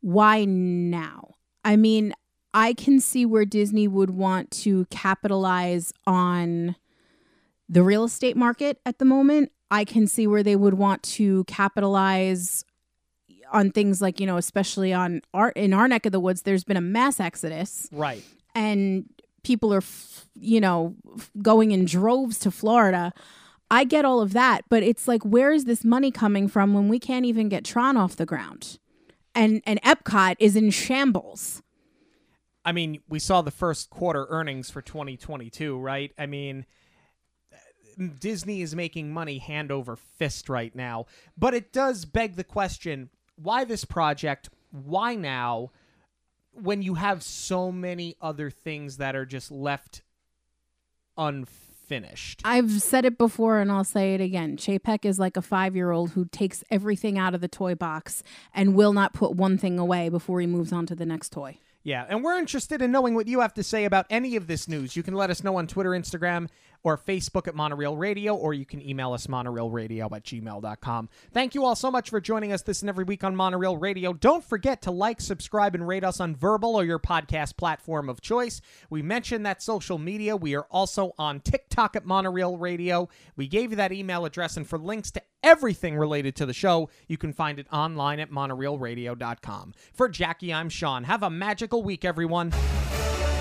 why 0.00 0.44
now? 0.44 1.34
I 1.64 1.76
mean 1.76 2.12
i 2.54 2.72
can 2.72 2.98
see 2.98 3.26
where 3.26 3.44
disney 3.44 3.86
would 3.86 4.08
want 4.08 4.50
to 4.50 4.86
capitalize 4.86 5.92
on 6.06 6.74
the 7.68 7.82
real 7.82 8.04
estate 8.04 8.38
market 8.38 8.80
at 8.86 8.98
the 8.98 9.04
moment. 9.04 9.52
I 9.70 9.84
can 9.84 10.06
see 10.06 10.26
where 10.26 10.42
they 10.42 10.56
would 10.56 10.72
want 10.72 11.02
to 11.02 11.44
capitalize 11.44 12.64
on 13.52 13.70
things 13.70 14.00
like 14.00 14.18
you 14.18 14.26
know 14.26 14.38
especially 14.38 14.92
on 14.92 15.20
art 15.34 15.56
in 15.56 15.72
our 15.72 15.86
neck 15.88 16.06
of 16.06 16.12
the 16.12 16.20
woods 16.20 16.42
there's 16.42 16.64
been 16.64 16.76
a 16.76 16.82
mass 16.82 17.20
exodus. 17.20 17.88
Right. 17.92 18.24
And 18.54 19.08
people 19.48 19.72
are, 19.72 19.82
you 20.34 20.60
know, 20.60 20.94
going 21.40 21.72
in 21.72 21.86
droves 21.86 22.38
to 22.40 22.50
Florida. 22.50 23.12
I 23.70 23.84
get 23.84 24.04
all 24.04 24.20
of 24.20 24.34
that, 24.34 24.62
but 24.68 24.82
it's 24.82 25.08
like, 25.08 25.22
where 25.24 25.52
is 25.52 25.64
this 25.64 25.84
money 25.84 26.10
coming 26.10 26.48
from 26.48 26.74
when 26.74 26.88
we 26.88 26.98
can't 26.98 27.24
even 27.24 27.48
get 27.48 27.64
Tron 27.64 27.96
off 27.96 28.14
the 28.14 28.26
ground? 28.26 28.78
And 29.34 29.62
and 29.64 29.80
Epcot 29.82 30.36
is 30.38 30.54
in 30.54 30.70
shambles. 30.70 31.62
I 32.64 32.72
mean, 32.72 33.00
we 33.08 33.18
saw 33.18 33.40
the 33.40 33.50
first 33.50 33.88
quarter 33.88 34.26
earnings 34.28 34.70
for 34.70 34.82
2022, 34.82 35.78
right? 35.78 36.12
I 36.18 36.26
mean, 36.26 36.66
Disney 38.20 38.60
is 38.60 38.74
making 38.74 39.10
money 39.10 39.38
hand 39.38 39.72
over 39.72 39.96
fist 39.96 40.50
right 40.50 40.74
now. 40.74 41.06
But 41.36 41.54
it 41.54 41.72
does 41.72 42.04
beg 42.04 42.36
the 42.36 42.44
question 42.44 43.08
why 43.36 43.64
this 43.64 43.84
project? 43.84 44.50
Why 44.70 45.14
now? 45.14 45.70
When 46.62 46.82
you 46.82 46.94
have 46.94 47.22
so 47.22 47.72
many 47.72 48.16
other 48.20 48.50
things 48.50 48.98
that 48.98 49.16
are 49.16 49.26
just 49.26 49.50
left 49.50 50.02
unfinished. 51.16 52.42
I've 52.44 52.82
said 52.82 53.04
it 53.04 53.18
before 53.18 53.58
and 53.58 53.70
I'll 53.70 53.84
say 53.84 54.14
it 54.14 54.20
again. 54.20 54.56
Chapek 54.56 55.04
is 55.04 55.18
like 55.18 55.36
a 55.36 55.42
five 55.42 55.74
year 55.74 55.90
old 55.90 56.10
who 56.10 56.26
takes 56.26 56.62
everything 56.70 57.18
out 57.18 57.34
of 57.34 57.40
the 57.40 57.48
toy 57.48 57.74
box 57.74 58.22
and 58.54 58.74
will 58.74 58.92
not 58.92 59.12
put 59.12 59.32
one 59.32 59.58
thing 59.58 59.78
away 59.78 60.08
before 60.08 60.40
he 60.40 60.46
moves 60.46 60.72
on 60.72 60.86
to 60.86 60.94
the 60.94 61.06
next 61.06 61.30
toy. 61.32 61.58
Yeah, 61.84 62.04
and 62.08 62.22
we're 62.22 62.38
interested 62.38 62.82
in 62.82 62.92
knowing 62.92 63.14
what 63.14 63.28
you 63.28 63.40
have 63.40 63.54
to 63.54 63.62
say 63.62 63.84
about 63.84 64.06
any 64.10 64.36
of 64.36 64.46
this 64.46 64.68
news. 64.68 64.96
You 64.96 65.02
can 65.02 65.14
let 65.14 65.30
us 65.30 65.42
know 65.42 65.56
on 65.56 65.66
Twitter, 65.66 65.90
Instagram, 65.90 66.48
or 66.82 66.96
Facebook 66.96 67.48
at 67.48 67.54
Monorail 67.54 67.96
Radio, 67.96 68.34
or 68.34 68.54
you 68.54 68.64
can 68.64 68.80
email 68.86 69.12
us 69.12 69.26
monorailradio 69.26 70.10
at 70.14 70.24
gmail.com. 70.24 71.08
Thank 71.32 71.54
you 71.54 71.64
all 71.64 71.74
so 71.74 71.90
much 71.90 72.10
for 72.10 72.20
joining 72.20 72.52
us 72.52 72.62
this 72.62 72.82
and 72.82 72.88
every 72.88 73.04
week 73.04 73.24
on 73.24 73.34
Monorail 73.34 73.76
Radio. 73.76 74.12
Don't 74.12 74.44
forget 74.44 74.82
to 74.82 74.90
like, 74.90 75.20
subscribe, 75.20 75.74
and 75.74 75.86
rate 75.86 76.04
us 76.04 76.20
on 76.20 76.36
Verbal 76.36 76.76
or 76.76 76.84
your 76.84 76.98
podcast 76.98 77.56
platform 77.56 78.08
of 78.08 78.20
choice. 78.20 78.60
We 78.90 79.02
mentioned 79.02 79.44
that 79.46 79.62
social 79.62 79.98
media. 79.98 80.36
We 80.36 80.54
are 80.54 80.66
also 80.70 81.12
on 81.18 81.40
TikTok 81.40 81.96
at 81.96 82.06
Monorail 82.06 82.56
Radio. 82.56 83.08
We 83.36 83.48
gave 83.48 83.70
you 83.70 83.76
that 83.76 83.92
email 83.92 84.24
address, 84.24 84.56
and 84.56 84.66
for 84.68 84.78
links 84.78 85.10
to 85.12 85.22
everything 85.42 85.96
related 85.96 86.36
to 86.36 86.46
the 86.46 86.54
show, 86.54 86.90
you 87.06 87.16
can 87.16 87.32
find 87.32 87.58
it 87.58 87.66
online 87.72 88.20
at 88.20 88.30
monorailradio.com. 88.30 89.74
For 89.92 90.08
Jackie, 90.08 90.52
I'm 90.52 90.68
Sean. 90.68 91.04
Have 91.04 91.22
a 91.22 91.30
magical 91.30 91.82
week, 91.82 92.04
everyone. 92.04 92.52